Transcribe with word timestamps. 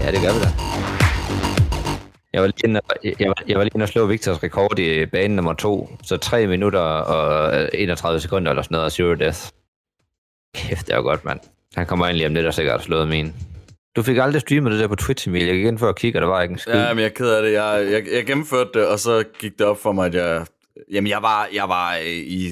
Ja, 0.00 0.10
det 0.12 0.20
gør 0.24 0.32
vi 0.36 0.40
da. 0.44 0.50
Jeg 2.32 2.42
var 2.42 2.46
lige 2.46 2.64
inde, 2.64 2.80
jeg 3.20 3.28
var, 3.28 3.34
jeg 3.48 3.58
var 3.58 3.64
lige 3.64 3.72
inde 3.74 3.84
og 3.84 3.88
slå 3.88 4.06
Victors 4.06 4.42
rekord 4.42 4.78
i 4.78 5.06
bane 5.06 5.36
nummer 5.36 5.52
to. 5.54 5.90
Så 6.02 6.16
3 6.16 6.46
minutter 6.46 6.80
og 6.80 7.70
31 7.74 8.20
sekunder 8.20 8.50
eller 8.50 8.62
sådan 8.62 8.74
noget, 8.74 8.84
og 8.84 8.92
zero 8.92 9.14
death. 9.14 9.38
Kæft, 10.54 10.86
det 10.86 10.96
var 10.96 11.02
godt, 11.02 11.24
mand. 11.24 11.40
Han 11.76 11.86
kommer 11.86 12.12
lige 12.12 12.26
om 12.26 12.34
lidt 12.34 12.46
og 12.46 12.54
sikkert 12.54 12.82
slået 12.82 13.08
min. 13.08 13.34
Du 13.96 14.02
fik 14.02 14.16
aldrig 14.16 14.40
streamet 14.40 14.72
det 14.72 14.80
der 14.80 14.88
på 14.88 14.96
Twitch, 14.96 15.28
Emil. 15.28 15.46
Jeg 15.46 15.54
gik 15.56 15.64
ind 15.64 15.78
for 15.78 15.88
at 15.88 15.96
kigge, 15.96 16.18
og 16.18 16.22
der 16.22 16.28
var 16.28 16.42
ikke 16.42 16.52
en 16.52 16.58
skid. 16.58 16.72
Ja, 16.72 16.88
men 16.94 16.98
jeg 16.98 17.04
er 17.10 17.14
ked 17.14 17.30
af 17.30 17.42
det. 17.42 17.52
Jeg, 17.52 17.86
jeg, 17.90 18.04
jeg 18.12 18.26
gennemførte 18.26 18.70
det, 18.74 18.86
og 18.88 18.98
så 18.98 19.24
gik 19.38 19.58
det 19.58 19.66
op 19.66 19.78
for 19.78 19.92
mig, 19.92 20.06
at 20.06 20.14
jeg... 20.14 20.46
Jamen, 20.92 21.10
jeg 21.10 21.22
var, 21.22 21.48
jeg 21.54 21.68
var 21.68 21.94
øh, 21.96 22.06
i... 22.06 22.50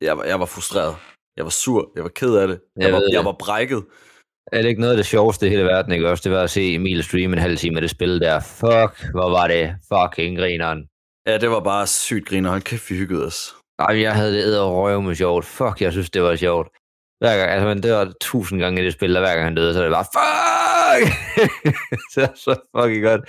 Jeg 0.00 0.18
var, 0.18 0.24
jeg 0.24 0.40
var 0.40 0.46
frustreret. 0.46 0.96
Jeg 1.36 1.44
var 1.44 1.50
sur. 1.50 1.90
Jeg 1.96 2.02
var 2.02 2.08
ked 2.08 2.34
af 2.34 2.48
det. 2.48 2.60
Jeg, 2.76 2.84
Jeg 2.84 2.92
var, 2.92 3.02
jeg 3.12 3.24
var 3.24 3.36
brækket. 3.38 3.84
Er 4.52 4.62
det 4.62 4.68
ikke 4.68 4.80
noget 4.80 4.92
af 4.92 4.96
det 4.96 5.06
sjoveste 5.06 5.46
i 5.46 5.50
hele 5.50 5.64
verden, 5.64 5.92
ikke 5.92 6.10
også? 6.10 6.22
Det 6.24 6.32
var 6.32 6.42
at 6.42 6.50
se 6.50 6.74
Emil 6.74 7.04
streame 7.04 7.32
en 7.36 7.42
halv 7.42 7.56
time 7.56 7.76
af 7.76 7.80
det 7.80 7.90
spil 7.90 8.20
der. 8.20 8.40
Fuck, 8.40 9.10
hvor 9.10 9.30
var 9.30 9.46
det 9.48 9.74
fucking 9.92 10.38
grineren. 10.38 10.88
Ja, 11.26 11.38
det 11.38 11.50
var 11.50 11.60
bare 11.60 11.86
sygt 11.86 12.28
griner. 12.28 12.50
Hold 12.50 12.62
kæft, 12.62 12.90
vi 12.90 12.96
hyggede 12.96 13.26
os. 13.26 13.54
Ej, 13.78 14.00
jeg 14.00 14.14
havde 14.14 14.32
det 14.34 14.42
æder 14.44 14.64
røv 14.64 15.02
med 15.02 15.14
sjovt. 15.14 15.44
Fuck, 15.44 15.80
jeg 15.80 15.92
synes, 15.92 16.10
det 16.10 16.22
var 16.22 16.36
sjovt. 16.36 16.68
Hver 17.20 17.36
gang, 17.38 17.50
altså 17.50 17.66
man 17.66 17.80
dør 17.80 18.12
tusind 18.20 18.60
gange 18.60 18.82
i 18.82 18.84
det 18.84 18.92
spil, 18.92 19.16
og 19.16 19.22
hver 19.22 19.34
gang 19.34 19.44
han 19.44 19.54
døde, 19.54 19.74
så 19.74 19.82
det 19.82 19.92
bare, 19.92 20.10
fuck! 20.16 21.12
det 22.14 22.22
var 22.22 22.32
så 22.34 22.54
fucking 22.76 23.04
godt. 23.04 23.20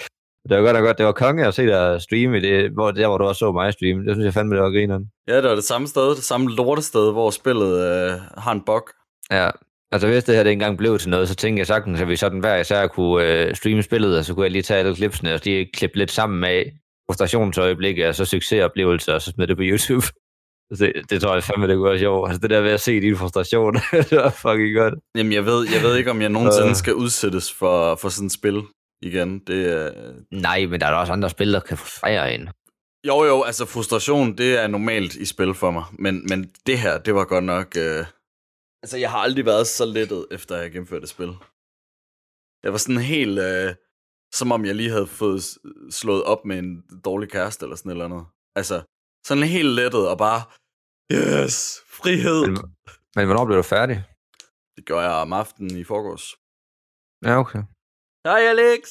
Det 0.50 0.58
var 0.58 0.64
godt 0.64 0.78
og 0.78 0.84
godt. 0.84 0.98
Det 0.98 1.06
var 1.06 1.12
konge 1.12 1.48
at 1.48 1.54
se 1.54 1.66
dig 1.66 2.02
streame 2.02 2.38
i 2.38 2.42
det, 2.42 2.72
hvor, 2.72 2.92
der, 2.92 3.08
hvor 3.08 3.18
du 3.18 3.26
også 3.26 3.40
så 3.40 3.52
mig 3.52 3.74
streame. 3.74 4.06
Det 4.06 4.16
synes 4.16 4.26
jeg 4.26 4.34
fandme, 4.34 4.56
det 4.56 4.64
var 4.64 4.70
grineren. 4.70 5.12
Ja, 5.28 5.36
det 5.36 5.50
var 5.50 5.56
det 5.56 5.64
samme 5.64 5.88
sted, 5.88 6.16
det 6.16 6.24
samme 6.24 6.56
lortested, 6.56 7.12
hvor 7.12 7.30
spillet 7.30 7.72
øh, 7.90 8.12
har 8.38 8.52
en 8.52 8.62
bug. 8.62 8.90
Ja, 9.32 9.50
altså 9.92 10.08
hvis 10.08 10.24
det 10.24 10.36
her 10.36 10.44
det 10.44 10.52
engang 10.52 10.78
blev 10.78 11.00
til 11.00 11.10
noget, 11.10 11.30
så 11.30 11.36
tænkte 11.36 11.60
jeg 11.60 11.68
sagtens, 11.68 12.02
at 12.02 12.08
vi 12.08 12.16
sådan 12.16 12.40
hver 12.40 12.58
især 12.58 12.88
kunne 12.88 13.26
øh, 13.26 13.56
streame 13.56 13.84
spillet, 13.84 14.18
og 14.18 14.26
så 14.26 14.34
kunne 14.34 14.44
jeg 14.44 14.52
lige 14.52 14.62
tage 14.62 14.80
alle 14.80 14.96
klipsene 14.96 15.34
og 15.34 15.40
lige 15.44 15.70
klippe 15.74 15.98
lidt 15.98 16.12
sammen 16.12 16.40
med 16.40 16.64
frustrationsøjeblikke, 17.10 18.10
og 18.10 18.16
så 18.16 18.26
succesoplevelser, 18.26 19.14
og 19.14 19.22
så 19.22 19.32
smide 19.32 19.48
det 19.48 19.58
på 19.58 19.64
YouTube. 19.64 20.06
Det, 20.80 20.94
det 21.10 21.22
tror 21.22 21.34
jeg 21.34 21.44
fandme, 21.44 21.68
det 21.68 21.76
kunne 21.76 21.90
være 21.90 22.00
sjovt. 22.00 22.30
Altså 22.30 22.42
det 22.42 22.50
der 22.50 22.62
ved 22.62 22.72
at 22.72 22.82
se 22.82 23.02
din 23.02 23.18
frustration, 23.18 23.74
det 24.10 24.12
var 24.12 24.30
fucking 24.30 24.76
godt. 24.76 24.94
Jamen, 25.18 25.34
jeg 25.34 25.46
ved, 25.46 25.68
jeg 25.74 25.82
ved 25.84 25.98
ikke, 25.98 26.12
om 26.12 26.22
jeg 26.22 26.30
nogensinde 26.30 26.70
Øh. 26.70 26.76
skal 26.76 26.94
udsættes 26.94 27.54
for, 27.54 27.96
for 27.96 28.10
sådan 28.10 28.26
et 28.26 28.32
spil 28.32 28.62
igen. 29.02 29.40
Det, 29.40 29.74
er... 29.74 29.92
Nej, 30.32 30.66
men 30.66 30.82
der 30.82 30.88
er 30.88 30.94
også 30.94 31.14
andre 31.14 31.30
spil, 31.30 31.54
der 31.54 31.60
kan 31.60 31.78
frustrere 31.78 32.34
en. 32.34 32.50
Jo, 33.08 33.24
jo, 33.24 33.44
altså 33.44 33.66
frustration, 33.66 34.38
det 34.38 34.64
er 34.64 34.68
normalt 34.68 35.16
i 35.16 35.26
spil 35.26 35.54
for 35.54 35.72
mig. 35.72 35.84
Men, 36.00 36.26
men 36.30 36.50
det 36.66 36.80
her, 36.80 36.98
det 36.98 37.16
var 37.16 37.24
godt 37.26 37.44
nok... 37.44 37.68
Øh... 37.78 38.06
Altså, 38.84 38.98
jeg 39.04 39.10
har 39.12 39.20
aldrig 39.28 39.46
været 39.46 39.68
så 39.68 39.86
lettet, 39.86 40.22
efter 40.36 40.56
jeg 40.56 40.72
gennemførte 40.72 41.02
det 41.02 41.10
spil. 41.16 41.32
Jeg 42.64 42.72
var 42.74 42.82
sådan 42.86 43.02
helt... 43.16 43.40
Øh... 43.50 43.70
Som 44.40 44.52
om 44.52 44.66
jeg 44.66 44.76
lige 44.76 44.96
havde 44.96 45.08
fået 45.08 45.44
slået 46.00 46.24
op 46.24 46.46
med 46.46 46.58
en 46.60 46.72
dårlig 47.08 47.30
kæreste 47.36 47.62
eller 47.66 47.76
sådan 47.76 47.92
eller 47.92 48.06
andet. 48.06 48.24
Altså, 48.60 48.78
sådan 49.28 49.44
helt 49.58 49.74
lettet 49.80 50.04
og 50.12 50.18
bare... 50.26 50.42
Yes, 51.18 51.56
frihed. 52.00 52.42
Men, 52.48 52.56
men 53.16 53.26
hvornår 53.28 53.46
blev 53.46 53.58
du 53.58 53.68
færdig? 53.76 53.98
Det 54.76 54.84
gør 54.90 55.02
jeg 55.08 55.16
om 55.26 55.34
aftenen 55.42 55.76
i 55.82 55.84
forgårs. 55.92 56.26
Ja, 57.28 57.34
okay. 57.44 57.62
Hej 58.28 58.42
Alex! 58.54 58.84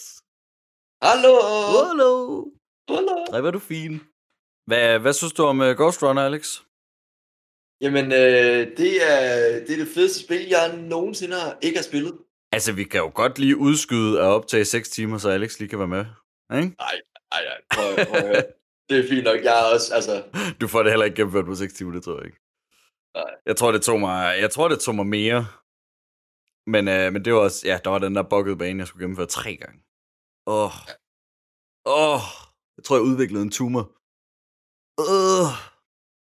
Hallo! 1.06 1.34
Hallo! 1.88 2.12
Hallo! 2.94 3.16
Hvor 3.30 3.48
er 3.50 3.56
du 3.58 3.62
fin. 3.72 3.92
Hvad, 4.68 4.98
hvad 5.02 5.12
synes 5.12 5.34
du 5.38 5.42
om 5.52 5.58
uh, 5.66 5.72
Ghost 5.80 6.02
Runner, 6.02 6.22
Alex? 6.28 6.44
Jamen, 7.80 8.04
øh, 8.04 8.76
det, 8.76 8.92
er, 9.12 9.26
det 9.66 9.70
er 9.70 9.84
det 9.84 9.88
fedeste 9.94 10.24
spil, 10.24 10.48
jeg 10.48 10.76
nogensinde 10.76 11.36
har, 11.36 11.58
ikke 11.62 11.78
har 11.78 11.82
spillet. 11.82 12.18
Altså, 12.52 12.72
vi 12.72 12.84
kan 12.84 13.00
jo 13.00 13.10
godt 13.14 13.38
lige 13.38 13.56
udskyde 13.56 14.20
at 14.20 14.26
optage 14.26 14.64
6 14.64 14.88
timer, 14.88 15.18
så 15.18 15.28
Alex 15.30 15.58
lige 15.58 15.68
kan 15.68 15.78
være 15.78 15.88
med. 15.88 16.04
Ikke? 16.58 16.76
Nej, 16.78 17.00
nej, 17.32 17.42
nej. 17.44 17.58
Prøv, 17.74 18.06
prøv. 18.06 18.42
Det 18.88 18.98
er 18.98 19.08
fint 19.08 19.24
nok. 19.24 19.44
Jeg 19.44 19.60
er 19.60 19.74
også, 19.74 19.94
altså... 19.94 20.24
Du 20.60 20.68
får 20.68 20.82
det 20.82 20.92
heller 20.92 21.04
ikke 21.04 21.16
gennemført 21.16 21.44
på 21.44 21.54
6 21.54 21.72
timer, 21.74 21.92
det 21.92 22.02
tror 22.02 22.16
jeg 22.16 22.24
ikke. 22.26 22.40
Nej. 23.14 23.30
Jeg 23.46 23.56
tror, 23.56 23.72
det 23.72 23.82
tog 23.82 24.00
mig, 24.00 24.40
jeg 24.40 24.50
tror, 24.50 24.68
det 24.68 24.80
tog 24.80 24.94
mig 24.94 25.06
mere. 25.06 25.46
Men, 26.66 26.88
øh, 26.88 27.12
men 27.12 27.24
det 27.24 27.34
var 27.34 27.40
også, 27.40 27.66
ja, 27.66 27.78
der 27.84 27.90
var 27.90 27.98
den 27.98 28.14
der 28.14 28.22
buggede 28.22 28.56
bane, 28.56 28.78
jeg 28.78 28.86
skulle 28.86 29.02
gennemføre 29.02 29.26
tre 29.26 29.56
gange. 29.56 29.80
Åh. 30.46 30.64
Oh. 30.64 30.72
Åh. 31.86 32.14
Oh. 32.14 32.20
Jeg 32.76 32.84
tror, 32.84 32.96
jeg 32.96 33.02
udviklede 33.02 33.42
en 33.42 33.50
tumor. 33.50 33.84
Åh. 34.98 35.75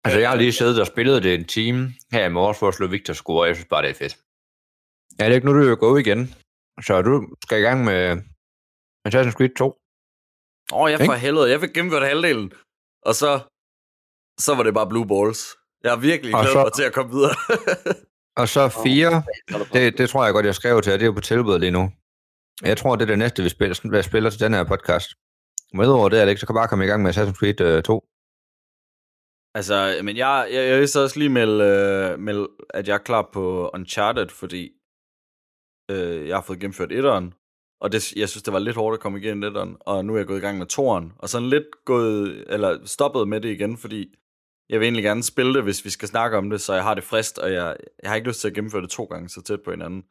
Altså, 0.03 0.19
jeg 0.19 0.29
har 0.29 0.35
lige 0.37 0.51
siddet 0.53 0.79
og 0.81 0.87
spillet 0.87 1.23
det 1.23 1.35
en 1.35 1.45
time 1.45 1.93
her 2.11 2.25
i 2.25 2.29
morges 2.29 2.59
for 2.59 2.67
at 2.67 2.73
slå 2.73 2.87
Victor 2.87 3.13
score, 3.13 3.41
og 3.43 3.47
jeg 3.47 3.55
synes 3.55 3.67
bare, 3.69 3.81
det 3.83 3.89
er 3.89 3.93
fedt. 3.93 4.17
Ja, 5.19 5.23
det 5.25 5.31
er 5.31 5.35
ikke 5.35 5.47
nu, 5.47 5.53
du 5.53 5.71
er 5.71 5.75
gået 5.75 5.99
igen. 6.07 6.33
Så 6.85 7.01
du 7.01 7.35
skal 7.43 7.59
i 7.59 7.61
gang 7.61 7.83
med 7.83 8.17
Assassin's 9.07 9.31
Creed 9.37 9.55
2. 9.57 9.65
Åh, 10.73 10.81
oh, 10.81 10.91
jeg 10.91 10.99
for 11.05 11.13
helvede, 11.13 11.51
jeg 11.51 11.59
fik 11.59 11.73
gennemført 11.73 12.07
halvdelen. 12.07 12.51
Og 13.05 13.15
så, 13.15 13.39
så 14.39 14.55
var 14.55 14.63
det 14.63 14.73
bare 14.73 14.89
blue 14.89 15.07
balls. 15.07 15.41
Jeg 15.83 15.91
har 15.91 15.97
virkelig 15.97 16.33
glædet 16.33 16.49
så- 16.51 16.63
mig 16.63 16.73
til 16.73 16.83
at 16.83 16.93
komme 16.93 17.11
videre. 17.11 17.35
Og 18.41 18.47
så 18.49 18.69
4, 18.83 19.23
det, 19.73 19.97
det 19.97 20.09
tror 20.09 20.25
jeg 20.25 20.33
godt, 20.33 20.45
jeg 20.45 20.55
skrev 20.55 20.81
til 20.81 20.89
jer, 20.91 20.97
det 20.97 21.03
er 21.03 21.07
jo 21.07 21.11
på 21.11 21.21
tilbud 21.21 21.59
lige 21.59 21.71
nu. 21.71 21.91
Jeg 22.61 22.77
tror, 22.77 22.95
det 22.95 23.01
er 23.01 23.05
det 23.07 23.19
næste, 23.19 23.43
vi 23.43 23.49
spiller, 23.49 23.89
hvad 23.89 24.03
spiller 24.03 24.29
til 24.29 24.39
den 24.39 24.53
her 24.53 24.63
podcast. 24.63 25.09
Med 25.73 25.87
over 25.87 26.09
det, 26.09 26.17
Alex, 26.17 26.39
så 26.39 26.45
kan 26.45 26.55
bare 26.55 26.67
komme 26.67 26.85
i 26.85 26.87
gang 26.87 27.03
med 27.03 27.17
Assassin's 27.17 27.33
Creed 27.39 27.61
øh, 27.61 27.83
2. 27.83 28.05
Altså, 29.55 29.99
men 30.03 30.17
jeg, 30.17 30.47
jeg, 30.51 30.69
jeg 30.69 30.79
vil 30.79 30.87
så 30.87 31.03
også 31.03 31.19
lige 31.19 31.29
melde, 31.29 31.63
øh, 31.63 32.19
melde, 32.19 32.47
at 32.69 32.87
jeg 32.87 32.93
er 32.93 32.97
klar 32.97 33.29
på 33.33 33.69
Uncharted, 33.73 34.29
fordi 34.29 34.71
øh, 35.91 36.27
jeg 36.27 36.35
har 36.37 36.41
fået 36.41 36.59
gennemført 36.59 36.91
etteren, 36.91 37.33
og 37.81 37.91
det, 37.91 38.13
jeg 38.15 38.29
synes, 38.29 38.43
det 38.43 38.53
var 38.53 38.59
lidt 38.59 38.75
hårdt 38.75 38.93
at 38.93 38.99
komme 38.99 39.19
igennem 39.19 39.43
etteren, 39.43 39.77
og 39.79 40.05
nu 40.05 40.13
er 40.13 40.17
jeg 40.17 40.27
gået 40.27 40.37
i 40.37 40.41
gang 40.41 40.57
med 40.57 40.65
toeren, 40.65 41.13
og 41.17 41.29
sådan 41.29 41.49
lidt 41.49 41.85
gået, 41.85 42.45
eller 42.47 42.85
stoppet 42.85 43.27
med 43.27 43.41
det 43.41 43.49
igen, 43.49 43.77
fordi 43.77 44.15
jeg 44.69 44.79
vil 44.79 44.85
egentlig 44.85 45.03
gerne 45.03 45.23
spille 45.23 45.53
det, 45.53 45.63
hvis 45.63 45.85
vi 45.85 45.89
skal 45.89 46.07
snakke 46.07 46.37
om 46.37 46.49
det, 46.49 46.61
så 46.61 46.73
jeg 46.73 46.83
har 46.83 46.93
det 46.93 47.03
frist, 47.03 47.39
og 47.39 47.53
jeg, 47.53 47.77
jeg 48.03 48.09
har 48.09 48.15
ikke 48.15 48.27
lyst 48.27 48.41
til 48.41 48.47
at 48.47 48.53
gennemføre 48.53 48.81
det 48.81 48.89
to 48.89 49.03
gange 49.03 49.29
så 49.29 49.41
tæt 49.41 49.61
på 49.65 49.71
hinanden. 49.71 50.03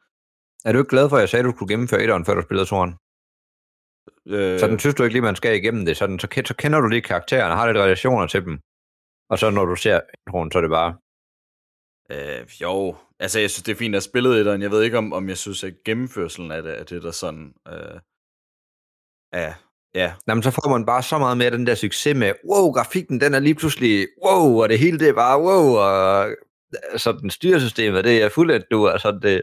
Er 0.65 0.71
du 0.71 0.79
ikke 0.79 0.89
glad 0.89 1.09
for, 1.09 1.15
at 1.15 1.21
jeg 1.21 1.29
sagde, 1.29 1.43
at 1.43 1.51
du 1.51 1.55
skulle 1.55 1.73
gennemføre 1.73 2.01
etteren, 2.03 2.25
før 2.25 2.35
du 2.35 2.41
spillede 2.41 2.65
toeren? 2.65 2.93
Øh, 4.27 4.59
Sådan 4.59 4.79
synes 4.79 4.95
du 4.95 5.03
ikke 5.03 5.13
lige, 5.13 5.21
man 5.21 5.35
skal 5.35 5.55
igennem 5.55 5.85
det. 5.85 5.97
Sådan, 5.97 6.19
så, 6.19 6.27
så 6.45 6.55
kender 6.55 6.81
du 6.81 6.87
lige 6.87 7.01
karaktererne, 7.01 7.55
har 7.55 7.67
lidt 7.67 7.77
relationer 7.77 8.27
til 8.27 8.45
dem. 8.45 8.59
Og 9.29 9.39
så 9.39 9.49
når 9.49 9.65
du 9.65 9.75
ser 9.75 10.01
introen, 10.27 10.51
så 10.51 10.57
er 10.57 10.61
det 10.61 10.69
bare... 10.69 10.97
Øh, 12.11 12.47
jo, 12.61 12.95
altså 13.19 13.39
jeg 13.39 13.49
synes, 13.49 13.63
det 13.63 13.71
er 13.71 13.75
fint 13.75 13.95
at 13.95 14.03
spille 14.03 14.39
etteren. 14.39 14.61
Jeg 14.61 14.71
ved 14.71 14.83
ikke, 14.83 14.97
om, 14.97 15.13
om 15.13 15.29
jeg 15.29 15.37
synes, 15.37 15.63
at 15.63 15.73
gennemførselen 15.85 16.51
af 16.51 16.63
det, 16.63 16.79
er 16.79 16.83
det 16.83 17.03
der 17.03 17.11
sådan... 17.11 17.53
Øh, 17.67 17.99
ja, 19.33 19.53
ja, 19.95 20.13
Jamen, 20.27 20.43
så 20.43 20.51
får 20.51 20.69
man 20.69 20.85
bare 20.85 21.03
så 21.03 21.17
meget 21.17 21.37
mere 21.37 21.51
den 21.51 21.67
der 21.67 21.75
succes 21.75 22.15
med, 22.15 22.33
wow, 22.49 22.71
grafikken, 22.71 23.21
den 23.21 23.33
er 23.33 23.39
lige 23.39 23.55
pludselig, 23.55 24.07
wow, 24.25 24.61
og 24.61 24.69
det 24.69 24.79
hele 24.79 24.99
det 24.99 25.09
er 25.09 25.13
bare, 25.13 25.41
wow, 25.41 25.77
og 25.77 26.35
sådan 26.97 27.29
styresystemet, 27.29 28.03
det 28.03 28.23
er 28.23 28.29
fuldt 28.29 28.65
du, 28.71 28.87
altså 28.87 29.19
det, 29.21 29.41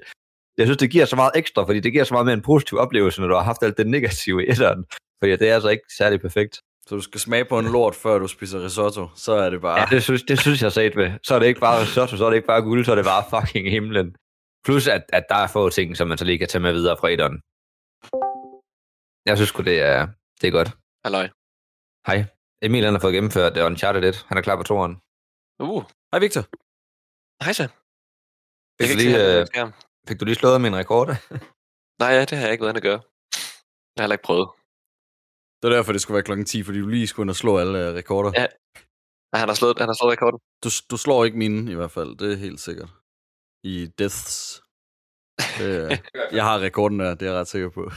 jeg 0.59 0.67
synes, 0.67 0.79
det 0.79 0.91
giver 0.91 1.05
så 1.05 1.17
meget 1.17 1.33
ekstra, 1.35 1.65
fordi 1.65 1.81
det 1.81 1.93
giver 1.93 2.05
så 2.05 2.15
meget 2.15 2.27
mere 2.27 2.35
en 2.35 2.43
positiv 2.43 2.79
oplevelse, 2.79 3.21
når 3.21 3.29
du 3.29 3.35
har 3.35 3.43
haft 3.43 3.63
alt 3.63 3.79
det 3.79 3.87
negative 3.87 4.45
i 4.45 4.51
etteren, 4.51 4.85
fordi 5.19 5.33
det 5.33 5.49
er 5.49 5.55
altså 5.55 5.69
ikke 5.69 5.85
særlig 5.99 6.21
perfekt. 6.21 6.63
Så 6.89 6.95
du 6.95 7.01
skal 7.01 7.21
smage 7.21 7.45
på 7.45 7.59
en 7.59 7.65
lort, 7.73 7.95
før 7.95 8.19
du 8.19 8.29
spiser 8.29 8.65
risotto, 8.65 9.09
så 9.15 9.33
er 9.33 9.51
det 9.51 9.61
bare... 9.61 9.81
Ja, 9.81 9.87
det 9.91 10.03
synes, 10.03 10.23
det 10.23 10.39
synes 10.41 10.63
jeg 10.63 10.73
sagt 10.73 10.95
med. 10.97 11.19
Så 11.27 11.35
er 11.35 11.39
det 11.39 11.47
ikke 11.47 11.61
bare 11.61 11.81
risotto, 11.83 12.17
så 12.17 12.25
er 12.25 12.31
det 12.31 12.37
ikke 12.37 12.47
bare 12.47 12.63
guld, 12.63 12.85
så 12.85 12.91
er 12.91 12.95
det 13.01 13.05
bare 13.05 13.25
fucking 13.35 13.71
himlen. 13.71 14.17
Plus, 14.65 14.87
at, 14.89 15.05
at 15.19 15.25
der 15.29 15.35
er 15.45 15.47
få 15.47 15.71
ting, 15.71 15.97
som 15.97 16.09
man 16.09 16.19
så 16.19 16.25
lige 16.25 16.39
kan 16.39 16.49
tage 16.49 16.63
med 16.63 16.73
videre 16.73 16.97
fra 17.01 17.09
etteren. 17.15 17.37
Jeg 19.29 19.37
synes 19.39 19.53
det 19.53 19.79
er, 19.93 20.01
det 20.41 20.47
er 20.49 20.55
godt. 20.59 20.71
Halløj. 21.05 21.27
Hej. 22.09 22.19
Emil 22.63 22.85
han 22.85 22.95
har 22.95 23.01
fået 23.01 23.15
gennemført 23.15 23.57
uh, 23.59 23.67
Uncharted 23.67 24.05
1. 24.05 24.25
Han 24.29 24.39
er 24.39 24.43
klar 24.43 24.57
på 24.57 24.63
toeren. 24.63 24.95
Uh, 25.65 25.83
Hej 26.11 26.19
Victor. 26.25 26.45
hej 27.45 27.53
så. 27.61 27.67
Fik, 28.79 28.89
Jeg 28.89 28.95
du 28.95 28.99
lige, 29.03 29.15
se 29.15 29.61
øh, 29.61 29.67
øh... 29.67 29.73
fik 30.09 30.21
du 30.21 30.25
lige 30.25 30.41
slået 30.41 30.61
min 30.61 30.77
rekord? 30.77 31.07
Nej, 32.03 32.11
ja, 32.17 32.21
det 32.29 32.35
har 32.39 32.45
jeg 32.45 32.53
ikke 32.53 32.63
været 32.65 32.73
inde 32.75 32.83
at 32.85 32.89
gøre. 32.91 33.01
Jeg 33.93 33.99
har 34.01 34.05
heller 34.05 34.19
ikke 34.19 34.29
prøvet. 34.31 34.49
Det 35.63 35.65
er 35.73 35.77
derfor, 35.77 35.93
det 35.93 36.01
skulle 36.01 36.15
være 36.15 36.23
klokken 36.23 36.47
10, 36.47 36.63
fordi 36.63 36.79
du 36.81 36.87
lige 36.89 37.07
skulle 37.07 37.25
ind 37.25 37.31
og 37.31 37.37
slå 37.37 37.59
alle 37.59 37.79
uh, 37.91 37.95
rekorder. 37.97 38.33
Ja. 38.41 38.47
Nej, 39.33 39.39
han 39.41 39.49
har 39.49 39.55
slået, 39.55 39.79
han 39.79 39.89
har 39.89 39.95
slået 40.01 40.13
rekorden. 40.13 40.41
Du, 40.65 40.69
du 40.91 40.97
slår 40.97 41.25
ikke 41.25 41.39
mine 41.39 41.73
i 41.73 41.75
hvert 41.75 41.91
fald, 41.91 42.17
det 42.19 42.33
er 42.33 42.37
helt 42.37 42.61
sikkert. 42.61 42.91
I 43.63 43.87
deaths. 43.99 44.63
Det, 45.59 45.93
er- 45.93 45.97
jeg 46.37 46.45
har 46.45 46.61
rekorden 46.61 46.99
der, 47.01 47.15
det 47.15 47.23
er 47.29 47.31
jeg 47.33 47.41
ret 47.41 47.49
sikker 47.49 47.71
på. 47.71 47.83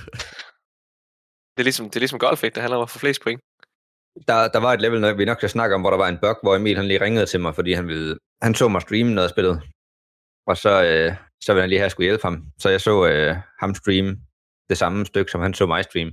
Det 1.57 1.63
er 1.63 1.67
ligesom, 1.69 1.85
det 1.85 1.95
er 1.95 1.99
ligesom 1.99 2.19
golf, 2.19 2.43
ikke? 2.43 2.55
Det 2.55 2.61
handler 2.63 2.77
om 2.77 2.83
at 2.83 2.89
få 2.89 2.99
flest 2.99 3.21
point. 3.23 3.41
Der, 4.27 4.47
der 4.47 4.59
var 4.59 4.73
et 4.73 4.81
level, 4.81 5.01
når 5.01 5.13
vi 5.13 5.25
nok 5.25 5.37
skal 5.37 5.49
snakke 5.49 5.75
om, 5.75 5.81
hvor 5.81 5.89
der 5.89 5.97
var 5.97 6.07
en 6.07 6.17
bug, 6.23 6.37
hvor 6.43 6.55
Emil 6.55 6.75
han 6.77 6.85
lige 6.87 7.01
ringede 7.01 7.25
til 7.25 7.39
mig, 7.39 7.55
fordi 7.55 7.73
han, 7.73 7.87
ville, 7.87 8.17
han 8.41 8.55
så 8.55 8.67
mig 8.67 8.81
streame 8.81 9.13
noget 9.13 9.27
af 9.27 9.33
spillet. 9.35 9.55
Og 10.47 10.57
så, 10.57 10.69
øh, 10.83 11.09
så 11.43 11.53
ville 11.53 11.61
han 11.63 11.69
lige 11.69 11.79
have, 11.79 11.83
at 11.85 11.89
jeg 11.89 11.91
skulle 11.91 12.05
hjælpe 12.09 12.21
ham. 12.23 12.35
Så 12.59 12.69
jeg 12.69 12.81
så 12.81 13.07
øh, 13.07 13.35
ham 13.59 13.75
streame 13.75 14.11
det 14.69 14.77
samme 14.77 15.05
stykke, 15.05 15.31
som 15.31 15.41
han 15.41 15.53
så 15.53 15.65
mig 15.65 15.83
streame. 15.83 16.11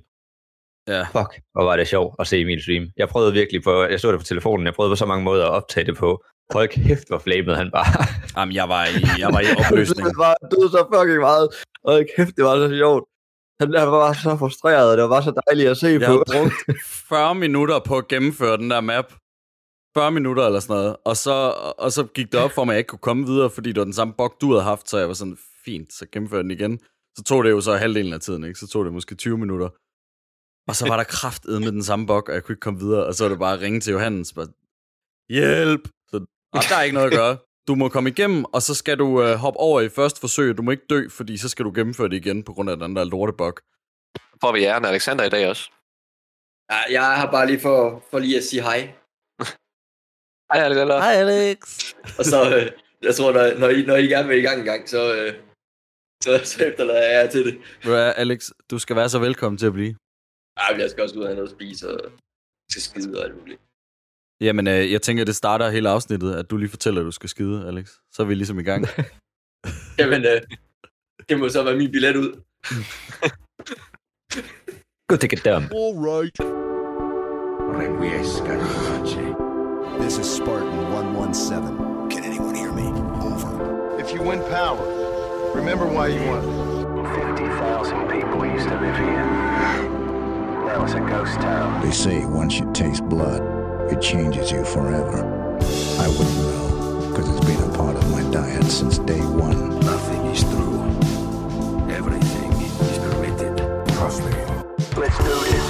Ja. 0.88 1.02
Fuck, 1.02 1.40
hvor 1.52 1.64
var 1.64 1.76
det 1.76 1.88
sjovt 1.88 2.14
at 2.18 2.26
se 2.26 2.40
Emil 2.40 2.62
stream. 2.62 2.86
Jeg 2.96 3.08
prøvede 3.08 3.32
virkelig 3.32 3.62
på, 3.62 3.82
jeg 3.82 4.00
så 4.00 4.12
det 4.12 4.20
på 4.20 4.24
telefonen, 4.24 4.66
jeg 4.66 4.74
prøvede 4.74 4.92
på 4.92 4.96
så 4.96 5.06
mange 5.06 5.24
måder 5.24 5.44
at 5.44 5.50
optage 5.50 5.86
det 5.86 5.96
på. 5.96 6.24
Hold 6.52 6.68
kæft, 6.68 7.08
hvor 7.08 7.18
flamede 7.18 7.56
han 7.56 7.70
bare. 7.70 8.06
Jamen, 8.36 8.54
jeg 8.54 8.68
var 8.68 8.84
i, 8.86 9.20
jeg 9.20 9.28
var 9.32 9.40
i 9.40 9.46
opløsning. 9.58 10.06
det 10.10 10.18
var 10.18 10.34
det 10.50 10.56
var 10.62 10.68
så 10.68 10.86
fucking 10.94 11.20
meget. 11.20 11.48
Hold 11.84 12.06
kæft, 12.16 12.36
det 12.36 12.44
var 12.44 12.56
så 12.68 12.76
sjovt. 12.76 13.04
Han 13.60 13.74
han 13.78 13.88
var 13.88 14.12
så 14.12 14.36
frustreret, 14.36 14.90
og 14.90 14.96
det 14.96 15.10
var 15.10 15.20
så 15.20 15.32
dejligt 15.46 15.68
at 15.70 15.76
se 15.76 15.86
Jeg 15.86 16.00
på. 16.00 16.12
har 16.12 16.24
brugt 16.32 16.54
40 17.08 17.34
minutter 17.34 17.78
på 17.78 17.96
at 17.98 18.08
gennemføre 18.08 18.56
den 18.56 18.70
der 18.70 18.80
map. 18.80 19.12
40 19.96 20.10
minutter 20.10 20.46
eller 20.46 20.60
sådan 20.60 20.76
noget. 20.76 20.96
Og 21.04 21.16
så, 21.16 21.54
og 21.78 21.92
så 21.92 22.04
gik 22.04 22.32
det 22.32 22.40
op 22.40 22.50
for 22.52 22.64
mig, 22.64 22.72
at 22.72 22.74
jeg 22.74 22.78
ikke 22.78 22.88
kunne 22.88 22.98
komme 22.98 23.26
videre, 23.26 23.50
fordi 23.50 23.68
det 23.72 23.78
var 23.78 23.84
den 23.84 23.92
samme 23.92 24.14
bug, 24.18 24.34
du 24.40 24.50
havde 24.50 24.62
haft, 24.62 24.90
så 24.90 24.98
jeg 24.98 25.08
var 25.08 25.14
sådan, 25.14 25.38
fint, 25.64 25.92
så 25.92 26.06
gennemførte 26.12 26.42
den 26.42 26.50
igen. 26.50 26.78
Så 27.16 27.22
tog 27.24 27.44
det 27.44 27.50
jo 27.50 27.60
så 27.60 27.76
halvdelen 27.76 28.12
af 28.12 28.20
tiden, 28.20 28.44
ikke? 28.44 28.58
Så 28.58 28.66
tog 28.68 28.84
det 28.84 28.92
måske 28.92 29.14
20 29.14 29.38
minutter. 29.38 29.68
Og 30.68 30.76
så 30.76 30.88
var 30.88 30.96
der 30.96 31.04
kraftet 31.04 31.62
med 31.62 31.72
den 31.72 31.82
samme 31.82 32.06
bug, 32.06 32.28
og 32.28 32.34
jeg 32.34 32.42
kunne 32.44 32.52
ikke 32.52 32.60
komme 32.60 32.80
videre, 32.80 33.06
og 33.06 33.14
så 33.14 33.24
var 33.24 33.28
det 33.28 33.38
bare 33.38 33.54
at 33.54 33.60
ringe 33.60 33.80
til 33.80 33.90
Johannes, 33.90 34.32
bare, 34.32 34.48
hjælp! 35.28 35.88
Så 36.08 36.16
og 36.52 36.62
der 36.68 36.76
er 36.76 36.82
ikke 36.82 36.94
noget 36.94 37.12
at 37.12 37.18
gøre. 37.18 37.36
Du 37.68 37.74
må 37.74 37.88
komme 37.88 38.10
igennem, 38.10 38.44
og 38.44 38.62
så 38.62 38.74
skal 38.74 38.98
du 38.98 39.22
øh, 39.22 39.34
hoppe 39.34 39.60
over 39.60 39.80
i 39.80 39.88
første 39.88 40.20
forsøg. 40.20 40.56
Du 40.56 40.62
må 40.62 40.70
ikke 40.70 40.86
dø, 40.90 41.08
fordi 41.08 41.36
så 41.36 41.48
skal 41.48 41.64
du 41.64 41.72
gennemføre 41.74 42.08
det 42.08 42.16
igen 42.16 42.42
på 42.42 42.52
grund 42.52 42.70
af 42.70 42.76
den 42.76 42.96
der 42.96 43.04
lortebug. 43.04 43.54
Får 44.40 44.52
vi 44.52 44.64
æren 44.64 44.84
af 44.84 44.88
Alexander 44.88 45.24
i 45.24 45.28
dag 45.28 45.48
også. 45.48 45.70
Ja, 46.70 46.80
jeg 46.90 47.12
er 47.12 47.20
her 47.20 47.30
bare 47.30 47.46
lige 47.46 47.60
for, 47.60 48.04
for 48.10 48.18
lige 48.18 48.36
at 48.36 48.44
sige 48.44 48.62
hej. 48.62 48.78
Hej, 50.52 50.64
Alexander. 50.64 51.00
Hej 51.00 51.12
Alex! 51.12 51.92
Og 52.18 52.24
så, 52.24 52.56
øh, 52.56 52.70
jeg 53.02 53.14
tror, 53.14 53.32
når, 53.32 53.58
når, 53.58 53.68
I, 53.68 53.82
når 53.82 53.96
I 53.96 54.06
gerne 54.06 54.28
vil 54.28 54.38
i 54.38 54.42
gang 54.42 54.58
en 54.58 54.64
gang, 54.64 54.88
så, 54.88 55.14
øh, 55.14 55.34
så, 56.22 56.40
så 56.44 56.64
efterlader 56.64 57.02
jeg 57.02 57.24
jer 57.24 57.30
til 57.30 57.44
det. 57.44 57.58
Du 57.84 57.94
Alex, 57.94 58.50
du 58.70 58.78
skal 58.78 58.96
være 58.96 59.08
så 59.08 59.18
velkommen 59.18 59.58
til 59.58 59.66
at 59.66 59.72
blive. 59.72 59.96
Ej, 60.56 60.76
jeg 60.78 60.90
skal 60.90 61.02
også 61.02 61.16
ud 61.16 61.22
og 61.22 61.28
have 61.28 61.36
noget 61.36 61.48
at 61.48 61.54
spise, 61.54 61.90
og 61.90 62.12
skal 62.70 62.82
skide 62.82 63.18
og 63.18 63.24
alt 63.24 63.36
muligt. 63.40 63.60
Jamen, 64.40 64.66
øh, 64.66 64.92
jeg 64.92 65.02
tænker, 65.02 65.24
det 65.24 65.36
starter 65.36 65.70
hele 65.70 65.88
afsnittet, 65.88 66.34
at 66.34 66.50
du 66.50 66.56
lige 66.56 66.68
fortæller, 66.68 67.00
at 67.00 67.04
du 67.04 67.10
skal 67.10 67.28
skide, 67.28 67.66
Alex. 67.68 67.90
Så 68.12 68.22
er 68.22 68.26
vi 68.26 68.34
ligesom 68.34 68.58
i 68.58 68.62
gang. 68.62 68.84
Jamen, 70.00 70.24
øh, 70.24 70.40
det 71.28 71.38
må 71.38 71.48
så 71.48 71.62
være 71.62 71.76
min 71.76 71.92
billet 71.92 72.16
ud. 72.16 72.30
Good 75.08 75.18
to 75.18 75.28
get 75.28 75.44
done. 75.44 75.64
All 75.72 75.94
right. 76.10 76.36
This 80.00 80.18
is 80.18 80.26
Spartan 80.36 80.78
117. 80.92 82.10
Can 82.10 82.24
anyone 82.24 82.54
hear 82.54 82.72
me? 82.72 82.86
Over. 83.26 83.98
If 84.00 84.12
you 84.14 84.22
win 84.22 84.40
power, 84.40 84.84
remember 85.54 85.86
why 85.86 86.08
you 86.08 86.22
won. 86.30 86.42
50,000 87.36 88.08
people 88.08 88.46
used 88.46 88.68
to 88.68 88.80
live 88.80 88.96
here. 88.96 90.05
Now 90.66 90.84
it's 90.84 90.94
a 90.94 91.00
ghost 91.00 91.40
town. 91.40 91.82
They 91.84 91.92
say 92.04 92.24
once 92.24 92.58
you 92.58 92.66
taste 92.72 93.04
blood, 93.08 93.42
it 93.92 94.00
changes 94.00 94.50
you 94.52 94.64
forever. 94.64 95.18
I 96.04 96.06
wouldn't 96.16 96.40
know, 96.52 96.66
because 97.08 97.26
it's 97.32 97.44
been 97.50 97.62
a 97.70 97.72
part 97.80 97.96
of 98.00 98.04
my 98.16 98.22
diet 98.38 98.64
since 98.80 98.96
day 99.12 99.22
one. 99.46 99.60
Nothing 99.92 100.22
is 100.34 100.42
true. 100.52 100.78
Everything 101.98 102.50
is 102.66 102.98
permitted. 103.04 103.54
Trust 103.96 104.20
me. 104.24 104.32
Let's 105.02 105.18
do 105.28 105.34
this. 105.50 105.66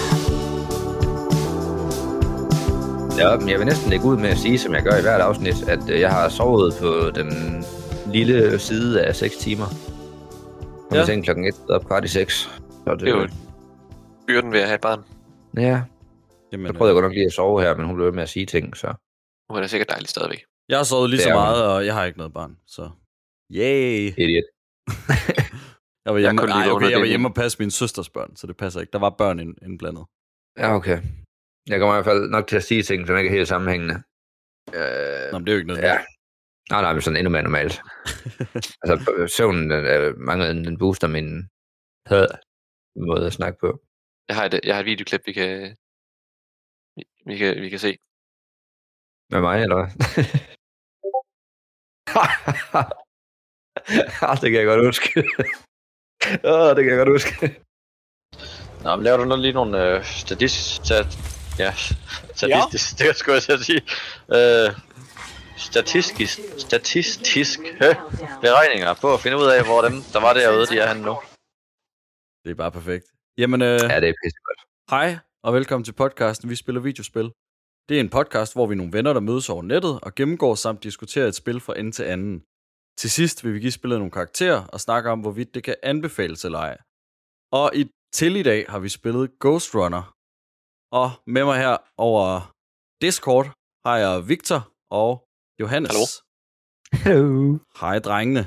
Ja, 3.18 3.36
men 3.36 3.48
jeg 3.48 3.58
vil 3.58 3.66
næsten 3.66 3.90
lægge 3.90 4.04
ud 4.04 4.16
med 4.16 4.28
at 4.28 4.38
sige, 4.38 4.58
som 4.58 4.74
jeg 4.74 4.82
gør 4.82 4.98
i 4.98 5.02
hvert 5.02 5.20
afsnit, 5.20 5.68
at 5.68 5.90
øh, 5.90 6.00
jeg 6.00 6.10
har 6.10 6.28
sovet 6.28 6.74
på 6.80 7.10
den 7.14 7.64
lille 8.12 8.58
side 8.58 9.02
af 9.02 9.16
6 9.16 9.36
timer. 9.36 9.64
Kom 10.88 10.98
Ja. 10.98 11.04
seng 11.04 11.24
klokken 11.24 11.44
1 11.46 11.54
op 11.70 11.86
kvart 11.86 12.04
i 12.04 12.08
6. 12.08 12.34
Så 12.84 12.90
det, 12.90 13.00
Det 13.00 13.08
er 13.08 13.12
jo 13.16 13.26
byrden 14.26 14.52
ved 14.52 14.60
at 14.60 14.66
have 14.66 14.74
et 14.74 14.80
barn. 14.80 15.00
Ja, 15.56 15.82
Jamen, 16.52 16.66
så 16.66 16.72
prøvede 16.72 16.90
jeg 16.90 16.94
godt 16.94 17.04
nok 17.04 17.12
lige 17.18 17.26
at 17.26 17.32
sove 17.32 17.62
her, 17.62 17.76
men 17.76 17.86
hun 17.86 17.94
blev 17.96 18.06
ved 18.06 18.12
med 18.12 18.22
at 18.22 18.28
sige 18.28 18.46
ting, 18.46 18.76
så... 18.76 18.88
Nu 19.50 19.56
er 19.56 19.60
det 19.60 19.70
sikkert 19.70 19.88
dejligt 19.88 20.10
stadigvæk. 20.10 20.44
jeg 20.68 20.78
har 20.78 20.84
sovet 20.84 21.10
lige 21.10 21.20
så 21.20 21.30
meget, 21.30 21.64
og 21.72 21.86
jeg 21.86 21.94
har 21.94 22.04
ikke 22.04 22.18
noget 22.18 22.32
barn, 22.32 22.58
så... 22.66 22.90
Yay! 23.52 24.12
Idiot. 24.22 24.44
Jeg 26.06 26.14
var 26.14 26.20
hjemme, 26.20 26.40
lige 26.40 26.48
nej, 26.58 26.70
okay, 26.70 26.90
jeg 26.90 27.00
var 27.00 27.06
hjemme 27.06 27.28
og 27.28 27.34
passe 27.34 27.58
min 27.58 27.70
søsters 27.70 28.10
børn, 28.10 28.36
så 28.36 28.46
det 28.46 28.56
passer 28.56 28.80
ikke. 28.80 28.90
Der 28.90 28.98
var 28.98 29.10
børn 29.10 29.40
ind- 29.40 29.58
indblandet. 29.62 30.04
Ja, 30.58 30.74
okay. 30.74 30.98
Jeg 31.68 31.78
kommer 31.80 31.94
i 31.94 31.96
hvert 31.96 32.04
fald 32.12 32.30
nok 32.30 32.46
til 32.46 32.56
at 32.56 32.62
sige 32.64 32.82
ting, 32.82 33.06
som 33.06 33.16
ikke 33.16 33.28
er 33.30 33.34
helt 33.34 33.48
sammenhængende. 33.48 33.94
Øh, 34.74 35.32
Nå, 35.32 35.38
men 35.38 35.46
det 35.46 35.48
er 35.52 35.56
jo 35.56 35.58
ikke 35.58 35.68
noget. 35.68 35.82
ja. 35.82 35.96
Nej, 36.70 36.80
nej, 36.82 36.92
men 36.92 37.02
sådan 37.02 37.16
endnu 37.16 37.30
mere 37.30 37.42
normalt. 37.42 37.74
altså, 38.82 38.94
søvnen 39.36 39.70
er 39.72 40.14
mange 40.30 40.48
den 40.48 40.78
booster 40.78 41.08
min 41.08 41.48
had 42.06 42.26
måde 43.10 43.26
at 43.26 43.32
snakke 43.32 43.58
på. 43.60 43.70
Jeg 44.28 44.36
har 44.36 44.44
et, 44.44 44.60
jeg 44.64 44.74
har 44.74 44.80
et 44.80 44.86
videoklip, 44.86 45.22
vi 45.26 45.32
kan, 45.32 45.76
vi, 46.96 47.02
vi 47.26 47.36
kan, 47.36 47.62
vi 47.62 47.68
kan 47.68 47.78
se. 47.78 47.98
Med 49.32 49.40
mig, 49.40 49.62
eller 49.62 49.76
hvad? 49.76 49.88
Ah, 54.22 54.36
det 54.40 54.50
kan 54.50 54.60
jeg 54.60 54.66
godt 54.66 54.86
huske. 54.86 55.08
Åh, 56.50 56.76
det 56.76 56.80
kan 56.84 56.92
jeg 56.92 57.00
godt 57.02 57.14
huske. 57.16 57.32
Nå, 58.84 58.96
men 58.96 59.04
laver 59.04 59.16
du 59.16 59.24
noget 59.24 59.42
lige 59.42 59.52
nogle 59.52 59.74
øh, 59.84 60.04
statistisk... 60.04 60.84
Stat, 60.84 61.06
ja, 61.58 61.72
statistisk, 62.34 63.00
ja. 63.00 63.08
det 63.08 63.16
skulle 63.16 63.34
jeg 63.34 63.42
til 63.42 63.52
at 63.52 63.60
sige. 63.60 63.82
Øh, 64.36 64.68
statistisk, 65.56 66.38
statistisk 66.58 67.60
øh, 67.84 67.96
beregninger 68.44 68.94
på 69.02 69.14
at 69.14 69.20
finde 69.20 69.36
ud 69.36 69.48
af, 69.56 69.64
hvor 69.64 69.80
dem, 69.86 69.94
der 70.12 70.20
var 70.20 70.32
derude, 70.32 70.66
de 70.66 70.78
er 70.78 70.88
henne 70.88 71.02
nu. 71.02 71.14
Det 72.44 72.50
er 72.50 72.54
bare 72.54 72.72
perfekt. 72.72 73.15
Jamen, 73.38 73.62
øh, 73.62 73.68
Ja, 73.92 74.00
det 74.00 74.08
er 74.08 74.14
pissegodt. 74.22 74.60
hej, 74.90 75.18
og 75.42 75.54
velkommen 75.54 75.84
til 75.84 75.92
podcasten 75.92 76.50
Vi 76.50 76.56
Spiller 76.56 76.80
Videospil. 76.80 77.32
Det 77.88 77.96
er 77.96 78.00
en 78.00 78.08
podcast, 78.10 78.54
hvor 78.54 78.66
vi 78.66 78.72
er 78.72 78.76
nogle 78.76 78.92
venner, 78.92 79.12
der 79.12 79.20
mødes 79.20 79.48
over 79.50 79.62
nettet 79.62 80.00
og 80.02 80.14
gennemgår 80.14 80.54
samt 80.54 80.82
diskuterer 80.82 81.26
et 81.28 81.34
spil 81.34 81.60
fra 81.60 81.78
ende 81.78 81.90
til 81.90 82.02
anden. 82.02 82.42
Til 83.00 83.10
sidst 83.10 83.44
vil 83.44 83.54
vi 83.54 83.60
give 83.60 83.72
spillet 83.72 83.98
nogle 83.98 84.10
karakterer 84.10 84.66
og 84.66 84.80
snakke 84.80 85.10
om, 85.10 85.20
hvorvidt 85.20 85.54
det 85.54 85.64
kan 85.64 85.76
anbefales 85.82 86.44
eller 86.44 86.58
ej. 86.58 86.76
Og 87.52 87.70
i, 87.74 87.90
til 88.12 88.36
i 88.36 88.42
dag 88.42 88.66
har 88.68 88.78
vi 88.78 88.88
spillet 88.88 89.30
Ghost 89.40 89.74
Runner. 89.74 90.14
Og 90.92 91.08
med 91.26 91.44
mig 91.44 91.58
her 91.58 91.76
over 91.98 92.54
Discord 93.02 93.46
har 93.86 93.96
jeg 93.96 94.28
Victor 94.28 94.60
og 94.90 95.24
Johannes. 95.60 95.90
Hallo. 95.90 96.06
Hello. 97.04 97.58
Hej, 97.80 97.98
drengene. 97.98 98.42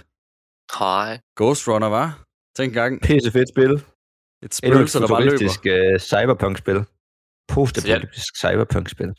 Hej. 0.79 1.19
Ghost 1.35 1.67
Runner, 1.67 1.89
var? 1.89 2.23
Tænk 2.57 2.69
engang. 2.69 3.01
Pisse 3.01 3.31
fedt 3.31 3.49
spil. 3.49 3.73
Et 4.45 4.53
spøgelse, 4.53 4.99
der 4.99 5.07
bare 5.07 5.23
løber. 5.25 5.93
uh, 5.93 5.99
cyberpunk-spil. 5.99 6.79
Postapokalyptisk 7.53 8.31
cyberpunk-spil. 8.43 9.11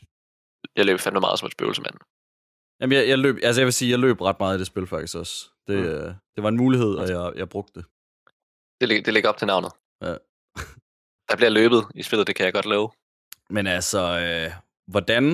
Jeg 0.75 0.85
løb 0.85 0.99
fandme 0.99 1.19
meget 1.19 1.39
som 1.39 1.45
et 1.45 1.51
spøgelse, 1.51 1.81
mand. 1.81 1.95
Jamen, 2.81 2.97
jeg, 2.97 3.07
jeg, 3.07 3.19
løb, 3.19 3.35
altså 3.43 3.61
jeg 3.61 3.65
vil 3.65 3.73
sige, 3.73 3.91
jeg 3.91 3.99
løb 3.99 4.21
ret 4.21 4.39
meget 4.39 4.55
i 4.55 4.59
det 4.59 4.67
spil 4.67 4.87
faktisk 4.87 5.15
også. 5.17 5.35
Det, 5.67 5.77
Mm. 5.79 5.83
mm. 6.07 6.13
det 6.35 6.43
var 6.43 6.49
en 6.49 6.57
mulighed, 6.57 6.93
og 6.95 7.09
jeg, 7.09 7.33
jeg 7.35 7.49
brugte 7.49 7.73
det. 7.79 7.85
Det, 8.81 8.87
lig- 8.89 9.05
det 9.05 9.13
ligger 9.13 9.29
op 9.29 9.37
til 9.37 9.47
navnet. 9.47 9.71
Ja. 10.01 10.15
Der 11.29 11.35
bliver 11.35 11.49
løbet 11.49 11.81
i 11.95 12.03
spillet, 12.03 12.27
det 12.27 12.35
kan 12.35 12.45
jeg 12.45 12.53
godt 12.53 12.65
love. 12.65 12.89
Men 13.49 13.67
altså, 13.67 14.01
øh, 14.19 14.51
hvordan 14.91 15.25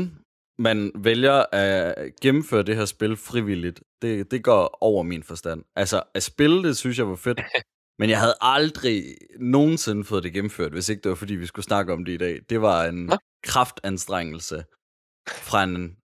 man 0.59 0.91
vælger 0.95 1.45
at 1.51 2.15
gennemføre 2.21 2.63
det 2.63 2.75
her 2.75 2.85
spil 2.85 3.17
frivilligt, 3.17 3.83
det, 4.01 4.31
det 4.31 4.43
går 4.43 4.77
over 4.81 5.03
min 5.03 5.23
forstand. 5.23 5.63
Altså, 5.75 6.03
at 6.13 6.23
spille 6.23 6.63
det, 6.63 6.77
synes 6.77 6.97
jeg 6.97 7.07
var 7.09 7.15
fedt. 7.15 7.39
Men 7.99 8.09
jeg 8.09 8.19
havde 8.19 8.35
aldrig 8.41 9.03
nogensinde 9.39 10.03
fået 10.03 10.23
det 10.23 10.33
gennemført, 10.33 10.71
hvis 10.71 10.89
ikke 10.89 11.01
det 11.01 11.09
var, 11.09 11.15
fordi 11.15 11.35
vi 11.35 11.45
skulle 11.45 11.65
snakke 11.65 11.93
om 11.93 12.05
det 12.05 12.13
i 12.13 12.17
dag. 12.17 12.41
Det 12.49 12.61
var 12.61 12.85
en 12.85 13.05
Nå. 13.05 13.17
kraftanstrengelse 13.43 14.63
fra 15.29 15.63
en, 15.63 15.97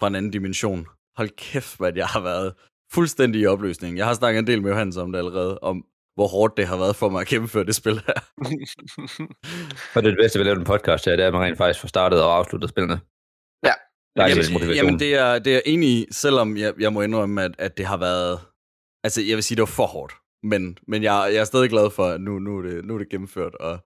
fra 0.00 0.06
en 0.06 0.14
anden 0.14 0.30
dimension. 0.30 0.86
Hold 1.16 1.30
kæft, 1.36 1.78
hvad 1.78 1.92
jeg 1.96 2.06
har 2.06 2.20
været 2.20 2.54
fuldstændig 2.92 3.40
i 3.40 3.46
opløsning. 3.46 3.96
Jeg 3.96 4.06
har 4.06 4.14
snakket 4.14 4.38
en 4.38 4.46
del 4.46 4.62
med 4.62 4.70
Johannes 4.70 4.96
om 4.96 5.12
det 5.12 5.18
allerede, 5.18 5.58
om 5.58 5.84
hvor 6.14 6.26
hårdt 6.26 6.56
det 6.56 6.66
har 6.66 6.76
været 6.76 6.96
for 6.96 7.08
mig 7.08 7.20
at 7.20 7.26
gennemføre 7.26 7.64
det 7.64 7.74
spil 7.74 7.94
her. 8.06 8.18
Og 9.94 10.02
det 10.02 10.08
er 10.08 10.14
det 10.14 10.22
bedste 10.22 10.38
ved 10.38 10.46
at 10.46 10.46
lave 10.46 10.58
en 10.58 10.64
podcast 10.64 11.04
her, 11.04 11.16
det 11.16 11.22
er, 11.22 11.26
at 11.26 11.32
man 11.32 11.42
rent 11.42 11.58
faktisk 11.58 11.80
får 11.80 11.88
startet 11.88 12.22
og 12.22 12.36
afsluttet 12.36 12.70
spillene. 12.70 13.00
Ja. 13.64 13.72
Der 14.16 14.22
er 14.22 14.28
jamen, 14.28 14.74
jamen, 14.74 14.98
det 14.98 15.14
er, 15.14 15.38
det 15.38 15.56
er 15.56 15.60
enig 15.66 15.88
i, 15.88 16.06
selvom 16.10 16.56
jeg, 16.56 16.74
jeg 16.78 16.92
må 16.92 17.02
indrømme, 17.02 17.42
at, 17.42 17.54
at 17.58 17.76
det 17.78 17.86
har 17.86 17.96
været... 17.96 18.40
Altså, 19.04 19.22
jeg 19.22 19.34
vil 19.36 19.42
sige, 19.42 19.56
det 19.56 19.62
var 19.62 19.66
for 19.66 19.86
hårdt. 19.86 20.12
Men, 20.42 20.78
men 20.88 21.02
jeg, 21.02 21.30
jeg 21.32 21.40
er 21.40 21.44
stadig 21.44 21.70
glad 21.70 21.90
for, 21.90 22.04
at 22.04 22.20
nu, 22.20 22.38
nu, 22.38 22.58
er, 22.58 22.62
det, 22.62 22.84
nu 22.84 22.94
er 22.94 22.98
det 22.98 23.08
gennemført. 23.08 23.54
Og, 23.54 23.78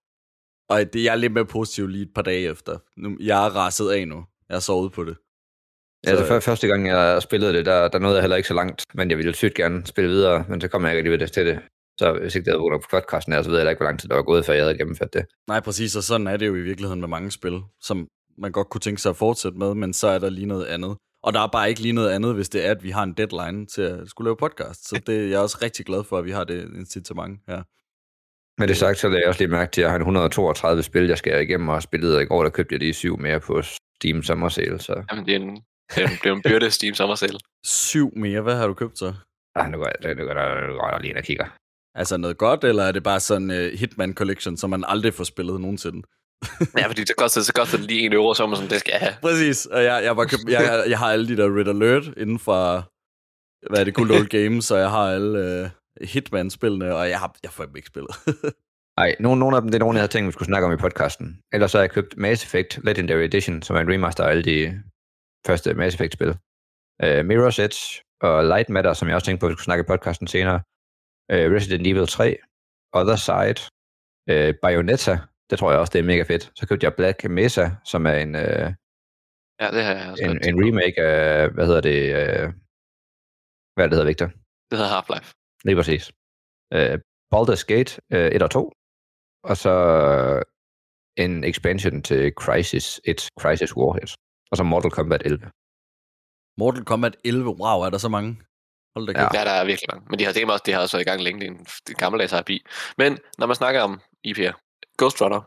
og 0.68 0.92
det, 0.92 1.04
jeg 1.04 1.12
er 1.12 1.16
lidt 1.16 1.32
mere 1.32 1.46
positiv 1.46 1.86
lige 1.86 2.02
et 2.02 2.14
par 2.14 2.22
dage 2.22 2.50
efter. 2.50 2.78
Nu, 2.96 3.16
jeg 3.20 3.46
er 3.46 3.50
raset 3.50 3.90
af 3.90 4.08
nu. 4.08 4.24
Jeg 4.48 4.54
har 4.54 4.60
sovet 4.60 4.92
på 4.92 5.04
det. 5.04 5.16
Ja, 6.04 6.10
altså, 6.10 6.26
før, 6.26 6.40
første 6.40 6.66
gang, 6.68 6.88
jeg 6.88 7.22
spillede 7.22 7.52
det, 7.52 7.66
der, 7.66 7.88
der 7.88 7.98
nåede 7.98 8.14
jeg 8.14 8.22
heller 8.22 8.36
ikke 8.36 8.48
så 8.48 8.54
langt, 8.54 8.84
men 8.94 9.10
jeg 9.10 9.18
ville 9.18 9.34
sygt 9.34 9.54
gerne 9.54 9.86
spille 9.86 10.10
videre, 10.10 10.44
men 10.48 10.60
så 10.60 10.68
kom 10.68 10.82
jeg 10.82 10.92
ikke 10.92 10.98
alligevel 10.98 11.28
til 11.28 11.46
det. 11.46 11.60
Så 12.00 12.12
hvis 12.12 12.34
ikke 12.34 12.44
det 12.44 12.52
havde 12.52 12.70
været 12.70 12.82
på 12.82 12.88
podcasten 12.90 13.32
her, 13.32 13.42
så 13.42 13.50
ved 13.50 13.58
jeg 13.58 13.70
ikke, 13.70 13.78
hvor 13.78 13.86
lang 13.86 14.00
tid 14.00 14.08
der 14.08 14.14
var 14.14 14.22
gået, 14.22 14.44
før 14.44 14.54
jeg 14.54 14.64
havde 14.64 14.78
gennemført 14.78 15.14
det. 15.14 15.26
Nej, 15.48 15.60
præcis, 15.60 15.96
og 15.96 16.02
sådan 16.02 16.26
er 16.26 16.36
det 16.36 16.46
jo 16.46 16.54
i 16.54 16.60
virkeligheden 16.60 17.00
med 17.00 17.08
mange 17.08 17.30
spil, 17.30 17.60
som 17.80 18.08
man 18.38 18.52
godt 18.52 18.68
kunne 18.70 18.80
tænke 18.80 19.02
sig 19.02 19.10
at 19.10 19.16
fortsætte 19.16 19.58
med, 19.58 19.74
men 19.74 19.92
så 19.92 20.08
er 20.08 20.18
der 20.18 20.30
lige 20.30 20.46
noget 20.46 20.66
andet. 20.66 20.96
Og 21.26 21.32
der 21.32 21.40
er 21.40 21.46
bare 21.46 21.68
ikke 21.68 21.80
lige 21.80 21.92
noget 21.92 22.10
andet, 22.10 22.34
hvis 22.34 22.48
det 22.48 22.66
er, 22.66 22.70
at 22.70 22.82
vi 22.82 22.90
har 22.90 23.02
en 23.02 23.12
deadline 23.12 23.66
til 23.66 23.82
at 23.82 24.08
skulle 24.08 24.26
lave 24.26 24.36
podcast. 24.36 24.88
Så 24.88 25.00
det, 25.06 25.30
jeg 25.30 25.36
er 25.36 25.40
også 25.40 25.58
rigtig 25.62 25.86
glad 25.86 26.04
for, 26.04 26.18
at 26.18 26.24
vi 26.24 26.30
har 26.30 26.44
det 26.44 26.74
incitament 26.74 27.40
her. 27.48 27.62
Med 28.60 28.68
det 28.68 28.76
sagt, 28.76 28.98
så 28.98 29.08
lagde 29.08 29.20
jeg 29.20 29.28
også 29.28 29.40
lige 29.40 29.50
mærke 29.50 29.72
til, 29.72 29.80
at 29.80 29.82
jeg 29.82 29.90
har 29.90 29.96
en 29.96 30.02
132 30.02 30.82
spil, 30.82 31.06
jeg 31.06 31.18
skal 31.18 31.42
igennem 31.42 31.68
og 31.68 31.82
spillet, 31.82 32.22
i 32.22 32.24
går 32.24 32.42
der 32.42 32.50
købte 32.50 32.72
jeg 32.72 32.80
lige 32.80 32.94
syv 32.94 33.18
mere 33.18 33.40
på 33.40 33.62
Steam 33.62 34.22
Summer 34.22 34.48
Sale, 34.48 34.78
så 34.78 35.04
Jamen, 35.10 35.26
det 35.26 35.34
er 35.34 35.40
en, 35.40 35.62
det 35.94 36.02
er 36.04 36.08
en, 36.08 36.18
det 36.22 36.26
er 36.26 36.32
en 36.32 36.42
byrde 36.42 36.70
Steam 36.70 36.94
sommersale. 36.94 37.38
Syv 37.64 38.12
mere, 38.16 38.40
hvad 38.40 38.56
har 38.56 38.66
du 38.66 38.74
købt 38.74 38.98
så? 38.98 39.14
ah, 39.54 39.70
nu 39.70 39.78
går 39.78 39.90
jeg, 40.02 40.14
nu 40.14 40.24
går 40.24 40.34
der, 40.34 40.66
nu 40.66 40.72
går 40.72 40.90
der 40.90 40.98
lige 40.98 41.10
ind 41.10 41.18
og 41.18 41.24
kigger. 41.24 41.46
Altså 41.94 42.16
noget 42.16 42.38
godt, 42.38 42.64
eller 42.64 42.82
er 42.82 42.92
det 42.92 43.02
bare 43.02 43.20
sådan 43.20 43.50
en 43.50 43.66
uh, 43.66 43.78
Hitman 43.80 44.14
Collection, 44.14 44.56
som 44.56 44.70
man 44.70 44.84
aldrig 44.86 45.14
får 45.14 45.24
spillet 45.24 45.60
nogensinde? 45.60 46.02
Ja, 46.78 46.86
fordi 46.86 47.04
det 47.04 47.16
koster, 47.16 47.40
så 47.40 47.52
koster 47.52 47.78
det 47.78 47.86
lige 47.86 48.00
en 48.00 48.12
euro, 48.12 48.34
så 48.34 48.46
man 48.46 48.56
sådan, 48.56 48.70
det 48.70 48.80
skal 48.80 48.92
jeg 48.92 49.00
have. 49.00 49.16
Præcis, 49.22 49.66
og 49.66 49.84
jeg, 49.84 50.04
jeg, 50.04 50.16
var 50.16 50.24
køb, 50.24 50.38
jeg, 50.48 50.84
jeg 50.88 50.98
har 50.98 51.12
alle 51.12 51.28
de 51.28 51.36
der 51.36 51.58
Red 51.58 51.68
Alert 51.68 52.06
inden 52.16 52.38
for, 52.38 52.60
hvad 53.70 53.80
er 53.80 53.84
det, 53.84 53.94
Good 53.94 54.10
Old 54.10 54.28
Games, 54.38 54.64
så 54.64 54.76
jeg 54.76 54.90
har 54.90 55.06
alle 55.16 55.32
uh, 56.00 56.08
Hitman-spillene, 56.08 56.94
og 56.94 57.08
jeg, 57.08 57.18
har, 57.18 57.36
jeg 57.42 57.50
får 57.50 57.64
dem 57.64 57.76
ikke 57.76 57.88
spillet. 57.88 58.14
Nej, 59.00 59.16
nogle, 59.20 59.38
nogle 59.38 59.56
af 59.56 59.62
dem, 59.62 59.70
det 59.70 59.78
er 59.78 59.84
nogle, 59.84 59.96
jeg 59.96 60.02
havde 60.02 60.12
tænkt, 60.12 60.26
vi 60.26 60.32
skulle 60.32 60.46
snakke 60.46 60.66
om 60.66 60.72
i 60.72 60.76
podcasten. 60.76 61.40
Ellers 61.52 61.70
så 61.70 61.78
har 61.78 61.82
jeg 61.82 61.90
købt 61.90 62.16
Mass 62.16 62.44
Effect 62.44 62.84
Legendary 62.84 63.24
Edition, 63.30 63.62
som 63.62 63.76
er 63.76 63.80
en 63.80 63.92
remaster 63.92 64.24
af 64.24 64.30
alle 64.30 64.42
de 64.42 64.82
første 65.46 65.74
Mass 65.74 65.94
Effect-spil. 65.94 66.28
Uh, 67.04 67.20
Mirror's 67.28 67.60
Edge 67.62 67.80
og 68.20 68.44
Light 68.44 68.68
Matter, 68.68 68.92
som 68.92 69.08
jeg 69.08 69.14
også 69.14 69.26
tænkte 69.26 69.40
på, 69.40 69.46
at 69.46 69.50
vi 69.50 69.54
skulle 69.54 69.64
snakke 69.64 69.82
i 69.82 69.90
podcasten 69.92 70.26
senere. 70.26 70.58
Uh, 71.32 71.46
Resident 71.54 71.86
Evil 71.86 72.06
3, 72.06 72.36
Other 72.92 73.16
Side, 73.16 73.58
uh, 74.32 74.54
Bayonetta, 74.62 75.18
det 75.50 75.58
tror 75.58 75.70
jeg 75.70 75.80
også, 75.80 75.92
det 75.92 75.98
er 75.98 76.02
mega 76.12 76.22
fedt. 76.22 76.52
Så 76.58 76.68
købte 76.68 76.84
jeg 76.84 76.94
Black 76.94 77.24
Mesa, 77.24 77.66
som 77.84 78.06
er 78.06 78.16
en, 78.24 78.34
uh, 78.34 78.68
Ja, 79.60 79.68
det 79.76 79.82
har 79.84 79.94
jeg 79.94 80.10
også 80.10 80.24
en, 80.24 80.36
en 80.48 80.56
remake 80.64 81.02
af, 81.02 81.50
hvad 81.54 81.66
hedder 81.66 81.80
det, 81.80 81.98
uh, 82.20 82.52
hvad 83.74 83.84
er 83.84 83.88
det 83.88 83.96
hedder, 83.96 84.10
Victor? 84.12 84.26
Det 84.70 84.78
hedder 84.78 84.92
Half-Life. 84.96 85.28
Lige 85.64 85.76
præcis. 85.76 86.04
Uh, 86.76 86.96
Baldur's 87.32 87.64
Gate 87.72 87.90
uh, 88.14 88.36
1 88.36 88.42
og 88.42 88.50
2, 88.50 88.72
og 89.50 89.56
så 89.56 89.74
en 91.24 91.44
expansion 91.44 92.02
til 92.02 92.32
Crisis 92.42 93.00
1, 93.04 93.28
Crisis 93.40 93.76
Warhead, 93.76 94.10
og 94.50 94.56
så 94.56 94.62
Mortal 94.62 94.90
Kombat 94.90 95.22
11. 95.24 95.50
Mortal 96.58 96.84
Kombat 96.84 97.16
11, 97.24 97.50
wow, 97.62 97.78
er 97.86 97.90
der 97.90 97.98
så 97.98 98.08
mange? 98.08 98.30
Hold 98.96 99.06
da 99.06 99.12
Ja. 99.12 99.18
kæft. 99.18 99.34
Ja, 99.38 99.44
der 99.44 99.54
er 99.60 99.64
virkelig 99.64 99.88
mange. 99.92 100.06
Men 100.10 100.18
de 100.18 100.24
har, 100.24 100.32
det, 100.32 100.50
også, 100.50 100.62
det 100.66 100.74
har 100.74 100.80
også 100.80 100.96
været 100.96 101.06
i 101.06 101.10
gang 101.10 101.20
længe. 101.22 101.40
Det 101.40 101.46
er 101.46 101.52
en, 101.52 101.66
en 101.88 101.94
gammeldags 102.02 102.34
RP. 102.34 102.50
Men 102.98 103.18
når 103.38 103.46
man 103.46 103.56
snakker 103.56 103.80
om 103.80 104.00
IP'er, 104.28 104.52
Ghost 104.98 105.22
Runner, 105.22 105.42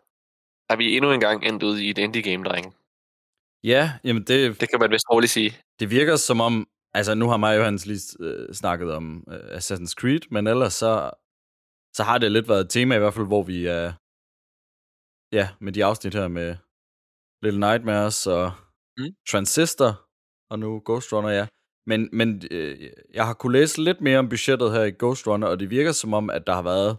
er 0.72 0.75
vi 0.77 0.96
endnu 0.96 1.12
en 1.12 1.20
gang 1.20 1.46
endt 1.46 1.63
ude 1.63 1.86
i 1.86 1.89
et 1.89 1.98
indie-game, 1.98 2.44
drenge. 2.44 2.72
Ja, 3.63 3.84
jamen 4.03 4.24
det, 4.24 4.62
Det 4.62 4.70
kan 4.70 4.79
man 4.79 4.91
vist 4.91 5.10
roligt 5.12 5.32
sige. 5.32 5.51
det 5.79 5.89
virker 5.91 6.15
som 6.15 6.41
om, 6.41 6.68
altså 6.94 7.13
nu 7.15 7.29
har 7.29 7.38
mig 7.38 7.53
og 7.53 7.58
Johannes 7.60 7.86
lige 7.86 8.01
øh, 8.20 8.53
snakket 8.53 8.91
om 8.94 9.24
øh, 9.32 9.58
Assassin's 9.58 9.94
Creed, 10.00 10.22
men 10.32 10.48
ellers 10.48 10.74
så, 10.74 11.12
så 11.96 12.03
har 12.03 12.18
det 12.18 12.32
lidt 12.32 12.50
været 12.50 12.62
et 12.62 12.70
tema 12.70 12.96
i 12.96 13.00
hvert 13.00 13.13
fald, 13.13 13.27
hvor 13.27 13.44
vi 13.44 13.65
er, 13.65 13.94
ja, 15.38 15.50
med 15.60 15.74
de 15.74 15.86
afsnit 15.86 16.13
her 16.13 16.27
med 16.27 16.56
Little 17.44 17.60
Nightmares 17.60 18.27
og 18.27 18.51
mm. 18.98 19.06
Transistor, 19.29 19.91
og 20.51 20.60
nu 20.60 20.82
Ghost 20.86 21.13
Runner, 21.13 21.29
ja. 21.29 21.48
Men, 21.86 22.10
men 22.13 22.41
øh, 22.51 22.89
jeg 23.13 23.25
har 23.25 23.34
kunne 23.34 23.53
læse 23.60 23.84
lidt 23.84 24.01
mere 24.01 24.20
om 24.20 24.29
budgettet 24.29 24.72
her 24.72 24.84
i 24.84 24.96
Ghost 25.00 25.27
Runner, 25.27 25.48
og 25.48 25.60
det 25.60 25.70
virker 25.70 25.91
som 25.91 26.13
om, 26.13 26.29
at 26.29 26.48
der 26.48 26.53
har 26.53 26.62
været 26.62 26.98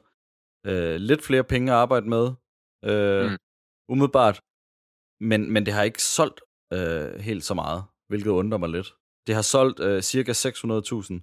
øh, 0.66 0.96
lidt 0.96 1.22
flere 1.24 1.44
penge 1.44 1.72
at 1.72 1.78
arbejde 1.78 2.08
med, 2.08 2.24
øh, 2.84 3.30
Mm. 3.30 3.36
umiddelbart. 3.92 4.40
Men, 5.20 5.52
men 5.52 5.66
det 5.66 5.74
har 5.74 5.82
ikke 5.82 6.02
solgt 6.02 6.40
øh, 6.72 7.14
helt 7.28 7.44
så 7.44 7.54
meget, 7.54 7.84
hvilket 8.08 8.30
undrer 8.30 8.58
mig 8.58 8.68
lidt. 8.68 8.88
Det 9.26 9.34
har 9.34 9.42
solgt 9.42 9.80
øh, 9.80 10.02
cirka 10.02 10.32
600.000 10.32 11.20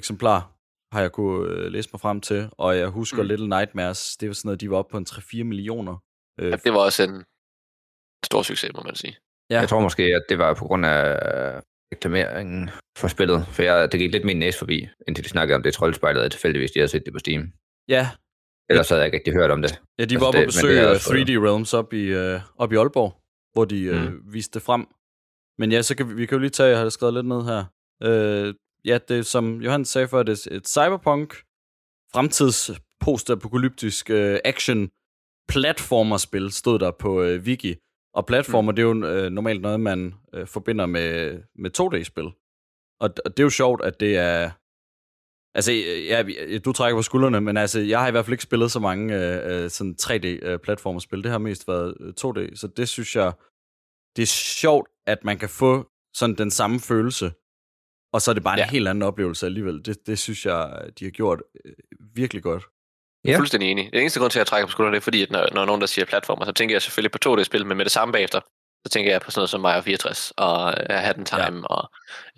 eksemplar, 0.00 0.38
har 0.94 1.00
jeg 1.00 1.12
kunne 1.12 1.48
øh, 1.52 1.66
læse 1.72 1.88
mig 1.92 2.00
frem 2.00 2.20
til. 2.20 2.50
Og 2.52 2.76
jeg 2.78 2.88
husker 2.88 3.22
Mm. 3.22 3.28
Little 3.28 3.48
Nightmares, 3.48 4.16
det 4.16 4.28
var 4.28 4.34
sådan 4.34 4.48
noget, 4.48 4.60
de 4.60 4.70
var 4.70 4.76
oppe 4.76 4.90
på 4.90 4.98
en 4.98 5.06
3-4 5.08 5.42
millioner. 5.44 5.96
Øh, 6.40 6.50
Ja, 6.50 6.56
det 6.56 6.72
var 6.72 6.78
også 6.88 7.02
en 7.02 7.24
stor 8.24 8.42
succes, 8.42 8.70
må 8.74 8.82
man 8.82 8.94
sige. 8.94 9.16
Ja. 9.50 9.54
Ja. 9.54 9.60
Jeg 9.60 9.68
tror 9.68 9.80
måske, 9.80 10.02
at 10.02 10.24
det 10.28 10.38
var 10.38 10.54
på 10.54 10.64
grund 10.64 10.86
af 10.86 11.62
reklameringen 11.92 12.70
for 12.98 13.08
spillet, 13.08 13.46
for 13.54 13.62
jeg, 13.62 13.92
det 13.92 14.00
gik 14.00 14.12
lidt 14.12 14.24
min 14.24 14.38
næse 14.38 14.58
forbi, 14.58 14.88
indtil 15.08 15.24
de 15.24 15.28
snakkede 15.28 15.56
om 15.56 15.62
det 15.62 15.74
troldspejlet, 15.74 16.20
at 16.22 16.30
tilfældigvis 16.30 16.70
de 16.70 16.78
havde 16.78 16.88
set 16.88 17.04
det 17.06 17.12
på 17.12 17.18
Steam. 17.18 17.52
Ja, 17.88 18.10
Ellers 18.70 18.88
havde 18.88 19.00
jeg 19.00 19.06
ikke 19.06 19.16
rigtig 19.18 19.32
hørt 19.34 19.50
om 19.50 19.62
det. 19.62 19.70
ja, 19.98 20.04
de 20.04 20.14
Altså, 20.14 20.18
var 20.18 20.26
oppe 20.26 20.38
det- 20.38 20.46
og 20.46 20.48
besøge 20.48 20.74
det 20.74 20.80
er 20.82 20.88
øh, 20.88 20.94
også- 20.94 21.10
3D 21.10 21.30
Realms 21.46 21.74
op 21.74 21.92
i, 21.92 22.02
øh, 22.04 22.40
op 22.58 22.72
i 22.72 22.76
Aalborg, 22.76 23.12
hvor 23.52 23.64
de 23.64 23.82
øh, 23.82 24.12
Mm. 24.12 24.22
viste 24.32 24.54
det 24.54 24.62
frem. 24.62 24.86
Men 25.58 25.72
ja, 25.72 25.82
så 25.82 25.96
kan 25.96 26.08
vi, 26.08 26.14
vi 26.14 26.26
kan 26.26 26.36
jo 26.36 26.40
lige 26.40 26.50
tage, 26.50 26.68
jeg 26.68 26.78
har 26.78 26.88
skrevet 26.88 27.14
lidt 27.14 27.26
ned 27.26 27.42
her. 27.44 27.64
Øh, 28.02 28.54
ja, 28.84 28.98
det 29.08 29.26
som 29.26 29.60
Johan 29.62 29.84
sagde 29.84 30.08
før, 30.08 30.22
det 30.22 30.46
er 30.46 30.56
et 30.56 30.68
cyberpunk, 30.68 31.34
fremtids 32.12 32.70
post-apokalyptisk 33.00 34.10
øh, 34.10 34.38
action 34.44 34.90
platformerspil, 35.48 36.52
stod 36.52 36.78
der 36.78 36.90
på 36.90 37.22
øh, 37.22 37.42
Wiki. 37.42 37.76
Og 38.14 38.26
platformer, 38.26 38.72
mm. 38.72 38.76
det 38.76 38.82
er 38.82 38.86
jo 38.86 39.06
øh, 39.06 39.30
normalt 39.30 39.60
noget, 39.62 39.80
man 39.80 40.14
øh, 40.34 40.46
forbinder 40.46 40.86
med, 40.86 41.40
med 41.58 41.70
2D-spil. 41.80 42.24
Og, 43.00 43.10
og 43.24 43.36
det 43.36 43.40
er 43.40 43.44
jo 43.44 43.50
sjovt, 43.50 43.84
at 43.84 44.00
det 44.00 44.16
er... 44.16 44.50
Altså, 45.54 45.72
ja, 45.72 46.22
vi- 46.22 46.58
du 46.58 46.72
trækker 46.72 46.98
på 46.98 47.02
skuldrene, 47.02 47.40
men 47.40 47.56
altså, 47.56 47.80
jeg 47.80 48.00
har 48.00 48.08
i 48.08 48.10
hvert 48.10 48.24
fald 48.24 48.32
ikke 48.32 48.42
spillet 48.42 48.72
så 48.72 48.80
mange 48.80 49.14
øh, 49.14 49.64
øh, 49.64 49.70
sådan 49.70 49.96
3D-platformerspil. 50.02 51.22
Det 51.22 51.30
har 51.30 51.38
mest 51.38 51.68
været 51.68 51.94
øh, 52.00 52.12
2D, 52.20 52.56
så 52.56 52.66
det 52.76 52.88
synes 52.88 53.16
jeg, 53.16 53.32
det 54.16 54.22
er 54.22 54.26
sjovt, 54.60 54.88
at 55.06 55.24
man 55.24 55.38
kan 55.38 55.48
få 55.48 55.90
sådan 56.14 56.34
den 56.36 56.50
samme 56.50 56.80
følelse, 56.80 57.32
og 58.12 58.22
så 58.22 58.30
er 58.30 58.34
det 58.34 58.42
bare 58.44 58.54
en 58.54 58.58
ja. 58.58 58.68
helt 58.70 58.88
anden 58.88 59.02
oplevelse 59.02 59.46
alligevel. 59.46 59.84
Det, 59.84 60.06
det 60.06 60.18
synes 60.18 60.46
jeg, 60.46 60.90
de 60.98 61.04
har 61.04 61.10
gjort 61.10 61.42
øh, 61.64 61.72
virkelig 62.14 62.42
godt. 62.42 62.64
Jeg 63.24 63.30
er 63.30 63.34
Ja. 63.34 63.38
fuldstændig 63.38 63.70
enig. 63.70 63.90
Den 63.92 64.00
eneste 64.00 64.20
grund 64.20 64.30
til, 64.30 64.38
at 64.38 64.40
jeg 64.40 64.46
trækker 64.46 64.66
på 64.66 64.70
skuldrene, 64.70 64.94
det 64.94 65.00
er 65.00 65.04
fordi, 65.04 65.22
at 65.22 65.30
når, 65.30 65.48
når 65.54 65.64
nogen 65.64 65.80
der 65.80 65.86
siger 65.86 66.04
platformer, 66.04 66.44
så 66.44 66.52
tænker 66.52 66.74
jeg 66.74 66.82
selvfølgelig 66.82 67.12
på 67.12 67.18
2D-spil, 67.26 67.66
men 67.66 67.76
med 67.76 67.84
det 67.84 67.92
samme 67.92 68.12
bagefter, 68.12 68.40
så 68.86 68.90
tænker 68.92 69.10
jeg 69.10 69.20
på 69.20 69.30
sådan 69.30 69.40
noget 69.40 69.50
som 69.50 69.60
Mario 69.60 69.80
64 69.80 70.32
og 70.36 70.74
uh, 70.90 70.96
Hat 70.96 71.16
in 71.16 71.24
Time 71.24 71.42
ja. 71.42 71.62
og 71.64 71.90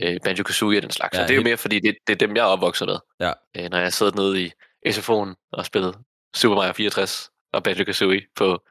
uh, 0.04 0.16
Banjo-Kazooie 0.25 0.76
og 0.76 0.82
den 0.82 0.90
slags. 0.90 1.14
Ja, 1.14 1.20
Ja, 1.20 1.26
det 1.26 1.32
er 1.32 1.37
jo 1.37 1.42
mere, 1.42 1.56
fordi 1.56 1.80
det, 1.80 1.97
det 2.06 2.12
er 2.12 2.26
dem, 2.26 2.37
jeg 2.37 2.42
er 2.42 2.47
opvokset 2.47 2.88
med. 2.88 2.97
Ja. 3.20 3.32
Uh, 3.59 3.70
når 3.70 3.78
jeg 3.78 3.92
sidder 3.92 4.12
nede 4.16 4.44
i 4.44 4.52
SFO'en 4.88 5.49
og 5.52 5.66
spillet 5.66 5.94
Super 6.37 6.56
Mario 6.56 6.73
64 6.73 7.30
og 7.52 7.62
Banjo-Kazooie 7.68 8.32
på 8.37 8.62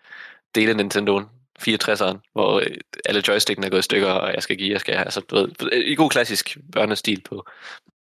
dele 0.55 0.69
af 0.69 0.75
Nintendoen 0.75 1.25
64'eren, 1.59 2.31
hvor 2.33 2.59
øh, 2.59 2.77
alle 3.05 3.23
joystickene 3.27 3.67
er 3.67 3.71
gået 3.71 3.79
i 3.79 3.83
stykker, 3.83 4.07
og 4.07 4.33
jeg 4.33 4.43
skal 4.43 4.57
give, 4.57 4.71
jeg 4.71 4.79
skal 4.79 4.95
altså, 4.95 5.19
du 5.19 5.35
ved, 5.35 5.71
i 5.71 5.95
god 5.95 6.09
klassisk 6.09 6.57
børnestil 6.71 7.21
på, 7.21 7.47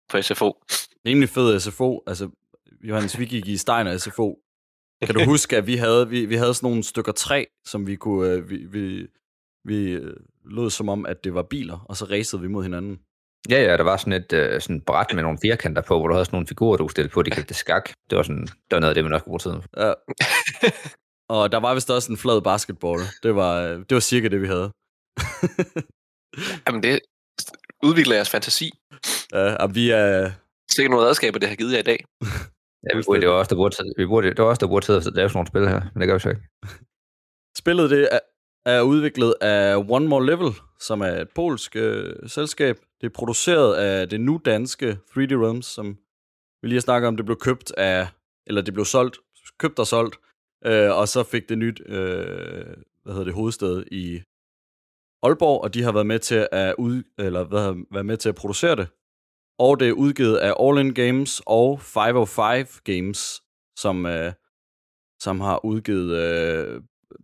på 0.09 0.21
SFO. 0.21 0.63
Rimelig 1.05 1.29
fed 1.29 1.59
SFO. 1.59 2.03
Altså, 2.07 2.29
Johannes, 2.83 3.19
vi 3.19 3.25
gik 3.25 3.47
i 3.47 3.57
Steiner 3.57 3.97
SFO. 3.97 4.39
Kan 5.05 5.15
du 5.15 5.23
huske, 5.23 5.57
at 5.57 5.67
vi 5.67 5.75
havde, 5.75 6.09
vi, 6.09 6.25
vi 6.25 6.35
havde 6.35 6.53
sådan 6.53 6.67
nogle 6.67 6.83
stykker 6.83 7.11
træ, 7.11 7.45
som 7.65 7.87
vi 7.87 7.95
kunne, 7.95 8.29
øh, 8.29 8.49
vi, 8.49 8.57
vi, 8.57 9.07
vi 9.63 9.91
øh, 9.91 10.15
lød 10.45 10.69
som 10.69 10.89
om, 10.89 11.05
at 11.05 11.23
det 11.23 11.33
var 11.33 11.43
biler, 11.43 11.85
og 11.89 11.97
så 11.97 12.05
racede 12.05 12.41
vi 12.41 12.47
mod 12.47 12.63
hinanden. 12.63 12.99
Ja, 13.49 13.63
ja, 13.63 13.77
der 13.77 13.83
var 13.83 13.97
sådan 13.97 14.13
et 14.13 14.33
øh, 14.33 14.61
sådan 14.61 14.81
bræt 14.81 15.13
med 15.13 15.23
nogle 15.23 15.39
firkanter 15.41 15.81
på, 15.81 15.99
hvor 15.99 16.07
du 16.07 16.13
havde 16.13 16.25
sådan 16.25 16.35
nogle 16.35 16.47
figurer, 16.47 16.77
du 16.77 16.83
kunne 16.83 16.91
stille 16.91 17.09
på, 17.09 17.21
de 17.21 17.31
kaldte 17.31 17.47
det 17.47 17.55
skak. 17.55 17.89
Det 18.09 18.17
var, 18.17 18.23
sådan, 18.23 18.45
det 18.45 18.71
var 18.71 18.79
noget 18.79 18.91
af 18.91 18.95
det, 18.95 19.03
man 19.03 19.13
også 19.13 19.23
kunne 19.23 19.31
bruge 19.31 19.39
tiden. 19.39 19.63
Ja. 19.77 19.93
og 21.35 21.51
der 21.51 21.57
var 21.57 21.73
vist 21.73 21.91
også 21.91 22.11
en 22.11 22.17
flad 22.17 22.41
basketball. 22.41 22.99
Det 23.23 23.35
var, 23.35 23.61
øh, 23.61 23.79
det 23.79 23.93
var 23.93 23.99
cirka 23.99 24.27
det, 24.27 24.41
vi 24.41 24.47
havde. 24.47 24.71
Jamen 26.65 26.83
det 26.83 26.99
udvikler 27.83 28.15
jeres 28.15 28.29
fantasi. 28.29 28.71
Ja, 29.33 29.55
og 29.55 29.75
vi 29.75 29.89
er... 29.89 30.31
Sikkert 30.71 30.91
nogle 30.91 31.07
redskaber, 31.07 31.39
det 31.39 31.49
har 31.49 31.55
givet 31.55 31.73
jer 31.73 31.79
i 31.79 31.89
dag. 31.91 31.99
Ja, 32.83 32.97
vi 32.97 33.03
burde, 33.07 33.21
det 33.21 33.29
var 33.29 33.35
også 33.35 33.49
der 33.49 33.55
burde, 33.55 33.75
vi 33.97 34.05
burde, 34.05 34.29
det 34.29 34.37
var 34.37 34.49
også 34.49 34.59
der 34.65 34.67
burde 34.67 34.85
sidde 34.85 34.97
og 34.97 35.03
lave 35.15 35.29
sådan 35.29 35.37
nogle 35.37 35.47
spil 35.47 35.67
her, 35.73 35.81
men 35.93 36.01
det 36.01 36.07
gør 36.07 36.13
vi 36.13 36.19
så 36.19 36.29
ikke. 36.29 36.41
Spillet 37.57 37.89
det 37.89 38.09
er, 38.69 38.81
udviklet 38.81 39.33
af 39.41 39.75
One 39.89 40.07
More 40.07 40.25
Level, 40.25 40.51
som 40.79 41.01
er 41.01 41.21
et 41.21 41.29
polsk 41.35 41.75
øh, 41.75 42.29
selskab. 42.29 42.77
Det 43.01 43.07
er 43.07 43.13
produceret 43.13 43.75
af 43.75 44.09
det 44.09 44.21
nu 44.21 44.41
danske 44.45 44.91
3D 44.91 45.17
Realms, 45.17 45.65
som 45.65 45.97
vi 46.61 46.67
lige 46.67 46.75
har 46.75 46.81
snakket 46.81 47.07
om. 47.07 47.17
Det 47.17 47.25
blev 47.25 47.37
købt 47.37 47.71
af, 47.77 48.07
eller 48.47 48.61
det 48.61 48.73
blev 48.73 48.85
solgt, 48.85 49.17
købt 49.57 49.79
og 49.79 49.87
solgt, 49.87 50.15
øh, 50.65 50.97
og 50.97 51.07
så 51.07 51.23
fik 51.23 51.49
det 51.49 51.57
nyt, 51.57 51.81
øh, 51.85 52.65
hvad 53.03 53.13
hedder 53.13 53.23
det, 53.23 53.33
hovedsted 53.33 53.85
i 53.91 54.21
Aalborg, 55.23 55.63
og 55.63 55.73
de 55.73 55.83
har 55.83 55.91
været 55.91 56.07
med 56.07 56.19
til 56.19 56.47
at 56.51 56.75
ud, 56.77 57.03
eller 57.17 57.43
hvad, 57.43 57.85
været 57.91 58.05
med 58.05 58.17
til 58.17 58.29
at 58.29 58.35
producere 58.35 58.75
det. 58.75 58.87
Og 59.59 59.79
det 59.79 59.89
er 59.89 59.93
udgivet 59.93 60.37
af 60.37 60.53
All 60.59 60.79
In 60.79 60.93
Games 60.93 61.41
og 61.45 61.81
505 61.81 62.67
Games, 62.83 63.41
som, 63.77 64.05
øh, 64.05 64.33
som 65.19 65.39
har 65.39 65.65
udgivet 65.65 66.17
øh, 66.17 66.81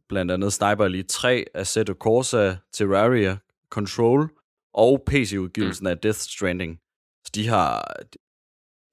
blandt 0.10 0.32
andet 0.32 0.54
Sniper 0.54 0.86
Elite 0.86 1.08
3, 1.08 1.46
Assetto 1.54 1.94
Corsa, 1.94 2.56
Terraria, 2.74 3.38
Control 3.70 4.30
og 4.74 5.04
PC-udgivelsen 5.08 5.84
mm. 5.84 5.92
af 5.92 5.98
Death 5.98 6.20
Stranding. 6.20 6.80
Så 7.26 7.32
de 7.36 7.48
har... 7.48 7.96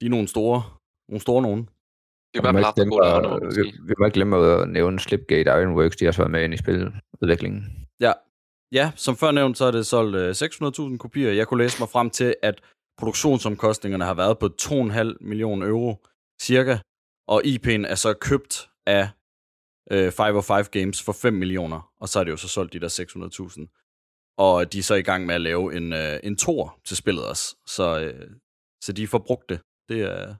De 0.01 0.05
er 0.05 0.09
nogle 0.09 0.27
store, 0.27 0.63
nogle 1.09 1.21
store 1.21 1.41
nogen. 1.41 1.69
Det 2.33 2.39
er 2.39 2.41
Vi 2.41 2.47
må 2.47 2.51
bare 2.51 2.59
ikke 2.59 2.65
haft 2.65 2.75
glemme, 2.75 2.95
gode 2.95 3.55
vi, 3.55 3.77
vi 3.87 3.93
må 3.99 4.05
ikke 4.05 4.15
glemme 4.15 4.37
at 4.37 4.69
nævne 4.69 4.99
Slipgate 4.99 5.49
Ironworks, 5.49 5.95
de 5.95 6.05
har 6.05 6.09
også 6.09 6.21
været 6.21 6.31
med 6.31 6.43
ind 6.43 6.53
i 6.53 6.57
spiludviklingen. 6.57 7.87
Ja, 7.99 8.13
ja 8.71 8.91
som 8.95 9.15
før 9.15 9.31
nævnt, 9.31 9.57
så 9.57 9.65
er 9.65 9.71
det 9.71 9.85
solgt 9.85 10.15
øh, 10.15 10.29
600.000 10.91 10.97
kopier. 10.97 11.31
Jeg 11.31 11.47
kunne 11.47 11.63
læse 11.63 11.81
mig 11.81 11.89
frem 11.89 12.09
til, 12.09 12.35
at 12.41 12.61
produktionsomkostningerne 12.97 14.05
har 14.05 14.13
været 14.13 14.39
på 14.39 14.49
2,5 14.61 15.15
millioner 15.21 15.67
euro 15.67 16.05
cirka, 16.41 16.77
og 17.27 17.41
IP'en 17.45 17.87
er 17.87 17.95
så 17.95 18.13
købt 18.13 18.69
af 18.85 19.09
øh, 19.91 20.11
505 20.11 20.65
Games 20.71 21.03
for 21.03 21.13
5 21.13 21.33
millioner, 21.33 21.91
og 21.99 22.09
så 22.09 22.19
er 22.19 22.23
det 22.23 22.31
jo 22.31 22.37
så 22.37 22.47
solgt 22.47 22.73
de 22.73 22.79
der 22.79 22.89
600.000. 22.89 24.35
Og 24.37 24.73
de 24.73 24.79
er 24.79 24.83
så 24.83 24.95
i 24.95 25.01
gang 25.01 25.25
med 25.25 25.35
at 25.35 25.41
lave 25.41 25.75
en, 25.77 25.93
øh, 25.93 26.19
en 26.23 26.37
tor 26.37 26.79
til 26.85 26.97
spillet 26.97 27.25
også, 27.29 27.55
så, 27.67 27.99
øh, 28.01 28.29
så 28.83 28.93
de 28.93 29.07
får 29.07 29.17
brugt 29.27 29.49
det. 29.49 29.59
Det 29.89 30.01
er, 30.01 30.35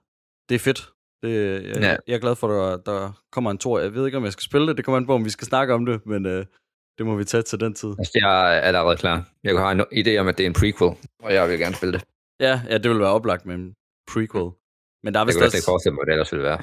det 0.48 0.54
er 0.54 0.58
fedt. 0.58 0.90
Det, 1.22 1.64
jeg, 1.68 1.76
Ja. 1.82 1.96
jeg 2.06 2.14
er 2.14 2.18
glad 2.18 2.36
for, 2.36 2.66
at 2.66 2.80
der, 2.86 2.92
der 2.92 3.12
kommer 3.32 3.50
en 3.50 3.58
tor. 3.58 3.78
Jeg 3.78 3.94
ved 3.94 4.06
ikke, 4.06 4.18
om 4.18 4.24
jeg 4.24 4.32
skal 4.32 4.42
spille 4.42 4.66
det. 4.68 4.76
Det 4.76 4.84
kommer 4.84 4.96
an 4.96 5.06
på, 5.06 5.14
om 5.14 5.24
vi 5.24 5.30
skal 5.30 5.46
snakke 5.46 5.74
om 5.74 5.86
det, 5.86 6.06
men 6.06 6.26
øh, 6.26 6.46
det 6.98 7.06
må 7.06 7.16
vi 7.16 7.24
tage 7.24 7.42
til 7.42 7.60
den 7.60 7.74
tid. 7.74 7.88
Altså, 7.98 8.12
jeg 8.14 8.56
er 8.56 8.60
allerede 8.60 8.96
klar. 8.96 9.28
Jeg 9.44 9.58
har 9.58 9.70
en 9.70 9.80
idé 9.80 10.16
om, 10.20 10.28
at 10.28 10.38
det 10.38 10.44
er 10.44 10.46
en 10.46 10.52
prequel, 10.62 10.90
og 11.22 11.34
jeg 11.34 11.48
vil 11.48 11.58
gerne 11.58 11.74
spille 11.74 11.92
det. 11.92 12.04
Ja, 12.40 12.60
ja 12.68 12.78
det 12.78 12.90
vil 12.90 12.98
være 13.00 13.08
oplagt 13.18 13.46
med 13.46 13.54
en 13.54 13.74
prequel. 14.12 14.50
Men 15.02 15.14
der 15.14 15.20
er 15.20 15.24
Jeg 15.24 15.26
vist 15.26 15.38
kan 15.38 15.50
slet 15.50 15.54
ikke 15.58 15.62
også... 15.62 15.70
forestille 15.70 15.94
mig, 15.94 16.00
hvad 16.04 16.06
det 16.06 16.12
ellers 16.12 16.32
ville 16.32 16.44
være. 16.44 16.60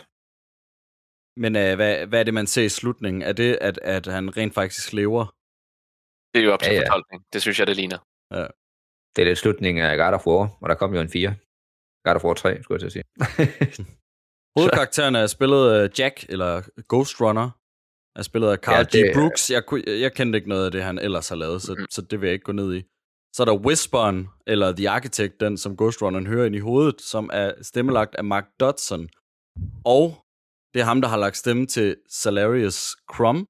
Men 1.38 1.56
øh, 1.56 1.76
hvad, 1.76 2.08
hvad 2.08 2.20
er 2.20 2.24
det, 2.24 2.34
man 2.34 2.48
ser 2.48 2.64
i 2.64 2.70
slutningen? 2.70 3.22
Er 3.22 3.34
det, 3.34 3.58
at, 3.62 3.78
at 3.82 4.06
han 4.08 4.38
rent 4.38 4.54
faktisk 4.54 4.94
lever? 4.94 5.26
Det 6.34 6.40
er 6.42 6.46
jo 6.46 6.54
op 6.54 6.60
til 6.60 6.68
Ja, 6.68 6.74
ja, 6.74 6.80
ja. 6.80 6.82
ja. 6.86 6.90
fortolkning. 6.92 7.24
Det 7.34 7.42
synes 7.42 7.60
jeg, 7.60 7.68
det 7.68 7.76
ligner. 7.76 7.98
Det 9.16 9.22
er 9.22 9.26
lidt 9.26 9.38
slutningen 9.40 9.84
af 9.84 9.98
God 9.98 10.14
of 10.14 10.28
War, 10.28 10.58
og 10.62 10.70
der 10.70 10.76
kom 10.76 10.94
jo 10.94 11.02
en 11.02 11.10
4. 11.10 11.36
God 12.06 12.16
of 12.16 12.24
War 12.24 12.34
3, 12.34 12.64
skulle 12.64 12.84
jeg 12.84 12.92
til 12.92 13.00
at 13.00 13.06
sige. 13.06 13.86
Hovedkarakteren 14.58 15.16
er 15.16 15.28
spillet 15.28 16.00
Jack, 16.00 16.26
eller 16.30 16.62
Ghost 16.90 17.22
Runner, 17.22 17.50
er 18.20 18.24
spillet 18.24 18.50
af 18.52 18.58
Carl 18.58 18.74
Ja, 18.74 18.78
ja, 18.80 18.84
det- 19.04 19.12
G. 19.12 19.16
Brooks. 19.16 19.52
Jeg, 19.52 19.64
jeg 19.88 20.14
kendte 20.14 20.38
ikke 20.38 20.50
noget 20.50 20.66
af 20.66 20.72
det, 20.72 20.84
han 20.84 21.00
ellers 21.00 21.30
har 21.30 21.36
lavet, 21.36 21.62
så, 21.62 21.76
Mhm. 21.78 21.86
så 21.90 22.02
det 22.02 22.22
vil 22.22 22.28
jeg 22.28 22.34
ikke 22.34 22.44
gå 22.44 22.52
ned 22.52 22.76
i. 22.76 22.82
Så 23.36 23.44
er 23.44 23.46
der 23.46 23.58
Whisperen, 23.66 24.28
eller 24.48 24.72
The 24.76 24.90
Architect, 24.90 25.40
den 25.40 25.58
som 25.58 25.78
Ghost 25.78 26.02
Runneren 26.02 26.28
hører 26.28 26.46
ind 26.46 26.56
i 26.56 26.60
hovedet, 26.60 27.02
som 27.02 27.30
er 27.34 27.54
stemmelagt 27.62 28.16
af 28.16 28.24
Mark 28.24 28.46
Dodson. 28.60 29.10
Og 29.86 30.04
det 30.74 30.80
er 30.82 30.86
ham, 30.86 31.02
der 31.02 31.10
har 31.10 31.18
lagt 31.18 31.38
stemme 31.38 31.66
til 31.68 31.96
Salarius 32.10 32.96
Crumb, 33.12 33.48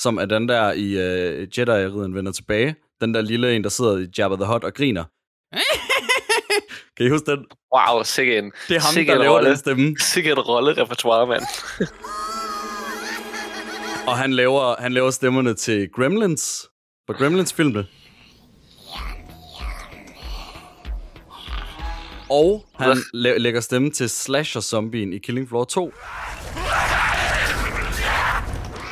som 0.00 0.18
er 0.18 0.24
den 0.24 0.48
der 0.48 0.72
i 0.72 0.88
uh, 0.96 1.58
Jedi-riden 1.58 2.14
vender 2.14 2.32
tilbage. 2.32 2.76
Den 3.00 3.14
der 3.14 3.20
lille 3.20 3.56
en, 3.56 3.64
der 3.64 3.70
sidder 3.70 3.98
i 3.98 4.06
Jabba 4.18 4.36
the 4.36 4.46
Hutt 4.46 4.64
og 4.64 4.74
griner. 4.74 5.04
kan 6.96 7.06
I 7.06 7.08
huske 7.08 7.30
den? 7.30 7.44
Wow, 7.76 8.02
sikke 8.02 8.38
en, 8.38 8.52
Det 8.68 8.76
er 8.76 8.80
ham, 8.80 8.92
sikke 8.92 9.12
der 9.12 9.18
laver 9.18 9.34
rolle. 9.36 9.48
den 9.48 9.56
stemme. 9.56 9.96
Sikke 10.00 10.32
et 10.32 10.48
rolle-repertoire, 10.48 11.26
mand. 11.26 11.42
Og 14.06 14.18
han 14.18 14.32
laver, 14.32 14.80
han 14.80 14.92
laver 14.92 15.10
stemmerne 15.10 15.54
til 15.54 15.88
Gremlins. 15.90 16.68
På 17.06 17.12
Gremlins-filmene. 17.12 17.86
Og 22.32 22.64
han 22.78 22.96
la- 23.14 23.38
lægger 23.38 23.60
stemme 23.60 23.90
til 23.90 24.08
Slasher-zombien 24.08 25.12
i 25.12 25.18
Killing 25.18 25.48
Floor 25.48 25.64
2. 25.64 25.92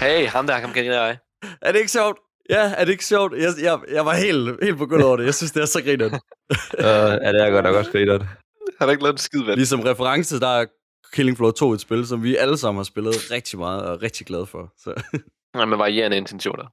Hey, 0.00 0.26
ham 0.26 0.46
der, 0.46 0.60
kom 0.60 0.70
igen 0.76 0.84
dig. 0.92 1.18
Er 1.62 1.72
det 1.72 1.78
ikke 1.78 1.90
sjovt? 1.92 2.18
Ja, 2.50 2.74
er 2.76 2.84
det 2.84 2.92
ikke 2.92 3.04
sjovt? 3.04 3.32
Jeg, 3.38 3.52
jeg, 3.62 3.78
jeg 3.92 4.06
var 4.06 4.14
helt, 4.14 4.64
helt 4.64 4.78
begyndt 4.78 5.04
over 5.04 5.16
det. 5.16 5.24
Jeg 5.24 5.34
synes, 5.34 5.52
det 5.52 5.62
er 5.62 5.66
så 5.66 5.82
griner. 5.82 6.06
Uh, 6.06 6.14
ja, 7.24 7.32
det 7.32 7.42
er 7.46 7.50
godt 7.50 7.64
nok 7.64 7.74
også 7.74 7.90
grineren. 7.90 8.20
Han 8.20 8.88
har 8.88 8.90
ikke 8.90 9.02
lavet 9.02 9.14
en 9.14 9.18
skid, 9.18 9.40
mand. 9.40 9.56
Ligesom 9.56 9.80
reference, 9.80 10.40
der 10.40 10.48
er 10.48 10.66
Killing 11.12 11.36
Floor 11.36 11.50
2 11.50 11.72
et 11.72 11.80
spil, 11.80 12.06
som 12.06 12.22
vi 12.22 12.36
alle 12.36 12.58
sammen 12.58 12.78
har 12.78 12.84
spillet 12.84 13.30
rigtig 13.30 13.58
meget 13.58 13.82
og 13.82 13.94
er 13.94 14.02
rigtig 14.02 14.26
glade 14.26 14.46
for. 14.46 14.72
Så. 14.78 15.02
Nej, 15.56 15.64
med 15.64 15.76
varierende 15.76 16.16
intentioner. 16.16 16.64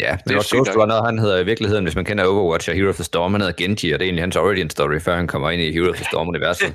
Ja, 0.00 0.16
Det 0.24 0.32
er 0.32 0.36
også 0.38 0.56
Ghost. 0.56 0.76
Runner, 0.76 1.04
han 1.04 1.18
hedder 1.18 1.38
i 1.38 1.44
virkeligheden, 1.44 1.84
hvis 1.84 1.96
man 1.96 2.04
kender 2.04 2.24
Overwatch 2.24 2.68
og 2.70 2.74
Hero 2.74 2.88
of 2.88 2.94
the 2.94 3.04
Storm, 3.04 3.32
han 3.32 3.40
hedder 3.40 3.54
Genji, 3.56 3.92
og 3.92 3.98
det 3.98 4.04
er 4.04 4.08
egentlig 4.08 4.22
hans 4.22 4.36
origin 4.36 4.70
story, 4.70 4.98
før 5.00 5.16
han 5.16 5.26
kommer 5.26 5.50
ind 5.50 5.62
i 5.62 5.72
Hero 5.72 5.88
of 5.90 5.96
the 5.96 6.04
Storm-universet. 6.04 6.74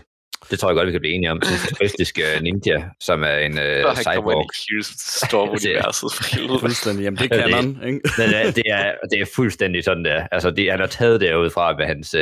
Det 0.51 0.59
tror 0.59 0.69
jeg 0.69 0.75
godt, 0.75 0.87
vi 0.87 0.91
kan 0.91 1.01
blive 1.01 1.13
enige 1.13 1.31
om. 1.31 1.37
En 1.37 1.43
futuristisk 1.57 2.19
øh, 2.19 2.41
ninja, 2.41 2.83
som 3.03 3.23
er 3.23 3.35
en 3.37 3.51
Uh, 3.51 3.89
uh, 3.91 3.95
cyborg. 3.97 4.41
i 4.41 4.59
Heroes 4.69 4.89
of 4.89 4.95
the 4.95 5.27
Storm-universet. 5.27 6.09
Fuldstændig. 6.65 7.03
Jamen, 7.03 7.17
det 7.17 7.31
kan 7.31 7.43
det- 7.47 7.55
han, 7.55 7.67
ikke? 7.87 7.99
Men, 8.17 8.27
øh, 8.27 8.55
det, 8.55 8.63
er, 8.65 8.83
det 9.11 9.21
er 9.21 9.25
fuldstændig 9.35 9.83
sådan 9.83 10.05
der. 10.05 10.27
Altså, 10.31 10.51
det, 10.51 10.71
han 10.71 10.79
har 10.79 10.87
taget 10.87 11.21
det 11.21 11.35
ud 11.35 11.49
fra 11.49 11.75
med 11.77 11.85
hans 11.85 12.15
uh, 12.15 12.21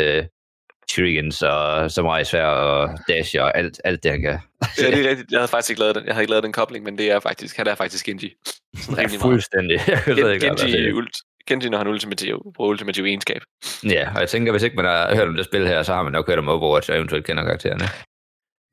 shurikens 0.90 1.42
og 1.42 1.92
samurai 1.92 2.26
svær 2.26 2.46
og 2.46 3.00
dash 3.08 3.36
og 3.40 3.58
alt, 3.58 3.82
alt 3.84 4.04
det, 4.04 4.12
han 4.12 4.22
kan. 4.22 4.40
Ja, 4.78 4.92
det 4.92 5.06
er 5.06 5.10
rigtigt. 5.10 5.32
Jeg 5.32 5.40
havde 5.40 5.48
faktisk 5.48 5.70
ikke 5.70 5.80
lavet 5.80 5.96
den. 5.96 6.06
Jeg 6.06 6.14
havde 6.14 6.24
ikke 6.24 6.32
lavet 6.32 6.44
den 6.44 6.54
kobling, 6.54 6.86
men 6.86 6.98
det 6.98 7.12
er 7.12 7.20
faktisk, 7.20 7.58
han 7.58 7.68
er 7.68 7.76
faktisk 7.76 8.06
Genji. 8.06 8.34
Sådan 8.78 9.10
Ja, 9.12 9.18
fuldstændig. 9.18 9.80
Jeg 9.88 10.04
ved 10.06 10.16
Gen- 10.16 10.34
ikke, 10.34 10.48
hvad 10.48 10.58
Genji, 10.58 10.92
ult, 10.92 11.18
Genji, 11.48 11.70
når 11.70 11.78
han 11.78 11.88
ultimativ, 11.88 12.52
bruger 12.56 12.70
ultimativ 12.70 13.06
egenskab. 13.06 13.42
Ja, 13.84 14.12
og 14.16 14.20
jeg 14.22 14.30
tænker, 14.30 14.52
hvis 14.52 14.64
ikke 14.64 14.76
man 14.76 14.86
har 14.86 15.16
hørt 15.16 15.28
om 15.28 15.36
det 15.36 15.46
spil 15.46 15.68
her, 15.68 15.84
så 15.84 15.94
har 15.94 16.04
man 16.04 16.12
nok 16.12 16.28
hørt 16.28 16.40
om 16.40 16.50
Overwatch 16.50 16.90
og 16.92 16.96
eventuelt 16.98 17.26
kender 17.26 17.44
karaktererne. 17.44 17.86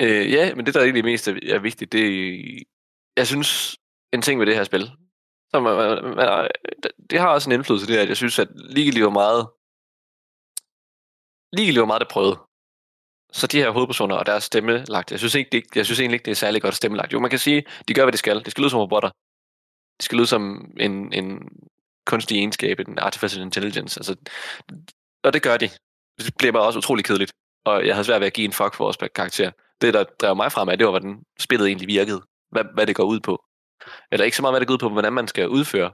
Øh, 0.03 0.33
ja, 0.33 0.55
men 0.55 0.67
det, 0.67 0.75
der 0.75 0.81
egentlig 0.81 1.05
mest 1.05 1.29
er, 1.29 1.59
vigtigt, 1.59 1.93
det 1.93 2.07
er, 2.07 2.63
jeg 3.17 3.27
synes, 3.27 3.77
en 4.13 4.23
ting 4.23 4.41
ved 4.41 4.47
det 4.47 4.55
her 4.55 4.65
spil, 4.65 4.91
som, 5.55 5.63
man, 5.63 5.77
man, 5.77 6.15
man, 6.17 6.49
det 7.11 7.19
har 7.19 7.29
også 7.29 7.51
en 7.51 7.55
indflydelse, 7.55 7.87
det 7.87 7.99
er, 7.99 8.03
at 8.03 8.09
jeg 8.09 8.17
synes, 8.17 8.39
at 8.39 8.49
ligegyldigt 8.55 9.05
hvor 9.05 9.13
meget, 9.13 9.47
ligegyldigt 11.53 11.81
hvor 11.81 11.87
meget 11.87 12.01
det 12.01 12.09
prøvede, 12.09 12.39
så 13.33 13.47
de 13.47 13.59
her 13.59 13.71
hovedpersoner 13.71 14.17
og 14.17 14.27
deres 14.27 14.45
stemme 14.45 14.85
lagt, 14.89 15.11
jeg 15.11 15.19
synes, 15.19 15.35
ikke, 15.35 15.51
det, 15.53 15.65
jeg 15.75 15.85
synes 15.85 16.01
egentlig 16.01 16.15
ikke, 16.15 16.25
det 16.25 16.31
er 16.31 16.35
særlig 16.37 16.63
godt 16.63 16.75
stemmelagt. 16.75 17.13
Jo, 17.13 17.21
man 17.21 17.31
kan 17.31 17.39
sige, 17.39 17.65
de 17.89 17.95
gør, 17.95 18.05
hvad 18.05 18.13
de 18.13 18.19
skal. 18.19 18.45
Det 18.45 18.51
skal 18.51 18.63
lyde 18.63 18.71
som 18.71 18.81
robotter. 18.81 19.11
Det 19.97 20.05
skal 20.05 20.19
lyde 20.19 20.27
som 20.27 20.73
en, 20.81 21.13
en 21.13 21.49
kunstig 22.07 22.39
egenskab, 22.39 22.81
en 22.81 22.99
artificial 22.99 23.43
intelligence. 23.43 24.01
Altså, 24.01 24.17
og 25.25 25.33
det 25.33 25.43
gør 25.43 25.57
de. 25.57 25.71
Det 26.19 26.35
bliver 26.39 26.53
bare 26.53 26.63
også 26.63 26.79
utrolig 26.79 27.05
kedeligt. 27.05 27.33
Og 27.65 27.87
jeg 27.87 27.95
havde 27.95 28.05
svært 28.05 28.21
ved 28.21 28.27
at 28.27 28.33
give 28.33 28.45
en 28.45 28.53
fuck 28.53 28.75
for 28.75 28.85
vores 28.85 28.97
karakter. 29.15 29.51
Det, 29.81 29.95
der 29.95 30.05
drev 30.05 30.37
mig 30.37 30.53
frem 30.53 30.69
af, 30.69 30.79
det 30.79 30.87
var, 30.87 30.91
hvordan 30.91 31.23
spillet 31.41 31.67
egentlig 31.67 31.89
virkede. 31.89 32.23
Hvad, 32.51 32.65
hvad 32.75 32.87
det 32.87 32.97
går 32.97 33.05
ud 33.05 33.21
på. 33.21 33.45
Eller 34.13 34.25
ikke 34.25 34.37
så 34.37 34.43
meget, 34.43 34.53
hvad 34.53 34.61
det 34.61 34.69
går 34.69 34.75
ud 34.75 34.79
på, 34.79 34.89
men 34.89 34.93
hvordan 34.93 35.13
man 35.13 35.29
skal 35.29 35.49
udføre 35.49 35.93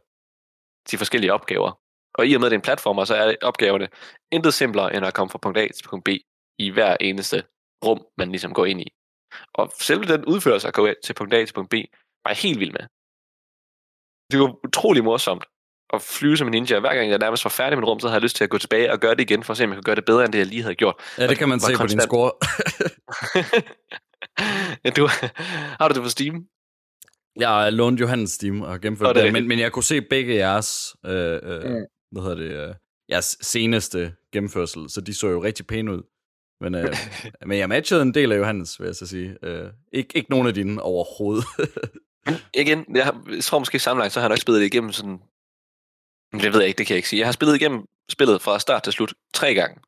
de 0.91 0.99
forskellige 0.99 1.33
opgaver. 1.33 1.82
Og 2.14 2.27
i 2.27 2.35
og 2.35 2.40
med, 2.40 2.46
at 2.46 2.51
det 2.51 2.57
er 2.57 2.59
en 2.59 2.62
platformer, 2.62 3.05
så 3.05 3.14
er 3.14 3.35
opgaverne 3.42 3.88
intet 4.33 4.55
simplere, 4.55 4.96
end 4.96 5.07
at 5.07 5.14
komme 5.14 5.31
fra 5.31 5.38
punkt 5.38 5.59
A 5.59 5.68
til 5.77 5.88
punkt 5.88 6.05
B 6.05 6.09
i 6.59 6.70
hver 6.70 6.96
eneste 7.01 7.42
rum, 7.85 8.07
man 8.18 8.29
ligesom 8.31 8.55
går 8.55 8.66
ind 8.66 8.81
i. 8.81 8.88
Og 9.55 9.72
selve 9.81 10.05
den 10.05 10.25
udførelse 10.25 10.68
at 10.68 10.75
gå 10.75 10.88
til 11.05 11.14
punkt 11.14 11.35
A 11.35 11.44
til 11.44 11.53
punkt 11.53 11.70
B, 11.70 11.75
var 12.25 12.31
jeg 12.31 12.37
helt 12.37 12.61
vild 12.61 12.72
med. 12.72 12.87
Det 14.31 14.40
var 14.40 14.66
utrolig 14.66 15.05
morsomt 15.05 15.44
at 15.92 16.03
flyve 16.03 16.37
som 16.37 16.48
en 16.48 16.53
ninja. 16.53 16.79
Hver 16.79 16.94
gang 16.94 17.11
jeg 17.11 17.18
nærmest 17.18 17.44
var 17.44 17.48
færdig 17.48 17.79
med 17.79 17.83
et 17.83 17.88
rum, 17.88 18.01
så 18.01 18.07
havde 18.07 18.14
jeg 18.14 18.22
lyst 18.22 18.37
til 18.37 18.44
at 18.44 18.51
gå 18.51 18.59
tilbage 18.59 18.92
og 18.92 19.01
gøre 19.01 19.14
det 19.14 19.20
igen, 19.20 19.42
for 19.42 19.51
at 19.53 19.57
se, 19.57 19.64
om 19.64 19.70
jeg 19.70 19.77
kunne 19.77 19.83
gøre 19.83 19.96
det 19.96 20.05
bedre, 20.05 20.25
end 20.25 20.33
det 20.33 20.38
jeg 20.38 20.46
lige 20.46 20.62
havde 20.62 20.75
gjort. 20.75 20.94
Ja, 21.18 21.27
det 21.27 21.38
kan 21.38 21.48
man 21.48 21.61
se 21.61 21.66
på 21.66 21.70
din 21.70 21.79
konstant. 21.79 22.03
score. 22.03 22.33
ja, 24.85 24.90
du, 24.90 25.09
har 25.81 25.88
du 25.88 25.94
det 25.94 26.03
på 26.03 26.09
Steam? 26.09 26.46
Jeg 27.37 27.72
lånte 27.72 28.01
Johannes 28.01 28.31
Steam 28.31 28.62
og 28.62 28.81
gennemførte 28.81 29.14
det 29.14 29.25
det, 29.25 29.33
men, 29.33 29.48
men 29.48 29.59
jeg 29.59 29.72
kunne 29.72 29.83
se 29.85 30.01
begge 30.01 30.35
jeres, 30.35 30.96
øh, 31.07 31.40
øh, 31.42 31.70
Mm. 31.70 31.85
Hvad 32.12 32.22
hedder 32.22 32.37
det, 32.37 32.68
øh, 32.68 32.75
jeres 33.11 33.38
seneste 33.40 34.14
gennemførsel, 34.33 34.90
så 34.90 35.01
de 35.01 35.14
så 35.14 35.29
jo 35.29 35.42
rigtig 35.42 35.66
pæne 35.66 35.92
ud. 35.92 36.03
Men, 36.61 36.75
øh, 36.75 36.96
men 37.46 37.59
jeg 37.59 37.68
matchede 37.68 38.03
en 38.03 38.14
del 38.14 38.33
af 38.33 38.38
Johannes, 38.38 38.81
vil 38.81 38.87
jeg 38.87 38.96
så 38.96 39.07
sige. 39.07 39.37
Øh, 39.42 39.70
ikke, 39.92 40.16
ikke 40.16 40.31
nogen 40.31 40.46
af 40.46 40.55
dine 40.55 40.83
overhovedet. 40.83 41.44
Igen, 42.55 42.96
jeg, 42.96 43.14
jeg 43.31 43.44
tror 43.44 43.59
måske 43.59 43.79
sammenlagt, 43.79 44.12
så 44.12 44.20
har 44.20 44.25
jeg 44.25 44.29
nok 44.29 44.38
spillet 44.38 44.61
det 44.61 44.66
igennem 44.66 44.92
sådan... 44.92 45.18
Det 46.33 46.53
ved 46.53 46.61
jeg 46.61 46.68
ikke, 46.68 46.79
det 46.79 46.87
kan 46.87 46.94
jeg 46.94 46.98
ikke 46.98 47.09
sige. 47.09 47.20
Jeg 47.20 47.27
har 47.27 47.33
spillet 47.33 47.55
igennem 47.55 47.87
spillet 48.09 48.42
fra 48.42 48.59
start 48.59 48.83
til 48.83 48.92
slut 48.92 49.14
tre 49.35 49.55
gange. 49.55 49.81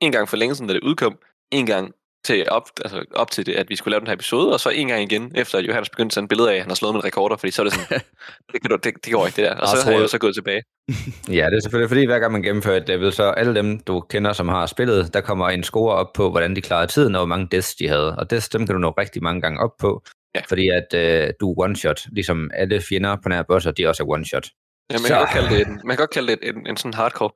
En 0.00 0.12
gang 0.12 0.28
for 0.28 0.36
længe 0.36 0.54
siden, 0.54 0.68
da 0.68 0.74
det 0.74 0.82
udkom. 0.82 1.18
En 1.50 1.66
gang 1.66 1.94
til 2.24 2.48
op, 2.50 2.62
altså 2.84 3.04
op 3.14 3.30
til 3.30 3.46
det, 3.46 3.52
at 3.52 3.68
vi 3.68 3.76
skulle 3.76 3.92
lave 3.92 4.00
den 4.00 4.06
her 4.06 4.14
episode, 4.14 4.52
og 4.52 4.60
så 4.60 4.68
en 4.70 4.88
gang 4.88 5.02
igen, 5.02 5.32
efter 5.34 5.58
at 5.58 5.64
Johannes 5.66 5.90
begyndte 5.90 6.10
at 6.12 6.14
sende 6.14 6.28
billeder 6.28 6.50
af, 6.50 6.54
at 6.54 6.60
han 6.60 6.70
har 6.70 6.74
slået 6.74 6.94
med 6.94 7.04
rekorder, 7.04 7.36
fordi 7.36 7.50
så 7.50 7.62
er 7.62 7.64
det 7.64 7.72
sådan, 7.72 8.00
det, 8.52 8.62
kan 8.62 8.70
du, 8.70 8.76
det, 8.84 8.94
det 9.04 9.12
går 9.12 9.26
ikke 9.26 9.36
det 9.36 9.44
der. 9.44 9.56
Og 9.56 9.68
så 9.68 9.76
har 9.84 9.90
jeg 9.90 10.00
jo 10.00 10.06
så 10.08 10.18
gået 10.18 10.34
tilbage. 10.34 10.62
Ja, 11.38 11.46
det 11.50 11.56
er 11.56 11.60
selvfølgelig 11.62 11.88
fordi, 11.90 12.04
hver 12.06 12.18
gang 12.18 12.32
man 12.32 12.42
gennemfører 12.42 12.76
et 12.76 12.88
level, 12.88 13.12
så 13.12 13.22
alle 13.22 13.54
dem, 13.54 13.80
du 13.80 14.00
kender, 14.00 14.32
som 14.32 14.48
har 14.48 14.66
spillet, 14.66 15.14
der 15.14 15.20
kommer 15.20 15.48
en 15.48 15.62
score 15.62 15.94
op 15.94 16.12
på, 16.14 16.30
hvordan 16.30 16.56
de 16.56 16.60
klarede 16.60 16.86
tiden, 16.92 17.14
og 17.14 17.18
hvor 17.18 17.26
mange 17.26 17.48
deaths 17.52 17.74
de 17.74 17.88
havde. 17.88 18.16
Og 18.16 18.30
deaths, 18.30 18.48
dem 18.48 18.66
kan 18.66 18.74
du 18.74 18.78
nå 18.80 18.90
rigtig 18.90 19.22
mange 19.22 19.40
gange 19.40 19.60
op 19.60 19.70
på, 19.80 20.02
Ja. 20.34 20.40
fordi 20.48 20.68
at 20.68 20.94
øh, 20.94 21.30
du 21.40 21.52
er 21.52 21.66
one-shot, 21.68 22.08
ligesom 22.12 22.50
alle 22.54 22.80
fjender 22.88 23.16
på 23.22 23.28
nær 23.28 23.42
bosser, 23.42 23.70
de 23.70 23.86
også 23.88 24.02
er 24.02 24.06
one-shot. 24.06 24.50
Ja, 24.90 24.94
man, 24.94 25.00
Så- 25.00 25.08
kan 25.08 25.16
godt 25.18 25.30
kalde 25.30 25.48
det 25.50 25.66
en, 25.66 25.72
man 25.84 25.96
kan 25.96 25.96
godt 25.96 26.10
kalde 26.10 26.28
det 26.32 26.38
en, 26.42 26.66
en 26.66 26.76
sådan 26.76 26.94
hardcore, 26.94 27.30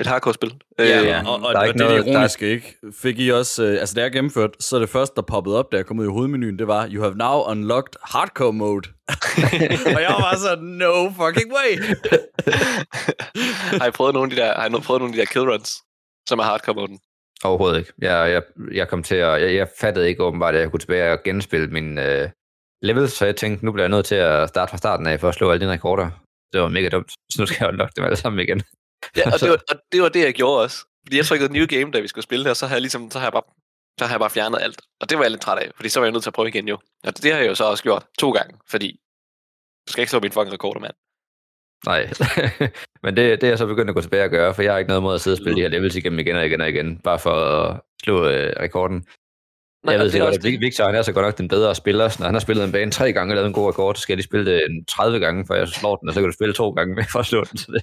et 0.00 0.06
hardcore-spil. 0.06 0.54
Ja, 0.78 0.84
Øh, 1.00 1.06
ja. 1.06 1.22
Og, 1.26 1.34
og, 1.34 1.40
der 1.40 1.48
er 1.48 1.54
og 1.60 1.66
ikke 1.66 1.78
det 1.78 1.84
er 1.84 1.88
noget- 1.88 2.04
det 2.04 2.12
ironiske, 2.12 2.46
ikke? 2.50 2.76
Fik 3.02 3.18
I 3.18 3.28
også... 3.30 3.64
Øh, 3.64 3.80
altså, 3.80 3.94
da 3.94 4.00
jeg 4.02 4.12
gennemførte, 4.12 4.52
så 4.60 4.78
det 4.78 4.88
første, 4.88 5.14
der 5.16 5.22
poppede 5.22 5.58
op, 5.58 5.72
da 5.72 5.76
jeg 5.76 5.86
kom 5.86 5.98
ud 5.98 6.04
i 6.04 6.08
hovedmenuen, 6.08 6.58
det 6.58 6.66
var, 6.66 6.88
You 6.92 7.02
have 7.02 7.14
now 7.16 7.50
unlocked 7.50 7.94
hardcore 8.02 8.52
mode. 8.52 8.88
og 9.96 10.00
jeg 10.02 10.08
var 10.10 10.20
bare 10.20 10.38
sådan, 10.38 10.64
no 10.64 11.10
fucking 11.10 11.52
way. 11.56 11.96
har 13.80 13.86
I 13.86 13.90
prøvet 13.90 14.14
nogle 14.14 14.30
af 14.32 14.36
de 14.36 14.42
der, 14.42 14.54
har 14.60 14.66
I 14.68 14.70
prøvet 14.70 15.00
nogle 15.00 15.12
af 15.12 15.14
de 15.14 15.20
der 15.20 15.26
kill 15.26 15.50
runs, 15.50 15.76
som 16.28 16.38
er 16.38 16.42
hardcore-moden? 16.44 16.98
Overhovedet 17.44 17.78
ikke. 17.78 17.92
Jeg, 17.98 18.30
jeg, 18.32 18.42
jeg 18.72 18.88
kom 18.88 19.02
til 19.02 19.14
at, 19.14 19.42
jeg, 19.42 19.54
jeg 19.54 19.68
fattede 19.80 20.08
ikke 20.08 20.22
åbenbart, 20.22 20.54
at 20.54 20.60
jeg 20.60 20.70
kunne 20.70 20.80
tilbage 20.80 21.12
og 21.12 21.18
genspille 21.24 21.66
min 21.68 21.98
øh, 21.98 22.28
levels, 22.82 23.12
så 23.12 23.24
jeg 23.24 23.36
tænkte, 23.36 23.64
nu 23.64 23.72
bliver 23.72 23.84
jeg 23.84 23.90
nødt 23.90 24.06
til 24.06 24.14
at 24.14 24.48
starte 24.48 24.70
fra 24.70 24.76
starten 24.78 25.06
af 25.06 25.20
for 25.20 25.28
at 25.28 25.34
slå 25.34 25.50
alle 25.50 25.60
dine 25.60 25.72
rekorder. 25.72 26.10
Det 26.52 26.60
var 26.60 26.68
mega 26.68 26.88
dumt, 26.88 27.10
så 27.32 27.36
nu 27.42 27.46
skal 27.46 27.56
jeg 27.60 27.68
unlock 27.68 27.90
dem 27.96 28.04
alle 28.04 28.16
sammen 28.16 28.40
igen. 28.40 28.62
Ja, 29.16 29.32
og 29.32 29.40
det, 29.40 29.50
var, 29.50 29.60
og 29.70 29.76
det 29.92 30.02
var 30.02 30.08
det, 30.08 30.20
jeg 30.20 30.34
gjorde 30.34 30.62
også. 30.62 30.78
Fordi 31.06 31.16
jeg 31.16 31.26
trykkede 31.26 31.52
new 31.52 31.66
game, 31.66 31.90
da 31.90 32.00
vi 32.00 32.08
skulle 32.08 32.22
spille 32.22 32.44
det, 32.44 32.50
og 32.50 32.56
så 32.56 32.66
har 32.66 32.74
jeg 32.74 32.80
ligesom, 32.80 33.10
så 33.10 33.18
har 33.18 33.26
jeg 33.26 33.32
bare, 33.32 33.42
så 33.98 34.04
har 34.04 34.12
jeg 34.12 34.20
bare 34.20 34.30
fjernet 34.30 34.58
alt. 34.62 34.82
Og 35.00 35.10
det 35.10 35.18
var 35.18 35.24
jeg 35.24 35.30
lidt 35.30 35.42
træt 35.42 35.58
af, 35.58 35.70
fordi 35.76 35.88
så 35.88 36.00
var 36.00 36.06
jeg 36.06 36.12
nødt 36.12 36.22
til 36.22 36.30
at 36.30 36.34
prøve 36.34 36.48
igen 36.48 36.68
jo. 36.68 36.78
Og 37.04 37.22
det, 37.22 37.32
har 37.32 37.38
jeg 37.40 37.48
jo 37.48 37.54
så 37.54 37.64
også 37.64 37.82
gjort 37.82 38.06
to 38.18 38.30
gange, 38.30 38.58
fordi 38.68 39.00
du 39.86 39.92
skal 39.92 40.02
ikke 40.02 40.10
slå 40.10 40.20
min 40.20 40.32
fucking 40.32 40.52
rekorder, 40.52 40.80
mand. 40.80 40.94
Nej, 41.86 42.10
men 43.04 43.16
det, 43.16 43.40
det 43.40 43.46
er 43.46 43.48
jeg 43.50 43.58
så 43.58 43.66
begyndt 43.66 43.88
at 43.90 43.94
gå 43.94 44.00
tilbage 44.00 44.24
og 44.24 44.30
gøre, 44.30 44.54
for 44.54 44.62
jeg 44.62 44.72
har 44.72 44.78
ikke 44.78 44.88
noget 44.88 45.02
mod 45.02 45.14
at 45.14 45.20
sidde 45.20 45.34
og 45.34 45.38
spille 45.38 45.56
de 45.56 45.60
her 45.60 45.68
levels 45.68 45.96
igennem 45.96 46.18
igen 46.18 46.36
og 46.36 46.46
igen 46.46 46.60
og 46.60 46.68
igen, 46.68 46.98
bare 46.98 47.18
for 47.18 47.34
at 47.34 47.80
slå 48.04 48.28
øh, 48.28 48.52
rekorden. 48.60 49.06
Nej, 49.86 49.92
jeg 49.94 50.04
ved 50.04 50.12
det 50.12 50.20
er 50.20 50.26
at 50.26 50.42
det. 50.42 50.60
Victor 50.60 50.84
han 50.84 50.94
er 50.94 51.02
så 51.02 51.12
godt 51.12 51.26
nok 51.26 51.38
den 51.38 51.48
bedre 51.48 51.74
spiller. 51.74 52.08
Så 52.08 52.16
når 52.18 52.26
han 52.26 52.34
har 52.34 52.40
spillet 52.40 52.64
en 52.64 52.72
bane 52.72 52.90
tre 52.90 53.12
gange 53.12 53.32
og 53.32 53.36
lavet 53.36 53.46
en 53.46 53.52
god 53.52 53.68
rekord, 53.68 53.94
så 53.94 54.00
skal 54.02 54.12
jeg 54.12 54.16
lige 54.16 54.24
spille 54.24 54.60
den 54.60 54.84
30 54.84 55.18
gange, 55.18 55.46
før 55.46 55.54
jeg 55.54 55.68
slår 55.68 55.96
den, 55.96 56.08
og 56.08 56.14
så 56.14 56.20
kan 56.20 56.28
du 56.28 56.34
spille 56.34 56.54
to 56.54 56.70
gange 56.70 56.94
med 56.94 57.04
for 57.12 57.18
at 57.18 57.26
slå 57.26 57.44
den. 57.44 57.58
Så, 57.58 57.72
det, 57.72 57.82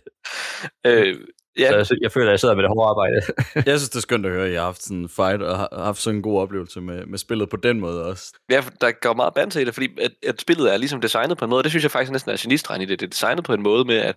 Øh, 0.86 1.16
ja, 1.60 1.84
så 1.84 1.94
jeg, 1.94 2.04
jeg 2.04 2.12
føler, 2.12 2.28
at 2.28 2.32
jeg 2.32 2.40
sidder 2.40 2.56
med 2.56 2.64
det 2.64 2.70
hårde 2.70 2.90
arbejde. 2.90 3.22
Jeg 3.70 3.80
synes, 3.80 3.90
det 3.90 3.96
er 3.96 4.02
skønt 4.02 4.26
at 4.26 4.32
høre, 4.32 4.46
at 4.46 4.52
I 4.52 4.56
har 4.56 4.64
haft 4.64 4.84
sådan 4.84 4.98
en 4.98 5.10
fight, 5.10 5.42
og 5.42 5.58
har 5.58 5.84
haft 5.84 6.00
sådan 6.02 6.18
en 6.18 6.24
god 6.24 6.42
oplevelse 6.42 6.82
med, 6.82 7.06
med 7.06 7.18
spillet 7.18 7.50
på 7.50 7.58
den 7.58 7.80
måde 7.80 8.06
også. 8.06 8.34
Ja, 8.52 8.64
der 8.82 8.92
går 8.92 9.14
meget 9.14 9.34
banter 9.34 9.60
i 9.60 9.66
det, 9.66 9.74
fordi 9.74 9.88
at, 10.02 10.12
at 10.28 10.42
spillet 10.42 10.74
er 10.74 10.78
ligesom 10.78 11.02
designet 11.02 11.38
på 11.38 11.46
en 11.46 11.50
måde, 11.50 11.60
og 11.60 11.64
det 11.64 11.72
synes 11.72 11.84
jeg 11.84 11.92
faktisk 11.92 12.12
næsten 12.12 12.32
er 12.32 12.38
genistregen 12.40 12.82
i 12.82 12.86
det. 12.86 13.00
Det 13.00 13.06
er 13.06 13.10
designet 13.10 13.44
på 13.44 13.54
en 13.54 13.62
måde 13.64 13.86
med, 13.86 13.98
at 13.98 14.16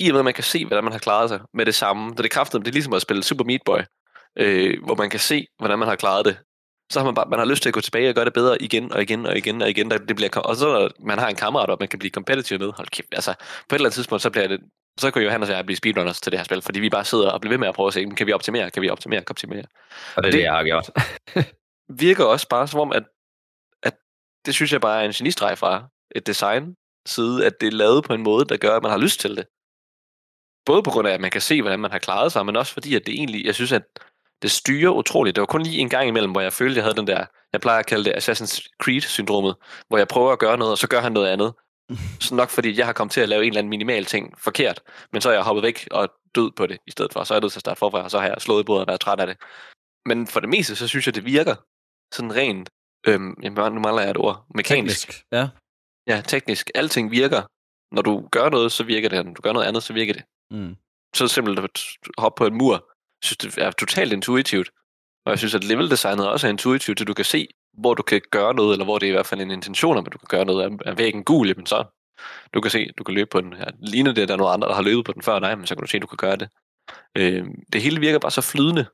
i 0.00 0.08
og 0.08 0.12
med, 0.12 0.18
at 0.18 0.24
man 0.24 0.34
kan 0.34 0.44
se, 0.44 0.66
hvordan 0.66 0.84
man 0.84 0.92
har 0.92 0.98
klaret 0.98 1.28
sig 1.28 1.40
med 1.54 1.66
det 1.66 1.74
samme, 1.74 2.10
det 2.10 2.24
er 2.24 2.28
kraftigt, 2.28 2.64
det 2.64 2.68
er 2.68 2.72
ligesom 2.72 2.92
at 2.92 3.02
spille 3.02 3.22
Super 3.22 3.44
Meat 3.44 3.60
Boy, 3.66 3.80
øh, 4.38 4.84
hvor 4.84 4.94
man 4.94 5.10
kan 5.10 5.20
se, 5.20 5.46
hvordan 5.58 5.78
man 5.78 5.88
har 5.88 5.96
klaret 5.96 6.24
det. 6.26 6.36
Så 6.92 6.98
har 6.98 7.04
man 7.04 7.14
bare 7.14 7.28
man 7.30 7.38
har 7.38 7.46
lyst 7.46 7.62
til 7.62 7.70
at 7.70 7.74
gå 7.74 7.80
tilbage 7.80 8.08
og 8.08 8.14
gøre 8.14 8.24
det 8.24 8.32
bedre 8.32 8.62
igen 8.62 8.92
og 8.92 9.02
igen 9.02 9.26
og 9.26 9.36
igen 9.36 9.62
og 9.62 9.70
igen. 9.70 9.90
Der, 9.90 9.98
det 9.98 10.16
bliver, 10.16 10.30
og 10.36 10.56
så 10.56 10.72
når 10.72 10.90
man 11.00 11.18
har 11.18 11.28
en 11.28 11.36
kammerat, 11.36 11.70
og 11.70 11.76
man 11.80 11.88
kan 11.88 11.98
blive 11.98 12.10
competitive 12.10 12.58
med. 12.58 12.72
Hold 12.76 12.88
kæft, 12.88 13.08
altså, 13.12 13.34
på 13.68 13.74
et 13.74 13.74
eller 13.74 13.86
andet 13.86 13.94
tidspunkt, 13.94 14.22
så 14.22 14.30
bliver 14.30 14.48
det, 14.48 14.60
så 15.00 15.10
kan 15.10 15.22
Johan 15.22 15.42
og 15.42 15.48
jeg 15.48 15.66
blive 15.66 15.76
speedrunners 15.76 16.20
til 16.20 16.32
det 16.32 16.38
her 16.38 16.44
spil, 16.44 16.62
fordi 16.62 16.80
vi 16.80 16.90
bare 16.90 17.04
sidder 17.04 17.30
og 17.30 17.40
bliver 17.40 17.52
ved 17.52 17.58
med 17.58 17.68
at 17.68 17.74
prøve 17.74 17.86
at 17.86 17.94
se, 17.94 18.04
kan 18.16 18.26
vi 18.26 18.32
optimere, 18.32 18.70
kan 18.70 18.82
vi 18.82 18.88
optimere, 18.88 19.20
kan 19.20 19.26
vi 19.26 19.30
optimere. 19.30 19.64
Og 20.16 20.22
det 20.22 20.28
er 20.28 20.32
det, 20.32 20.42
jeg 20.42 20.52
har 20.52 20.64
gjort. 20.64 20.90
virker 22.06 22.24
også 22.24 22.48
bare 22.48 22.68
som 22.68 22.80
om, 22.80 22.92
at, 22.92 23.04
at 23.82 23.94
det 24.46 24.54
synes 24.54 24.72
jeg 24.72 24.80
bare 24.80 25.02
er 25.02 25.06
en 25.06 25.12
genistreg 25.12 25.58
fra 25.58 25.88
et 26.14 26.26
design 26.26 26.74
side, 27.06 27.46
at 27.46 27.60
det 27.60 27.66
er 27.66 27.72
lavet 27.72 28.04
på 28.04 28.14
en 28.14 28.22
måde, 28.22 28.44
der 28.44 28.56
gør, 28.56 28.76
at 28.76 28.82
man 28.82 28.90
har 28.90 28.98
lyst 28.98 29.20
til 29.20 29.36
det. 29.36 29.46
Både 30.66 30.82
på 30.82 30.90
grund 30.90 31.08
af, 31.08 31.12
at 31.12 31.20
man 31.20 31.30
kan 31.30 31.40
se, 31.40 31.62
hvordan 31.62 31.80
man 31.80 31.90
har 31.90 31.98
klaret 31.98 32.32
sig, 32.32 32.46
men 32.46 32.56
også 32.56 32.72
fordi, 32.72 32.94
at 32.94 33.06
det 33.06 33.14
egentlig, 33.14 33.46
jeg 33.46 33.54
synes, 33.54 33.72
at 33.72 33.82
det 34.42 34.50
styrer 34.50 34.90
utroligt. 34.90 35.36
Det 35.36 35.40
var 35.40 35.46
kun 35.46 35.62
lige 35.62 35.78
en 35.78 35.88
gang 35.88 36.08
imellem, 36.08 36.32
hvor 36.32 36.40
jeg 36.40 36.52
følte, 36.52 36.76
jeg 36.76 36.84
havde 36.84 36.96
den 36.96 37.06
der, 37.06 37.24
jeg 37.52 37.60
plejer 37.60 37.78
at 37.78 37.86
kalde 37.86 38.04
det 38.04 38.12
Assassin's 38.12 38.68
Creed-syndromet, 38.82 39.54
hvor 39.88 39.98
jeg 39.98 40.08
prøver 40.08 40.32
at 40.32 40.38
gøre 40.38 40.58
noget, 40.58 40.72
og 40.72 40.78
så 40.78 40.88
gør 40.88 41.00
han 41.00 41.12
noget 41.12 41.28
andet. 41.28 41.54
Så 42.26 42.34
nok 42.34 42.50
fordi, 42.50 42.78
jeg 42.78 42.86
har 42.86 42.92
kommet 42.92 43.12
til 43.12 43.20
at 43.20 43.28
lave 43.28 43.42
en 43.42 43.48
eller 43.48 43.58
anden 43.58 43.70
minimal 43.70 44.04
ting 44.04 44.34
forkert, 44.38 44.82
men 45.12 45.20
så 45.22 45.28
er 45.28 45.32
jeg 45.32 45.42
hoppet 45.42 45.62
væk 45.62 45.88
og 45.90 46.08
død 46.34 46.50
på 46.56 46.66
det 46.66 46.78
i 46.86 46.90
stedet 46.90 47.12
for. 47.12 47.24
Så 47.24 47.34
er 47.34 47.36
jeg 47.36 47.40
nødt 47.40 47.52
til 47.52 47.58
at 47.58 47.60
starte 47.60 47.78
forfra, 47.78 48.02
og 48.02 48.10
så 48.10 48.18
har 48.18 48.26
jeg 48.26 48.36
slået 48.38 48.60
i 48.60 48.64
bordet 48.64 48.80
og 48.80 48.86
været 48.86 49.00
træt 49.00 49.20
af 49.20 49.26
det. 49.26 49.36
Men 50.06 50.26
for 50.26 50.40
det 50.40 50.48
meste, 50.48 50.76
så 50.76 50.88
synes 50.88 51.06
jeg, 51.06 51.14
det 51.14 51.24
virker 51.24 51.54
sådan 52.14 52.34
rent, 52.34 52.70
øhm, 53.06 53.34
jamen, 53.42 53.72
nu 53.72 53.80
mangler 53.80 54.02
jeg 54.02 54.10
et 54.10 54.16
ord, 54.16 54.46
mekanisk. 54.54 55.06
Teknisk. 55.06 55.24
Ja. 55.32 55.48
Ja, 56.06 56.22
teknisk. 56.26 56.70
Alting 56.74 57.10
virker. 57.10 57.42
Når 57.94 58.02
du 58.02 58.28
gør 58.32 58.48
noget, 58.48 58.72
så 58.72 58.84
virker 58.84 59.08
det. 59.08 59.26
Når 59.26 59.34
du 59.34 59.42
gør 59.42 59.52
noget 59.52 59.66
andet, 59.66 59.82
så 59.82 59.92
virker 59.92 60.12
det. 60.12 60.24
Mm. 60.50 60.76
Så 61.14 61.28
simpelt 61.28 61.58
at 61.58 61.82
hoppe 62.18 62.38
på 62.38 62.46
en 62.46 62.54
mur, 62.54 62.90
synes, 63.24 63.36
det 63.38 63.58
er 63.58 63.70
totalt 63.70 64.12
intuitivt. 64.12 64.70
Og 65.26 65.30
jeg 65.30 65.38
synes, 65.38 65.54
at 65.54 65.64
level-designet 65.64 66.28
også 66.28 66.46
er 66.46 66.50
intuitivt, 66.50 66.98
så 66.98 67.04
du 67.04 67.14
kan 67.14 67.24
se, 67.24 67.48
hvor 67.78 67.94
du 67.94 68.02
kan 68.02 68.20
gøre 68.30 68.54
noget, 68.54 68.72
eller 68.72 68.84
hvor 68.84 68.98
det 68.98 69.06
er 69.06 69.10
i 69.10 69.12
hvert 69.12 69.26
fald 69.26 69.40
en 69.40 69.50
intention 69.50 69.96
om, 69.96 70.06
at 70.06 70.12
du 70.12 70.18
kan 70.18 70.26
gøre 70.38 70.44
noget. 70.44 70.78
Er- 70.86 70.94
væggen 70.94 71.24
gul, 71.24 71.48
jamen 71.48 71.66
så 71.66 71.84
du 72.54 72.60
kan 72.60 72.70
se, 72.70 72.90
du 72.98 73.04
kan 73.04 73.14
løbe 73.14 73.28
på 73.32 73.40
den. 73.40 73.52
Ja, 73.58 73.64
ligner 73.78 74.12
det, 74.12 74.22
at 74.22 74.28
der 74.28 74.34
er 74.34 74.38
nogle 74.38 74.52
andre, 74.52 74.68
der 74.68 74.74
har 74.74 74.82
løbet 74.82 75.04
på 75.04 75.12
den 75.12 75.22
før 75.22 75.38
dig, 75.38 75.58
men 75.58 75.66
så 75.66 75.74
kan 75.74 75.82
du 75.82 75.88
se, 75.88 75.96
at 75.96 76.02
du 76.02 76.06
kan 76.06 76.16
gøre 76.28 76.36
det. 76.36 76.48
Øh, 77.18 77.44
det 77.72 77.82
hele 77.82 78.00
virker 78.00 78.18
bare 78.18 78.30
så 78.30 78.40
flydende. 78.40 78.86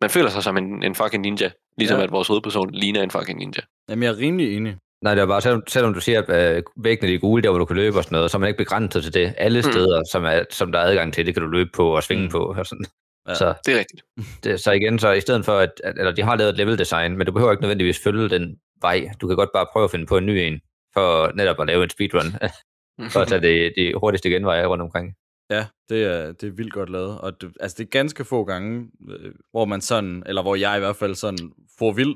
Man 0.00 0.10
føler 0.10 0.30
sig 0.30 0.42
som 0.42 0.56
en, 0.56 0.82
en 0.82 0.94
fucking 0.94 1.22
ninja, 1.22 1.50
ligesom 1.78 1.98
Ja. 1.98 2.04
at 2.04 2.12
vores 2.12 2.28
hovedperson 2.28 2.70
ligner 2.70 3.02
en 3.02 3.10
fucking 3.10 3.38
ninja. 3.38 3.60
Jamen, 3.88 4.02
jeg 4.02 4.10
er 4.10 4.18
rimelig 4.18 4.56
enig. 4.56 4.76
Nej, 5.04 5.14
det 5.14 5.22
er 5.22 5.26
bare, 5.26 5.40
selvom, 5.40 5.62
selvom 5.68 5.94
du 5.94 6.00
siger, 6.00 6.22
at 6.22 6.56
øh, 6.56 6.62
væggene 6.76 7.14
er 7.14 7.18
gule, 7.18 7.42
der 7.42 7.50
hvor 7.50 7.58
du 7.58 7.64
kan 7.64 7.76
løbe 7.76 7.96
og 7.98 8.04
sådan 8.04 8.16
noget, 8.16 8.30
så 8.30 8.36
er 8.36 8.38
man 8.38 8.48
ikke 8.48 8.58
begrænset 8.58 9.02
til 9.02 9.14
det. 9.14 9.34
Alle 9.38 9.58
Mm. 9.58 9.72
steder, 9.72 10.02
som, 10.12 10.24
er, 10.24 10.42
som 10.50 10.72
der 10.72 10.78
er 10.78 10.84
adgang 10.84 11.14
til, 11.14 11.26
det 11.26 11.34
kan 11.34 11.42
du 11.42 11.48
løbe 11.48 11.70
på 11.74 11.96
og 11.96 12.02
svinge 12.02 12.22
Mm. 12.22 12.26
mm. 12.26 12.30
på. 12.32 12.38
Og 12.58 12.66
sådan. 12.66 12.84
Ja. 13.28 13.34
Så, 13.34 13.54
Det 13.66 13.74
er 13.74 13.78
rigtigt. 13.78 14.02
det, 14.44 14.60
så 14.60 14.72
igen, 14.72 14.98
så 14.98 15.12
i 15.12 15.20
stedet 15.20 15.44
for, 15.44 15.58
at, 15.58 15.80
at 15.84 15.98
eller 15.98 16.12
de 16.12 16.22
har 16.22 16.36
lavet 16.36 16.50
et 16.50 16.56
level 16.56 16.78
design, 16.78 17.16
men 17.16 17.26
du 17.26 17.32
behøver 17.32 17.52
ikke 17.52 17.62
nødvendigvis 17.62 18.02
følge 18.02 18.28
den 18.28 18.56
vej. 18.80 19.10
Du 19.20 19.26
kan 19.26 19.36
godt 19.36 19.50
bare 19.54 19.66
prøve 19.72 19.84
at 19.84 19.90
finde 19.90 20.06
på 20.06 20.16
en 20.16 20.26
ny 20.26 20.30
en, 20.30 20.60
for 20.94 21.32
netop 21.34 21.60
at 21.60 21.66
lave 21.66 21.84
en 21.84 21.90
speedrun, 21.90 22.26
for 23.12 23.20
at 23.20 23.28
tage 23.28 23.40
de, 23.40 23.72
de 23.76 23.94
hurtigste 24.00 24.30
genveje 24.30 24.66
rundt 24.66 24.82
omkring. 24.82 25.14
Ja, 25.50 25.66
det 25.88 26.04
er, 26.04 26.32
det 26.32 26.48
er 26.48 26.52
vildt 26.52 26.72
godt 26.72 26.90
lavet. 26.90 27.18
Og 27.20 27.40
det, 27.40 27.52
altså, 27.60 27.76
det 27.78 27.84
er 27.84 27.88
ganske 27.88 28.24
få 28.24 28.44
gange, 28.44 28.90
øh, 29.10 29.32
hvor 29.50 29.64
man 29.64 29.80
sådan, 29.80 30.22
eller 30.26 30.42
hvor 30.42 30.56
jeg 30.56 30.76
i 30.76 30.80
hvert 30.80 30.96
fald 30.96 31.14
sådan 31.14 31.52
får 31.78 31.92
vild. 31.92 32.14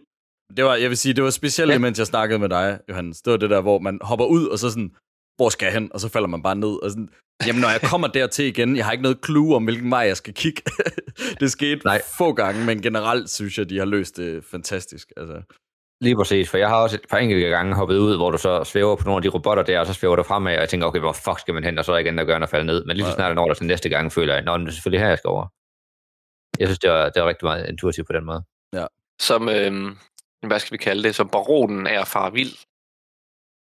Det 0.56 0.64
var, 0.64 0.74
jeg 0.74 0.88
vil 0.88 0.96
sige, 0.96 1.14
det 1.14 1.24
var 1.24 1.30
specielt, 1.30 1.72
ja. 1.72 1.78
mens 1.78 1.98
jeg 1.98 2.06
snakkede 2.06 2.38
med 2.38 2.48
dig, 2.48 2.80
Johannes. 2.88 3.22
Det 3.22 3.30
var 3.30 3.36
det 3.36 3.50
der, 3.50 3.60
hvor 3.60 3.78
man 3.78 3.98
hopper 4.02 4.26
ud, 4.26 4.46
og 4.46 4.58
så 4.58 4.70
sådan, 4.70 4.90
hvor 5.36 5.48
skal 5.48 5.66
jeg 5.66 5.74
hen? 5.74 5.90
Og 5.94 6.00
så 6.00 6.08
falder 6.08 6.28
man 6.28 6.42
bare 6.42 6.56
ned. 6.56 6.82
Og 6.82 6.90
sådan, 6.90 7.08
jamen, 7.46 7.60
når 7.60 7.68
jeg 7.68 7.80
kommer 7.80 8.08
dertil 8.08 8.44
igen, 8.44 8.76
jeg 8.76 8.84
har 8.84 8.92
ikke 8.92 9.02
noget 9.02 9.18
clue 9.24 9.56
om, 9.56 9.64
hvilken 9.64 9.90
vej 9.90 10.00
jeg 10.00 10.16
skal 10.16 10.34
kigge. 10.34 10.62
det 11.40 11.50
skete 11.50 11.80
Nej. 11.84 12.02
Få 12.18 12.32
gange, 12.32 12.64
men 12.64 12.82
generelt 12.82 13.30
synes 13.30 13.58
jeg, 13.58 13.70
de 13.70 13.78
har 13.78 13.84
løst 13.84 14.16
det 14.16 14.44
fantastisk. 14.44 15.12
Altså, 15.16 15.42
Lige 16.00 16.16
præcis, 16.16 16.50
for 16.50 16.58
jeg 16.58 16.68
har 16.68 16.82
også 16.82 16.96
et 16.96 17.08
par 17.10 17.18
enkelte 17.18 17.48
gange 17.48 17.74
hoppet 17.74 17.98
ud, 17.98 18.16
hvor 18.16 18.30
du 18.30 18.38
så 18.38 18.64
svæver 18.64 18.96
på 18.96 19.04
nogle 19.04 19.16
af 19.18 19.22
de 19.22 19.28
robotter 19.28 19.62
der, 19.62 19.80
og 19.80 19.86
så 19.86 19.94
svæver 19.94 20.16
du 20.16 20.22
fremad, 20.22 20.54
og 20.54 20.60
jeg 20.60 20.68
tænker, 20.68 20.86
okay, 20.86 21.00
hvor 21.00 21.12
fuck 21.12 21.40
skal 21.40 21.54
man 21.54 21.64
hen, 21.64 21.78
og 21.78 21.84
så 21.84 21.92
er 21.92 21.96
jeg 21.96 22.06
igen, 22.06 22.18
der 22.18 22.24
gør 22.24 22.38
at 22.38 22.48
falde 22.48 22.66
ned. 22.66 22.84
Men 22.84 22.96
lige 22.96 23.06
så 23.06 23.12
snart 23.12 23.26
jeg 23.26 23.34
når 23.34 23.46
der 23.46 23.54
til 23.54 23.66
næste 23.66 23.88
gang, 23.88 24.12
føler 24.12 24.34
jeg, 24.34 24.42
nå, 24.42 24.58
det 24.58 24.68
er 24.68 24.70
selvfølgelig 24.70 25.00
her, 25.00 25.08
jeg 25.08 25.18
skal 25.18 25.28
over. 25.28 25.46
Jeg 26.58 26.68
synes, 26.68 26.78
det 26.78 26.90
var, 26.90 27.10
det 27.10 27.22
var 27.22 27.28
rigtig 27.28 27.46
meget 27.46 27.68
intuitivt 27.68 28.06
på 28.06 28.12
den 28.12 28.24
måde. 28.24 28.42
som, 29.20 29.48
øhm, 29.48 29.96
hvad 30.46 30.58
skal 30.60 30.72
vi 30.72 30.82
kalde 30.82 31.02
det, 31.02 31.14
som 31.14 31.28
baronen 31.28 31.86
er 31.86 32.04
far 32.04 32.30
vild, 32.30 32.54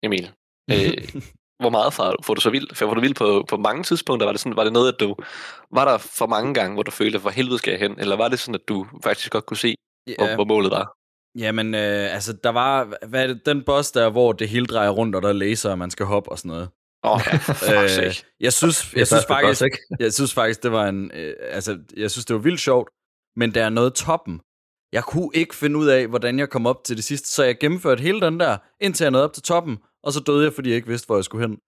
Emil. 0.03 0.31
Øh, 0.71 1.23
hvor 1.62 1.70
meget 1.70 1.92
far, 1.92 2.14
får 2.22 2.35
du 2.35 2.40
så 2.40 2.51
vild? 2.51 2.75
Får 2.75 2.94
du 2.94 3.01
vild 3.01 3.14
på, 3.14 3.44
på 3.48 3.57
mange 3.57 3.83
tidspunkter? 3.83 4.27
Var 4.27 4.33
det, 4.33 4.40
sådan, 4.40 4.57
var 4.57 4.64
det 4.64 4.72
noget, 4.72 4.92
at 4.92 5.01
du... 5.01 5.16
Var 5.72 5.85
der 5.85 5.98
for 5.98 6.27
mange 6.27 6.55
gange, 6.55 6.75
hvor 6.75 6.83
du 6.83 6.90
følte, 6.90 7.18
hvor 7.18 7.31
helvede 7.31 7.59
skal 7.59 7.70
jeg 7.70 7.81
hen? 7.81 8.01
Eller 8.01 8.16
var 8.16 8.29
det 8.29 8.38
sådan, 8.38 8.55
at 8.55 8.68
du 8.68 8.87
faktisk 9.05 9.33
godt 9.33 9.46
kunne 9.46 9.57
se, 9.57 9.75
hvor, 10.18 10.35
hvor 10.35 10.44
målet 10.44 10.70
var? 10.70 10.96
Jamen, 11.38 11.75
øh, 11.75 12.14
altså, 12.14 12.33
der 12.33 12.51
var, 12.51 13.07
hvad 13.07 13.22
er 13.22 13.27
det, 13.27 13.46
den 13.46 13.62
boss 13.64 13.90
der, 13.90 14.11
hvor 14.11 14.33
det 14.33 14.48
hele 14.48 14.66
drejer 14.66 14.90
rundt, 14.90 15.16
og 15.16 15.22
der 15.22 15.29
er 15.29 15.33
laser, 15.33 15.70
og 15.70 15.79
man 15.79 15.90
skal 15.90 16.07
hoppe 16.07 16.31
og 16.31 16.38
sådan 16.38 16.48
noget. 16.48 16.68
Åh, 17.05 17.12
oh, 17.12 17.20
for 17.66 18.07
Øh, 18.07 18.14
jeg 18.40 18.53
synes, 18.53 18.94
jeg 18.96 19.07
synes 19.07 19.27
faktisk, 19.27 19.62
jeg 19.98 20.12
synes 20.12 20.35
faktisk, 20.35 20.62
det 20.62 20.72
var 20.72 20.87
en, 20.88 21.11
øh, 21.14 21.35
altså, 21.40 21.79
jeg 21.96 22.11
synes, 22.11 22.25
det 22.25 22.35
var 22.35 22.42
vildt 22.42 22.61
sjovt, 22.61 22.88
men 23.37 23.55
der 23.55 23.64
er 23.64 23.70
noget 23.70 23.94
toppen. 23.94 24.40
Jeg 24.92 25.05
kunne 25.05 25.31
ikke 25.35 25.55
finde 25.55 25.79
ud 25.79 25.87
af, 25.87 26.07
hvordan 26.07 26.38
jeg 26.38 26.51
kom 26.51 26.66
op 26.66 26.85
til 26.85 26.96
det 26.96 27.05
sidste, 27.05 27.29
så 27.29 27.44
jeg 27.44 27.59
gennemførte 27.59 28.03
hele 28.03 28.20
den 28.20 28.40
der, 28.40 28.57
indtil 28.81 29.05
jeg 29.05 29.11
nåede 29.11 29.25
op 29.25 29.33
til 29.33 29.42
toppen, 29.42 29.79
og 30.03 30.12
så 30.12 30.21
døde 30.21 30.45
jeg, 30.45 30.53
fordi 30.53 30.69
jeg 30.69 30.77
ikke 30.77 30.88
vidste, 30.88 31.07
hvor 31.07 31.17
jeg 31.17 31.25
skulle 31.25 31.49
hen. 31.49 31.59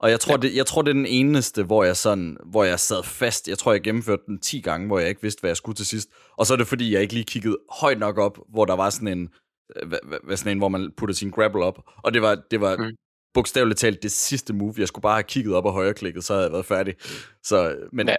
Og 0.00 0.10
jeg 0.10 0.20
tror, 0.20 0.32
ja. 0.32 0.36
det, 0.36 0.56
jeg 0.56 0.66
tror, 0.66 0.82
det 0.82 0.90
er 0.90 0.94
den 0.94 1.06
eneste, 1.06 1.62
hvor 1.62 1.84
jeg 1.84 1.96
sådan, 1.96 2.36
hvor 2.50 2.64
jeg 2.64 2.80
sad 2.80 3.02
fast. 3.02 3.48
Jeg 3.48 3.58
tror, 3.58 3.72
jeg 3.72 3.80
gennemførte 3.80 4.22
den 4.26 4.38
10 4.40 4.60
gange, 4.60 4.86
hvor 4.86 4.98
jeg 4.98 5.08
ikke 5.08 5.22
vidste, 5.22 5.40
hvad 5.40 5.50
jeg 5.50 5.56
skulle 5.56 5.76
til 5.76 5.86
sidst. 5.86 6.08
Og 6.38 6.46
så 6.46 6.52
er 6.52 6.56
det, 6.56 6.66
fordi 6.66 6.92
jeg 6.92 7.02
ikke 7.02 7.14
lige 7.14 7.24
kiggede 7.24 7.56
højt 7.80 7.98
nok 7.98 8.18
op, 8.18 8.38
hvor 8.48 8.64
der 8.64 8.76
var 8.76 8.90
sådan 8.90 9.08
en, 9.08 9.28
øh, 9.76 9.88
hvad, 10.24 10.36
sådan 10.36 10.52
en, 10.52 10.58
hvor 10.58 10.68
man 10.68 10.90
putter 10.96 11.14
sin 11.14 11.30
grapple 11.30 11.64
op. 11.64 11.78
Og 12.04 12.14
det 12.14 12.22
var, 12.22 12.42
det 12.50 12.60
var 12.60 12.76
Mm. 12.76 12.90
bogstaveligt 13.34 13.78
talt 13.80 14.02
det 14.02 14.12
sidste 14.12 14.52
move. 14.52 14.74
Jeg 14.78 14.88
skulle 14.88 15.02
bare 15.02 15.14
have 15.14 15.22
kigget 15.22 15.54
op 15.54 15.64
og 15.64 15.72
højreklikket, 15.72 16.24
så 16.24 16.32
havde 16.32 16.44
jeg 16.44 16.52
været 16.52 16.66
færdig. 16.66 16.94
Så, 17.42 17.76
men 17.92 18.06
Ja. 18.08 18.12
ja. 18.12 18.16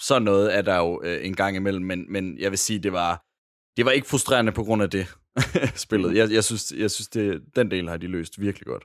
sådan 0.00 0.22
noget 0.22 0.54
er 0.56 0.62
der 0.62 0.76
jo 0.76 1.02
øh, 1.04 1.26
en 1.26 1.36
gang 1.36 1.56
imellem, 1.56 1.84
men, 1.84 2.12
men 2.12 2.38
jeg 2.38 2.50
vil 2.50 2.58
sige, 2.58 2.78
det 2.78 2.92
var, 2.92 3.22
det 3.76 3.84
var 3.84 3.90
ikke 3.90 4.06
frustrerende 4.08 4.52
på 4.52 4.64
grund 4.64 4.82
af 4.82 4.90
det 4.90 5.14
spillet. 5.86 6.16
Jeg, 6.16 6.30
jeg 6.30 6.44
synes, 6.44 6.72
jeg 6.76 6.90
synes 6.90 7.08
det, 7.08 7.40
den 7.56 7.70
del 7.70 7.88
har 7.88 7.96
de 7.96 8.06
løst 8.06 8.40
virkelig 8.40 8.66
godt. 8.66 8.84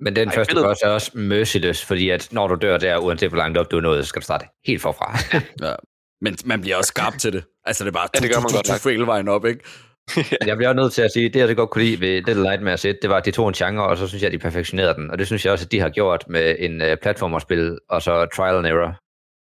Men 0.00 0.16
den 0.16 0.28
Ej, 0.28 0.34
første 0.34 0.54
boss 0.54 0.82
er 0.82 0.88
også 0.88 1.10
merciless, 1.18 1.84
fordi 1.84 2.10
at 2.10 2.28
når 2.32 2.48
du 2.48 2.54
dør 2.54 2.78
der, 2.78 2.98
uanset 2.98 3.28
hvor 3.28 3.38
langt 3.38 3.58
op 3.58 3.70
du 3.70 3.76
er 3.76 3.80
nået, 3.80 4.04
så 4.04 4.08
skal 4.08 4.20
du 4.20 4.24
starte 4.24 4.46
helt 4.66 4.82
forfra. 4.82 5.18
Ja. 5.62 5.74
Men 6.20 6.36
man 6.44 6.60
bliver 6.60 6.76
også 6.76 6.88
skarp 6.88 7.18
til 7.18 7.32
det. 7.32 7.44
Altså, 7.64 7.84
det 7.84 7.90
er 7.90 7.92
bare 7.92 8.08
Ja, 8.14 8.20
det 8.20 8.30
gør 8.30 8.40
man 8.40 8.50
godt 8.52 8.82
tu, 8.82 8.88
hele 8.88 9.06
vejen 9.06 9.28
op, 9.28 9.46
ikke? 9.46 9.60
jeg 10.48 10.56
bliver 10.56 10.68
også 10.68 10.80
nødt 10.82 10.92
til 10.92 11.02
at 11.02 11.12
sige, 11.12 11.28
det 11.28 11.40
jeg 11.40 11.48
så 11.48 11.54
godt 11.54 11.70
kunne 11.70 11.84
lide 11.84 12.00
ved 12.00 12.22
Little 12.22 12.42
Nightmares 12.42 12.84
1, 12.84 12.98
det 13.02 13.10
var, 13.10 13.16
at 13.16 13.24
de 13.24 13.30
tog 13.30 13.48
en 13.48 13.54
genre, 13.54 13.86
og 13.86 13.96
så 13.96 14.08
synes 14.08 14.22
jeg, 14.22 14.26
at 14.26 14.32
de 14.32 14.38
perfektionerede 14.38 14.94
den. 14.94 15.10
Og 15.10 15.18
det 15.18 15.26
synes 15.26 15.44
jeg 15.44 15.52
også, 15.52 15.64
at 15.64 15.72
de 15.72 15.80
har 15.80 15.88
gjort 15.88 16.24
med 16.28 16.56
en 16.58 16.82
uh, 16.82 16.88
platformerspil, 17.02 17.78
og 17.88 18.02
så 18.02 18.26
trial 18.36 18.56
and 18.56 18.66
error. 18.66 19.00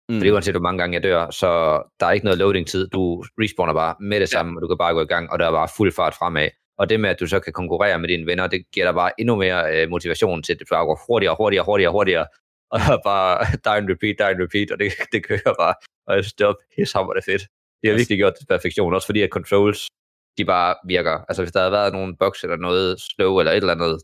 Mm. 0.10 0.18
Fordi 0.20 0.32
uanset 0.32 0.54
hvor 0.54 0.62
mange 0.62 0.80
gange 0.80 0.96
jeg 0.96 1.04
dør, 1.04 1.30
så 1.30 1.82
der 2.00 2.06
er 2.06 2.12
ikke 2.12 2.26
noget 2.26 2.40
loading-tid. 2.40 2.88
Du 2.88 3.24
respawner 3.42 3.74
bare 3.74 3.96
med 4.00 4.20
det 4.20 4.30
samme, 4.30 4.52
ja. 4.52 4.56
og 4.56 4.62
du 4.62 4.68
kan 4.68 4.78
bare 4.78 4.94
gå 4.94 5.02
i 5.02 5.06
gang, 5.06 5.32
og 5.32 5.40
der 5.40 5.48
er 5.48 5.52
bare 5.52 5.68
fuld 5.78 5.92
fart 5.92 6.14
fremad. 6.20 6.50
Og 6.78 6.90
det 6.90 7.00
med, 7.00 7.10
at 7.10 7.20
du 7.20 7.28
så 7.28 7.40
kan 7.40 7.54
konkurrere 7.54 8.00
med 8.00 8.10
dine 8.10 8.26
venner, 8.26 8.48
det 8.48 8.66
giver 8.74 8.86
dig 8.86 8.94
bare 8.94 9.12
endnu 9.20 9.36
mere 9.36 9.84
uh, 9.84 9.90
motivation 9.90 10.44
til, 10.44 10.54
at 10.54 10.60
du 10.60 10.66
bare 10.70 10.86
går 10.86 11.00
hurtigere, 11.08 11.36
hurtigere, 11.40 11.66
hurtigere, 11.66 11.92
hurtigere. 11.92 12.26
Og 12.94 13.02
bare 13.04 13.46
die 13.66 13.78
and 13.80 13.90
repeat, 13.90 14.16
die 14.20 14.28
and 14.34 14.42
repeat, 14.46 14.72
og 14.72 14.80
det, 14.80 14.92
det 15.14 15.26
kører 15.28 15.54
bare. 15.60 15.76
Og 16.08 16.16
jeg 16.16 16.24
synes, 16.24 16.34
det 16.34 16.48
var 16.48 16.56
pissehammer 16.76 17.14
det 17.14 17.24
fedt. 17.24 17.44
De 17.82 17.88
har 17.88 17.96
virkelig 17.96 18.18
gjort 18.18 18.34
det 18.40 18.48
perfektion, 18.48 18.94
også 18.94 19.06
fordi 19.06 19.22
at 19.22 19.30
controls, 19.30 19.80
de 20.38 20.46
bare 20.46 20.76
virker. 20.88 21.16
Altså 21.30 21.42
hvis 21.44 21.52
der 21.52 21.60
havde 21.60 21.72
været 21.72 21.94
nogle 21.94 22.16
bugs 22.20 22.44
eller 22.44 22.58
noget 22.58 23.02
slow 23.02 23.40
eller 23.40 23.52
et 23.52 23.58
eller 23.58 23.74
andet 23.74 24.00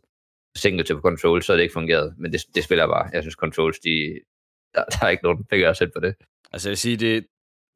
single 0.55 0.83
til 0.83 0.95
på 0.95 1.01
controls, 1.01 1.45
så 1.45 1.51
havde 1.51 1.57
det 1.57 1.63
ikke 1.63 1.73
fungeret. 1.73 2.13
Men 2.17 2.33
det, 2.33 2.41
det 2.55 2.63
spiller 2.63 2.87
bare. 2.87 3.09
Jeg 3.13 3.23
synes 3.23 3.35
controls, 3.35 3.79
de, 3.79 4.19
der, 4.75 4.83
der 4.85 5.05
er 5.05 5.09
ikke 5.09 5.23
nogen 5.23 5.45
fingre 5.49 5.67
at 5.69 5.77
sætte 5.77 5.91
på 5.95 5.99
det. 5.99 6.15
Altså, 6.51 6.69
jeg 6.69 6.71
vil 6.71 6.77
sige, 6.77 6.97
det, 6.97 7.27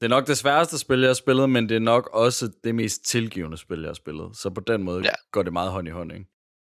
det 0.01 0.06
er 0.06 0.10
nok 0.10 0.27
det 0.27 0.38
sværeste 0.38 0.77
spil, 0.79 0.99
jeg 0.99 1.10
har 1.10 1.13
spillet, 1.13 1.49
men 1.49 1.69
det 1.69 1.75
er 1.75 1.79
nok 1.79 2.10
også 2.13 2.51
det 2.63 2.75
mest 2.75 3.06
tilgivende 3.06 3.58
spil, 3.58 3.79
jeg 3.79 3.89
har 3.89 3.93
spillet. 3.93 4.38
Så 4.38 4.49
på 4.49 4.62
den 4.62 4.84
måde 4.84 5.01
Ja. 5.03 5.12
går 5.32 5.43
det 5.43 5.53
meget 5.53 5.71
hånd 5.71 5.88
i 5.88 5.91
hånd, 5.91 6.12
ikke? 6.12 6.25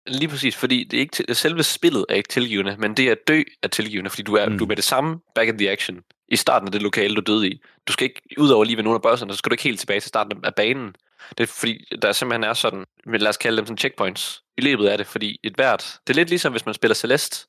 Lige 0.07 0.27
præcis, 0.29 0.55
fordi 0.55 0.83
det 0.83 0.97
er 0.97 1.01
ikke 1.01 1.11
til, 1.11 1.35
selve 1.35 1.63
spillet 1.63 2.05
er 2.09 2.15
ikke 2.15 2.29
tilgivende, 2.29 2.75
men 2.77 2.93
det 2.93 3.09
at 3.09 3.17
dø 3.27 3.41
er 3.63 3.67
tilgivende, 3.67 4.09
fordi 4.09 4.23
du 4.23 4.33
er, 4.35 4.45
mm. 4.45 4.51
Mm. 4.51 4.57
du 4.57 4.63
er 4.63 4.67
med 4.67 4.75
det 4.75 4.83
samme 4.83 5.19
back 5.35 5.49
in 5.49 5.57
the 5.57 5.71
action 5.71 6.01
i 6.27 6.35
starten 6.35 6.67
af 6.67 6.71
det 6.71 6.81
lokale, 6.81 7.15
du 7.15 7.21
døde 7.21 7.47
i. 7.49 7.61
Du 7.87 7.93
skal 7.93 8.03
ikke, 8.05 8.21
udover 8.37 8.63
lige 8.63 8.77
ved 8.77 8.83
nogle 8.83 8.95
af 8.95 9.01
bosserne, 9.01 9.33
så 9.33 9.37
skal 9.37 9.49
du 9.49 9.53
ikke 9.53 9.63
helt 9.63 9.79
tilbage 9.79 9.99
til 9.99 10.07
starten 10.09 10.45
af 10.45 10.55
banen. 10.55 10.95
Det 11.37 11.43
er 11.43 11.47
fordi, 11.47 11.85
der 12.01 12.11
simpelthen 12.11 12.43
er 12.43 12.53
sådan, 12.53 12.85
lad 13.05 13.27
os 13.27 13.37
kalde 13.37 13.57
dem 13.57 13.65
sådan 13.65 13.77
checkpoints 13.77 14.43
i 14.57 14.61
løbet 14.61 14.87
af 14.87 14.97
det, 14.97 15.07
fordi 15.07 15.39
et 15.43 15.55
hvert, 15.55 15.99
det 16.07 16.13
er 16.13 16.15
lidt 16.15 16.29
ligesom 16.29 16.53
hvis 16.53 16.65
man 16.65 16.73
spiller 16.75 16.95
Celeste, 16.95 17.47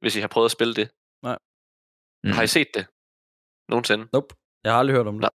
hvis 0.00 0.16
I 0.16 0.20
har 0.20 0.28
prøvet 0.28 0.44
at 0.44 0.50
spille 0.50 0.74
det. 0.74 0.88
Mm. 2.24 2.30
Har 2.30 2.42
I 2.42 2.46
set 2.46 2.68
det? 2.74 2.86
Nogensinde? 3.68 4.08
Nope. 4.12 4.34
Jeg 4.64 4.72
har 4.72 4.78
aldrig 4.78 4.96
hørt 4.96 5.06
om 5.06 5.14
det. 5.14 5.20
Nej. 5.20 5.30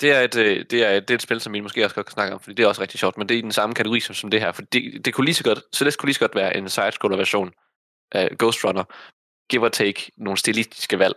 Det 0.00 0.12
er, 0.12 0.20
et, 0.20 0.36
øh, 0.36 0.64
det, 0.70 0.84
er 0.84 0.90
et, 0.90 1.08
det 1.08 1.14
er 1.14 1.18
et 1.18 1.22
spil, 1.22 1.40
som 1.40 1.52
vi 1.52 1.60
måske 1.60 1.84
også 1.84 1.94
godt 1.94 2.06
kan 2.06 2.12
snakke 2.12 2.34
om, 2.34 2.40
fordi 2.40 2.54
det 2.54 2.62
er 2.62 2.68
også 2.68 2.82
rigtig 2.82 3.00
sjovt, 3.00 3.18
men 3.18 3.28
det 3.28 3.34
er 3.34 3.38
i 3.38 3.42
den 3.42 3.52
samme 3.52 3.74
kategori 3.74 4.00
som, 4.00 4.14
som 4.14 4.30
det 4.30 4.40
her, 4.40 4.52
for 4.52 4.62
det, 4.62 5.04
det 5.04 5.14
kunne 5.14 5.24
lige 5.24 5.34
så 5.34 5.44
godt, 5.44 5.62
Celeste 5.76 5.98
kunne 5.98 6.06
lige 6.06 6.14
så 6.14 6.20
godt 6.20 6.34
være 6.34 6.56
en 6.56 6.68
side 6.68 6.92
version 7.02 7.52
af 8.12 8.38
Ghost 8.38 8.64
Runner, 8.64 8.84
give 9.50 9.64
or 9.64 9.68
take 9.68 10.12
nogle 10.16 10.36
stilistiske 10.36 10.98
valg. 10.98 11.14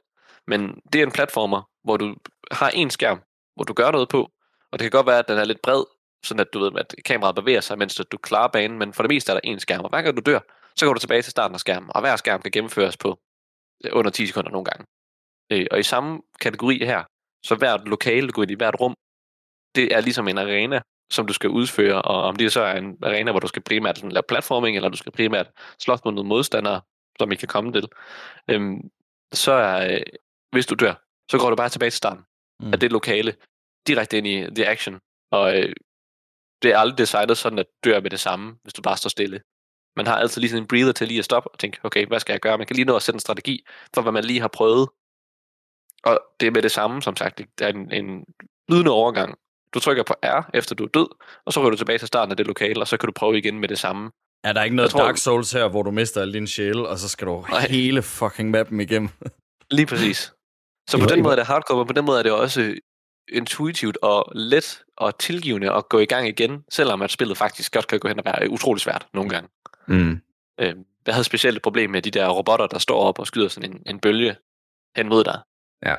Men 0.47 0.81
det 0.93 1.01
er 1.01 1.05
en 1.05 1.11
platformer, 1.11 1.69
hvor 1.83 1.97
du 1.97 2.15
har 2.51 2.69
en 2.69 2.89
skærm, 2.89 3.21
hvor 3.55 3.63
du 3.63 3.73
gør 3.73 3.91
noget 3.91 4.09
på, 4.09 4.31
og 4.71 4.79
det 4.79 4.79
kan 4.79 4.91
godt 4.91 5.07
være, 5.07 5.19
at 5.19 5.27
den 5.27 5.37
er 5.37 5.45
lidt 5.45 5.61
bred, 5.61 5.83
sådan 6.25 6.41
at 6.41 6.53
du 6.53 6.59
ved, 6.59 6.71
at 6.77 6.95
kameraet 7.05 7.35
bevæger 7.35 7.61
sig, 7.61 7.77
mens 7.77 8.01
du 8.11 8.17
klarer 8.17 8.47
banen, 8.47 8.79
men 8.79 8.93
for 8.93 9.03
det 9.03 9.09
meste 9.09 9.31
er 9.31 9.35
der 9.35 9.41
en 9.43 9.59
skærm, 9.59 9.83
og 9.83 9.89
hver 9.89 10.01
gang 10.01 10.17
du 10.17 10.31
dør, 10.31 10.39
så 10.75 10.85
går 10.85 10.93
du 10.93 10.99
tilbage 10.99 11.21
til 11.21 11.31
starten 11.31 11.55
af 11.55 11.59
skærmen, 11.59 11.89
og 11.95 12.01
hver 12.01 12.15
skærm 12.15 12.41
kan 12.41 12.51
gennemføres 12.51 12.97
på 12.97 13.19
under 13.91 14.11
10 14.11 14.27
sekunder 14.27 14.51
nogle 14.51 14.65
gange. 14.65 14.85
Øh, 15.51 15.67
og 15.71 15.79
i 15.79 15.83
samme 15.83 16.21
kategori 16.41 16.77
her, 16.85 17.03
så 17.45 17.55
hvert 17.55 17.87
lokale, 17.87 18.27
du 18.27 18.33
går 18.33 18.41
ind 18.41 18.51
i 18.51 18.55
hvert 18.55 18.79
rum, 18.81 18.95
det 19.75 19.95
er 19.95 20.01
ligesom 20.01 20.27
en 20.27 20.37
arena, 20.37 20.81
som 21.11 21.27
du 21.27 21.33
skal 21.33 21.49
udføre, 21.49 22.01
og 22.01 22.21
om 22.21 22.35
det 22.35 22.53
så 22.53 22.61
er 22.61 22.77
en 22.77 22.97
arena, 23.03 23.31
hvor 23.31 23.39
du 23.39 23.47
skal 23.47 23.61
primært 23.61 23.97
sådan, 23.97 24.11
lave 24.11 24.23
platforming, 24.27 24.75
eller 24.75 24.89
du 24.89 24.97
skal 24.97 25.11
primært 25.11 25.51
slås 25.79 25.99
mod 26.05 26.13
nogle 26.13 26.27
modstandere, 26.27 26.81
som 27.19 27.31
I 27.31 27.35
kan 27.35 27.47
komme 27.47 27.73
til, 27.73 27.87
øhm, 28.49 28.89
så 29.33 29.51
er, 29.51 29.95
øh, 29.95 30.01
hvis 30.51 30.65
du 30.65 30.75
dør, 30.75 30.93
så 31.31 31.37
går 31.37 31.49
du 31.49 31.55
bare 31.55 31.69
tilbage 31.69 31.89
til 31.89 31.97
starten 31.97 32.23
mm. 32.59 32.73
af 32.73 32.79
det 32.79 32.91
lokale, 32.91 33.35
direkte 33.87 34.17
ind 34.17 34.27
i 34.27 34.55
the 34.55 34.67
action, 34.67 34.99
og 35.31 35.59
øh, 35.59 35.73
det 36.61 36.71
er 36.71 36.77
aldrig 36.77 36.97
designet 36.97 37.37
sådan, 37.37 37.59
at 37.59 37.65
dør 37.83 37.99
med 37.99 38.09
det 38.09 38.19
samme, 38.19 38.57
hvis 38.63 38.73
du 38.73 38.81
bare 38.81 38.97
står 38.97 39.09
stille. 39.09 39.41
Man 39.95 40.07
har 40.07 40.15
altid 40.15 40.41
lige 40.41 40.49
sådan 40.49 40.63
en 40.63 40.67
breather 40.67 40.91
til 40.91 41.07
lige 41.07 41.19
at 41.19 41.25
stoppe 41.25 41.49
og 41.49 41.59
tænke, 41.59 41.79
okay, 41.83 42.07
hvad 42.07 42.19
skal 42.19 42.33
jeg 42.33 42.39
gøre? 42.39 42.57
Man 42.57 42.67
kan 42.67 42.75
lige 42.75 42.85
nå 42.85 42.95
at 42.95 43.01
sætte 43.01 43.15
en 43.15 43.19
strategi 43.19 43.65
for, 43.93 44.01
hvad 44.01 44.11
man 44.11 44.23
lige 44.23 44.41
har 44.41 44.47
prøvet. 44.47 44.89
Og 46.03 46.19
det 46.39 46.47
er 46.47 46.51
med 46.51 46.61
det 46.61 46.71
samme, 46.71 47.01
som 47.01 47.15
sagt. 47.15 47.37
Det 47.37 47.47
er 47.61 47.67
en, 47.67 47.91
en 47.91 48.25
lydende 48.69 48.91
overgang. 48.91 49.35
Du 49.73 49.79
trykker 49.79 50.03
på 50.03 50.13
R, 50.23 50.49
efter 50.53 50.75
du 50.75 50.83
er 50.83 50.87
død, 50.87 51.07
og 51.45 51.53
så 51.53 51.59
rykker 51.59 51.69
du 51.69 51.77
tilbage 51.77 51.99
til 51.99 52.07
starten 52.07 52.31
af 52.31 52.37
det 52.37 52.47
lokale, 52.47 52.81
og 52.81 52.87
så 52.87 52.97
kan 52.97 53.07
du 53.07 53.13
prøve 53.13 53.37
igen 53.37 53.59
med 53.59 53.67
det 53.67 53.79
samme. 53.79 54.11
Er 54.43 54.53
der 54.53 54.63
ikke 54.63 54.75
noget 54.75 54.91
tror, 54.91 54.99
Dark 54.99 55.17
Souls 55.17 55.51
her, 55.51 55.67
hvor 55.67 55.83
du 55.83 55.91
mister 55.91 56.21
al 56.21 56.33
din 56.33 56.47
sjæl, 56.47 56.85
og 56.85 56.97
så 56.97 57.09
skal 57.09 57.27
du 57.27 57.45
nej. 57.49 57.67
hele 57.69 58.01
fucking 58.01 58.51
mappen 58.51 58.79
igennem? 58.79 59.09
Lige 59.71 59.85
præcis. 59.85 60.33
Så 60.89 60.99
på 60.99 61.05
den 61.05 61.23
måde 61.23 61.31
er 61.31 61.35
det 61.35 61.45
hardcore, 61.45 61.77
men 61.77 61.87
på 61.87 61.93
den 61.93 62.05
måde 62.05 62.19
er 62.19 62.23
det 62.23 62.31
også 62.31 62.75
intuitivt 63.31 63.97
og 64.01 64.31
let 64.35 64.83
og 64.97 65.19
tilgivende 65.19 65.71
at 65.71 65.89
gå 65.89 65.99
i 65.99 66.05
gang 66.05 66.27
igen, 66.27 66.63
selvom 66.71 67.01
at 67.01 67.11
spillet 67.11 67.37
faktisk 67.37 67.73
godt 67.73 67.87
kan 67.87 67.99
gå 67.99 68.07
hen 68.07 68.19
og 68.19 68.25
være 68.25 68.49
utrolig 68.49 68.81
svært 68.81 69.07
nogle 69.13 69.29
gange. 69.29 69.49
Mm. 69.87 70.21
Øh, 70.59 70.75
jeg 71.05 71.13
havde 71.13 71.23
specielt 71.23 71.55
et 71.55 71.63
problem 71.63 71.89
med 71.89 72.01
de 72.01 72.11
der 72.11 72.29
robotter, 72.29 72.67
der 72.67 72.79
står 72.79 72.99
op 72.99 73.19
og 73.19 73.27
skyder 73.27 73.47
sådan 73.47 73.71
en, 73.71 73.83
en 73.85 73.99
bølge 73.99 74.35
hen 74.97 75.09
mod 75.09 75.23
dig. 75.23 75.39
Ja. 75.85 75.95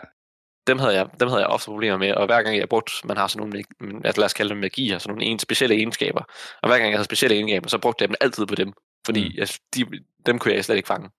Dem 0.66 0.78
havde, 0.78 0.94
jeg, 0.94 1.08
dem 1.20 1.28
havde 1.28 1.40
jeg 1.40 1.48
ofte 1.48 1.66
problemer 1.66 1.96
med, 1.96 2.12
og 2.14 2.26
hver 2.26 2.42
gang 2.42 2.58
jeg 2.58 2.68
brugte, 2.68 2.92
man 3.04 3.16
har 3.16 3.26
sådan 3.26 3.64
nogle, 3.80 4.02
altså 4.04 4.20
lad 4.20 4.24
os 4.24 4.32
kalde 4.32 4.50
dem 4.50 4.58
magier, 4.58 4.98
sådan 4.98 5.14
nogle 5.14 5.24
en, 5.24 5.38
specielle 5.38 5.74
egenskaber, 5.74 6.20
og 6.62 6.68
hver 6.68 6.78
gang 6.78 6.90
jeg 6.90 6.98
havde 6.98 7.04
specielle 7.04 7.36
egenskaber, 7.36 7.68
så 7.68 7.78
brugte 7.78 8.02
jeg 8.02 8.08
dem 8.08 8.16
altid 8.20 8.46
på 8.46 8.54
dem, 8.54 8.72
fordi 9.06 9.28
mm. 9.28 9.34
jeg, 9.34 9.48
de, 9.74 10.04
dem 10.26 10.38
kunne 10.38 10.54
jeg 10.54 10.64
slet 10.64 10.76
ikke 10.76 10.86
fange. 10.86 11.10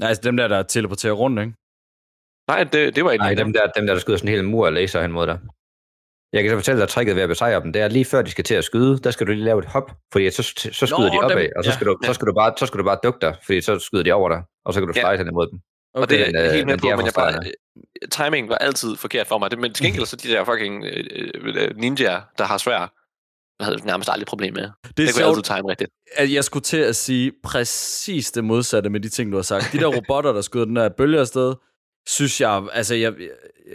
Nej, 0.00 0.08
altså 0.08 0.22
dem 0.22 0.36
der, 0.36 0.48
der 0.48 0.62
teleporterer 0.62 1.12
rundt, 1.12 1.40
ikke? 1.40 1.52
Nej, 2.48 2.64
det, 2.64 2.96
det 2.96 3.04
var 3.04 3.10
ikke 3.10 3.22
Nej, 3.22 3.34
dem 3.34 3.52
der, 3.52 3.66
dem 3.66 3.86
der, 3.86 3.94
der 3.94 4.00
skyder 4.00 4.18
sådan 4.18 4.28
en 4.28 4.34
hel 4.34 4.44
mur 4.44 4.66
af 4.66 4.74
laser 4.74 5.02
hen 5.02 5.12
mod 5.12 5.26
dig. 5.26 5.38
Jeg 6.32 6.42
kan 6.42 6.50
så 6.50 6.56
fortælle 6.56 6.78
dig, 6.78 6.82
at 6.82 6.88
tricket 6.88 7.16
ved 7.16 7.22
at 7.22 7.28
besejre 7.28 7.60
dem, 7.60 7.72
det 7.72 7.82
er 7.82 7.88
lige 7.88 8.04
før 8.04 8.22
de 8.22 8.30
skal 8.30 8.44
til 8.44 8.54
at 8.54 8.64
skyde, 8.64 8.98
der 8.98 9.10
skal 9.10 9.26
du 9.26 9.32
lige 9.32 9.44
lave 9.44 9.58
et 9.58 9.64
hop, 9.64 9.90
fordi 10.12 10.30
så, 10.30 10.42
så 10.72 10.86
skyder 10.86 11.08
Nå, 11.08 11.14
de 11.14 11.24
opad, 11.24 11.36
dem, 11.36 11.50
og 11.56 11.64
så 11.64 11.72
skal, 11.72 11.84
ja, 11.84 11.90
du, 11.90 11.98
så, 12.04 12.14
skal 12.14 12.28
du 12.28 12.34
bare, 12.34 12.54
så 12.58 12.66
skal 12.66 12.78
du 12.78 12.84
bare 12.84 12.98
dukke 13.02 13.18
dig, 13.20 13.36
fordi 13.44 13.60
så 13.60 13.78
skyder 13.78 14.02
de 14.02 14.12
over 14.12 14.28
dig, 14.28 14.42
og 14.64 14.74
så 14.74 14.80
kan 14.80 14.88
du 14.88 14.94
ja. 14.96 15.16
hen 15.16 15.28
imod 15.28 15.46
dem. 15.50 15.58
Okay. 15.94 16.02
Og 16.02 16.10
det 16.10 16.36
er 16.36 16.42
jeg 16.42 16.52
helt 16.52 16.66
med 16.66 16.78
på, 16.78 16.86
men 16.86 17.06
jeg 17.06 17.12
bare, 17.14 17.42
timingen 18.10 18.48
var 18.48 18.56
altid 18.56 18.96
forkert 18.96 19.26
for 19.26 19.38
mig. 19.38 19.50
Det, 19.50 19.58
men 19.58 19.74
til 19.74 19.84
gengæld 19.86 20.06
så 20.06 20.16
de 20.16 20.28
der 20.28 20.44
fucking 20.44 20.84
uh, 20.84 21.76
ninjaer, 21.76 22.20
der 22.38 22.44
har 22.44 22.58
svær, 22.58 22.92
jeg 23.58 23.66
havde 23.66 23.86
nærmest 23.86 24.10
aldrig 24.10 24.26
problem 24.26 24.54
med. 24.54 24.62
Det, 24.62 24.72
det 24.96 25.06
kunne 25.06 25.14
sjovt, 25.14 25.28
altid 25.28 25.42
time 25.42 25.70
rigtigt. 25.70 25.90
At 26.16 26.32
jeg 26.32 26.44
skulle 26.44 26.62
til 26.62 26.76
at 26.76 26.96
sige 26.96 27.32
præcis 27.44 28.30
det 28.30 28.44
modsatte 28.44 28.90
med 28.90 29.00
de 29.00 29.08
ting, 29.08 29.32
du 29.32 29.36
har 29.36 29.42
sagt. 29.42 29.72
De 29.72 29.78
der 29.78 29.86
robotter, 29.96 30.32
der 30.32 30.40
skyder 30.40 30.64
den 30.64 30.76
der 30.76 30.88
bølge 30.88 31.20
afsted, 31.20 31.54
synes 32.06 32.40
jeg, 32.40 32.66
altså 32.72 32.94
jeg, 32.94 33.14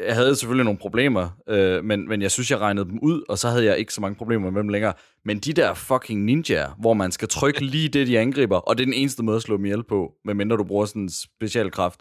jeg 0.05 0.15
havde 0.15 0.35
selvfølgelig 0.35 0.65
nogle 0.65 0.79
problemer, 0.79 1.29
øh, 1.49 1.83
men, 1.83 2.07
men 2.07 2.21
jeg 2.21 2.31
synes, 2.31 2.51
jeg 2.51 2.59
regnede 2.59 2.85
dem 2.85 2.99
ud, 3.01 3.23
og 3.29 3.37
så 3.37 3.49
havde 3.49 3.65
jeg 3.65 3.77
ikke 3.77 3.93
så 3.93 4.01
mange 4.01 4.15
problemer 4.15 4.49
med 4.49 4.61
dem 4.61 4.69
længere. 4.69 4.93
Men 5.25 5.39
de 5.39 5.53
der 5.53 5.73
fucking 5.73 6.23
ninjaer, 6.23 6.75
hvor 6.79 6.93
man 6.93 7.11
skal 7.11 7.27
trykke 7.27 7.63
lige 7.73 7.89
det, 7.89 8.07
de 8.07 8.19
angriber, 8.19 8.57
og 8.57 8.77
det 8.77 8.83
er 8.83 8.85
den 8.85 8.93
eneste 8.93 9.23
måde 9.23 9.35
at 9.35 9.41
slå 9.41 9.57
dem 9.57 9.65
ihjel 9.65 9.83
på, 9.83 10.13
medmindre 10.25 10.57
du 10.57 10.63
bruger 10.63 10.85
sådan 10.85 11.01
en 11.01 11.09
special 11.09 11.71
kraft. 11.71 11.99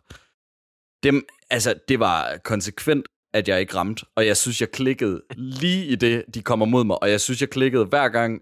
Dem, 1.03 1.27
altså, 1.51 1.75
det 1.89 2.01
var 2.01 2.37
konsekvent, 2.45 3.07
at 3.35 3.49
jeg 3.49 3.61
ikke 3.61 3.75
ramte, 3.75 4.07
og 4.17 4.27
jeg 4.27 4.37
synes, 4.37 4.61
jeg 4.61 4.71
klikkede 4.71 5.23
lige 5.37 5.87
i 5.87 5.95
det, 5.95 6.25
de 6.35 6.43
kommer 6.43 6.67
mod 6.67 6.85
mig, 6.85 7.03
og 7.03 7.11
jeg 7.11 7.21
synes, 7.21 7.41
jeg 7.41 7.51
klikkede 7.51 7.85
hver 7.85 8.09
gang, 8.09 8.41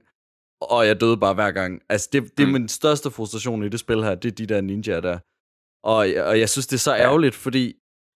og 0.61 0.87
jeg 0.87 1.01
døde 1.01 1.17
bare 1.17 1.35
hver 1.35 1.51
gang. 1.51 1.81
Altså, 1.89 2.09
det, 2.13 2.23
det 2.23 2.43
er 2.43 2.47
mm. 2.47 2.53
min 2.53 2.69
største 2.69 3.11
frustration 3.11 3.65
i 3.65 3.69
det 3.69 3.81
spil 3.81 4.05
her, 4.05 4.15
det 4.15 4.31
er 4.31 4.35
de 4.35 4.47
der 4.47 4.61
ninjaer 4.61 5.01
der. 5.01 5.19
Og, 5.85 5.97
og 6.27 6.41
jeg 6.41 6.49
synes, 6.49 6.67
det 6.67 6.77
er 6.77 6.81
så 6.81 6.97
ærgerligt, 6.97 7.35
fordi 7.35 7.75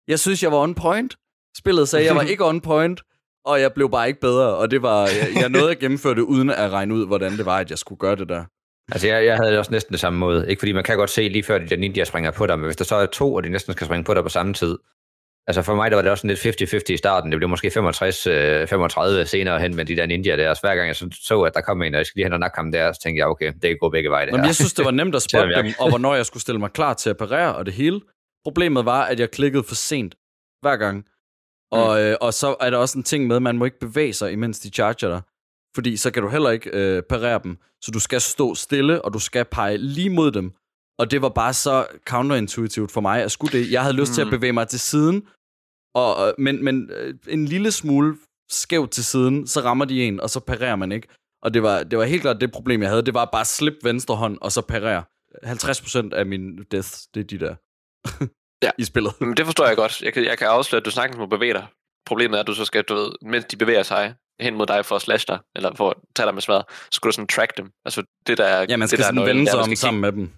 jeg 0.08 0.20
synes, 0.20 0.44
jeg 0.44 0.52
var 0.52 0.58
on 0.58 0.76
point. 0.76 1.16
Spillet 1.58 1.90
sagde, 1.90 2.06
jeg 2.06 2.16
var 2.16 2.22
ikke 2.32 2.46
on 2.46 2.62
point, 2.62 3.02
og 3.46 3.62
jeg 3.62 3.74
blev 3.74 3.92
bare 3.92 4.08
ikke 4.08 4.20
bedre. 4.20 4.56
Og 4.56 4.72
det 4.72 4.82
var, 4.82 5.02
jeg, 5.02 5.30
jeg 5.36 5.50
nåede 5.50 5.72
at 5.72 5.80
gennemføre 5.80 6.16
det, 6.16 6.22
uden 6.22 6.50
at 6.50 6.72
regne 6.72 6.94
ud, 6.94 7.08
hvordan 7.08 7.38
det 7.38 7.46
var, 7.46 7.58
at 7.58 7.70
jeg 7.70 7.78
skulle 7.78 8.00
gøre 8.00 8.16
det 8.16 8.30
der. 8.30 8.44
Altså, 8.92 9.08
jeg, 9.08 9.26
jeg 9.26 9.36
havde 9.38 9.50
det 9.50 9.60
også 9.60 9.72
næsten 9.72 9.92
det 9.92 10.00
samme 10.00 10.20
måde. 10.20 10.50
Ikke 10.50 10.60
fordi 10.60 10.72
man 10.72 10.84
kan 10.84 10.98
godt 10.98 11.10
se 11.10 11.28
lige 11.28 11.44
før 11.44 11.58
de 11.58 11.70
der 11.70 11.78
ninja 11.78 12.04
springer 12.04 12.32
på 12.32 12.48
dig, 12.48 12.60
men 12.60 12.66
hvis 12.66 12.76
der 12.76 12.86
så 12.86 12.96
er 12.96 13.06
to, 13.06 13.34
og 13.34 13.44
de 13.44 13.50
næsten 13.50 13.74
skal 13.74 13.86
springe 13.86 14.04
på 14.04 14.14
dig 14.14 14.24
på 14.24 14.30
samme 14.30 14.54
tid. 14.54 14.78
Altså 15.48 15.62
for 15.62 15.76
mig, 15.76 15.92
der 15.92 15.98
var 15.98 16.02
det 16.02 16.12
også 16.12 16.28
lidt 16.28 16.40
50-50 16.40 16.94
i 16.94 16.98
starten. 16.98 17.32
Det 17.32 17.40
blev 17.40 17.50
måske 17.50 17.68
65-35 17.68 17.80
øh, 18.30 19.28
senere 19.28 19.60
hen 19.60 19.76
med 19.76 19.86
de 19.86 19.96
der 19.96 20.06
ninja 20.06 20.38
der. 20.38 20.54
Så 20.54 20.62
hver 20.62 20.76
gang 20.76 20.88
jeg 20.88 20.96
så, 20.96 21.10
så 21.22 21.42
at 21.42 21.54
der 21.54 21.62
kom 21.62 21.82
en, 21.82 21.94
og 21.94 21.98
jeg 21.98 22.06
skulle 22.06 22.20
lige 22.20 22.26
hen 22.26 22.34
og 22.34 22.40
nakke 22.40 22.58
ham 22.58 22.72
der, 22.72 22.92
så 22.94 23.00
tænkte 23.02 23.20
jeg, 23.20 23.28
okay, 23.28 23.54
det 23.54 23.62
kan 23.62 23.78
gå 23.82 23.90
begge 23.90 24.10
veje 24.10 24.26
det 24.26 24.32
Jamen, 24.32 24.46
jeg 24.46 24.56
synes, 24.56 24.74
det 24.74 24.86
var 24.86 24.92
nemt 24.92 25.16
at 25.16 25.22
spotte 25.30 25.56
dem, 25.56 25.74
og 25.80 25.90
hvornår 25.90 26.16
jeg 26.16 26.26
skulle 26.26 26.42
stille 26.42 26.60
mig 26.60 26.72
klar 26.72 26.94
til 26.94 27.10
at 27.10 27.18
parere 27.18 27.56
og 27.56 27.66
det 27.66 27.74
hele. 27.74 28.02
Problemet 28.46 28.86
var, 28.86 29.04
at 29.04 29.20
jeg 29.20 29.32
klikkede 29.32 29.64
for 29.64 29.76
sent 29.76 30.16
hver 30.62 30.78
gang. 30.78 31.06
Og, 31.72 31.96
mm. 31.96 32.02
øh, 32.02 32.16
og 32.22 32.34
så 32.34 32.56
er 32.60 32.70
der 32.70 32.78
også 32.78 32.98
en 32.98 33.04
ting 33.04 33.28
med, 33.28 33.36
at 33.36 33.42
man 33.42 33.58
må 33.58 33.66
ikke 33.66 33.80
bevæge 33.80 34.14
sig, 34.14 34.32
imens 34.32 34.60
de 34.60 34.70
charger 34.70 35.08
dig. 35.08 35.22
Fordi 35.76 35.98
så 35.98 36.12
kan 36.12 36.24
du 36.24 36.30
heller 36.30 36.50
ikke 36.50 36.70
øh, 36.74 37.04
parere 37.04 37.40
dem. 37.44 37.58
Så 37.82 37.92
du 37.92 38.00
skal 38.00 38.22
stå 38.22 38.56
stille, 38.56 39.02
og 39.02 39.14
du 39.14 39.20
skal 39.20 39.46
pege 39.46 39.78
lige 39.78 40.10
mod 40.10 40.32
dem. 40.32 40.54
Og 41.00 41.12
det 41.12 41.22
var 41.22 41.30
bare 41.30 41.54
så 41.54 41.86
counterintuitivt 42.08 42.92
for 42.92 43.02
mig 43.02 43.24
at 43.24 43.32
skulle 43.32 43.60
det. 43.60 43.72
Jeg 43.72 43.82
havde 43.82 43.96
lyst 43.96 44.12
mm. 44.12 44.14
til 44.14 44.22
at 44.22 44.28
mm. 44.28 44.32
bevæge 44.32 44.54
mig 44.54 44.68
til 44.68 44.80
siden, 44.80 45.28
og, 46.06 46.36
men, 46.38 46.64
men 46.64 46.92
øh, 46.94 47.14
en 47.28 47.46
lille 47.46 47.72
smule 47.72 48.18
skævt 48.50 48.92
til 48.92 49.06
siden, 49.06 49.48
så 49.48 49.62
rammer 49.62 49.86
de 49.86 50.04
en, 50.04 50.20
og 50.20 50.30
så 50.30 50.40
parerer 50.40 50.76
man 50.76 50.92
ikke. 50.92 51.08
Og 51.42 51.54
det 51.54 51.64
var, 51.64 51.84
det 51.84 52.00
var 52.00 52.06
helt 52.06 52.22
klart 52.22 52.42
det 52.42 52.52
problem, 52.52 52.82
jeg 52.82 52.90
havde. 52.90 53.06
Det 53.06 53.14
var 53.14 53.26
bare 53.26 53.42
at 53.42 53.48
slippe 53.48 53.80
venstre 53.84 54.16
hånd, 54.16 54.38
og 54.42 54.52
så 54.52 54.62
parere. 54.62 55.04
50% 55.44 56.16
af 56.16 56.26
min 56.26 56.64
death, 56.72 56.90
det 57.14 57.20
er 57.20 57.24
de 57.24 57.40
der 57.40 57.56
ja. 58.66 58.72
i 58.82 58.84
spillet. 58.84 59.22
Men 59.22 59.38
det 59.38 59.46
forstår 59.46 59.68
jeg 59.68 59.76
godt. 59.76 60.02
Jeg 60.02 60.14
kan, 60.14 60.26
jeg 60.26 60.38
kan 60.38 60.48
afsløre, 60.48 60.80
at 60.80 60.86
du 60.86 60.92
snakker 60.92 61.18
må 61.18 61.26
bevæge 61.26 61.54
dig. 61.54 61.68
Problemet 62.06 62.38
er, 62.38 62.42
at 62.42 62.48
du 62.48 62.54
så 62.54 62.66
skal, 62.66 62.84
du 62.84 62.94
ved, 62.96 63.12
mens 63.22 63.46
de 63.46 63.58
bevæger 63.58 63.84
sig 63.84 64.16
hen 64.40 64.56
mod 64.56 64.66
dig 64.66 64.86
for 64.86 64.96
at 64.96 65.02
slash 65.02 65.28
dig, 65.28 65.40
eller 65.56 65.76
for 65.76 65.90
at 65.90 65.96
tage 66.16 66.26
dig 66.26 66.34
med 66.34 66.42
smadret, 66.42 66.66
så 66.70 66.90
skal 66.92 67.08
du 67.08 67.12
sådan 67.12 67.28
track 67.28 67.58
dem. 67.58 67.72
Altså 67.86 68.04
det 68.28 68.38
der 68.38 68.66
Ja, 68.70 68.78
man 68.78 68.88
skal 68.88 68.98
det, 68.98 69.06
der 69.06 69.14
sådan 69.14 69.26
vende 69.26 69.52
sig 69.52 69.60
om 69.60 69.76
sammen 69.76 70.02
med 70.02 70.12
dem. 70.12 70.34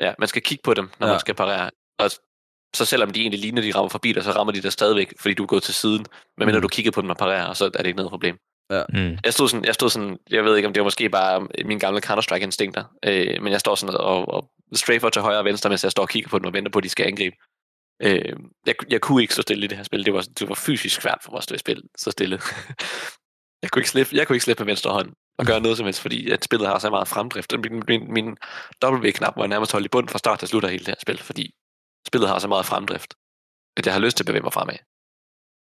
Ja, 0.00 0.14
man 0.18 0.28
skal 0.28 0.42
kigge 0.42 0.62
på 0.62 0.74
dem, 0.74 0.90
når 0.98 1.06
ja. 1.06 1.12
man 1.12 1.20
skal 1.20 1.34
parere. 1.34 1.70
Og 1.98 2.10
så 2.76 2.84
selvom 2.84 3.10
de 3.10 3.20
egentlig 3.20 3.40
ligner, 3.40 3.62
de 3.62 3.74
rammer 3.74 3.88
forbi 3.88 4.12
dig, 4.12 4.24
så 4.24 4.30
rammer 4.30 4.52
de 4.52 4.62
dig 4.62 4.72
stadigvæk, 4.72 5.12
fordi 5.20 5.34
du 5.34 5.42
er 5.42 5.46
gået 5.46 5.62
til 5.62 5.74
siden. 5.74 6.06
Men 6.38 6.54
mm. 6.54 6.60
du 6.60 6.68
kigger 6.68 6.90
på 6.90 7.00
dem 7.00 7.10
og 7.10 7.16
parerer, 7.16 7.52
så 7.52 7.64
er 7.64 7.68
det 7.68 7.86
ikke 7.86 7.96
noget 7.96 8.10
problem. 8.10 8.38
Ja. 8.70 8.82
Mm. 8.88 9.18
Jeg, 9.24 9.32
stod 9.32 9.48
sådan, 9.48 9.64
jeg 9.64 9.74
stod 9.74 9.90
sådan, 9.90 10.16
jeg 10.30 10.44
ved 10.44 10.56
ikke, 10.56 10.66
om 10.66 10.72
det 10.72 10.80
var 10.80 10.84
måske 10.84 11.08
bare 11.08 11.48
mine 11.64 11.80
gamle 11.80 12.00
Counter-Strike-instinkter, 12.06 12.84
øh, 13.04 13.42
men 13.42 13.52
jeg 13.52 13.60
står 13.60 13.74
sådan 13.74 13.96
og, 13.96 14.28
og 14.28 14.50
strafer 14.74 15.08
til 15.08 15.22
højre 15.22 15.38
og 15.38 15.44
venstre, 15.44 15.70
mens 15.70 15.84
jeg 15.84 15.90
står 15.90 16.02
og 16.02 16.08
kigger 16.08 16.28
på 16.28 16.38
dem 16.38 16.46
og 16.46 16.52
venter 16.52 16.70
på, 16.70 16.78
at 16.78 16.84
de 16.84 16.88
skal 16.88 17.06
angribe. 17.06 17.36
Øh, 18.02 18.32
jeg, 18.66 18.74
jeg 18.90 19.00
kunne 19.00 19.22
ikke 19.22 19.34
stå 19.34 19.42
stille 19.42 19.64
i 19.64 19.66
det 19.66 19.76
her 19.76 19.84
spil. 19.84 20.04
Det 20.04 20.14
var, 20.14 20.24
det 20.38 20.48
var 20.48 20.54
fysisk 20.54 21.00
svært 21.00 21.18
for 21.24 21.30
mig 21.30 21.38
at 21.38 21.44
stå 21.44 21.54
i 21.54 21.58
spil 21.58 21.82
så 21.96 22.10
stille. 22.10 22.40
jeg, 23.62 23.70
kunne 23.70 23.80
ikke 23.80 23.90
slippe, 23.90 24.16
jeg 24.16 24.26
kunne 24.26 24.36
ikke 24.36 24.44
slippe 24.44 24.64
med 24.64 24.70
venstre 24.70 24.90
hånd 24.90 25.12
og 25.38 25.46
gøre 25.46 25.60
noget 25.60 25.76
som 25.76 25.86
helst, 25.86 26.00
fordi 26.00 26.30
at 26.30 26.44
spillet 26.44 26.68
har 26.68 26.78
så 26.78 26.90
meget 26.90 27.08
fremdrift. 27.08 27.54
Min, 27.58 27.82
min, 27.88 28.12
min 28.12 28.36
W-knap 28.84 29.36
var 29.36 29.46
nærmest 29.46 29.72
holdt 29.72 29.86
i 29.86 29.88
bund 29.88 30.08
fra 30.08 30.18
start 30.18 30.38
til 30.38 30.48
slut 30.48 30.64
af 30.64 30.70
hele 30.70 30.84
det 30.84 30.88
her 30.88 31.00
spil, 31.02 31.18
fordi 31.18 31.54
spillet 32.06 32.28
har 32.30 32.38
så 32.38 32.48
meget 32.48 32.66
fremdrift, 32.66 33.14
at 33.76 33.86
jeg 33.86 33.94
har 33.94 34.00
lyst 34.00 34.16
til 34.16 34.24
at 34.24 34.26
bevæge 34.26 34.42
mig 34.42 34.52
fremad. 34.52 34.78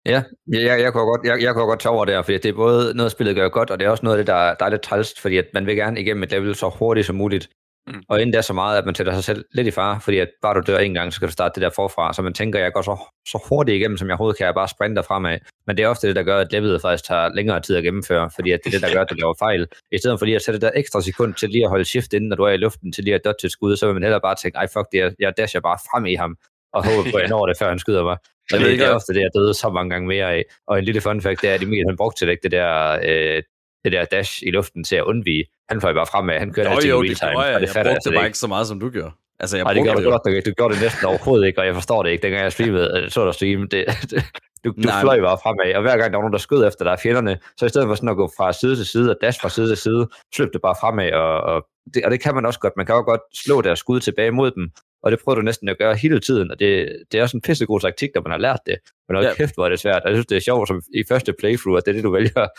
Ja, 0.07 0.22
jeg, 0.46 0.81
jeg, 0.85 0.92
kunne 0.92 1.05
godt, 1.12 1.22
jeg, 1.24 1.42
jeg 1.42 1.55
kunne 1.55 1.66
godt 1.66 1.81
tage 1.81 1.92
over 1.92 2.05
der, 2.05 2.22
fordi 2.22 2.38
det 2.38 2.48
er 2.48 2.53
både 2.53 2.94
noget, 2.94 3.12
spillet 3.12 3.37
gør 3.37 3.48
godt, 3.48 3.70
og 3.70 3.79
det 3.79 3.87
er 3.87 3.90
også 3.90 4.05
noget 4.05 4.18
af 4.18 4.20
det, 4.20 4.27
der, 4.27 4.55
der 4.55 4.64
er 4.66 4.70
lidt 4.70 4.83
trælst, 4.83 5.20
fordi 5.20 5.37
at 5.37 5.46
man 5.55 5.66
vil 5.66 5.77
gerne 5.77 6.01
igennem 6.01 6.22
et 6.22 6.31
level 6.31 6.55
så 6.55 6.68
hurtigt 6.79 7.07
som 7.07 7.16
muligt. 7.16 7.51
Mm. 7.87 8.03
Og 8.09 8.23
er 8.23 8.41
så 8.41 8.53
meget, 8.53 8.79
at 8.79 8.85
man 8.85 8.95
sætter 8.95 9.12
sig 9.12 9.25
selv 9.25 9.45
lidt 9.55 9.67
i 9.67 9.71
fare, 9.71 10.01
fordi 10.01 10.19
at 10.19 10.29
bare 10.43 10.55
du 10.55 10.61
dør 10.61 10.79
en 10.79 10.95
gang, 10.95 11.12
så 11.12 11.17
skal 11.17 11.29
du 11.29 11.33
starte 11.33 11.55
det 11.55 11.62
der 11.62 11.71
forfra. 11.77 12.12
Så 12.12 12.23
man 12.23 12.35
tænker, 12.35 12.59
jeg 12.59 12.73
går 12.73 12.83
så, 12.83 12.97
så 13.29 13.47
hurtigt 13.49 13.77
igennem, 13.77 13.97
som 13.97 14.09
jeg 14.09 14.14
overhovedet 14.14 14.38
kan, 14.38 14.47
jeg 14.47 14.55
bare 14.55 14.69
sprinter 14.69 15.03
fremad. 15.03 15.38
Men 15.67 15.77
det 15.77 15.83
er 15.83 15.88
ofte 15.88 16.09
det, 16.09 16.17
der 16.17 16.23
gør, 16.23 16.38
at 16.38 16.53
levelet 16.53 16.81
faktisk 16.81 17.05
tager 17.05 17.35
længere 17.35 17.61
tid 17.61 17.77
at 17.77 17.85
gennemføre, 17.85 18.31
fordi 18.35 18.51
at 18.51 18.61
det 18.64 18.75
er 18.75 18.79
det, 18.79 18.83
der 18.83 18.95
gør, 18.95 19.03
at 19.03 19.11
du 19.11 19.14
laver 19.14 19.35
fejl. 19.38 19.67
I 19.93 19.99
stedet 19.99 20.19
for 20.19 20.27
lige 20.27 20.37
at 20.37 20.43
sætte 20.43 20.61
der 20.61 20.71
ekstra 20.75 21.01
sekund 21.01 21.35
til 21.35 21.49
lige 21.49 21.64
at 21.64 21.71
holde 21.71 21.85
shift 21.85 22.12
inden, 22.12 22.29
når 22.29 22.37
du 22.37 22.43
er 22.43 22.51
i 22.51 22.57
luften, 22.57 22.93
til 22.93 23.05
lige 23.05 23.14
at 23.14 23.25
dodge 23.25 23.47
et 23.47 23.53
skud, 23.53 23.77
så 23.77 23.87
vil 23.87 23.95
man 23.95 24.03
hellere 24.03 24.21
bare 24.21 24.35
tænke, 24.35 24.57
ej 24.57 24.67
fuck 24.67 24.87
det, 24.93 24.99
jeg, 24.99 25.12
jeg 25.19 25.33
dasher 25.37 25.61
bare 25.61 25.79
frem 25.91 26.07
i 26.07 26.14
ham, 26.14 26.37
og 26.73 26.87
håber 26.87 27.11
på, 27.11 27.17
at 27.17 27.23
jeg 27.23 27.31
når 27.31 27.47
det, 27.47 27.57
før 27.59 27.69
han 27.69 27.79
skyder 27.79 28.05
mig. 28.05 28.17
Og 28.53 28.61
det, 28.61 28.81
er 28.81 28.95
ofte 28.95 29.14
det, 29.14 29.21
jeg 29.21 29.31
døde 29.35 29.55
så 29.55 29.71
mange 29.71 29.91
gange 29.91 30.09
mere 30.09 30.33
af. 30.33 30.45
Og 30.67 30.79
en 30.79 30.85
lille 30.85 31.01
fun 31.01 31.21
fact, 31.21 31.43
det 31.43 31.51
er, 31.51 31.55
at 31.55 31.62
Emil 31.62 31.85
han 31.88 31.97
brugte 31.97 32.19
til 32.21 32.38
det 32.43 32.53
der, 32.53 32.99
øh, 33.05 33.43
det 33.85 33.93
der 33.93 34.05
dash 34.05 34.43
i 34.47 34.51
luften 34.51 34.85
til 34.85 34.97
at 34.97 35.05
undvige. 35.05 35.45
Han 35.70 35.81
fløj 35.81 35.92
bare 35.92 36.07
fremad, 36.07 36.38
han 36.38 36.52
kørte 36.52 36.70
Jo, 36.70 36.74
jo, 36.90 37.02
det 37.02 37.18
gjorde 37.20 37.38
jeg. 37.40 37.54
og 37.54 37.61
det 37.61 37.74
Jeg 37.74 37.85
brugte 37.85 38.00
det 38.11 38.14
bare 38.14 38.22
ikke. 38.24 38.26
ikke 38.26 38.38
så 38.38 38.46
meget, 38.46 38.66
som 38.66 38.81
du 38.81 38.90
gjorde. 38.90 39.11
Altså, 39.40 39.57
jeg 39.57 39.64
Nej, 39.64 39.72
det 39.72 39.83
gjorde 39.83 39.96
det 39.98 40.04
du 40.07 40.11
godt, 40.11 40.22
nok. 40.26 40.44
du 40.46 40.50
gjorde 40.59 40.74
det 40.74 40.83
næsten 40.83 41.07
overhovedet 41.07 41.46
ikke, 41.46 41.61
og 41.61 41.66
jeg 41.66 41.74
forstår 41.74 42.02
det 42.02 42.11
ikke, 42.11 42.22
dengang 42.22 42.42
jeg 42.42 42.52
streamede, 42.52 43.00
øh, 43.02 43.11
så 43.11 43.24
der 43.24 43.33
stream, 43.33 43.68
det, 43.68 43.85
det, 44.11 44.24
du, 44.64 44.68
du 44.70 44.74
Nej, 44.76 45.00
fløj 45.00 45.20
bare 45.20 45.38
fremad, 45.42 45.74
og 45.74 45.83
hver 45.83 45.96
gang 45.96 46.11
der 46.12 46.16
var 46.18 46.22
nogen, 46.22 46.33
der 46.33 46.38
skød 46.38 46.66
efter 46.68 46.85
dig, 46.85 46.98
fjenderne, 47.02 47.38
så 47.57 47.66
i 47.66 47.68
stedet 47.68 47.87
for 47.88 47.94
sådan 47.94 48.09
at 48.09 48.16
gå 48.16 48.31
fra 48.37 48.52
side 48.52 48.76
til 48.76 48.87
side, 48.87 49.11
og 49.11 49.16
dash 49.22 49.40
fra 49.40 49.48
side 49.48 49.68
til 49.68 49.76
side, 49.76 50.09
sløb 50.35 50.52
det 50.52 50.62
bare 50.62 50.74
fremad, 50.81 51.12
og, 51.12 51.40
og, 51.40 51.66
det, 51.94 52.04
og 52.04 52.11
det 52.11 52.20
kan 52.20 52.35
man 52.35 52.46
også 52.46 52.61
godt, 52.61 52.72
man 52.76 52.87
kan 52.87 52.94
også 52.94 53.02
godt 53.12 53.20
slå 53.44 53.61
deres 53.62 53.78
skud 53.78 54.00
tilbage 54.00 54.31
mod 54.31 54.50
dem, 54.50 54.70
og 55.02 55.11
det 55.11 55.18
prøver 55.24 55.37
du 55.37 55.42
næsten 55.42 55.68
at 55.68 55.78
gøre 55.78 55.94
hele 55.96 56.20
tiden, 56.20 56.50
og 56.50 56.59
det, 56.61 56.88
det 57.12 57.18
er 57.18 57.22
også 57.22 57.37
en 57.37 57.40
pissegod 57.40 57.81
taktik, 57.81 58.11
når 58.14 58.22
man 58.22 58.31
har 58.31 58.38
lært 58.38 58.61
det, 58.66 58.76
men 59.09 59.16
hold 59.16 59.26
Ja. 59.26 59.35
kæft, 59.35 59.54
hvor 59.54 59.64
er 59.64 59.68
det 59.68 59.81
svært, 59.81 60.02
og 60.04 60.09
jeg 60.11 60.16
synes, 60.16 60.26
det 60.26 60.37
er 60.37 60.40
sjovt, 60.40 60.68
som 60.68 60.83
i 60.94 61.02
første 61.09 61.33
playthrough, 61.40 61.76
at 61.78 61.83
det 61.87 61.90
er 61.90 61.94
det, 61.94 62.04
du 62.04 62.12
vælger 62.12 62.38
at, 62.42 62.50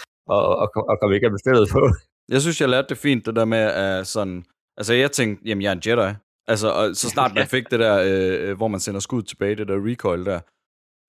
at, 0.63 0.69
at 0.91 0.99
komme 1.01 1.15
igennem 1.17 1.37
spillet 1.43 1.69
på. 1.71 1.81
Jeg 2.29 2.41
synes, 2.41 2.61
jeg 2.61 2.69
lærte 2.69 2.87
det 2.89 2.97
fint, 2.97 3.25
det 3.25 3.35
der 3.35 3.45
med 3.45 3.57
at 3.57 4.07
sådan... 4.07 4.45
Altså, 4.77 4.93
jeg 4.93 5.11
tænkte, 5.11 5.43
jamen, 5.49 5.61
jeg 5.61 5.69
er 5.69 5.73
en 5.73 5.81
Jedi. 5.85 6.15
Altså, 6.47 6.67
og 6.71 6.95
så 6.95 7.09
snart 7.15 7.33
man 7.35 7.47
fik 7.47 7.63
det 7.71 7.79
der, 7.79 7.95
øh, 8.05 8.57
hvor 8.57 8.67
man 8.67 8.79
sender 8.79 8.99
skud 8.99 9.21
tilbage, 9.23 9.55
det 9.55 9.67
der 9.67 9.75
recoil 9.91 10.25
der, 10.25 10.39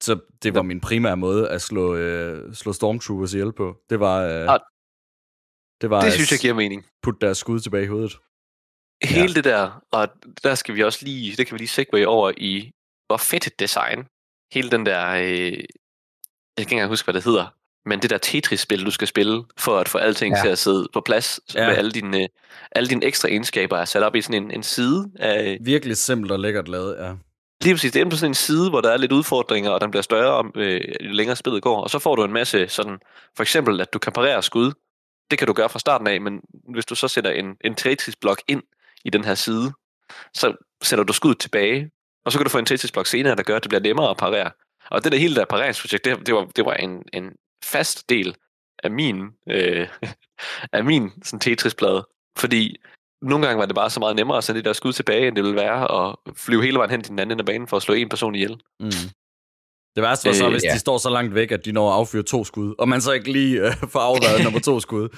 så 0.02 0.20
det 0.42 0.54
var 0.54 0.62
min 0.62 0.80
primære 0.80 1.16
måde 1.16 1.48
at 1.50 1.62
slå, 1.62 1.94
øh, 1.96 2.54
slå 2.54 2.72
Stormtroopers 2.72 3.34
ihjel 3.34 3.52
på. 3.52 3.76
Det 3.90 4.00
var... 4.00 4.16
Øh, 4.22 4.54
Ah, 4.54 4.60
det 5.80 5.90
var 5.90 6.00
Det 6.00 6.12
synes 6.12 6.32
jeg 6.32 6.38
giver 6.38 6.54
mening. 6.54 6.86
putte 7.02 7.26
deres 7.26 7.38
skud 7.38 7.60
tilbage 7.60 7.84
i 7.84 7.86
hovedet. 7.86 8.18
Hele 9.04 9.28
ja. 9.28 9.32
det 9.34 9.44
der, 9.44 9.82
og 9.92 10.08
der 10.42 10.54
skal 10.54 10.74
vi 10.74 10.82
også 10.82 11.04
lige, 11.04 11.36
det 11.36 11.46
kan 11.46 11.54
vi 11.54 11.58
lige 11.58 11.68
segue 11.68 12.06
over 12.06 12.32
i, 12.36 12.70
hvor 13.06 13.16
fedt 13.16 13.46
et 13.46 13.60
design. 13.60 14.06
Hele 14.52 14.70
den 14.70 14.86
der, 14.86 15.06
øh, 15.10 15.22
jeg 15.22 15.60
kan 16.56 16.62
ikke 16.62 16.72
engang 16.72 16.88
huske, 16.88 17.06
hvad 17.06 17.14
det 17.14 17.24
hedder, 17.24 17.46
men 17.86 18.02
det 18.02 18.10
der 18.10 18.18
Tetris-spil, 18.18 18.84
du 18.84 18.90
skal 18.90 19.08
spille, 19.08 19.42
for 19.58 19.78
at 19.78 19.88
få 19.88 19.98
alting 19.98 20.34
Ja. 20.36 20.42
til 20.42 20.48
at 20.48 20.58
sidde 20.58 20.88
på 20.92 21.00
plads, 21.00 21.40
Ja. 21.54 21.66
med 21.66 21.76
alle 21.76 21.90
dine, 21.90 22.28
alle 22.72 22.88
dine 22.88 23.04
ekstra 23.04 23.28
egenskaber 23.28 23.76
er 23.78 23.84
sat 23.84 24.02
op 24.02 24.16
i 24.16 24.22
sådan 24.22 24.42
en, 24.42 24.50
en 24.50 24.62
side 24.62 25.10
af, 25.18 25.58
Virkelig 25.60 25.96
simpelt 25.96 26.32
og 26.32 26.40
lækkert 26.40 26.68
lavet, 26.68 26.96
ja. 27.00 27.12
Lige 27.62 27.74
præcis, 27.74 27.92
det 27.92 28.00
er 28.02 28.10
på 28.10 28.16
sådan 28.16 28.30
en 28.30 28.34
side, 28.34 28.70
hvor 28.70 28.80
der 28.80 28.90
er 28.90 28.96
lidt 28.96 29.12
udfordringer, 29.12 29.70
og 29.70 29.80
den 29.80 29.90
bliver 29.90 30.02
større, 30.02 30.32
om, 30.32 30.52
øh, 30.56 30.80
jo 31.00 31.10
længere 31.12 31.36
spillet 31.36 31.62
går. 31.62 31.80
Og 31.82 31.90
så 31.90 31.98
får 31.98 32.16
du 32.16 32.24
en 32.24 32.32
masse 32.32 32.68
sådan, 32.68 32.98
for 33.36 33.42
eksempel, 33.42 33.80
at 33.80 33.92
du 33.92 33.98
kan 33.98 34.12
parere 34.12 34.42
skud. 34.42 34.72
Det 35.30 35.38
kan 35.38 35.46
du 35.46 35.52
gøre 35.52 35.68
fra 35.68 35.78
starten 35.78 36.06
af, 36.06 36.20
men 36.20 36.40
hvis 36.72 36.86
du 36.86 36.94
så 36.94 37.08
sætter 37.08 37.30
en, 37.30 37.46
en 37.64 37.74
Tetris-blok 37.74 38.42
ind 38.48 38.62
i 39.04 39.10
den 39.10 39.24
her 39.24 39.34
side, 39.34 39.72
så 40.34 40.52
sætter 40.82 41.04
du 41.04 41.12
skuddet 41.12 41.38
tilbage, 41.40 41.90
og 42.24 42.32
så 42.32 42.38
kan 42.38 42.44
du 42.44 42.50
få 42.50 42.58
en 42.58 42.66
Tetris-blok 42.66 43.06
senere, 43.06 43.36
der 43.36 43.42
gør, 43.42 43.56
at 43.56 43.62
det 43.62 43.68
bliver 43.68 43.82
nemmere 43.82 44.10
at 44.10 44.16
parere. 44.16 44.50
Og 44.90 45.04
det 45.04 45.12
der 45.12 45.18
hele 45.18 45.34
der 45.34 45.44
pareringsprojekt, 45.44 46.04
det, 46.04 46.26
det 46.26 46.34
var, 46.34 46.44
det 46.56 46.64
var 46.64 46.74
en, 46.74 47.02
en 47.12 47.24
fast 47.64 48.10
del 48.10 48.36
af 48.84 48.90
min, 48.90 49.26
øh, 49.50 49.88
af 50.72 50.84
min 50.84 51.10
sådan 51.24 51.40
Tetris-plade. 51.40 52.08
Fordi 52.38 52.76
nogle 53.22 53.46
gange 53.46 53.58
var 53.58 53.66
det 53.66 53.74
bare 53.74 53.90
så 53.90 54.00
meget 54.00 54.16
nemmere 54.16 54.38
at 54.38 54.44
sende 54.44 54.58
det 54.58 54.64
der 54.64 54.72
skud 54.72 54.92
tilbage, 54.92 55.28
end 55.28 55.36
det 55.36 55.44
ville 55.44 55.60
være 55.60 56.08
at 56.08 56.16
flyve 56.36 56.62
hele 56.62 56.78
vejen 56.78 56.90
hen 56.90 57.02
til 57.02 57.10
den 57.10 57.18
anden 57.18 57.32
ende 57.32 57.42
af 57.42 57.46
banen 57.46 57.68
for 57.68 57.76
at 57.76 57.82
slå 57.82 57.94
en 57.94 58.08
person 58.08 58.34
ihjel. 58.34 58.60
Mm. 58.80 58.90
Det 59.94 60.02
værste 60.02 60.28
var 60.28 60.34
så, 60.34 60.44
Øh, 60.44 60.50
hvis 60.50 60.64
ja. 60.64 60.74
de 60.74 60.78
står 60.78 60.98
så 60.98 61.10
langt 61.10 61.34
væk, 61.34 61.52
at 61.52 61.64
de 61.64 61.72
når 61.72 61.90
at 61.90 61.94
affyre 61.94 62.22
to 62.22 62.44
skud, 62.44 62.74
og 62.78 62.88
man 62.88 63.00
så 63.00 63.12
ikke 63.12 63.32
lige 63.32 63.66
øh, 63.66 63.72
får 63.92 64.00
afværet 64.00 64.44
nummer 64.44 64.60
to 64.60 64.80
skud. 64.80 65.08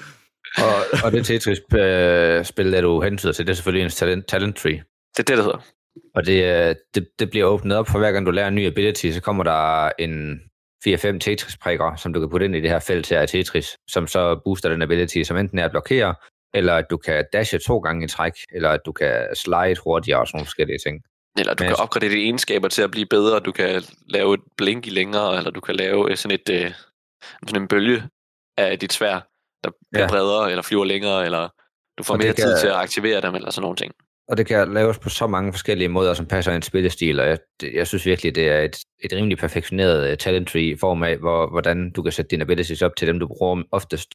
Og, 0.57 0.75
og 1.03 1.11
det 1.11 1.25
Tetris-spil, 1.25 2.71
der 2.71 2.81
du 2.81 3.01
hentyder 3.01 3.33
til, 3.33 3.47
det 3.47 3.51
er 3.51 3.55
selvfølgelig 3.55 3.85
en 3.85 3.91
talent, 3.91 4.27
talent 4.27 4.55
tree. 4.57 4.83
Det 5.17 5.19
er 5.19 5.23
det, 5.23 5.37
der 5.37 5.43
hedder. 5.43 5.61
Og 6.15 6.25
det, 6.25 6.43
øh, 6.43 6.75
det, 6.95 7.07
det 7.19 7.29
bliver 7.29 7.45
åbnet 7.45 7.77
op 7.77 7.87
for 7.87 7.99
hver 7.99 8.11
gang 8.11 8.25
du 8.25 8.31
lærer 8.31 8.47
en 8.47 8.55
ny 8.55 8.67
ability, 8.67 9.11
så 9.11 9.21
kommer 9.21 9.43
der 9.43 9.91
en 9.99 10.41
4-5 10.87 11.19
Tetris-prikker, 11.19 11.95
som 11.95 12.13
du 12.13 12.19
kan 12.19 12.29
putte 12.29 12.45
ind 12.45 12.55
i 12.55 12.61
det 12.61 12.69
her 12.69 12.79
felt 12.79 13.09
her 13.09 13.19
af 13.19 13.27
Tetris, 13.27 13.77
som 13.89 14.07
så 14.07 14.41
booster 14.45 14.69
den 14.69 14.81
ability, 14.81 15.23
som 15.23 15.37
enten 15.37 15.59
er 15.59 15.65
at 15.65 15.71
blokere, 15.71 16.15
eller 16.53 16.73
at 16.73 16.85
du 16.89 16.97
kan 16.97 17.25
dashe 17.33 17.57
to 17.59 17.77
gange 17.79 18.05
i 18.05 18.07
træk, 18.07 18.33
eller 18.55 18.69
at 18.69 18.79
du 18.85 18.91
kan 18.91 19.27
slide 19.35 19.75
hurtigere 19.83 20.19
og 20.19 20.27
sådan 20.27 20.37
nogle 20.37 20.45
forskellige 20.45 20.79
ting. 20.85 21.01
Eller 21.39 21.53
du 21.53 21.63
Men 21.63 21.67
kan 21.69 21.79
opgradere 21.79 22.09
dine 22.09 22.21
egenskaber 22.21 22.67
til 22.67 22.81
at 22.81 22.91
blive 22.91 23.05
bedre. 23.05 23.39
Du 23.39 23.51
kan 23.51 23.83
lave 24.09 24.33
et 24.33 24.39
blink 24.57 24.87
i 24.87 24.89
længere, 24.89 25.37
eller 25.37 25.51
du 25.51 25.61
kan 25.61 25.75
lave 25.75 26.15
sådan, 26.15 26.39
et, 26.39 26.49
øh, 26.63 26.71
sådan 27.47 27.61
en 27.61 27.67
bølge 27.67 28.03
af 28.57 28.79
dit 28.79 28.93
svær, 28.93 29.13
der 29.63 29.69
bliver 29.91 30.03
Ja. 30.03 30.09
bredere, 30.09 30.49
eller 30.49 30.61
flyver 30.61 30.85
længere, 30.85 31.25
eller 31.25 31.49
du 31.97 32.03
får 32.03 32.17
mere 32.17 32.33
tid 32.33 32.43
kan- 32.53 32.59
til 32.59 32.67
at 32.67 32.73
aktivere 32.75 33.21
dem, 33.21 33.35
eller 33.35 33.51
sådan 33.51 33.61
nogle 33.61 33.75
ting. 33.77 33.93
Og 34.27 34.37
det 34.37 34.45
kan 34.47 34.73
laves 34.73 34.99
på 34.99 35.09
så 35.09 35.27
mange 35.27 35.53
forskellige 35.53 35.87
måder, 35.87 36.13
som 36.13 36.25
passer 36.25 36.51
ind 36.51 36.63
i 36.63 36.67
spillestil, 36.67 37.19
og 37.19 37.27
jeg, 37.27 37.37
jeg 37.73 37.87
synes 37.87 38.05
virkelig, 38.05 38.35
det 38.35 38.49
er 38.49 38.61
et, 38.61 38.75
et 38.99 39.13
rimelig 39.13 39.37
perfektioneret 39.37 40.11
uh, 40.11 40.17
talent 40.17 40.47
tree 40.47 40.69
i 40.69 40.77
form 40.77 41.03
af, 41.03 41.17
hvor, 41.17 41.49
hvordan 41.49 41.91
du 41.91 42.01
kan 42.01 42.11
sætte 42.11 42.29
dine 42.29 42.41
abilities 42.43 42.81
op 42.81 42.95
til 42.95 43.07
dem, 43.07 43.19
du 43.19 43.27
bruger 43.27 43.63
oftest. 43.71 44.13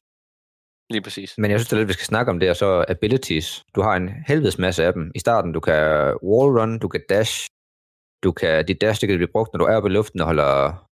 Lige 0.89 1.01
præcis. 1.01 1.37
Men 1.37 1.51
jeg 1.51 1.59
synes, 1.59 1.69
det 1.69 1.73
er 1.73 1.79
lidt, 1.79 1.87
vi 1.87 1.93
skal 1.93 2.05
snakke 2.05 2.31
om 2.31 2.39
det, 2.39 2.49
og 2.49 2.55
så 2.55 2.85
abilities. 2.87 3.63
Du 3.75 3.81
har 3.81 3.95
en 3.95 4.09
helvedes 4.27 4.57
masse 4.57 4.83
af 4.85 4.93
dem. 4.93 5.11
I 5.15 5.19
starten, 5.19 5.53
du 5.53 5.59
kan 5.59 5.83
wall 6.23 6.59
run, 6.59 6.79
du 6.79 6.87
kan 6.87 7.01
dash, 7.09 7.47
du 8.23 8.31
kan, 8.31 8.65
dit 8.65 8.81
dash, 8.81 9.01
det 9.01 9.09
kan 9.09 9.17
blive 9.17 9.31
brugt, 9.31 9.53
når 9.53 9.57
du 9.57 9.65
er 9.65 9.75
oppe 9.75 9.89
i 9.89 9.91
luften 9.91 10.19
og 10.19 10.25
holder 10.25 10.85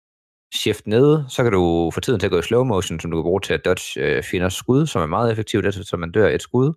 shift 0.56 0.88
nede, 0.88 1.25
så 1.30 1.43
kan 1.43 1.51
du 1.51 1.91
få 1.93 1.99
tiden 1.99 2.19
til 2.19 2.27
at 2.27 2.32
gå 2.32 2.39
i 2.39 2.41
slow 2.41 2.63
motion, 2.63 2.99
som 2.99 3.12
du 3.12 3.17
kan 3.17 3.23
bruge 3.23 3.41
til 3.41 3.53
at 3.53 3.65
dodge 3.65 4.01
øh, 4.01 4.23
fjenders 4.23 4.53
skud, 4.53 4.88
som 4.88 5.01
er 5.01 5.06
meget 5.06 5.32
effektivt, 5.32 5.88
så 5.88 5.97
man 5.97 6.12
dør 6.12 6.27
et 6.27 6.41
skud. 6.41 6.73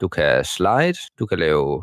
Du 0.00 0.08
kan 0.08 0.44
slide, 0.44 0.94
du 1.18 1.26
kan 1.26 1.38
lave 1.38 1.82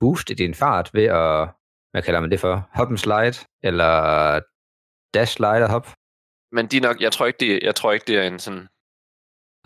boost 0.00 0.30
i 0.30 0.34
din 0.34 0.54
fart 0.54 0.90
ved 0.94 1.04
at, 1.04 1.48
hvad 1.90 2.02
kalder 2.02 2.20
man 2.20 2.30
det 2.30 2.40
for, 2.40 2.68
hop 2.74 2.88
and 2.88 2.98
slide, 2.98 3.46
eller 3.62 3.90
dash, 5.14 5.32
slide 5.36 5.62
og 5.64 5.70
hop. 5.70 5.86
Men 6.52 6.66
de 6.66 6.80
nok, 6.80 7.00
jeg 7.00 7.12
tror 7.12 7.26
ikke, 7.26 7.36
det, 7.40 7.62
jeg 7.62 7.74
tror 7.74 7.92
ikke, 7.92 8.06
det 8.06 8.16
er 8.18 8.22
en 8.22 8.38
sådan... 8.38 8.68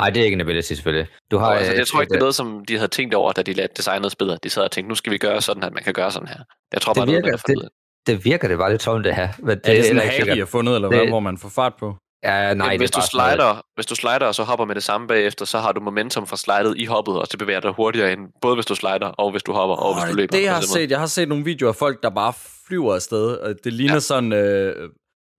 Nej, 0.01 0.11
det 0.11 0.21
er 0.21 0.25
ikke 0.25 0.35
en 0.35 0.41
ability 0.41 0.73
selvfølgelig. 0.73 1.09
Du 1.31 1.39
har, 1.39 1.47
Har, 1.47 1.55
altså, 1.55 1.73
øh, 1.73 1.79
jeg 1.79 1.87
tror 1.87 2.01
ikke, 2.01 2.09
et, 2.11 2.13
det 2.13 2.17
er 2.17 2.21
noget, 2.21 2.35
som 2.35 2.65
de 2.65 2.75
havde 2.77 2.89
tænkt 2.89 3.15
over, 3.15 3.33
da 3.33 3.43
de 3.43 3.53
lavede 3.53 3.73
designet 3.77 4.13
spillet. 4.13 4.45
De 4.45 4.49
sad 4.51 4.63
og 4.63 4.71
tænkte, 4.71 4.89
nu 4.89 4.95
skal 4.95 5.13
vi 5.13 5.19
gøre 5.19 5.41
sådan, 5.41 5.63
at 5.63 5.73
man 5.73 5.83
kan 5.83 5.93
gøre 5.95 6.11
sådan 6.11 6.29
her. 6.29 6.41
Jeg 6.73 6.83
tror 6.83 6.93
Det 6.93 7.01
bare, 7.01 7.07
noget, 7.07 7.25
virker- 7.25 7.57
ud 7.59 7.63
af. 7.63 7.69
det 8.07 8.25
virker 8.25 8.49
det 8.49 8.59
bare 8.59 8.71
lidt 8.71 8.81
tomt 8.81 9.05
det 9.05 9.15
her. 9.15 9.29
Men 9.39 9.49
det, 9.59 9.69
Er 9.69 9.75
det 9.75 9.85
sådan 9.85 10.03
en 10.03 10.09
hack, 10.09 10.27
I 10.37 10.39
har 10.39 10.47
fundet, 10.47 10.75
eller 10.75 10.89
hvad, 10.89 11.01
Det- 11.01 11.09
hvor 11.09 11.21
man 11.21 11.39
får 11.39 11.49
fart 11.49 11.75
på? 11.79 11.97
Ja, 12.23 12.31
nej, 12.31 12.67
Jamen, 12.67 12.71
det 12.71 12.81
hvis, 12.81 12.91
du 12.91 13.01
sådan 13.01 13.17
noget- 13.19 13.33
slider, 13.33 13.63
hvis 13.75 13.87
du 13.87 13.95
slider, 13.95 14.27
og 14.27 14.35
så 14.35 14.43
hopper 14.45 14.65
med 14.65 14.75
det 14.75 14.83
samme 14.83 15.07
bagefter, 15.07 15.45
så 15.45 15.59
har 15.59 15.73
du 15.73 15.81
momentum 15.81 16.27
fra 16.27 16.37
slidet 16.37 16.79
i 16.79 16.85
hoppet, 16.85 17.15
og 17.21 17.27
så 17.27 17.39
bevæger 17.39 17.61
dig 17.61 17.71
hurtigere 17.71 18.13
ind, 18.13 18.29
både 18.41 18.55
hvis 18.55 18.67
du 18.67 18.75
slider, 18.75 19.07
og 19.07 19.31
hvis 19.31 19.43
du 19.43 19.53
hopper, 19.53 19.77
og 19.77 19.95
hvis 19.95 20.11
du 20.11 20.17
løber. 20.17 20.37
det 20.37 20.43
jeg 20.43 20.55
har 20.55 20.61
set, 20.61 20.91
jeg 20.91 20.99
har 20.99 21.07
set 21.07 21.29
nogle 21.29 21.45
videoer 21.45 21.69
af 21.73 21.77
folk, 21.77 22.03
der 22.03 22.11
bare 22.11 22.33
flyver 22.67 22.95
afsted, 22.95 23.37
og 23.37 23.55
det 23.65 23.73
ligner 23.73 23.93
ja. 23.95 24.01
Sådan, 24.01 24.33
øh, 24.33 24.91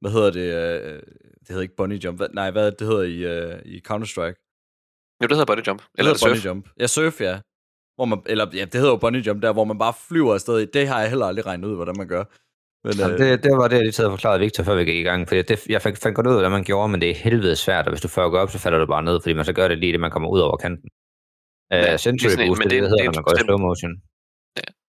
hvad 0.01 0.11
hedder 0.11 0.31
det, 0.31 0.53
øh, 0.53 0.93
det 1.39 1.47
hedder 1.47 1.61
ikke 1.61 1.75
bunny 1.75 2.03
jump, 2.03 2.21
nej, 2.33 2.51
hvad 2.51 2.71
det 2.71 2.87
hedder 2.87 3.03
i, 3.03 3.17
øh, 3.17 3.59
i 3.65 3.81
Counter-Strike? 3.87 4.37
Jo, 5.21 5.27
det 5.27 5.31
hedder 5.37 5.45
body 5.45 5.67
jump. 5.67 5.81
Det 5.81 5.89
Eller 5.97 6.11
hedder 6.11 6.27
bunny 6.27 6.45
jump. 6.45 6.69
Ja, 6.79 6.87
surf, 6.87 7.21
ja. 7.21 7.39
Hvor 7.95 8.05
man, 8.05 8.21
eller, 8.25 8.47
ja, 8.53 8.65
det 8.65 8.73
hedder 8.73 8.89
jo 8.89 8.97
bunny 8.97 9.25
jump, 9.27 9.41
der 9.41 9.53
hvor 9.53 9.63
man 9.63 9.77
bare 9.79 9.93
flyver 10.07 10.33
afsted. 10.33 10.67
Det 10.67 10.87
har 10.87 10.99
jeg 10.99 11.09
heller 11.09 11.25
aldrig 11.25 11.45
regnet 11.45 11.67
ud, 11.67 11.75
hvordan 11.75 11.95
man 11.97 12.07
gør. 12.07 12.23
Men, 12.83 12.93
Jamen, 12.99 13.13
øh, 13.13 13.19
det, 13.19 13.43
det 13.43 13.51
var 13.57 13.67
det, 13.67 13.75
jeg 13.75 13.83
lige 13.83 13.91
taget 13.91 14.11
forklaret 14.11 14.41
Victor, 14.41 14.63
før 14.63 14.75
vi 14.75 14.85
gik 14.85 14.95
i 15.03 15.07
gang. 15.09 15.27
Fordi 15.27 15.41
det, 15.41 15.67
jeg 15.69 15.81
fandt, 15.81 15.99
fandt 15.99 16.15
godt 16.15 16.27
ud 16.27 16.31
af, 16.31 16.37
hvordan 16.37 16.51
man 16.51 16.63
gjorde, 16.63 16.89
men 16.91 17.01
det 17.01 17.09
er 17.09 17.15
helvede 17.15 17.55
svært, 17.55 17.85
og 17.85 17.91
hvis 17.91 18.01
du 18.01 18.07
fucker 18.07 18.39
op, 18.39 18.49
så 18.51 18.59
falder 18.59 18.79
du 18.79 18.85
bare 18.85 19.03
ned, 19.03 19.21
fordi 19.21 19.33
man 19.33 19.45
så 19.45 19.53
gør 19.53 19.67
det 19.67 19.77
lige 19.77 19.91
det, 19.91 19.99
man 19.99 20.11
kommer 20.11 20.29
ud 20.29 20.39
over 20.39 20.57
kanten. 20.57 20.89
Ja, 21.71 21.75
Ja, 21.77 21.81
det 21.83 21.89
er 21.89 21.93
uh, 21.93 21.99
Century 21.99 22.29
sådan 22.29 22.47
Boost, 22.47 22.59
men 22.59 22.69
det, 22.69 22.71
det, 22.71 22.81
det 22.81 22.85
er- 22.85 22.89
det 22.89 22.89
det 22.89 22.89
hedder, 22.89 23.03
er 23.03 23.05
når 23.07 23.13
man 23.19 23.23
går 23.23 23.35
i 23.35 23.43
slow 23.45 23.57
motion. 23.67 23.91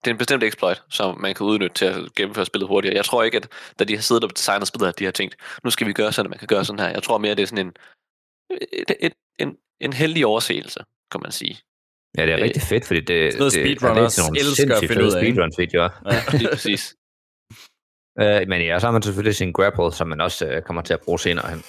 Det 0.05 0.07
er 0.11 0.15
en 0.17 0.19
bestemt 0.19 0.43
exploit, 0.43 0.83
som 0.91 1.21
man 1.21 1.35
kan 1.35 1.47
udnytte 1.47 1.75
til 1.81 1.85
at 1.85 1.97
gennemføre 2.17 2.47
spillet 2.47 2.69
hurtigere. 2.69 2.97
Jeg 2.97 3.05
tror 3.05 3.23
ikke, 3.23 3.37
at 3.37 3.49
da 3.79 3.85
de 3.85 3.95
har 3.95 4.03
siddet 4.03 4.25
og 4.25 4.31
designet 4.37 4.69
spillet, 4.69 4.89
at 4.89 4.99
de 4.99 5.05
har 5.05 5.13
tænkt, 5.13 5.37
nu 5.65 5.71
skal 5.71 5.87
vi 5.87 5.93
gøre 5.93 6.13
sådan, 6.13 6.27
at 6.27 6.31
man 6.31 6.39
kan 6.39 6.47
gøre 6.49 6.65
sådan 6.65 6.81
her. 6.81 6.89
Jeg 6.89 7.03
tror 7.03 7.19
mere, 7.19 7.35
det 7.35 7.43
er 7.43 7.47
sådan 7.47 7.67
en, 7.67 7.73
et, 8.73 8.91
et, 9.01 9.13
en, 9.39 9.57
en 9.81 9.93
heldig 9.93 10.27
overseelse, 10.27 10.81
kan 11.13 11.21
man 11.23 11.33
sige. 11.33 11.55
Ja, 12.19 12.23
det 12.27 12.33
er 12.33 12.39
Øh, 12.39 12.45
rigtig 12.45 12.63
fedt, 12.63 12.85
fordi 12.87 13.01
det, 13.01 13.09
det, 13.09 13.33
det 13.33 13.83
er 13.83 13.85
nogle 13.91 14.01
elsker 14.03 14.23
at 14.23 14.57
sindssygt 14.57 14.79
finde 14.79 14.95
fede 14.95 15.07
ud 15.07 15.13
af, 15.13 15.23
ikke? 15.25 15.33
speedrun-videoer. 15.35 15.91
ja. 16.13 16.39
Lige 16.39 16.49
præcis. 16.53 16.95
Uh, 18.23 18.49
men 18.49 18.63
ja, 18.63 18.79
så 18.79 18.87
har 18.87 18.93
man 18.93 19.03
selvfølgelig 19.03 19.37
sin 19.37 19.53
grapple, 19.53 19.93
som 19.93 20.09
man 20.09 20.21
også 20.21 20.57
uh, 20.57 20.63
kommer 20.63 20.83
til 20.83 20.95
at 20.95 21.01
bruge 21.05 21.19
senere 21.19 21.49
hen. 21.51 21.63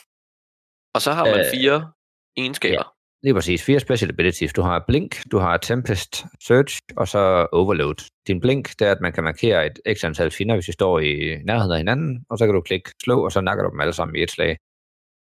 Og 0.95 1.01
så 1.01 1.11
har 1.11 1.25
man 1.25 1.39
Øh, 1.39 1.45
fire 1.53 1.91
egenskaber. 2.37 2.93
Lige 3.23 3.33
præcis. 3.33 3.63
Fire 3.63 3.79
special 3.79 4.09
abilities. 4.11 4.53
Du 4.53 4.61
har 4.61 4.83
Blink, 4.87 5.31
du 5.31 5.37
har 5.37 5.57
Tempest, 5.57 6.25
Search 6.47 6.79
og 6.97 7.07
så 7.07 7.47
Overload. 7.51 7.95
Din 8.27 8.39
Blink, 8.41 8.69
det 8.79 8.87
er, 8.87 8.91
at 8.91 9.01
man 9.01 9.13
kan 9.13 9.23
markere 9.23 9.65
et 9.65 9.79
ekstra 9.85 10.07
antal 10.07 10.31
fjender, 10.31 10.55
hvis 10.55 10.65
de 10.65 10.71
står 10.71 10.99
i 10.99 11.37
nærheden 11.43 11.71
af 11.71 11.77
hinanden, 11.77 12.25
og 12.29 12.37
så 12.37 12.45
kan 12.45 12.55
du 12.55 12.61
klikke 12.61 12.91
slå, 13.03 13.25
og 13.25 13.31
så 13.31 13.41
nakker 13.41 13.63
du 13.63 13.69
dem 13.71 13.81
alle 13.81 13.93
sammen 13.93 14.15
i 14.15 14.23
et 14.23 14.31
slag. 14.31 14.57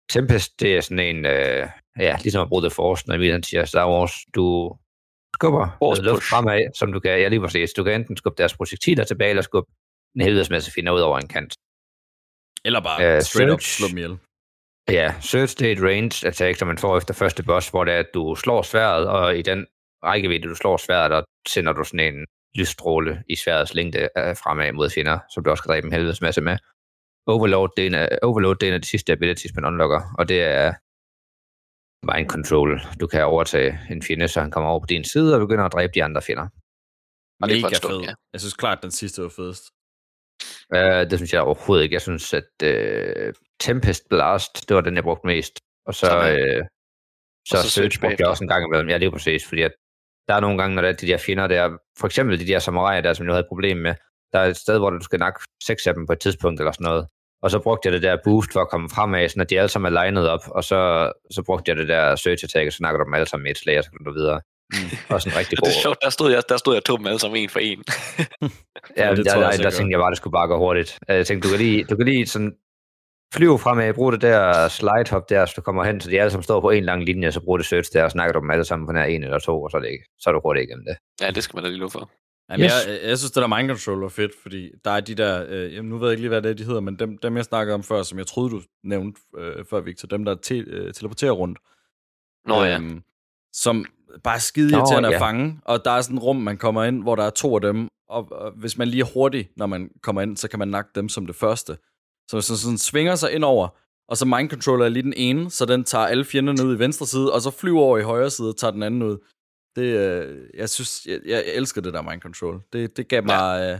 Tempest, 0.09 0.59
det 0.59 0.77
er 0.77 0.81
sådan 0.81 0.99
en, 0.99 1.25
øh, 1.25 1.67
ja, 1.99 2.15
ligesom 2.21 2.41
at 2.41 2.49
bruge 2.49 2.61
The 2.61 2.69
Force, 2.69 3.07
når 3.07 3.15
Emil 3.15 3.43
siger 3.43 3.65
Star 3.65 3.89
Wars, 3.91 4.13
du 4.35 4.75
skubber 5.33 6.01
luft 6.01 6.23
fremad, 6.23 6.77
som 6.77 6.93
du 6.93 6.99
kan, 6.99 7.19
ja 7.19 7.27
lige 7.27 7.39
præcis, 7.39 7.73
du 7.73 7.83
kan 7.83 7.93
enten 7.93 8.17
skubbe 8.17 8.37
deres 8.37 8.57
projektiler 8.57 9.03
tilbage, 9.03 9.29
eller 9.29 9.41
skubbe 9.41 9.71
en 10.15 10.21
helvedes 10.21 10.49
masse 10.49 10.71
finder 10.71 10.91
ud 10.93 10.99
over 10.99 11.17
en 11.19 11.27
kant. 11.27 11.53
Eller 12.65 12.79
bare 12.81 13.15
Øh, 13.15 13.21
straight 13.21 13.51
up 13.53 13.61
search. 13.61 13.77
slå 13.77 13.87
dem 13.87 13.97
ihjel. 13.97 14.17
Ja, 14.89 15.15
search 15.21 15.51
state 15.51 15.81
range 15.89 16.27
attack, 16.27 16.57
som 16.59 16.67
man 16.67 16.77
får 16.77 16.97
efter 16.97 17.13
første 17.13 17.43
boss, 17.43 17.69
hvor 17.69 17.83
det 17.83 17.93
er, 17.93 17.99
at 17.99 18.09
du 18.13 18.35
slår 18.35 18.61
sværet, 18.61 19.07
og 19.09 19.37
i 19.37 19.41
den 19.41 19.67
rækkevidde, 20.03 20.49
du 20.49 20.55
slår 20.55 20.77
sværet, 20.77 21.11
der 21.11 21.23
sender 21.47 21.73
du 21.73 21.83
sådan 21.83 22.13
en 22.15 22.25
lysstråle 22.55 23.23
i 23.29 23.35
sværets 23.35 23.73
længde 23.73 23.99
øh, 23.99 24.35
fremad 24.43 24.71
mod 24.71 24.89
fjender, 24.89 25.19
som 25.33 25.43
du 25.43 25.49
også 25.49 25.63
kan 25.63 25.69
dræbe 25.69 25.87
en 25.87 25.93
helvedes 25.93 26.21
masse 26.21 26.41
med. 26.41 26.57
Overload, 27.27 27.69
det 27.77 27.83
er 27.83 27.87
en 27.87 27.95
af, 27.95 28.19
Overload, 28.23 28.55
det 28.55 28.63
er 28.63 28.67
en 28.71 28.73
af 28.73 28.81
de 28.81 28.87
sidste 28.87 29.11
abilities, 29.11 29.55
man 29.55 29.65
unlocker, 29.65 30.01
og 30.19 30.29
det 30.29 30.41
er 30.41 30.73
mind 32.13 32.29
control. 32.29 32.81
Du 33.01 33.07
kan 33.07 33.25
overtage 33.25 33.79
en 33.89 34.03
fjende, 34.03 34.27
så 34.27 34.41
han 34.41 34.51
kommer 34.51 34.69
over 34.69 34.79
på 34.79 34.85
din 34.85 35.03
side 35.03 35.33
og 35.35 35.39
begynder 35.39 35.65
at 35.65 35.73
dræbe 35.73 35.91
de 35.95 36.03
andre 36.03 36.21
fjender. 36.21 36.47
Og 37.41 37.49
det 37.49 37.57
er 37.57 37.61
Mega 37.61 37.77
fed. 37.87 37.99
ja. 38.01 38.13
Jeg 38.33 38.41
synes 38.41 38.53
klart, 38.53 38.79
den 38.83 38.91
sidste 38.91 39.21
var 39.21 39.29
fedest. 39.29 39.63
Uh, 40.75 41.09
det 41.09 41.19
synes 41.19 41.33
jeg 41.33 41.41
overhovedet 41.41 41.83
ikke. 41.83 41.93
Jeg 41.93 42.01
synes, 42.01 42.33
at 42.33 42.49
uh, 42.63 43.33
Tempest 43.59 44.03
Blast, 44.09 44.69
det 44.69 44.75
var 44.75 44.81
den, 44.81 44.95
jeg 44.95 45.03
brugte 45.03 45.27
mest. 45.27 45.59
Og 45.85 45.93
så, 45.93 46.07
uh, 46.07 46.65
så, 47.47 47.57
Og 47.57 47.63
så 47.63 47.69
Search 47.69 47.99
brugte 47.99 48.17
jeg 48.19 48.27
også 48.27 48.43
en 48.43 48.47
gang 48.47 48.65
imellem. 48.65 48.89
Ja, 48.89 48.97
det 48.97 49.05
er 49.05 49.11
præcis, 49.11 49.47
fordi 49.47 49.61
at 49.61 49.71
der 50.27 50.33
er 50.33 50.39
nogle 50.39 50.57
gange, 50.57 50.75
når 50.75 50.81
der 50.81 50.89
er 50.89 50.93
de 50.93 51.07
der 51.07 51.17
fjender 51.17 51.47
der, 51.47 51.77
for 51.99 52.07
eksempel 52.07 52.39
de 52.39 52.47
der 52.47 52.59
samuraier 52.59 53.01
der, 53.01 53.13
som 53.13 53.25
jeg 53.25 53.33
havde 53.33 53.43
et 53.43 53.47
problem 53.47 53.77
med, 53.77 53.95
der 54.33 54.39
er 54.39 54.45
et 54.45 54.57
sted, 54.57 54.77
hvor 54.77 54.89
du 54.89 55.03
skal 55.03 55.19
nakke 55.19 55.39
seks 55.63 55.87
af 55.87 55.93
dem 55.93 56.07
på 56.07 56.13
et 56.13 56.19
tidspunkt 56.19 56.59
eller 56.59 56.71
sådan 56.71 56.85
noget. 56.85 57.07
Og 57.41 57.51
så 57.51 57.59
brugte 57.59 57.87
jeg 57.87 57.93
det 57.93 58.01
der 58.01 58.17
boost 58.23 58.53
for 58.53 58.61
at 58.61 58.69
komme 58.69 58.89
fremad, 58.89 59.29
sådan 59.29 59.41
at 59.41 59.49
de 59.49 59.59
alle 59.59 59.69
sammen 59.69 59.93
er 59.93 60.03
lined 60.03 60.27
op, 60.27 60.39
og 60.47 60.63
så, 60.63 61.11
så 61.31 61.43
brugte 61.43 61.69
jeg 61.69 61.77
det 61.77 61.87
der 61.87 62.15
search 62.15 62.43
attack, 62.43 62.67
og 62.67 62.73
så 62.73 62.77
snakker 62.77 62.97
du 62.97 63.05
dem 63.05 63.13
alle 63.13 63.27
sammen 63.27 63.43
med 63.43 63.51
et 63.51 63.57
slag, 63.57 63.77
og 63.77 63.83
så 63.83 63.89
kan 63.91 64.05
du 64.05 64.13
videre. 64.13 64.41
Mm. 64.73 64.77
Og 65.09 65.21
sådan 65.21 65.33
en 65.33 65.39
rigtig 65.39 65.57
Det 65.57 65.63
er 65.63 65.65
god. 65.71 65.81
sjovt, 65.81 65.97
der 66.01 66.09
stod 66.09 66.31
jeg, 66.31 66.43
der 66.49 66.57
stod 66.57 66.73
jeg 66.73 66.81
dem 66.87 67.07
alle 67.07 67.19
sammen 67.19 67.37
en 67.43 67.49
for 67.49 67.59
en. 67.59 67.83
Ja, 68.97 69.05
Ja, 69.07 69.15
det 69.15 69.25
der, 69.25 69.31
tror 69.31 69.41
jeg 69.41 69.41
der, 69.41 69.47
også, 69.47 69.57
der, 69.57 69.63
jeg 69.63 69.71
der 69.71 69.77
tænkte 69.77 69.91
jeg 69.91 69.99
bare, 69.99 70.09
det 70.11 70.17
skulle 70.17 70.31
bare 70.31 70.47
gå 70.47 70.57
hurtigt. 70.57 70.99
Øh, 71.09 71.15
Jeg 71.17 71.27
tænkte, 71.27 71.47
du 71.47 71.51
kan 71.53 71.59
lige, 71.65 71.83
du 71.83 71.95
kan 71.95 72.05
lige 72.05 72.25
sådan 72.27 72.53
flyve 73.33 73.59
fremad, 73.59 73.93
bruge 73.93 74.11
det 74.11 74.21
der 74.21 74.67
slide 74.67 75.09
hop 75.11 75.29
der, 75.29 75.45
så 75.45 75.53
du 75.55 75.61
kommer 75.61 75.83
hen, 75.83 76.01
så 76.01 76.09
de 76.09 76.19
alle 76.19 76.31
sammen 76.31 76.43
står 76.43 76.61
på 76.61 76.69
en 76.69 76.83
lang 76.85 77.03
linje, 77.03 77.31
så 77.31 77.39
bruger 77.41 77.57
det 77.57 77.65
search 77.67 77.89
der, 77.93 78.03
og 78.03 78.11
snakker 78.11 78.33
du 78.33 78.39
dem 78.39 78.51
alle 78.51 78.65
sammen 78.65 78.87
på 78.87 78.91
nær 78.91 79.03
en 79.03 79.23
eller 79.23 79.39
to, 79.39 79.63
og 79.63 79.71
så 79.71 79.77
er, 79.77 79.81
det 79.81 79.89
ikke, 79.89 80.05
så 80.19 80.29
er 80.29 80.33
du 80.33 80.39
hurtigt 80.43 80.63
igennem 80.63 80.85
det. 80.85 80.97
Ja, 81.25 81.31
det 81.31 81.43
skal 81.43 81.57
man 81.57 81.63
da 81.63 81.69
lige 81.69 81.79
love 81.79 81.91
for. 81.91 82.11
Jamen, 82.51 82.65
Yes. 82.65 82.73
yes. 82.73 82.87
jeg, 83.01 83.09
jeg 83.09 83.17
synes, 83.17 83.31
det 83.31 83.41
der 83.41 83.47
mind 83.57 83.69
control 83.69 84.01
var 84.01 84.09
fedt, 84.09 84.31
fordi 84.41 84.69
der 84.85 84.91
er 84.91 84.99
de 84.99 85.15
der, 85.15 85.45
øh, 85.49 85.73
jamen, 85.75 85.89
nu 85.89 85.97
ved 85.97 86.07
jeg 86.07 86.11
ikke 86.13 86.21
lige, 86.21 86.29
hvad 86.29 86.41
det 86.41 86.49
er, 86.49 86.53
de 86.53 86.63
hedder, 86.63 86.79
men 86.81 86.99
dem, 86.99 87.17
dem 87.17 87.37
jeg 87.37 87.45
snakkede 87.45 87.73
om 87.73 87.83
før, 87.83 88.03
som 88.03 88.17
jeg 88.17 88.27
troede, 88.27 88.49
du 88.49 88.61
nævnte 88.83 89.21
øh, 89.37 89.65
før, 89.69 89.79
Victor, 89.81 90.07
dem 90.07 90.25
der 90.25 90.35
te, 90.35 90.57
øh, 90.57 90.93
teleporterer 90.93 91.31
rundt. 91.31 91.59
Nå 92.47 92.63
ja. 92.63 92.75
Øhm, 92.77 93.01
som 93.53 93.85
bare 94.23 94.39
skide 94.39 94.71
Nå, 94.71 94.77
irriterende 94.77 95.09
ja. 95.09 95.15
at 95.15 95.19
fange, 95.19 95.59
og 95.65 95.85
der 95.85 95.91
er 95.91 96.01
sådan 96.01 96.17
et 96.17 96.23
rum, 96.23 96.35
man 96.35 96.57
kommer 96.57 96.83
ind, 96.83 97.01
hvor 97.01 97.15
der 97.15 97.23
er 97.23 97.29
to 97.29 97.55
af 97.55 97.61
dem, 97.61 97.87
og, 98.09 98.31
og 98.31 98.51
hvis 98.51 98.77
man 98.77 98.87
lige 98.87 99.01
er 99.01 99.13
hurtig, 99.13 99.49
når 99.57 99.65
man 99.65 99.89
kommer 100.03 100.21
ind, 100.21 100.37
så 100.37 100.47
kan 100.47 100.59
man 100.59 100.67
nakke 100.67 100.91
dem 100.95 101.09
som 101.09 101.25
det 101.25 101.35
første. 101.35 101.77
Så 102.29 102.37
hvis 102.37 102.49
man 102.49 102.57
sådan 102.57 102.77
svinger 102.77 103.15
sig 103.15 103.31
ind 103.31 103.43
over, 103.43 103.67
og 104.07 104.17
så 104.17 104.25
mind 104.25 104.49
controller 104.49 104.85
er 104.85 104.89
lige 104.89 105.03
den 105.03 105.13
ene, 105.17 105.51
så 105.51 105.65
den 105.65 105.83
tager 105.83 106.05
alle 106.05 106.25
fjenderne 106.25 106.65
ud 106.65 106.75
i 106.75 106.79
venstre 106.79 107.05
side, 107.05 107.33
og 107.33 107.41
så 107.41 107.51
flyver 107.51 107.81
over 107.81 107.97
i 107.97 108.01
højre 108.01 108.29
side 108.29 108.49
og 108.49 108.57
tager 108.57 108.71
den 108.71 108.83
anden 108.83 109.03
ud. 109.03 109.17
Det, 109.75 109.83
øh, 109.83 110.49
jeg 110.53 110.69
synes, 110.69 111.05
jeg, 111.05 111.19
jeg 111.25 111.43
elsker 111.45 111.81
det 111.81 111.93
der 111.93 112.01
mind 112.01 112.21
control. 112.21 112.61
Det, 112.73 112.97
det 112.97 113.07
gav 113.07 113.23
mig, 113.23 113.61
øh, 113.61 113.79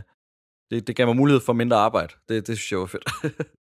det, 0.70 0.86
det 0.86 0.96
gav 0.96 1.06
mig 1.06 1.16
mulighed 1.16 1.40
for 1.40 1.52
mindre 1.52 1.76
arbejde. 1.76 2.14
Det, 2.28 2.46
det 2.46 2.58
synes 2.58 2.72
jeg 2.72 2.80
var 2.80 2.86
fedt. 2.86 3.10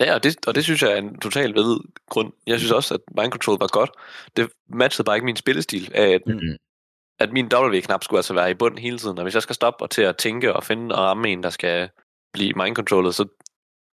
Ja, 0.00 0.14
og 0.14 0.22
det, 0.22 0.46
og 0.46 0.54
det 0.54 0.64
synes 0.64 0.82
jeg 0.82 0.92
er 0.92 0.96
en 0.96 1.20
total 1.20 1.54
ved 1.54 1.80
grund. 2.10 2.32
Jeg 2.46 2.58
synes 2.58 2.72
også, 2.72 2.94
at 2.94 3.00
mind 3.16 3.32
control 3.32 3.58
var 3.60 3.66
godt. 3.66 3.90
Det 4.36 4.50
matchede 4.68 5.04
bare 5.06 5.16
ikke 5.16 5.24
min 5.24 5.36
spillestil 5.36 5.90
af, 5.94 6.08
at, 6.08 6.22
Mm. 6.26 6.40
at 7.18 7.32
min 7.32 7.50
W-knap 7.54 8.04
skulle 8.04 8.18
altså 8.18 8.34
være 8.34 8.50
i 8.50 8.54
bunden 8.54 8.78
hele 8.78 8.98
tiden. 8.98 9.18
Og 9.18 9.22
hvis 9.22 9.34
jeg 9.34 9.42
skal 9.42 9.54
stoppe 9.54 9.84
og 9.84 9.90
til 9.90 10.02
at 10.02 10.16
tænke 10.16 10.52
og 10.52 10.64
finde 10.64 10.94
og 10.94 11.00
ramme 11.04 11.28
en, 11.28 11.42
der 11.42 11.50
skal 11.50 11.90
blive 12.32 12.52
mind 12.56 12.76
controllet, 12.76 13.14
så 13.14 13.24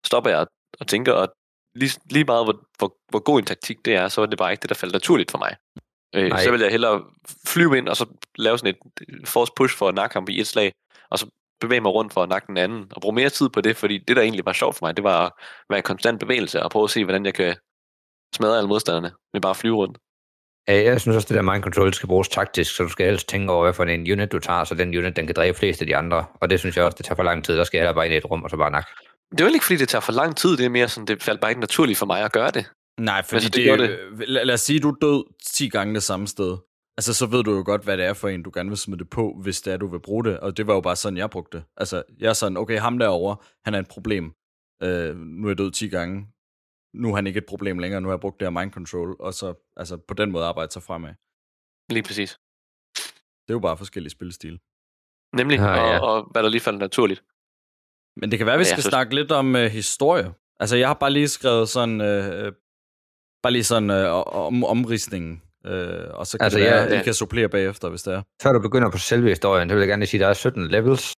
stopper 0.06 0.30
jeg 0.30 0.46
og 0.80 0.86
tænker, 0.86 1.12
og 1.12 1.28
lige, 1.74 2.00
lige 2.10 2.24
meget 2.24 2.46
hvor, 2.46 2.64
hvor, 2.78 2.96
hvor 3.08 3.18
god 3.18 3.38
en 3.38 3.44
taktik 3.44 3.84
det 3.84 3.94
er, 3.94 4.08
så 4.08 4.22
er 4.22 4.26
det 4.26 4.38
bare 4.38 4.52
ikke 4.52 4.62
det, 4.62 4.68
der 4.68 4.74
faldt 4.74 4.92
naturligt 4.92 5.30
for 5.30 5.38
mig. 5.38 5.56
Øh, 6.14 6.30
så 6.38 6.50
vil 6.50 6.60
jeg 6.60 6.70
hellere 6.70 7.04
flyve 7.46 7.78
ind 7.78 7.88
og 7.88 7.96
så 7.96 8.06
lave 8.38 8.58
sådan 8.58 8.74
et 8.74 9.28
force 9.28 9.52
push 9.56 9.76
for 9.76 9.88
at 9.88 9.94
nakke 9.94 10.14
ham 10.14 10.26
i 10.28 10.40
et 10.40 10.46
slag, 10.46 10.72
og 11.10 11.18
så 11.18 11.26
bevæge 11.60 11.80
mig 11.80 11.92
rundt 11.92 12.12
for 12.12 12.22
at 12.22 12.28
nakke 12.28 12.46
den 12.46 12.56
anden, 12.56 12.86
og 12.90 13.00
bruge 13.02 13.14
mere 13.14 13.30
tid 13.30 13.48
på 13.48 13.60
det, 13.60 13.76
fordi 13.76 13.98
det, 14.08 14.16
der 14.16 14.22
egentlig 14.22 14.46
var 14.46 14.52
sjovt 14.52 14.76
for 14.76 14.86
mig, 14.86 14.96
det 14.96 15.04
var 15.04 15.26
at 15.26 15.32
være 15.70 15.78
i 15.78 15.82
konstant 15.82 16.20
bevægelse 16.20 16.62
og 16.62 16.70
prøve 16.70 16.84
at 16.84 16.90
se, 16.90 17.04
hvordan 17.04 17.26
jeg 17.26 17.34
kan 17.34 17.56
smadre 18.34 18.56
alle 18.56 18.68
modstanderne 18.68 19.12
med 19.32 19.40
bare 19.40 19.50
at 19.50 19.56
flyve 19.56 19.76
rundt. 19.76 19.98
Ja, 20.68 20.82
jeg 20.82 21.00
synes 21.00 21.16
også, 21.16 21.28
det 21.28 21.36
der 21.36 21.52
mind 21.52 21.62
control 21.62 21.94
skal 21.94 22.06
bruges 22.06 22.28
taktisk, 22.28 22.76
så 22.76 22.82
du 22.82 22.88
skal 22.88 23.06
helst 23.06 23.28
tænke 23.28 23.52
over, 23.52 23.62
hvad 23.62 23.74
for 23.74 23.84
en 23.84 24.12
unit 24.12 24.32
du 24.32 24.38
tager, 24.38 24.64
så 24.64 24.74
den 24.74 24.98
unit, 24.98 25.16
den 25.16 25.26
kan 25.26 25.34
dræbe 25.34 25.58
flest 25.58 25.80
af 25.80 25.86
de 25.86 25.96
andre. 25.96 26.24
Og 26.40 26.50
det 26.50 26.58
synes 26.60 26.76
jeg 26.76 26.84
også, 26.84 26.96
det 26.96 27.04
tager 27.06 27.16
for 27.16 27.22
lang 27.22 27.44
tid. 27.44 27.56
Der 27.56 27.64
skal 27.64 27.78
jeg 27.78 27.82
heller 27.82 27.94
bare 27.94 28.06
ind 28.06 28.14
i 28.14 28.16
et 28.16 28.30
rum, 28.30 28.42
og 28.42 28.50
så 28.50 28.56
bare 28.56 28.70
nak. 28.70 28.86
Det 29.32 29.40
er 29.40 29.44
vel 29.44 29.54
ikke, 29.54 29.66
fordi 29.66 29.76
det 29.76 29.88
tager 29.88 30.00
for 30.00 30.12
lang 30.12 30.36
tid, 30.36 30.56
det 30.56 30.64
er 30.64 30.68
mere 30.68 30.88
sådan, 30.88 31.06
det 31.06 31.22
faldt 31.22 31.40
bare 31.40 31.50
ikke 31.50 31.60
naturligt 31.60 31.98
for 31.98 32.06
mig 32.06 32.22
at 32.22 32.32
gøre 32.32 32.50
det. 32.50 32.70
Nej, 33.00 33.22
fordi 33.22 33.34
Altså, 33.36 33.50
det, 33.50 33.78
det 33.78 33.88
det. 34.18 34.28
Lad, 34.28 34.44
lad 34.44 34.54
os 34.54 34.60
sige, 34.60 34.76
at 34.76 34.82
du 34.82 34.96
død 35.00 35.24
10 35.46 35.68
gange 35.68 35.94
det 35.94 36.02
samme 36.02 36.26
sted. 36.26 36.56
Altså, 37.00 37.14
så 37.14 37.26
ved 37.26 37.42
du 37.44 37.52
jo 37.56 37.62
godt, 37.66 37.84
hvad 37.84 37.96
det 37.98 38.04
er 38.06 38.14
for 38.14 38.28
en, 38.28 38.42
du 38.42 38.50
gerne 38.54 38.68
vil 38.68 38.78
smide 38.78 38.98
det 38.98 39.10
på, 39.10 39.24
hvis 39.42 39.60
det 39.62 39.72
er, 39.72 39.76
du 39.76 39.86
vil 39.86 40.00
bruge 40.00 40.24
det. 40.24 40.40
Og 40.40 40.56
det 40.56 40.66
var 40.66 40.74
jo 40.74 40.80
bare 40.80 40.96
sådan, 40.96 41.16
jeg 41.16 41.30
brugte 41.30 41.56
det. 41.58 41.64
Altså, 41.76 42.02
jeg 42.18 42.28
er 42.28 42.32
sådan, 42.32 42.56
okay, 42.56 42.78
ham 42.78 42.98
derovre, 42.98 43.36
han 43.64 43.74
er 43.74 43.78
et 43.78 43.88
problem. 43.88 44.24
Øh, 44.82 45.16
nu 45.16 45.46
er 45.46 45.50
jeg 45.50 45.58
død 45.58 45.70
10 45.70 45.88
gange. 45.88 46.26
Nu 46.94 47.10
er 47.10 47.14
han 47.14 47.26
ikke 47.26 47.38
et 47.38 47.46
problem 47.46 47.78
længere. 47.78 48.00
Nu 48.00 48.08
har 48.08 48.14
jeg 48.14 48.20
brugt 48.20 48.40
det 48.40 48.46
her 48.48 48.60
mind 48.60 48.72
control. 48.72 49.16
Og 49.20 49.34
så 49.34 49.54
altså, 49.76 49.96
på 49.96 50.14
den 50.14 50.30
måde 50.32 50.44
arbejde 50.44 50.72
sig 50.72 50.82
fremad. 50.82 51.14
Lige 51.90 52.02
præcis. 52.02 52.30
Det 53.44 53.50
er 53.52 53.54
jo 53.54 53.58
bare 53.60 53.76
forskellige 53.76 54.10
spilstil. 54.10 54.60
Nemlig, 55.36 55.58
Ah, 55.58 55.82
og, 55.82 55.88
ja. 55.88 55.98
og 56.00 56.28
hvad 56.32 56.42
der 56.42 56.48
lige 56.48 56.60
faldt 56.60 56.78
naturligt. 56.78 57.24
Men 58.16 58.30
det 58.30 58.38
kan 58.38 58.46
være, 58.46 58.54
at 58.54 58.58
vi 58.58 58.64
Ja, 58.64 58.68
skal 58.72 58.82
synes- 58.82 58.90
snakke 58.92 59.14
lidt 59.14 59.32
om 59.32 59.56
øh, 59.56 59.70
historie. 59.70 60.34
Altså, 60.60 60.76
jeg 60.76 60.88
har 60.88 60.94
bare 60.94 61.10
lige 61.12 61.28
skrevet 61.28 61.68
sådan... 61.68 62.00
Øh, 62.00 62.46
øh, 62.46 62.52
bare 63.42 63.52
lige 63.52 63.64
sådan 63.64 63.90
øh, 63.90 64.12
om 64.46 64.64
omridsningen. 64.64 65.42
Øh, 65.66 66.06
og 66.10 66.26
så 66.26 66.38
kan 66.38 66.44
Altså, 66.44 66.58
det 66.58 66.66
være, 66.66 66.76
ja, 66.76 66.86
at 66.86 66.92
I 66.92 66.96
ja. 66.96 67.02
kan 67.02 67.14
supplere 67.14 67.48
bagefter, 67.48 67.88
hvis 67.88 68.02
det 68.02 68.14
er. 68.14 68.22
Før 68.42 68.52
du 68.52 68.60
begynder 68.60 68.90
på 68.90 68.98
selve 68.98 69.28
historien, 69.28 69.68
så 69.68 69.74
vil 69.74 69.80
jeg 69.80 69.88
gerne 69.88 70.00
lige 70.00 70.08
sige, 70.08 70.20
at 70.20 70.22
der 70.22 70.28
er 70.28 70.34
17 70.34 70.68
levels. 70.68 71.12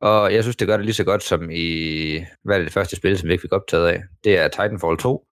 Og 0.00 0.34
jeg 0.34 0.44
synes, 0.44 0.56
det 0.56 0.68
gør 0.68 0.76
det 0.76 0.86
lige 0.86 0.94
så 0.94 1.04
godt 1.04 1.22
som 1.22 1.50
i, 1.50 2.24
hvad 2.44 2.56
er 2.56 2.58
det, 2.58 2.66
det 2.66 2.72
første 2.72 2.96
spil, 2.96 3.18
som 3.18 3.28
vi 3.28 3.32
ikke 3.32 3.42
fik 3.42 3.52
optaget 3.52 3.88
af. 3.88 4.02
Det 4.24 4.38
er 4.38 4.48
Titanfall 4.48 4.98
2. 4.98 5.26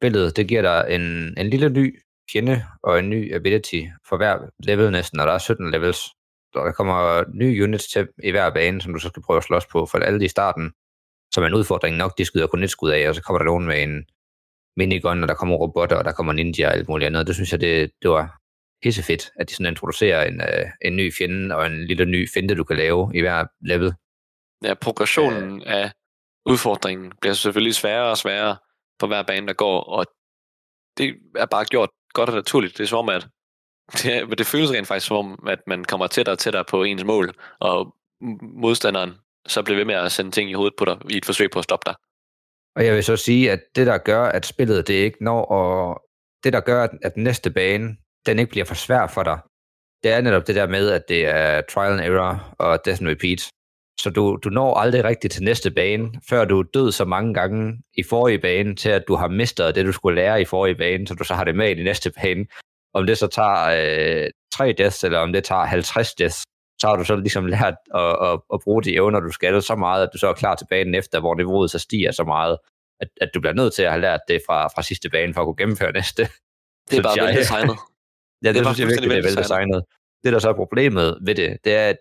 Spillet, 0.00 0.36
det 0.36 0.48
giver 0.48 0.62
dig 0.62 0.86
en, 0.94 1.34
en 1.38 1.50
lille 1.50 1.68
ny 1.68 2.00
fjende 2.32 2.64
og 2.82 2.98
en 2.98 3.10
ny 3.10 3.34
ability 3.34 3.82
for 4.08 4.16
hver 4.16 4.38
level 4.58 4.92
næsten, 4.92 5.20
og 5.20 5.26
der 5.26 5.32
er 5.32 5.38
17 5.38 5.70
levels. 5.70 5.98
Der 6.54 6.72
kommer 6.72 7.24
nye 7.34 7.64
units 7.64 7.86
til 7.92 8.08
i 8.24 8.30
hver 8.30 8.50
bane, 8.50 8.82
som 8.82 8.92
du 8.92 8.98
så 8.98 9.08
skal 9.08 9.22
prøve 9.22 9.36
at 9.36 9.44
slås 9.44 9.66
på, 9.66 9.86
for 9.86 9.98
alle 9.98 10.20
de 10.20 10.24
i 10.24 10.28
starten, 10.28 10.72
som 11.34 11.42
er 11.42 11.46
en 11.46 11.54
udfordring 11.54 11.96
nok, 11.96 12.18
de 12.18 12.24
skyder 12.24 12.46
kun 12.46 12.62
et 12.62 12.70
skud 12.70 12.90
af, 12.90 13.08
og 13.08 13.14
så 13.14 13.22
kommer 13.22 13.38
der 13.38 13.44
nogen 13.44 13.66
med 13.66 13.82
en 13.82 14.04
minigun, 14.76 15.22
og 15.22 15.28
der 15.28 15.34
kommer 15.34 15.56
robotter, 15.56 15.96
og 15.96 16.04
der 16.04 16.12
kommer 16.12 16.32
ninja 16.32 16.66
og 16.66 16.72
alt 16.74 16.88
muligt 16.88 17.06
andet. 17.06 17.26
Det 17.26 17.34
synes 17.34 17.52
jeg, 17.52 17.60
det, 17.60 17.90
det 18.02 18.10
var 18.10 18.38
pissefedt, 18.82 19.30
at 19.36 19.48
de 19.48 19.54
sådan 19.54 19.66
introducerer 19.66 20.24
en, 20.28 20.40
øh, 20.40 20.66
en 20.84 20.96
ny 20.96 21.12
fjende 21.18 21.56
og 21.56 21.66
en 21.66 21.86
lille 21.86 22.04
ny 22.04 22.28
finte, 22.34 22.54
du 22.54 22.64
kan 22.64 22.76
lave 22.76 23.12
i 23.14 23.20
hver 23.20 23.46
level. 23.60 23.94
Ja, 24.64 24.74
progressionen 24.74 25.62
af 25.62 25.92
udfordringen 26.46 27.12
bliver 27.20 27.34
selvfølgelig 27.34 27.74
sværere 27.74 28.10
og 28.10 28.18
sværere 28.18 28.56
på 28.98 29.06
hver 29.06 29.22
bane, 29.22 29.46
der 29.46 29.52
går, 29.52 29.80
og 29.80 30.06
det 30.98 31.14
er 31.36 31.46
bare 31.46 31.64
gjort 31.64 31.90
godt 32.12 32.28
og 32.28 32.34
naturligt. 32.34 32.78
Det 32.78 32.84
er 32.84 32.88
som 32.88 32.98
om, 32.98 33.08
at 33.08 33.28
det, 34.02 34.38
det 34.38 34.46
føles 34.46 34.70
rent 34.70 34.88
faktisk 34.88 35.06
som 35.06 35.16
om, 35.16 35.46
at 35.48 35.58
man 35.66 35.84
kommer 35.84 36.06
tættere 36.06 36.34
og 36.34 36.38
tættere 36.38 36.64
på 36.64 36.82
ens 36.82 37.04
mål, 37.04 37.34
og 37.60 37.94
modstanderen 38.42 39.12
så 39.46 39.62
bliver 39.62 39.76
ved 39.76 39.84
med 39.84 39.94
at 39.94 40.12
sende 40.12 40.30
ting 40.30 40.50
i 40.50 40.52
hovedet 40.52 40.74
på 40.78 40.84
dig 40.84 40.96
i 41.10 41.16
et 41.16 41.24
forsøg 41.24 41.50
på 41.50 41.58
at 41.58 41.64
stoppe 41.64 41.84
dig. 41.90 41.94
Og 42.76 42.84
jeg 42.86 42.94
vil 42.94 43.04
så 43.04 43.16
sige, 43.16 43.52
at 43.52 43.60
det, 43.76 43.86
der 43.86 43.98
gør, 43.98 44.24
at 44.24 44.46
spillet 44.46 44.88
det 44.88 44.94
ikke 44.94 45.24
når, 45.24 45.44
og 45.44 46.02
det, 46.44 46.52
der 46.52 46.60
gør, 46.60 46.86
at, 47.02 47.14
den 47.14 47.24
næste 47.24 47.50
bane, 47.50 47.96
den 48.26 48.38
ikke 48.38 48.50
bliver 48.50 48.64
for 48.64 48.74
svær 48.74 49.06
for 49.06 49.22
dig, 49.22 49.38
det 50.02 50.12
er 50.12 50.20
netop 50.20 50.46
det 50.46 50.54
der 50.54 50.66
med, 50.66 50.90
at 50.90 51.02
det 51.08 51.26
er 51.26 51.60
trial 51.60 51.92
and 51.92 52.00
error 52.00 52.54
og 52.58 52.84
death 52.84 53.02
and 53.02 53.08
repeat. 53.08 53.40
Så 54.00 54.10
du, 54.10 54.38
du 54.44 54.48
når 54.48 54.74
aldrig 54.74 55.04
rigtigt 55.04 55.32
til 55.32 55.42
næste 55.42 55.70
bane, 55.70 56.10
før 56.28 56.44
du 56.44 56.58
er 56.58 56.64
død 56.74 56.92
så 56.92 57.04
mange 57.04 57.34
gange 57.34 57.82
i 57.94 58.02
forrige 58.02 58.38
bane, 58.38 58.76
til 58.76 58.88
at 58.88 59.04
du 59.08 59.14
har 59.14 59.28
mistet 59.28 59.74
det, 59.74 59.86
du 59.86 59.92
skulle 59.92 60.14
lære 60.14 60.40
i 60.40 60.44
forrige 60.44 60.74
bane, 60.74 61.06
så 61.06 61.14
du 61.14 61.24
så 61.24 61.34
har 61.34 61.44
det 61.44 61.54
med 61.54 61.76
i 61.76 61.82
næste 61.82 62.10
bane. 62.10 62.46
Om 62.94 63.06
det 63.06 63.18
så 63.18 63.26
tager 63.26 64.24
øh, 64.24 64.30
3 64.54 64.72
deaths, 64.72 65.04
eller 65.04 65.18
om 65.18 65.32
det 65.32 65.44
tager 65.44 65.64
50 65.64 66.14
deaths, 66.14 66.42
så 66.80 66.86
har 66.88 66.96
du 66.96 67.04
så 67.04 67.16
ligesom 67.16 67.46
lært 67.46 67.74
at, 67.94 68.16
at, 68.22 68.40
at 68.54 68.60
bruge 68.64 68.82
de 68.82 68.94
evner, 68.94 69.20
du 69.20 69.32
skal 69.32 69.62
så 69.62 69.76
meget, 69.76 70.02
at 70.02 70.10
du 70.12 70.18
så 70.18 70.28
er 70.28 70.32
klar 70.32 70.54
til 70.54 70.66
banen 70.70 70.94
efter, 70.94 71.20
hvor 71.20 71.34
niveauet 71.34 71.70
så 71.70 71.78
stiger 71.78 72.12
så 72.12 72.24
meget, 72.24 72.58
at, 73.00 73.08
at 73.20 73.30
du 73.34 73.40
bliver 73.40 73.54
nødt 73.54 73.74
til 73.74 73.82
at 73.82 73.90
have 73.90 74.00
lært 74.00 74.20
det 74.28 74.42
fra, 74.46 74.68
fra 74.68 74.82
sidste 74.82 75.10
bane, 75.10 75.34
for 75.34 75.40
at 75.40 75.46
kunne 75.46 75.56
gennemføre 75.56 75.92
næste. 75.92 76.22
Det 76.90 76.98
er 76.98 77.02
bare 77.02 77.14
jeg. 77.16 77.26
veldesignet. 77.26 77.76
Ja, 78.44 78.48
det, 78.48 78.54
Det 78.54 78.64
det 78.64 78.66
synes 78.66 78.80
jeg 78.80 78.88
virkelig, 78.88 79.10
det 79.10 79.18
er 79.18 79.22
veldesignet. 79.22 79.84
Det, 80.24 80.32
der 80.32 80.38
så 80.38 80.48
er 80.48 80.52
problemet 80.52 81.18
ved 81.22 81.34
det, 81.34 81.58
det 81.64 81.74
er, 81.74 81.88
at, 81.88 81.96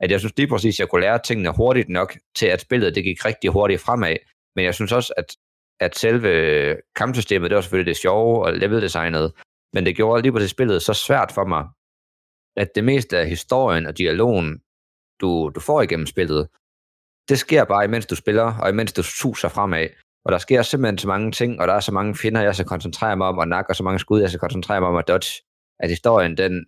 at 0.00 0.10
jeg 0.10 0.20
synes 0.20 0.36
lige 0.36 0.48
præcis, 0.48 0.74
at 0.74 0.80
jeg 0.80 0.88
kunne 0.88 1.00
lære 1.00 1.18
tingene 1.18 1.50
hurtigt 1.56 1.88
nok, 1.88 2.16
til 2.36 2.46
at 2.46 2.60
spillet 2.60 2.94
det 2.94 3.04
gik 3.04 3.24
rigtig 3.24 3.50
hurtigt 3.50 3.80
fremad. 3.80 4.16
Men 4.56 4.64
jeg 4.64 4.74
synes 4.74 4.92
også, 4.92 5.12
at, 5.16 5.36
at 5.80 5.96
selve 5.96 6.76
kampsystemet, 6.96 7.50
det 7.50 7.56
var 7.56 7.62
selvfølgelig 7.62 7.90
det 7.94 7.96
sjove 7.96 8.44
og 8.44 8.52
leveldesignet, 8.52 9.32
men 9.72 9.86
det 9.86 9.96
gjorde 9.96 10.22
lige 10.22 10.32
præcis 10.32 10.50
spillet 10.50 10.82
så 10.82 10.94
svært 10.94 11.32
for 11.32 11.44
mig, 11.44 11.64
at 12.56 12.68
det 12.74 12.84
meste 12.84 13.18
af 13.18 13.28
historien 13.28 13.86
og 13.86 13.98
dialogen, 13.98 14.60
du, 15.20 15.50
du 15.54 15.60
får 15.60 15.82
igennem 15.82 16.06
spillet, 16.06 16.48
det 17.28 17.38
sker 17.38 17.64
bare, 17.64 17.84
imens 17.84 18.06
du 18.06 18.16
spiller, 18.16 18.58
og 18.62 18.68
imens 18.68 18.92
du 18.92 19.02
suser 19.02 19.48
fremad. 19.48 19.88
Og 20.24 20.32
der 20.32 20.38
sker 20.38 20.62
simpelthen 20.62 20.98
så 20.98 21.08
mange 21.08 21.32
ting, 21.32 21.60
og 21.60 21.68
der 21.68 21.74
er 21.74 21.80
så 21.80 21.92
mange 21.92 22.14
finder, 22.14 22.42
jeg 22.42 22.54
skal 22.54 22.66
koncentrere 22.66 23.16
mig 23.16 23.26
om 23.26 23.38
at 23.38 23.48
nakke, 23.48 23.70
og 23.70 23.76
så 23.76 23.82
mange 23.82 23.98
skud, 23.98 24.20
jeg 24.20 24.28
skal 24.30 24.40
koncentrere 24.40 24.80
mig 24.80 24.88
om 24.88 24.96
at 24.96 25.08
dodge, 25.08 25.42
at 25.80 25.88
historien, 25.88 26.36
den, 26.36 26.66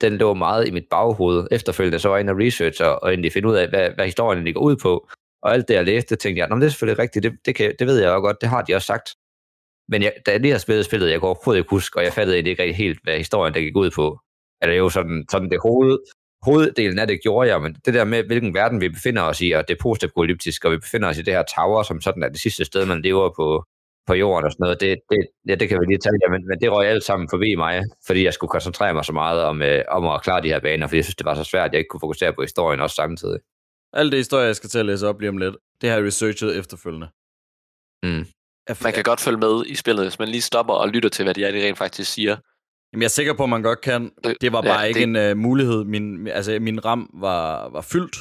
den 0.00 0.16
lå 0.16 0.34
meget 0.34 0.68
i 0.68 0.70
mit 0.70 0.84
baghoved. 0.90 1.48
Efterfølgende 1.50 1.98
så 1.98 2.08
var 2.08 2.16
jeg 2.16 2.20
inde 2.20 2.32
og 2.32 2.38
research 2.38 2.82
og, 2.84 3.02
og 3.02 3.08
egentlig 3.08 3.32
finde 3.32 3.48
ud 3.48 3.54
af, 3.54 3.68
hvad, 3.68 3.90
hvad 3.90 4.04
historien 4.04 4.44
ligger 4.44 4.60
ud 4.60 4.76
på. 4.76 5.08
Og 5.42 5.52
alt 5.52 5.68
det, 5.68 5.74
jeg 5.74 5.84
læste, 5.84 6.16
tænkte 6.16 6.38
jeg, 6.40 6.48
"Nå, 6.48 6.56
det 6.56 6.64
er 6.64 6.68
selvfølgelig 6.68 6.98
rigtigt, 6.98 7.22
det, 7.22 7.32
det, 7.46 7.54
kan, 7.54 7.74
det 7.78 7.86
ved 7.86 7.98
jeg 8.00 8.08
jo 8.08 8.20
godt, 8.20 8.40
det 8.40 8.48
har 8.48 8.62
de 8.62 8.74
også 8.74 8.86
sagt. 8.86 9.14
Men 9.88 10.02
jeg, 10.02 10.12
da 10.26 10.30
jeg 10.30 10.40
lige 10.40 10.52
har 10.52 10.58
spillet 10.58 10.84
spillet, 10.84 11.10
jeg 11.10 11.20
går 11.20 11.26
overhovedet 11.26 11.58
ikke 11.60 11.70
huske, 11.70 11.98
og 11.98 12.04
jeg 12.04 12.12
fattede 12.12 12.36
egentlig 12.36 12.50
ikke 12.50 12.72
helt, 12.72 13.00
hvad 13.02 13.16
historien 13.16 13.54
der 13.54 13.60
gik 13.60 13.76
ud 13.76 13.90
på. 13.90 14.18
Eller 14.62 14.76
jo 14.76 14.88
sådan, 14.88 15.24
sådan 15.30 15.50
det 15.50 15.58
hoved, 15.62 15.98
hoveddelen 16.42 16.98
af 16.98 17.06
det 17.06 17.22
gjorde 17.22 17.48
jeg, 17.48 17.62
men 17.62 17.76
det 17.84 17.94
der 17.94 18.04
med, 18.04 18.24
hvilken 18.24 18.54
verden 18.54 18.80
vi 18.80 18.88
befinder 18.88 19.22
os 19.22 19.40
i, 19.40 19.50
og 19.50 19.68
det 19.68 19.74
er 19.74 19.82
postapokalyptisk, 19.82 20.64
og 20.64 20.72
vi 20.72 20.78
befinder 20.78 21.08
os 21.08 21.18
i 21.18 21.22
det 21.22 21.34
her 21.34 21.44
tower, 21.56 21.82
som 21.82 22.00
sådan 22.00 22.22
er 22.22 22.28
det 22.28 22.40
sidste 22.40 22.64
sted, 22.64 22.86
man 22.86 23.02
lever 23.02 23.30
på, 23.36 23.64
på 24.06 24.14
jorden 24.14 24.44
og 24.46 24.52
sådan 24.52 24.64
noget, 24.64 24.80
det, 24.80 24.98
det, 25.10 25.20
ja, 25.48 25.54
det 25.54 25.68
kan 25.68 25.80
vi 25.80 25.86
lige 25.86 25.98
tage, 25.98 26.18
ja, 26.24 26.28
men, 26.30 26.48
men 26.48 26.60
det 26.60 26.72
røg 26.72 26.86
alt 26.88 27.04
sammen 27.04 27.28
forbi 27.30 27.54
mig, 27.54 27.82
fordi 28.06 28.24
jeg 28.24 28.34
skulle 28.34 28.50
koncentrere 28.50 28.94
mig 28.94 29.04
så 29.04 29.12
meget 29.12 29.42
om, 29.42 29.62
øh, 29.62 29.84
om 29.88 30.06
at 30.06 30.22
klare 30.22 30.42
de 30.42 30.48
her 30.48 30.60
baner, 30.60 30.86
fordi 30.86 30.96
jeg 30.96 31.04
synes, 31.04 31.16
det 31.16 31.26
var 31.26 31.34
så 31.34 31.44
svært, 31.44 31.68
at 31.68 31.72
jeg 31.72 31.78
ikke 31.78 31.88
kunne 31.88 32.06
fokusere 32.06 32.32
på 32.32 32.42
historien 32.42 32.80
også 32.80 32.94
samtidig. 32.94 33.40
Alt 33.92 34.12
det 34.12 34.18
historie, 34.18 34.46
jeg 34.46 34.56
skal 34.56 34.70
til 34.70 34.78
at 34.78 34.86
læse 34.86 35.08
op 35.08 35.20
lige 35.20 35.28
om 35.28 35.38
lidt, 35.38 35.56
det 35.80 35.90
har 35.90 35.96
jeg 35.96 36.06
researchet 36.06 36.58
efterfølgende. 36.58 37.08
Mm. 38.02 38.24
Man 38.82 38.92
kan 38.92 39.02
godt 39.02 39.20
følge 39.20 39.38
med 39.38 39.66
i 39.66 39.74
spillet, 39.74 40.04
hvis 40.04 40.18
man 40.18 40.28
lige 40.28 40.42
stopper 40.42 40.74
og 40.74 40.88
lytter 40.88 41.08
til, 41.08 41.24
hvad 41.24 41.34
de, 41.34 41.44
er, 41.44 41.50
de 41.52 41.66
rent 41.66 41.78
faktisk 41.78 42.12
siger. 42.12 42.36
Jamen, 42.92 43.02
jeg 43.02 43.06
er 43.06 43.08
sikker 43.08 43.34
på, 43.34 43.42
at 43.42 43.48
man 43.48 43.62
godt 43.62 43.80
kan. 43.80 44.10
Det 44.40 44.52
var 44.52 44.62
bare 44.62 44.80
ja, 44.80 44.86
ikke 44.86 45.00
det... 45.00 45.30
en 45.30 45.38
uh, 45.38 45.42
mulighed. 45.42 45.84
Min, 45.84 46.26
altså, 46.26 46.58
min 46.60 46.84
ram 46.84 47.10
var, 47.14 47.68
var 47.68 47.80
fyldt. 47.80 48.16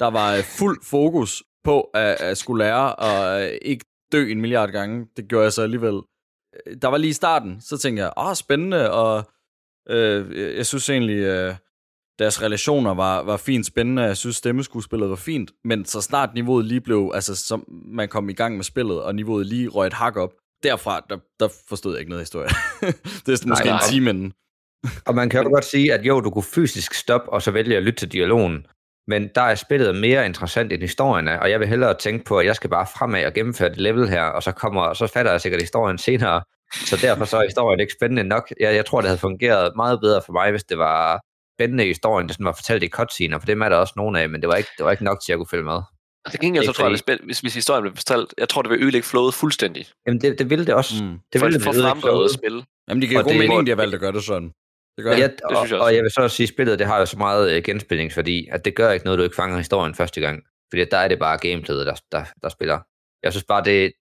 Der 0.00 0.06
var 0.06 0.38
uh, 0.38 0.44
fuld 0.44 0.78
fokus 0.84 1.42
på 1.64 1.80
at, 1.80 2.20
at 2.20 2.38
skulle 2.38 2.64
lære 2.64 2.94
og 2.94 3.42
uh, 3.42 3.48
ikke 3.62 3.84
dø 4.12 4.30
en 4.30 4.40
milliard 4.40 4.70
gange. 4.70 5.06
Det 5.16 5.28
gjorde 5.28 5.44
jeg 5.44 5.52
så 5.52 5.62
alligevel. 5.62 6.02
Der 6.82 6.88
var 6.88 6.96
lige 6.96 7.10
i 7.10 7.12
starten, 7.12 7.60
så 7.60 7.78
tænkte 7.78 8.02
jeg, 8.02 8.12
åh, 8.16 8.34
spændende, 8.34 8.92
og 8.92 9.24
uh, 9.90 10.36
jeg 10.36 10.66
synes 10.66 10.90
egentlig, 10.90 11.48
uh, 11.48 11.54
deres 12.18 12.42
relationer 12.42 12.94
var, 12.94 13.22
var 13.22 13.36
fint 13.36 13.66
spændende. 13.66 14.02
Jeg 14.02 14.16
synes, 14.16 14.36
stemmeskuespillet 14.36 15.10
var 15.10 15.16
fint. 15.16 15.52
Men 15.64 15.84
så 15.84 16.00
snart 16.00 16.34
niveauet 16.34 16.64
lige 16.64 16.80
blev, 16.80 17.10
altså 17.14 17.36
som 17.36 17.64
man 17.68 18.08
kom 18.08 18.28
i 18.28 18.32
gang 18.32 18.56
med 18.56 18.64
spillet, 18.64 19.02
og 19.02 19.14
niveauet 19.14 19.46
lige 19.46 19.68
røg 19.68 19.86
et 19.86 19.92
hak 19.92 20.16
op, 20.16 20.32
derfra, 20.62 21.06
der, 21.10 21.18
der 21.40 21.48
forstod 21.68 21.92
jeg 21.92 22.00
ikke 22.00 22.10
noget 22.10 22.22
historie. 22.22 22.48
det 23.26 23.42
er 23.42 23.48
måske 23.48 23.66
nej, 23.66 23.76
en 23.76 23.92
time 23.92 24.10
inden. 24.10 24.32
og 25.06 25.14
man 25.14 25.30
kan 25.30 25.42
jo 25.42 25.48
godt 25.48 25.64
sige, 25.64 25.94
at 25.94 26.04
jo, 26.04 26.20
du 26.20 26.30
kunne 26.30 26.42
fysisk 26.42 26.94
stoppe, 26.94 27.32
og 27.32 27.42
så 27.42 27.50
vælge 27.50 27.76
at 27.76 27.82
lytte 27.82 27.98
til 27.98 28.12
dialogen. 28.12 28.66
Men 29.08 29.30
der 29.34 29.40
er 29.40 29.54
spillet 29.54 29.96
mere 29.96 30.26
interessant 30.26 30.72
end 30.72 30.82
historien 30.82 31.28
er, 31.28 31.38
og 31.38 31.50
jeg 31.50 31.60
vil 31.60 31.68
hellere 31.68 31.94
tænke 31.94 32.24
på, 32.24 32.38
at 32.38 32.46
jeg 32.46 32.56
skal 32.56 32.70
bare 32.70 32.86
fremad 32.86 33.24
og 33.24 33.32
gennemføre 33.32 33.68
det 33.68 33.78
level 33.78 34.08
her, 34.08 34.22
og 34.22 34.42
så, 34.42 34.52
kommer, 34.52 34.82
og 34.82 34.96
så 34.96 35.06
fatter 35.06 35.30
jeg 35.30 35.40
sikkert 35.40 35.62
historien 35.62 35.98
senere. 35.98 36.42
Så 36.72 36.96
derfor 37.02 37.24
så 37.24 37.36
er 37.36 37.44
historien 37.44 37.80
ikke 37.80 37.92
spændende 37.92 38.24
nok. 38.24 38.52
Jeg, 38.60 38.74
jeg 38.74 38.86
tror, 38.86 39.00
det 39.00 39.08
havde 39.08 39.20
fungeret 39.20 39.72
meget 39.76 40.00
bedre 40.00 40.22
for 40.26 40.32
mig, 40.32 40.50
hvis 40.50 40.64
det 40.64 40.78
var 40.78 41.20
spændende 41.56 41.84
historien, 41.84 42.28
der 42.28 42.32
sådan 42.34 42.46
var 42.46 42.52
fortalt 42.52 42.82
i 42.82 42.88
cutscener, 42.88 43.38
for 43.38 43.46
det 43.46 43.62
er 43.62 43.68
der 43.68 43.76
også 43.76 43.94
nogen 43.96 44.16
af, 44.16 44.28
men 44.28 44.40
det 44.40 44.48
var 44.48 44.54
ikke, 44.54 44.70
det 44.78 44.84
var 44.84 44.90
ikke 44.90 45.04
nok 45.04 45.20
til, 45.20 45.26
at 45.26 45.34
jeg 45.34 45.38
kunne 45.38 45.50
følge 45.50 45.64
med. 45.64 45.80
Det 46.32 46.40
gengæld 46.40 46.64
så 46.64 46.72
tror 46.72 46.88
jeg, 46.88 46.98
det 47.08 47.18
hvis, 47.24 47.40
hvis 47.40 47.54
historien 47.54 47.82
blev 47.82 47.96
fortalt, 47.96 48.34
jeg 48.38 48.48
tror, 48.48 48.62
det 48.62 48.70
vil 48.70 48.82
ødelægge 48.82 49.06
flowet 49.06 49.34
fuldstændig. 49.34 49.86
Jamen, 50.06 50.20
det, 50.20 50.38
det 50.38 50.50
ville 50.50 50.66
det 50.66 50.74
også. 50.74 51.04
Mm. 51.04 51.18
Det 51.32 51.40
ville 51.42 51.60
for, 51.60 51.72
det 51.72 51.78
ødelægge 51.78 52.24
at 52.24 52.30
spille. 52.30 52.64
Jamen, 52.88 53.02
de 53.02 53.06
giver 53.06 53.22
god 53.22 53.34
mening, 53.34 53.66
de 53.66 53.70
har 53.70 53.76
valgt 53.76 53.94
at 53.94 54.00
gøre 54.00 54.12
det 54.12 54.24
sådan. 54.24 54.52
Det 54.96 55.04
gør 55.04 55.10
ja, 55.10 55.22
det. 55.22 55.40
Og, 55.40 55.50
det 55.50 55.58
synes 55.58 55.70
jeg 55.70 55.78
også. 55.78 55.86
og 55.86 55.94
jeg 55.94 56.02
vil 56.02 56.10
så 56.10 56.20
også 56.20 56.36
sige, 56.36 56.44
at 56.44 56.48
spillet 56.48 56.78
det 56.78 56.86
har 56.86 56.98
jo 56.98 57.06
så 57.06 57.18
meget 57.18 57.56
uh, 57.56 57.62
genspilningsværdi, 57.62 58.48
at 58.52 58.64
det 58.64 58.74
gør 58.74 58.90
ikke 58.90 59.04
noget, 59.04 59.18
du 59.18 59.24
ikke 59.24 59.36
fanger 59.36 59.58
historien 59.58 59.94
første 59.94 60.20
gang. 60.20 60.42
Fordi 60.72 60.84
der 60.90 60.96
er 60.96 61.08
det 61.08 61.18
bare 61.18 61.38
gameplayet, 61.38 61.86
der, 61.86 61.94
der, 62.12 62.24
der 62.42 62.48
spiller. 62.48 62.78
Jeg 63.22 63.32
synes 63.32 63.44
bare, 63.44 63.64
det, 63.64 63.92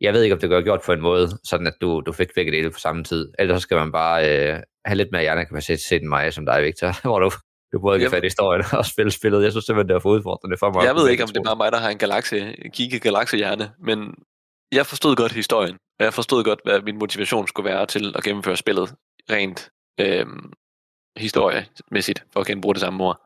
jeg 0.00 0.12
ved 0.14 0.22
ikke, 0.22 0.34
om 0.34 0.40
det 0.40 0.50
gør 0.50 0.60
gjort 0.60 0.82
på 0.86 0.92
en 0.92 1.00
måde, 1.00 1.28
sådan 1.44 1.66
at 1.66 1.74
du, 1.80 2.02
du 2.06 2.12
fik 2.12 2.28
begge 2.34 2.52
dele 2.52 2.70
på 2.70 2.78
samme 2.78 3.04
tid. 3.04 3.32
Ellers 3.38 3.56
så 3.56 3.62
skal 3.62 3.76
man 3.76 3.92
bare 3.92 4.22
uh, 4.22 4.60
have 4.84 4.96
lidt 4.96 5.08
mere 5.12 5.22
hjernekapacitet 5.22 6.00
end 6.02 6.08
mig, 6.08 6.32
som 6.32 6.46
dig, 6.46 6.62
Victor, 6.62 7.00
hvor 7.08 7.18
du 7.18 7.30
du 7.74 7.80
både 7.80 8.00
kan 8.00 8.10
fatte 8.10 8.26
historien 8.26 8.64
og 8.78 8.86
spille 8.86 9.10
spillet. 9.10 9.42
Jeg 9.42 9.52
synes 9.52 9.64
simpelthen, 9.64 9.88
det 9.88 9.94
er 9.94 10.00
for 10.00 10.10
udfordrende 10.10 10.56
for 10.58 10.72
mig. 10.72 10.84
Jeg 10.84 10.94
ved 10.94 11.08
ikke, 11.08 11.22
om 11.22 11.28
det 11.28 11.36
er 11.36 11.42
bare 11.42 11.56
mig, 11.56 11.72
der 11.72 11.78
har 11.78 11.90
en 11.90 11.98
galaxie, 11.98 12.54
kigge 12.70 12.98
galaxiehjerne, 12.98 13.70
men 13.78 14.14
jeg 14.72 14.86
forstod 14.86 15.16
godt 15.16 15.32
historien, 15.32 15.76
og 15.98 16.04
jeg 16.04 16.14
forstod 16.14 16.44
godt, 16.44 16.60
hvad 16.64 16.82
min 16.82 16.98
motivation 16.98 17.48
skulle 17.48 17.70
være 17.70 17.86
til 17.86 18.12
at 18.16 18.24
gennemføre 18.24 18.56
spillet 18.56 18.94
rent 19.30 19.70
øh, 20.00 20.26
historiemæssigt, 21.16 22.24
for 22.32 22.40
at 22.40 22.46
genbruge 22.46 22.74
det 22.74 22.80
samme 22.80 23.04
ord. 23.04 23.20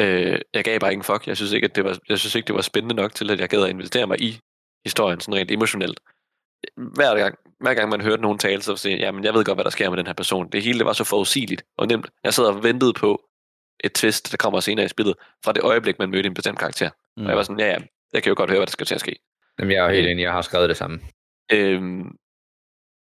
Øh, 0.00 0.38
jeg 0.54 0.64
gav 0.64 0.78
bare 0.78 0.92
ingen 0.92 1.04
fuck. 1.04 1.26
Jeg 1.26 1.36
synes, 1.36 1.52
ikke, 1.52 1.64
at 1.64 1.76
det 1.76 1.84
var, 1.84 1.98
jeg 2.08 2.18
synes 2.18 2.34
ikke, 2.34 2.46
det 2.46 2.54
var 2.54 2.62
spændende 2.62 2.94
nok 2.94 3.14
til, 3.14 3.30
at 3.30 3.40
jeg 3.40 3.48
gad 3.48 3.62
at 3.62 3.70
investere 3.70 4.06
mig 4.06 4.20
i 4.20 4.38
historien, 4.84 5.20
sådan 5.20 5.34
rent 5.40 5.50
emotionelt. 5.50 6.00
Hver 6.76 7.16
gang, 7.16 7.34
hver 7.60 7.74
gang 7.74 7.88
man 7.88 8.00
hørte 8.00 8.22
nogen 8.22 8.38
tale, 8.38 8.62
så 8.62 8.76
siger 8.76 8.96
jeg, 8.96 9.14
men 9.14 9.24
jeg 9.24 9.34
ved 9.34 9.44
godt, 9.44 9.56
hvad 9.56 9.64
der 9.64 9.70
sker 9.70 9.90
med 9.90 9.98
den 9.98 10.06
her 10.06 10.14
person. 10.14 10.48
Det 10.48 10.62
hele 10.62 10.78
det 10.78 10.86
var 10.86 10.92
så 10.92 11.04
forudsigeligt 11.04 11.64
og 11.78 11.86
nemt. 11.86 12.10
Jeg 12.24 12.34
sad 12.34 12.44
og 12.44 12.62
ventede 12.62 12.92
på, 12.92 13.20
et 13.84 13.92
twist, 13.92 14.30
der 14.30 14.36
kommer 14.36 14.60
senere 14.60 14.86
i 14.86 14.88
spillet, 14.88 15.14
fra 15.44 15.52
det 15.52 15.62
øjeblik, 15.62 15.98
man 15.98 16.10
mødte 16.10 16.26
en 16.26 16.34
bestemt 16.34 16.58
karakter. 16.58 16.90
Mm. 17.16 17.22
Og 17.22 17.28
jeg 17.28 17.36
var 17.36 17.42
sådan, 17.42 17.60
ja, 17.60 17.66
ja, 17.66 17.78
jeg 18.12 18.22
kan 18.22 18.30
jo 18.30 18.36
godt 18.36 18.50
høre, 18.50 18.58
hvad 18.58 18.66
der 18.66 18.70
skal 18.70 18.86
til 18.86 18.94
at 18.94 19.00
ske. 19.00 19.16
Jamen, 19.58 19.72
jeg 19.72 19.86
er 19.86 19.92
helt 19.92 20.08
enig, 20.08 20.22
jeg 20.22 20.32
har 20.32 20.42
skrevet 20.42 20.68
det 20.68 20.76
samme. 20.76 21.00
Øhm, 21.52 22.16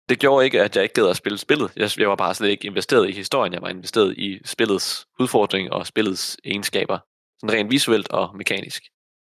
det 0.09 0.19
gjorde 0.19 0.45
ikke, 0.45 0.61
at 0.61 0.75
jeg 0.75 0.83
ikke 0.83 0.93
gad 0.93 1.09
at 1.09 1.17
spille 1.17 1.37
spillet. 1.37 1.71
Jeg, 1.75 1.89
jeg 1.97 2.09
var 2.09 2.15
bare 2.15 2.33
slet 2.35 2.49
ikke 2.49 2.67
investeret 2.67 3.09
i 3.09 3.11
historien. 3.11 3.53
Jeg 3.53 3.61
var 3.61 3.69
investeret 3.69 4.17
i 4.17 4.39
spillets 4.45 5.07
udfordring 5.19 5.73
og 5.73 5.87
spillets 5.87 6.37
egenskaber. 6.45 6.99
Sådan 7.39 7.59
rent 7.59 7.71
visuelt 7.71 8.09
og 8.09 8.37
mekanisk. 8.37 8.83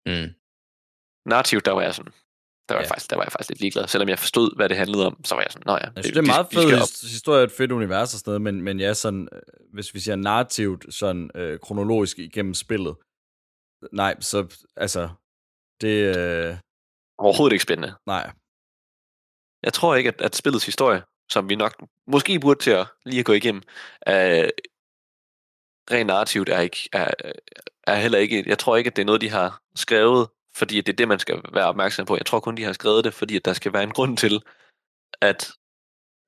Mm. 0.06 0.30
Narrativt, 1.26 1.66
der 1.66 1.72
var 1.72 1.82
jeg 1.82 1.96
sådan, 1.96 2.14
der 2.70 2.76
var, 2.76 2.80
ja. 2.80 2.84
jeg 2.84 2.88
faktisk, 2.88 3.10
der 3.10 3.16
var 3.16 3.24
jeg 3.24 3.32
faktisk 3.32 3.50
lidt 3.50 3.60
ligeglad. 3.60 3.88
Selvom 3.88 4.10
jeg 4.10 4.20
forstod, 4.20 4.56
hvad 4.56 4.70
det 4.70 4.78
handlede 4.78 5.06
om, 5.06 5.24
så 5.26 5.36
var 5.36 5.42
jeg 5.42 5.52
sådan, 5.52 5.64
nå 5.66 5.74
ja. 5.74 5.78
Jeg 5.78 5.92
synes, 5.94 6.06
det, 6.06 6.16
det 6.16 6.22
er 6.22 6.34
meget 6.34 6.48
fedt 6.54 7.12
historie, 7.12 7.44
et 7.44 7.52
fedt 7.52 7.72
univers 7.72 8.14
og 8.14 8.20
sådan 8.20 8.30
noget, 8.30 8.42
men, 8.42 8.62
men 8.62 8.80
ja, 8.80 8.94
sådan, 8.94 9.28
øh, 9.32 9.42
hvis 9.74 9.94
vi 9.94 10.00
siger 10.00 10.16
narrativt, 10.16 10.94
sådan 10.94 11.32
øh, 11.36 11.60
kronologisk 11.60 12.20
igennem 12.20 12.54
spillet, 12.54 12.96
nej, 13.92 14.16
så, 14.20 14.66
altså, 14.76 15.10
det... 15.82 16.18
Øh... 16.18 16.58
Overhovedet 17.18 17.54
ikke 17.54 17.64
spændende. 17.64 17.96
Nej. 18.06 18.32
Jeg 19.64 19.74
tror 19.74 19.96
ikke, 19.96 20.08
at, 20.08 20.22
at 20.22 20.36
spillets 20.36 20.66
historie, 20.66 21.02
som 21.32 21.50
vi 21.50 21.56
nok 21.56 21.84
måske 22.08 22.40
burde 22.40 22.60
til 22.60 22.72
at 22.72 22.88
lige 23.06 23.20
at 23.20 23.26
gå 23.26 23.34
igennem, 23.34 23.62
er, 24.02 24.50
rent 25.92 26.08
narrativt 26.08 26.50
er, 26.50 26.60
ikke, 26.60 26.90
er, 26.94 27.14
er 27.88 27.96
heller 27.96 28.18
ikke, 28.18 28.44
jeg 28.48 28.60
tror 28.60 28.78
ikke, 28.78 28.88
at 28.88 28.96
det 28.96 29.02
er 29.02 29.06
noget, 29.06 29.22
de 29.22 29.30
har 29.30 29.62
skrevet 29.76 30.28
fordi 30.58 30.82
det 30.82 30.90
er 30.90 30.96
det, 30.96 31.08
man 31.08 31.20
skal 31.20 31.42
være 31.54 31.66
opmærksom 31.66 32.06
på. 32.06 32.16
Jeg 32.16 32.26
tror 32.26 32.40
kun, 32.40 32.58
de 32.58 32.64
har 32.64 32.74
skrevet 32.74 33.04
det, 33.04 33.14
fordi 33.14 33.36
at 33.36 33.46
der 33.46 33.54
skal 33.54 33.74
være 33.74 33.84
en 33.84 33.92
grund 33.92 34.18
til, 34.18 34.42
at 35.22 35.52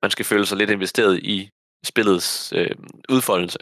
man 0.02 0.10
skal 0.10 0.24
føle 0.24 0.46
sig 0.46 0.58
lidt 0.58 0.70
investeret 0.70 1.18
i 1.18 1.50
spillets 1.84 2.52
øh, 2.56 2.70
udfoldelse. 3.08 3.58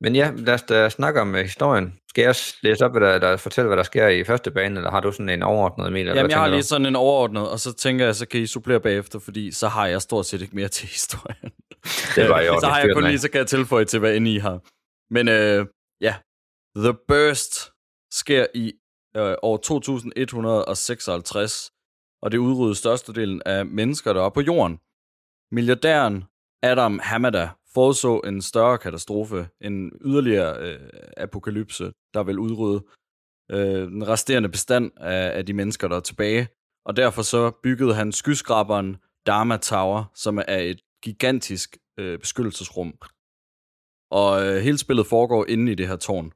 Men 0.00 0.16
ja, 0.16 0.32
lad 0.36 0.54
os 0.54 0.62
da 0.62 0.88
snakke 0.88 1.20
om 1.20 1.34
uh, 1.34 1.40
historien. 1.40 1.98
Skal 2.08 2.22
jeg 2.22 2.34
læse 2.62 2.84
op, 2.84 2.90
hvad 2.90 3.00
der, 3.00 3.18
der 3.18 3.36
fortælle, 3.36 3.68
hvad 3.68 3.76
der 3.76 3.82
sker 3.82 4.08
i 4.08 4.24
første 4.24 4.50
bane, 4.50 4.76
eller 4.76 4.90
har 4.90 5.00
du 5.00 5.12
sådan 5.12 5.28
en 5.28 5.42
overordnet, 5.42 5.86
Emil? 5.86 6.06
Jamen, 6.06 6.30
jeg 6.30 6.38
har 6.38 6.48
lige 6.48 6.62
sådan 6.62 6.86
en 6.86 6.96
overordnet, 6.96 7.48
og 7.48 7.60
så 7.60 7.72
tænker 7.72 8.04
jeg, 8.04 8.14
så 8.14 8.26
kan 8.26 8.40
I 8.40 8.46
supplere 8.46 8.80
bagefter, 8.80 9.18
fordi 9.18 9.52
så 9.52 9.68
har 9.68 9.86
jeg 9.86 10.02
stort 10.02 10.26
set 10.26 10.42
ikke 10.42 10.56
mere 10.56 10.68
til 10.78 10.88
historien. 10.88 11.52
Det 12.16 12.28
var 12.28 12.40
jo 12.40 12.60
Så 12.60 12.66
har 12.66 12.80
jeg 12.80 12.94
kun 12.94 13.04
lige, 13.04 13.18
så 13.18 13.30
kan 13.30 13.38
jeg 13.38 13.46
tilføje 13.46 13.84
til, 13.84 13.98
hvad 14.00 14.14
I 14.14 14.38
har. 14.38 14.60
Men 15.14 15.28
øh, 15.28 15.66
ja, 16.00 16.14
The 16.76 16.94
Burst 17.08 17.70
sker 18.12 18.46
i 18.54 18.72
øh, 19.16 19.34
år 19.42 19.56
2156, 19.56 21.72
og 22.22 22.32
det 22.32 22.38
udryddede 22.38 22.74
størstedelen 22.74 23.42
af 23.46 23.66
mennesker, 23.66 24.12
der 24.12 24.20
var 24.20 24.28
på 24.28 24.40
jorden. 24.40 24.80
Milliardæren 25.54 26.24
Adam 26.62 26.98
Hamada 27.02 27.48
forudså 27.74 28.20
en 28.20 28.42
større 28.42 28.78
katastrofe, 28.78 29.48
en 29.60 29.92
yderligere 30.04 30.58
øh, 30.58 30.90
apokalypse, 31.16 31.92
der 32.14 32.22
vil 32.22 32.38
udrydde 32.38 32.84
øh, 33.50 33.88
den 33.88 34.08
resterende 34.08 34.48
bestand 34.48 34.92
af, 34.96 35.38
af 35.38 35.46
de 35.46 35.52
mennesker, 35.52 35.88
der 35.88 35.96
er 35.96 36.00
tilbage. 36.00 36.48
Og 36.86 36.96
derfor 36.96 37.22
så 37.22 37.50
byggede 37.62 37.94
han 37.94 38.12
skyskraberen 38.12 38.96
Dharma 39.26 39.56
Tower, 39.56 40.04
som 40.14 40.38
er 40.38 40.58
et 40.58 40.80
gigantisk 41.02 41.76
øh, 41.98 42.18
beskyttelsesrum. 42.18 42.98
Og 44.10 44.46
øh, 44.46 44.62
hele 44.62 44.78
spillet 44.78 45.06
foregår 45.06 45.46
inde 45.46 45.72
i 45.72 45.74
det 45.74 45.88
her 45.88 45.96
tårn. 45.96 46.32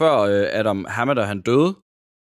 Før 0.00 0.18
øh, 0.18 0.58
Adam 0.60 0.84
Hamada 0.84 1.22
han 1.22 1.42
døde, 1.42 1.74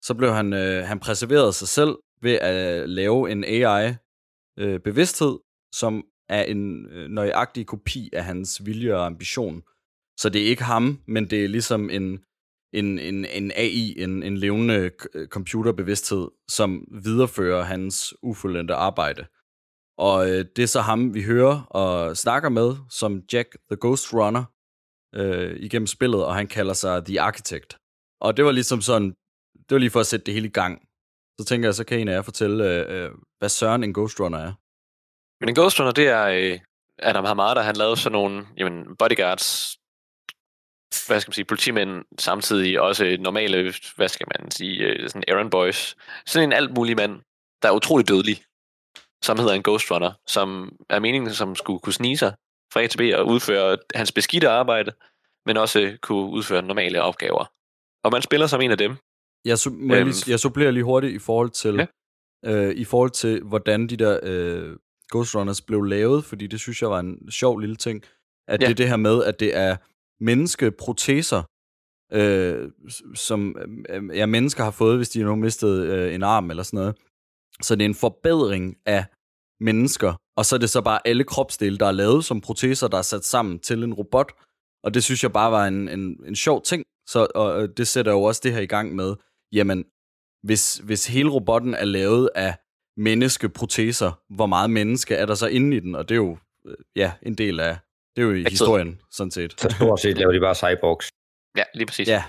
så 0.02 0.14
blev 0.14 0.32
han, 0.34 0.54
øh, 0.54 0.84
han 0.86 1.00
præserveret 1.00 1.56
sig 1.56 1.68
selv 1.68 1.96
ved 2.22 2.34
at 2.34 2.90
lave 2.90 3.32
en 3.32 3.44
AI-bevidsthed, 3.44 5.34
øh, 5.34 5.40
som 5.76 6.04
er 6.30 6.44
en 6.44 6.86
øh, 6.86 7.10
nøjagtig 7.10 7.68
kopi 7.68 8.10
af 8.14 8.24
hans 8.24 8.66
vilje 8.66 8.96
og 8.96 9.06
ambition. 9.06 9.64
Så 10.20 10.30
det 10.30 10.42
er 10.42 10.46
ikke 10.46 10.64
ham, 10.64 11.00
men 11.08 11.30
det 11.30 11.44
er 11.44 11.48
ligesom 11.48 11.90
en, 11.90 12.24
en, 12.74 13.00
en, 13.00 13.26
en 13.26 13.52
AI, 13.56 13.96
en, 13.98 14.24
en 14.24 14.38
levende 14.38 14.92
øh, 15.14 15.28
computerbevidsthed, 15.28 16.28
som 16.50 16.88
viderefører 17.04 17.64
hans 17.64 18.14
ufuldendte 18.24 18.74
arbejde. 18.74 19.26
Og 19.98 20.30
øh, 20.30 20.46
det 20.56 20.64
er 20.64 20.68
så 20.68 20.82
ham, 20.82 21.14
vi 21.14 21.24
hører 21.24 21.62
og 21.62 22.18
snakker 22.18 22.50
med, 22.50 22.76
som 22.90 23.22
Jack 23.34 23.58
the 23.72 23.78
Ghost 23.82 24.14
Runner, 24.14 24.44
øh, 25.16 25.56
igennem 25.60 25.88
spillet, 25.88 26.26
og 26.26 26.36
han 26.36 26.48
kalder 26.48 26.74
sig 26.74 27.06
The 27.06 27.22
Architect. 27.22 27.78
Og 28.22 28.38
det 28.38 28.46
var 28.46 28.52
ligesom 28.52 28.82
sådan, 28.82 29.14
det 29.70 29.76
var 29.76 29.80
lige 29.80 29.92
for 29.92 30.00
at 30.00 30.08
sætte 30.08 30.26
det 30.26 30.34
hele 30.34 30.48
i 30.48 30.52
gang. 30.52 30.82
Så 31.40 31.46
tænker 31.46 31.68
jeg, 31.68 31.76
så 31.76 31.84
kan 31.84 32.00
en 32.00 32.08
af 32.08 32.14
jer 32.14 32.22
fortælle, 32.22 32.64
øh, 32.64 33.06
øh, 33.06 33.12
hvad 33.40 33.50
søren 33.50 33.84
en 33.84 33.94
Ghost 33.94 34.20
Runner 34.20 34.38
er. 34.38 34.54
Men 35.40 35.50
en 35.50 35.56
Ghost 35.56 35.80
Runner, 35.80 35.92
det 35.92 36.08
er 36.08 36.26
øh, 36.26 36.60
Adam 37.00 37.26
Hamada, 37.26 37.62
han 37.62 37.76
lavede 37.76 37.98
sådan 37.98 38.12
nogle 38.12 38.48
jamen, 38.58 38.96
bodyguards, 38.96 39.78
hvad 41.08 41.20
skal 41.20 41.30
man 41.30 41.34
sige, 41.34 41.46
politimænd, 41.46 42.06
samtidig 42.20 42.82
også 42.82 43.18
normale, 43.20 43.74
hvad 43.96 44.10
skal 44.10 44.28
man 44.34 44.52
sige, 44.52 44.78
øh, 44.80 45.10
sådan 45.10 45.24
errand 45.28 45.52
boys. 45.52 45.96
Sådan 46.26 46.50
en 46.50 46.54
alt 46.54 46.74
mulig 46.74 46.96
mand, 46.96 47.22
der 47.62 47.70
er 47.70 47.74
utrolig 47.74 48.08
dødelig, 48.08 48.44
som 49.24 49.40
hedder 49.40 49.54
en 49.54 49.64
Ghost 49.64 49.92
Runner, 49.92 50.14
som 50.28 50.72
er 50.90 51.00
meningen, 51.00 51.34
som 51.34 51.56
skulle 51.56 51.80
kunne 51.80 51.94
snige 51.94 52.18
sig 52.18 52.34
fra 52.74 52.82
A 52.82 52.88
til 52.88 52.98
B 52.98 53.02
og 53.20 53.28
udføre 53.28 53.78
hans 53.96 54.12
beskidte 54.12 54.50
arbejde, 54.50 54.92
men 55.46 55.58
også 55.58 55.98
kunne 56.02 56.30
udføre 56.30 56.62
normale 56.62 57.02
opgaver. 57.02 57.46
Og 58.04 58.12
man 58.12 58.22
spiller 58.22 58.48
som 58.48 58.62
en 58.62 58.72
af 58.72 58.78
dem. 58.78 58.98
Jeg, 59.46 59.54
su- 59.58 59.70
må 59.88 59.94
jeg, 59.96 60.06
lige, 60.06 60.32
jeg 60.32 60.40
supplerer 60.40 60.72
lige 60.72 60.84
hurtigt 60.84 61.14
i 61.14 61.20
forhold 61.20 61.50
til, 61.50 61.76
Ja. 62.44 62.68
øh, 62.70 62.76
i 62.76 62.84
forhold 62.84 63.10
til 63.12 63.44
hvordan 63.44 63.88
de 63.88 63.98
der 63.98 64.20
øh, 64.24 64.76
Ghost 65.12 65.36
Runners 65.36 65.62
blev 65.62 65.82
lavet, 65.84 66.26
fordi 66.26 66.48
det 66.48 66.60
synes 66.60 66.82
jeg 66.82 66.90
var 66.90 67.00
en 67.00 67.32
sjov 67.32 67.60
lille 67.60 67.76
ting, 67.76 68.04
at 68.48 68.62
Ja. 68.62 68.66
det 68.66 68.72
er 68.72 68.76
det 68.76 68.90
her 68.90 68.98
med, 68.98 69.24
at 69.24 69.40
det 69.40 69.56
er 69.58 69.78
menneskeproteser, 70.24 71.44
øh, 72.14 72.72
som 73.16 73.56
øh, 73.90 74.18
ja, 74.18 74.26
mennesker 74.26 74.64
har 74.64 74.72
fået, 74.72 74.98
hvis 74.98 75.10
de 75.10 75.24
nu 75.24 75.36
mistet 75.36 75.84
øh, 75.88 76.14
en 76.16 76.24
arm 76.24 76.50
eller 76.50 76.64
sådan 76.64 76.78
noget. 76.78 76.96
Så 77.62 77.76
det 77.76 77.82
er 77.82 77.86
en 77.90 77.96
forbedring 77.96 78.76
af 78.86 79.06
mennesker, 79.60 80.14
og 80.38 80.46
så 80.46 80.56
er 80.56 80.60
det 80.60 80.70
så 80.70 80.82
bare 80.82 81.00
alle 81.08 81.24
kropsdele, 81.24 81.78
der 81.78 81.86
er 81.86 81.92
lavet 81.92 82.26
som 82.26 82.42
proteser, 82.42 82.88
der 82.88 82.98
er 82.98 83.02
sat 83.02 83.26
sammen 83.26 83.60
til 83.60 83.84
en 83.84 83.94
robot. 83.94 84.32
Og 84.84 84.94
det 84.94 85.04
synes 85.04 85.24
jeg 85.24 85.34
bare 85.34 85.52
var 85.52 85.66
en, 85.68 85.90
en, 85.90 86.24
en 86.26 86.36
sjov 86.36 86.64
ting. 86.64 86.84
Så, 87.10 87.28
og 87.36 87.78
det 87.78 87.88
sætter 87.88 88.12
jo 88.12 88.24
også 88.24 88.42
det 88.44 88.54
her 88.54 88.60
i 88.62 88.66
gang 88.66 88.96
med, 88.96 89.16
jamen, 89.52 89.86
hvis, 90.44 90.76
hvis 90.84 91.08
hele 91.08 91.30
robotten 91.30 91.74
er 91.74 91.86
lavet 91.86 92.30
af 92.36 92.56
menneskeproteser, 92.98 94.12
hvor 94.30 94.46
meget 94.46 94.70
menneske 94.70 95.16
er 95.16 95.26
der 95.26 95.36
så 95.36 95.48
inde 95.48 95.78
i 95.78 95.80
den? 95.80 95.96
Og 95.96 96.10
det 96.10 96.16
er 96.16 96.20
jo 96.20 96.38
øh, 96.66 96.76
ja, 96.96 97.12
en 97.22 97.36
del 97.36 97.60
af, 97.60 97.78
det 98.16 98.22
er 98.22 98.26
jo 98.26 98.34
i 98.34 98.44
historien, 98.50 99.02
sådan 99.12 99.32
set. 99.32 99.60
Så 99.62 99.70
stort 99.76 100.00
set 100.00 100.18
laver 100.18 100.32
de 100.32 100.40
bare 100.40 100.56
cyborgs. 100.56 101.10
Ja, 101.58 101.64
lige 101.74 101.86
præcis. 101.86 102.08
Ja, 102.08 102.24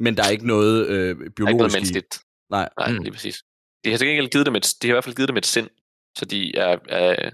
men 0.00 0.16
der 0.16 0.22
er 0.24 0.30
ikke 0.30 0.46
noget 0.46 0.86
øh, 0.86 0.94
Der 0.96 1.00
er 1.04 1.10
ikke 1.10 1.20
noget 1.20 1.34
biologisk 1.36 1.74
i. 1.74 1.78
menneskeligt. 1.78 2.20
Nej, 2.50 2.68
Nej, 2.78 2.92
mm. 2.92 2.98
lige 3.02 3.12
præcis. 3.12 3.42
De 3.84 3.90
har 3.90 3.98
til 3.98 4.06
gengæld 4.06 4.28
givet 4.28 4.46
dem 4.46 4.56
et, 4.56 4.74
de 4.82 4.88
har 4.88 4.92
i 4.92 4.94
hvert 4.94 5.04
fald 5.04 5.16
givet 5.16 5.28
dem 5.28 5.36
et 5.36 5.46
sind, 5.46 5.70
så 6.18 6.24
de 6.24 6.56
er, 6.56 6.78
er, 6.88 7.30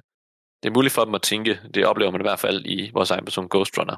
det 0.63 0.69
er 0.69 0.75
muligt 0.75 0.95
for 0.95 1.05
dem 1.05 1.15
at 1.15 1.23
tænke. 1.23 1.61
Det 1.75 1.87
oplever 1.87 2.11
man 2.11 2.21
i 2.21 2.25
hvert 2.25 2.39
fald 2.39 2.67
i 2.67 2.91
vores 2.95 3.11
egen 3.11 3.25
person 3.25 3.49
Ghost 3.51 3.79
Runner. 3.79 3.97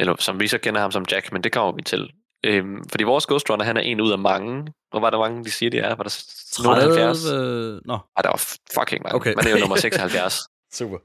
Eller 0.00 0.16
som 0.18 0.40
vi 0.40 0.48
så 0.48 0.58
kender 0.58 0.80
ham 0.80 0.92
som 0.92 1.04
Jack, 1.10 1.32
men 1.32 1.44
det 1.44 1.52
kommer 1.52 1.72
vi 1.72 1.82
til. 1.82 2.12
Øhm, 2.46 2.84
fordi 2.90 3.04
vores 3.04 3.26
Ghost 3.26 3.50
Runner, 3.50 3.64
han 3.64 3.76
er 3.76 3.80
en 3.80 4.00
ud 4.00 4.12
af 4.12 4.18
mange. 4.18 4.72
Hvor 4.90 5.00
var 5.00 5.10
der 5.10 5.18
mange, 5.18 5.44
de 5.44 5.50
siger, 5.50 5.70
det 5.70 5.80
er? 5.80 5.94
Var 5.94 6.02
der 6.02 6.10
s- 6.10 6.60
nogen 6.64 6.80
70? 6.80 7.22
30... 7.22 7.80
Nå, 7.84 7.94
Ej, 8.16 8.22
der 8.22 8.28
var 8.28 8.42
fucking 8.78 9.02
mange. 9.02 9.16
Okay. 9.16 9.34
Man 9.34 9.46
er 9.46 9.50
jo 9.50 9.58
nummer 9.58 9.76
76. 9.86 10.38
super. 10.72 10.98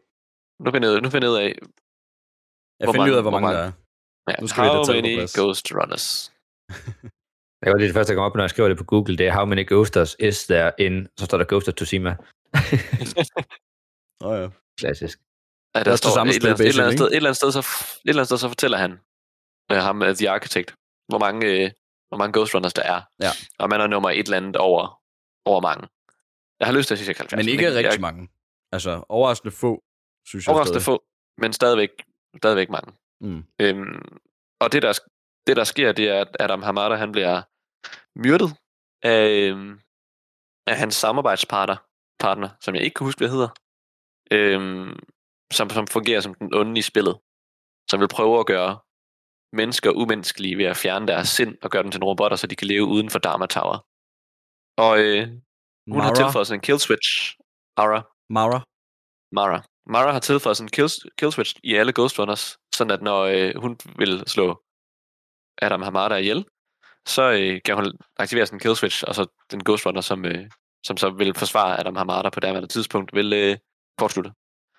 Nu 0.64 0.72
finder 0.72 0.92
jeg, 0.92 1.02
nu 1.02 1.10
finder 1.10 1.28
jeg 1.28 1.34
ud 1.34 1.38
af, 1.38 1.56
Jeg 2.80 2.86
Hvor 2.86 2.94
finder 2.94 3.12
ud 3.12 3.18
af, 3.18 3.22
mange- 3.24 3.30
hvor 3.30 3.30
hvor 3.30 3.40
mange 3.40 3.58
der 3.58 3.64
mange? 3.64 3.74
er. 4.28 4.32
ja, 4.32 4.36
Nu 4.42 4.48
skal 4.48 4.64
vi 4.64 4.68
how 4.68 4.78
det 4.80 4.88
på 4.88 4.94
many. 4.94 5.28
Ghost 5.38 5.66
Runners? 5.78 6.08
Jeg 7.64 7.72
var 7.72 7.78
lige 7.78 7.88
det 7.88 7.96
første, 7.98 8.14
der 8.14 8.18
kom 8.18 8.26
op, 8.26 8.36
når 8.36 8.44
jeg 8.44 8.50
skriver 8.50 8.70
det 8.70 8.78
på 8.78 8.84
Google, 8.84 9.18
det 9.18 9.28
er 9.28 9.34
How 9.34 9.46
many 9.46 9.66
ghosters 9.68 10.16
is 10.20 10.46
there 10.46 10.72
in, 10.80 11.08
så 11.18 11.26
står 11.26 11.38
der 11.38 11.46
Ghost 11.50 11.68
of 11.68 11.74
Tsushima. 11.74 12.12
Åh 14.24 14.32
oh, 14.32 14.40
ja. 14.42 14.48
Klassisk. 14.80 15.20
Ja, 15.76 15.80
er 15.80 15.84
der 15.84 15.92
også 15.92 16.02
det 16.02 16.12
står 16.12 16.16
samme 16.20 16.32
et, 16.32 16.36
eller 16.36 16.50
andet, 16.50 16.66
et, 16.66 16.70
eller 16.70 16.84
andet 16.84 17.00
sted, 17.00 17.08
et 17.08 17.16
eller 17.16 17.30
andet 17.30 17.38
sted, 17.42 17.52
så, 17.52 17.60
et 17.60 18.10
eller 18.10 18.20
andet 18.22 18.28
sted, 18.28 18.38
så 18.38 18.48
fortæller 18.48 18.78
han, 18.78 18.92
øh, 19.72 19.78
ham, 19.88 20.02
uh, 20.02 20.08
The 20.20 20.30
Architect, 20.30 20.70
hvor 21.14 21.20
mange, 21.20 21.47
øh, 21.47 21.72
hvor 22.09 22.18
mange 22.18 22.39
Ghost 22.39 22.55
Runners 22.55 22.74
der 22.74 22.82
er. 22.84 23.01
Ja. 23.22 23.30
Og 23.59 23.70
man 23.70 23.82
er 23.82 23.88
nummer 23.88 24.09
et 24.09 24.20
eller 24.26 24.38
andet 24.38 24.55
over, 24.55 25.01
over 25.45 25.61
mange. 25.61 25.88
Jeg 26.59 26.68
har 26.68 26.74
lyst 26.78 26.88
til 26.88 26.93
at 26.95 26.97
sige 26.99 27.05
76. 27.05 27.38
Men 27.39 27.49
ikke 27.51 27.64
jeg- 27.64 27.76
rigtig 27.76 28.01
mange. 28.01 28.30
Altså, 28.72 29.03
overraskende 29.09 29.51
få, 29.55 29.84
synes 30.28 30.45
jeg 30.47 30.51
Overraskende 30.53 30.82
stadig. 30.82 30.99
få, 30.99 31.03
men 31.38 31.53
stadigvæk, 31.53 31.89
stadigvæk 32.38 32.70
mange. 32.70 32.93
Mm. 33.22 33.43
Øhm, 33.61 34.20
og 34.61 34.72
det 34.72 34.82
der, 34.82 34.99
det, 35.47 35.57
der 35.57 35.64
sker, 35.64 35.91
det 35.91 36.09
er, 36.09 36.22
at 36.22 36.36
Adam 36.39 36.61
Hamada, 36.61 36.95
han 36.95 37.11
bliver 37.11 37.41
myrdet 38.20 38.49
af, 39.03 39.30
øhm, 39.30 39.80
af 40.68 40.78
hans 40.78 40.95
samarbejdspartner, 40.95 41.76
partner, 42.20 42.49
som 42.61 42.76
jeg 42.76 42.84
ikke 42.84 42.93
kan 42.93 43.05
huske, 43.05 43.20
hvad 43.20 43.30
hedder, 43.30 43.49
øhm, 44.32 44.99
som, 45.53 45.70
som 45.70 45.88
fungerer 45.88 46.22
som 46.22 46.34
den 46.34 46.53
onde 46.53 46.80
i 46.80 46.82
spillet, 46.82 47.16
som 47.89 47.99
vil 47.99 48.07
prøve 48.07 48.39
at 48.39 48.45
gøre 48.45 48.80
mennesker 49.54 49.91
umenneskelige 49.91 50.58
ved 50.58 50.66
at 50.66 50.78
fjerne 50.78 51.08
deres 51.08 51.30
sind 51.30 51.58
og 51.62 51.72
gøre 51.72 51.84
dem 51.84 51.91
til 51.91 51.99
nogle 51.99 52.12
robotter, 52.12 52.38
så 52.38 52.47
de 52.47 52.56
kan 52.56 52.68
leve 52.68 52.86
uden 52.86 53.10
for 53.10 53.20
Dharma 53.20 53.45
Tower. 53.45 53.78
Og 54.78 54.99
øh, 54.99 55.28
hun 55.91 56.01
har 56.01 56.10
Mara. 56.10 56.16
tilføjet 56.16 56.47
sådan 56.47 56.58
en 56.58 56.62
kill 56.62 56.80
switch. 56.80 57.38
Ara. 57.78 58.01
Mara. 58.30 58.62
Mara. 59.32 59.64
Mara 59.86 60.12
har 60.12 60.20
tilføjet 60.20 60.58
sådan 60.58 60.68
en 60.68 60.72
kill, 60.72 60.89
kill 61.18 61.32
switch 61.32 61.56
i 61.64 61.76
alle 61.76 61.93
Ghost 61.95 62.20
Runners, 62.20 62.58
sådan 62.76 62.91
at 62.91 63.01
når 63.01 63.22
øh, 63.24 63.62
hun 63.62 63.78
vil 63.97 64.24
slå 64.28 64.64
Adam 65.62 65.82
Hamada 65.82 66.16
ihjel, 66.16 66.45
så 67.08 67.32
øh, 67.32 67.62
kan 67.66 67.76
hun 67.76 67.86
aktivere 68.18 68.45
sådan 68.45 68.56
en 68.56 68.60
kill 68.60 68.76
switch, 68.76 69.04
og 69.08 69.16
så 69.16 69.26
den 69.51 69.64
Ghost 69.64 69.86
Runner, 69.86 70.01
som, 70.01 70.26
øh, 70.26 70.49
som 70.86 70.97
så 70.97 71.10
vil 71.10 71.34
forsvare 71.34 71.80
Adam 71.80 71.95
Hamada 71.95 72.30
på 72.30 72.39
det 72.39 72.70
tidspunkt, 72.70 73.16
vil 73.16 73.34
øh, 73.34 73.58
kortslutte. 73.97 74.32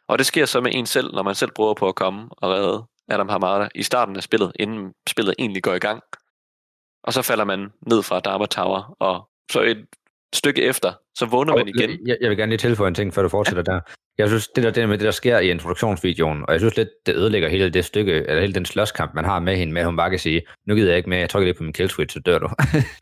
Og 0.09 0.19
det 0.19 0.27
sker 0.27 0.47
så 0.47 0.61
med 0.61 0.75
en 0.75 0.87
selv, 0.87 1.15
når 1.15 1.23
man 1.23 1.35
selv 1.35 1.51
prøver 1.51 1.75
på 1.75 1.89
at 1.89 1.95
komme 1.95 2.29
og 2.31 2.51
redde 2.51 2.87
Adam 3.09 3.29
Hamada 3.29 3.69
i 3.75 3.83
starten 3.83 4.17
af 4.17 4.23
spillet, 4.23 4.53
inden 4.59 4.93
spillet 5.09 5.35
egentlig 5.39 5.63
går 5.63 5.75
i 5.75 5.79
gang. 5.79 6.03
Og 7.05 7.13
så 7.13 7.23
falder 7.23 7.45
man 7.45 7.73
ned 7.87 8.03
fra 8.03 8.21
Dharma 8.21 8.47
Tower, 8.47 8.97
og 9.01 9.29
så 9.53 9.63
et 9.63 9.87
stykke 10.35 10.63
efter, 10.63 10.93
så 11.19 11.27
vågner 11.27 11.57
man 11.57 11.69
igen. 11.69 12.07
Jeg, 12.07 12.17
jeg 12.21 12.31
vil 12.31 12.39
gerne 12.39 12.51
lige 12.51 12.59
tilføje 12.59 12.89
en 12.89 12.95
ting, 12.95 13.15
før 13.15 13.23
du 13.23 13.29
fortsætter 13.29 13.63
der. 13.63 13.81
Jeg 14.19 14.29
synes, 14.29 14.49
det 14.49 14.65
der, 14.65 14.71
det 14.71 14.77
der 14.77 14.87
med 14.87 14.99
det, 14.99 15.05
der 15.05 15.11
sker 15.11 15.39
i 15.39 15.51
introduktionsvideoen, 15.51 16.45
og 16.49 16.53
jeg 16.53 16.61
synes 16.61 16.77
lidt, 16.77 16.89
det 17.07 17.15
ødelægger 17.15 17.49
hele 17.49 17.71
det 17.71 17.85
stykke, 17.85 18.13
eller 18.13 18.41
hele 18.41 18.55
den 18.55 18.65
slåskamp, 18.65 19.15
man 19.15 19.25
har 19.25 19.41
med 19.41 19.57
hende, 19.57 19.73
med 19.73 19.81
at 19.81 19.87
hun 19.87 19.97
bare 19.97 20.11
kan 20.11 20.19
sige, 20.19 20.43
nu 20.67 20.75
gider 20.75 20.89
jeg 20.89 20.97
ikke 20.97 21.11
mere, 21.11 21.21
jeg 21.21 21.31
trykker 21.31 21.47
lige 21.47 21.59
på 21.59 21.63
min 21.63 21.73
kill 21.73 21.91
switch, 21.91 22.15
så 22.15 22.21
dør 22.21 22.39
du. 22.39 22.49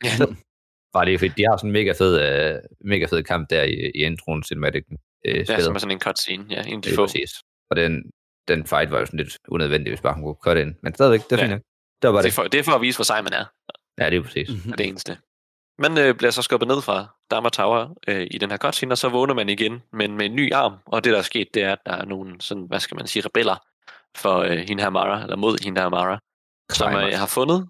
Ja. 0.05 0.27
bare 0.95 1.05
lige, 1.05 1.19
fordi 1.19 1.33
de 1.37 1.45
har 1.49 1.57
sådan 1.57 1.69
en 1.69 1.73
mega 1.73 1.93
fed, 1.93 2.15
uh, 2.15 2.59
mega 2.89 3.07
fed 3.07 3.23
kamp 3.23 3.51
der 3.51 3.63
i, 3.63 3.91
i 3.95 3.99
introen 3.99 4.43
cinematic 4.43 4.85
uh, 4.91 4.97
Ja, 5.25 5.61
som 5.61 5.75
er 5.75 5.79
sådan 5.79 5.97
en 5.97 6.01
cutscene, 6.01 6.45
ja, 6.51 6.63
en 6.67 6.77
af 6.77 6.83
de 6.83 6.95
få. 6.95 7.07
præcis. 7.07 7.31
Og 7.71 7.77
den, 7.77 8.11
den 8.49 8.67
fight 8.67 8.91
var 8.91 8.99
jo 8.99 9.07
sådan 9.07 9.19
lidt 9.19 9.39
unødvendig, 9.49 9.91
hvis 9.91 10.01
bare 10.01 10.15
hun 10.15 10.23
kunne 10.23 10.37
cut 10.45 10.57
ind. 10.59 10.75
Men 10.83 10.95
stadigvæk, 10.95 11.21
det 11.31 11.41
er 11.41 11.47
Ja. 11.47 11.53
fint. 11.53 11.63
Det 12.03 12.09
var 12.09 12.13
bare 12.13 12.23
Det 12.23 12.27
er, 12.27 12.31
det. 12.31 12.35
for, 12.35 12.43
det 12.43 12.61
er 12.61 12.65
for 12.65 12.73
at 12.73 12.81
vise, 12.81 12.97
hvor 12.99 13.05
sej 13.05 13.23
man 13.23 13.33
er, 13.33 13.45
Ja, 13.99 14.11
det 14.11 14.17
er 14.17 14.23
præcis. 14.23 14.49
er 14.73 14.77
det 14.77 14.87
eneste. 14.87 15.19
Man 15.79 15.99
øh, 15.99 16.15
bliver 16.15 16.31
så 16.31 16.43
skubbet 16.43 16.69
ned 16.69 16.83
fra 16.83 17.07
Dharma 17.31 17.49
Tower 17.49 17.95
øh, 18.09 18.27
i 18.31 18.39
den 18.39 18.51
her 18.51 18.57
cutscene, 18.59 18.93
og 18.95 18.99
så 18.99 19.09
vågner 19.09 19.35
man 19.35 19.49
igen, 19.49 19.83
men 19.93 20.17
med 20.17 20.27
en 20.27 20.35
ny 20.37 20.53
arm. 20.53 20.73
Og 20.87 21.05
det, 21.05 21.13
der 21.13 21.19
er 21.19 21.23
sket, 21.23 21.49
det 21.55 21.63
er, 21.63 21.73
at 21.73 21.79
der 21.87 21.93
er 21.93 22.05
nogle, 22.05 22.41
sådan, 22.41 22.65
hvad 22.65 22.81
skal 22.81 22.97
man 22.97 23.07
sige, 23.07 23.23
rebeller 23.27 23.57
for 24.17 24.39
øh, 24.39 24.57
hende 24.59 24.83
her 24.83 24.91
Mara, 24.91 25.23
eller 25.23 25.37
mod 25.37 25.65
hende 25.65 25.81
her 25.81 25.89
Mara, 25.89 26.19
som 26.73 26.95
øh, 26.95 27.13
har 27.19 27.27
fundet, 27.27 27.69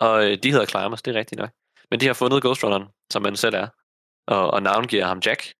og 0.00 0.30
øh, 0.30 0.38
de 0.42 0.50
hedder 0.50 0.66
Climbers, 0.66 1.02
det 1.02 1.16
er 1.16 1.18
rigtigt 1.18 1.38
nok. 1.40 1.50
Men 1.90 2.00
de 2.00 2.06
har 2.06 2.14
fundet 2.14 2.42
Ghost 2.42 2.64
Runneren, 2.64 2.84
som 3.12 3.22
man 3.22 3.36
selv 3.36 3.54
er, 3.54 3.68
og, 4.26 4.50
og 4.50 4.62
navngiver 4.62 5.04
ham 5.04 5.18
Jack, 5.26 5.52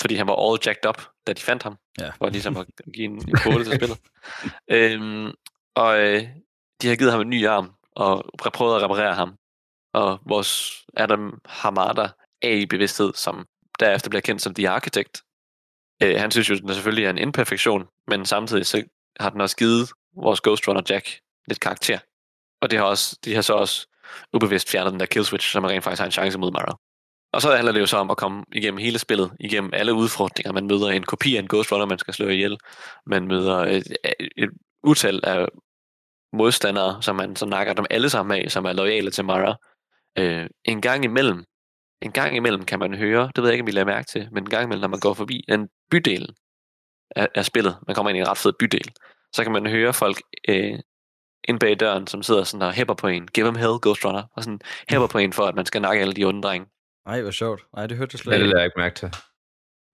fordi 0.00 0.14
han 0.14 0.26
var 0.26 0.50
all 0.50 0.58
jacked 0.66 0.88
up, 0.88 1.02
da 1.28 1.32
de 1.32 1.40
fandt 1.42 1.62
ham, 1.62 1.76
Ja. 2.00 2.10
for 2.10 2.28
ligesom 2.28 2.56
at 2.56 2.66
give 2.94 3.04
en, 3.04 3.12
en 3.28 3.34
kode 3.44 3.64
til 3.64 3.74
spillet. 3.76 3.98
øhm, 4.68 5.32
og 5.74 6.00
øh, 6.00 6.22
de 6.82 6.88
har 6.88 6.96
givet 6.96 7.12
ham 7.12 7.20
en 7.20 7.30
ny 7.30 7.46
arm, 7.46 7.72
og 7.96 8.24
prøvet 8.52 8.76
at 8.76 8.82
reparere 8.82 9.14
ham. 9.14 9.34
Og 9.94 10.20
vores 10.26 10.82
Adam 10.96 11.40
Hamada 11.46 12.08
er 12.42 12.48
i 12.50 12.66
bevidsthed, 12.66 13.12
som 13.14 13.46
derefter 13.80 14.10
bliver 14.10 14.20
kendt 14.20 14.42
som 14.42 14.54
The 14.54 14.68
Architect. 14.68 15.22
Øh, 16.02 16.20
han 16.20 16.30
synes 16.30 16.50
jo, 16.50 16.54
at 16.54 16.60
den 16.60 16.74
selvfølgelig 16.74 17.04
er 17.04 17.10
en 17.10 17.18
imperfektion, 17.18 17.88
men 18.08 18.26
samtidig 18.26 18.66
så 18.66 18.82
har 19.20 19.30
den 19.30 19.40
også 19.40 19.56
givet 19.56 19.90
vores 20.16 20.40
Ghost 20.40 20.68
Runner 20.68 20.82
Jack 20.88 21.20
lidt 21.48 21.60
karakter. 21.60 21.98
Og 22.60 22.70
det 22.70 22.78
har 22.78 22.86
også, 22.86 23.18
de 23.24 23.34
har 23.34 23.42
så 23.42 23.52
også 23.54 23.86
ubevidst 24.32 24.70
fjernet 24.70 24.92
den 24.92 25.00
der 25.00 25.06
kill 25.06 25.24
switch, 25.24 25.50
så 25.52 25.60
man 25.60 25.70
rent 25.70 25.84
faktisk 25.84 25.98
har 26.00 26.06
en 26.06 26.12
chance 26.12 26.38
mod 26.38 26.52
Mara. 26.52 26.78
Og 27.38 27.42
så 27.42 27.56
handler 27.56 27.72
det 27.72 27.80
jo 27.80 27.86
så 27.86 27.96
om 27.96 28.10
at 28.10 28.16
komme 28.16 28.44
igennem 28.52 28.78
hele 28.78 28.98
spillet, 28.98 29.32
igennem 29.40 29.70
alle 29.74 29.94
udfordringer. 29.94 30.52
Man 30.52 30.66
møder 30.66 30.88
en 30.88 31.02
kopi 31.02 31.36
af 31.36 31.40
en 31.40 31.48
Ghost 31.48 31.72
Runner, 31.72 31.86
man 31.86 31.98
skal 31.98 32.14
slå 32.14 32.28
ihjel. 32.28 32.58
Man 33.06 33.28
møder 33.28 33.56
et, 33.56 33.96
et 34.36 34.50
utal 34.82 35.20
af 35.24 35.46
modstandere, 36.32 37.02
som 37.02 37.16
man 37.16 37.36
så 37.36 37.46
nakker 37.46 37.72
dem 37.72 37.86
alle 37.90 38.10
sammen 38.10 38.38
af, 38.38 38.50
som 38.50 38.64
er 38.64 38.72
lojale 38.72 39.10
til 39.10 39.24
Mara. 39.24 39.56
Øh, 40.18 40.46
en 40.64 40.80
gang 40.80 41.04
imellem, 41.04 41.44
en 42.02 42.12
gang 42.12 42.36
imellem 42.36 42.64
kan 42.64 42.78
man 42.78 42.94
høre, 42.94 43.30
det 43.36 43.42
ved 43.42 43.50
jeg 43.50 43.54
ikke, 43.54 43.62
om 43.62 43.68
I 43.68 43.70
lader 43.70 43.86
mærke 43.86 44.06
til, 44.06 44.28
men 44.32 44.42
en 44.42 44.50
gang 44.50 44.64
imellem, 44.64 44.80
når 44.80 44.88
man 44.88 45.00
går 45.00 45.14
forbi 45.14 45.44
en 45.48 45.68
bydel 45.90 46.34
af, 47.16 47.28
af 47.34 47.44
spillet, 47.44 47.76
man 47.86 47.94
kommer 47.94 48.10
ind 48.10 48.16
i 48.16 48.20
en 48.20 48.28
ret 48.28 48.38
fed 48.38 48.52
bydel, 48.58 48.92
så 49.32 49.42
kan 49.42 49.52
man 49.52 49.66
høre 49.66 49.94
folk 49.94 50.20
øh, 50.48 50.78
ind 51.44 51.60
bag 51.60 51.80
døren, 51.80 52.06
som 52.06 52.22
sidder 52.22 52.44
sådan 52.44 52.66
og 52.66 52.72
hæpper 52.72 52.94
på 52.94 53.06
en. 53.06 53.26
Give 53.26 53.46
them 53.46 53.56
hell, 53.56 53.78
Ghost 53.82 54.04
Runner. 54.04 54.22
Og 54.36 54.42
sådan 54.42 54.60
hæpper 54.88 55.06
på 55.06 55.18
en 55.18 55.32
for, 55.32 55.44
at 55.46 55.54
man 55.54 55.66
skal 55.66 55.82
nakke 55.82 56.00
alle 56.00 56.14
de 56.14 56.24
onde 56.24 56.42
drenge. 56.42 56.66
Ej, 57.08 57.22
hvor 57.22 57.30
sjovt. 57.30 57.62
Nej, 57.76 57.86
det 57.86 57.96
hørte 57.96 58.10
jeg 58.14 58.18
slet 58.18 58.32
Det 58.32 58.38
ikke. 58.38 58.46
lader 58.48 58.58
jeg 58.58 58.64
ikke 58.66 58.78
mærke 58.80 58.94
til. 58.94 59.08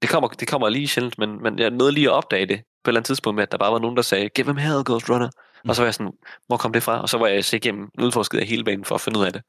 Det 0.02 0.10
kommer, 0.10 0.28
det 0.28 0.48
kommer 0.48 0.68
lige 0.68 0.88
sjældent, 0.88 1.18
men, 1.18 1.42
men 1.42 1.58
jeg 1.58 1.70
nåede 1.70 1.92
lige 1.92 2.06
at 2.06 2.12
opdage 2.12 2.46
det 2.46 2.58
på 2.58 2.88
et 2.88 2.92
eller 2.92 2.98
andet 3.00 3.06
tidspunkt 3.06 3.34
med, 3.34 3.42
at 3.42 3.52
der 3.52 3.58
bare 3.58 3.72
var 3.72 3.78
nogen, 3.78 3.96
der 3.96 4.02
sagde, 4.02 4.28
give 4.28 4.44
them 4.44 4.56
hell, 4.56 4.82
Ghost 4.84 5.10
Runner. 5.10 5.30
Og 5.68 5.76
så 5.76 5.82
var 5.82 5.86
jeg 5.86 5.94
sådan, 5.94 6.12
hvor 6.46 6.56
kom 6.56 6.72
det 6.72 6.82
fra? 6.82 7.02
Og 7.02 7.08
så 7.08 7.18
var 7.18 7.26
jeg 7.26 7.44
så 7.44 7.56
igennem 7.56 7.90
udforsket 7.98 8.38
af 8.38 8.46
hele 8.46 8.64
banen 8.64 8.84
for 8.84 8.94
at 8.94 9.00
finde 9.00 9.18
ud 9.18 9.24
af 9.24 9.32
det. 9.32 9.42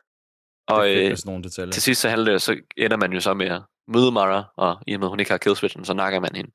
Og 0.67 0.85
det 0.85 1.05
er 1.05 1.11
øh, 1.11 1.17
nogle 1.25 1.43
detaljer. 1.43 1.71
til 1.71 1.81
sidst 1.81 2.01
så 2.01 2.09
handler 2.09 2.31
det, 2.31 2.41
så 2.41 2.57
ender 2.77 2.97
man 2.97 3.13
jo 3.13 3.19
så 3.19 3.33
med 3.33 3.47
at 3.47 3.61
møde 3.87 4.11
Mara, 4.11 4.43
og 4.57 4.77
i 4.87 4.93
og 4.93 4.99
med, 4.99 5.07
at 5.07 5.09
hun 5.09 5.19
ikke 5.19 5.31
har 5.31 5.37
killswitchen, 5.37 5.85
så 5.85 5.93
nakker 5.93 6.19
man 6.19 6.35
hende. 6.35 6.51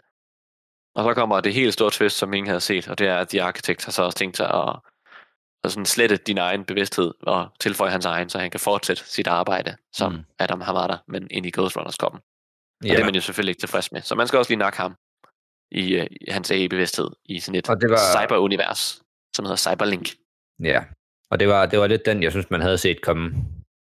Og 0.94 1.04
så 1.04 1.14
kommer 1.14 1.40
det 1.40 1.54
helt 1.54 1.72
store 1.72 1.90
twist, 1.90 2.16
som 2.16 2.32
ingen 2.32 2.48
havde 2.48 2.60
set, 2.60 2.88
og 2.88 2.98
det 2.98 3.06
er, 3.06 3.16
at 3.16 3.28
The 3.28 3.42
Architect 3.42 3.84
har 3.84 3.92
så 3.92 4.02
også 4.02 4.18
tænkt 4.18 4.36
sig 4.36 4.46
at, 4.54 4.76
at 5.64 5.72
sådan 5.72 5.86
slette 5.86 6.16
din 6.16 6.38
egen 6.38 6.64
bevidsthed 6.64 7.10
og 7.22 7.48
tilføje 7.60 7.90
hans 7.90 8.04
egen, 8.06 8.28
så 8.28 8.38
han 8.38 8.50
kan 8.50 8.60
fortsætte 8.60 9.02
sit 9.06 9.26
arbejde 9.26 9.76
som 9.92 10.12
Mm. 10.12 10.18
Adam 10.38 10.60
Hamada, 10.60 10.96
men 11.08 11.26
ind 11.30 11.46
i 11.46 11.50
Ghost 11.54 11.76
Runners 11.76 11.96
koppen. 11.96 12.20
Og 12.82 12.86
Ja, 12.86 12.92
det 12.92 13.00
er 13.00 13.04
man 13.04 13.14
jo 13.14 13.20
selvfølgelig 13.20 13.50
ikke 13.50 13.60
tilfreds 13.62 13.92
med. 13.92 14.00
Så 14.00 14.14
man 14.14 14.26
skal 14.26 14.38
også 14.38 14.50
lige 14.50 14.58
nakke 14.58 14.78
ham 14.78 14.94
i, 15.72 15.94
øh, 15.94 16.06
hans 16.28 16.50
AE-bevidsthed 16.50 17.10
i 17.24 17.40
sådan 17.40 17.58
et 17.58 17.68
Og 17.68 17.80
det 17.80 17.90
var- 17.90 17.96
cyber-univers, 18.16 19.02
som 19.36 19.44
hedder 19.44 19.56
Cyberlink. 19.56 20.08
ja. 20.62 20.84
Og 21.30 21.40
det 21.40 21.48
var, 21.48 21.66
det 21.66 21.78
var 21.78 21.86
lidt 21.86 22.06
den, 22.06 22.22
jeg 22.22 22.30
synes, 22.32 22.50
man 22.50 22.60
havde 22.60 22.78
set 22.78 23.02
komme. 23.02 23.34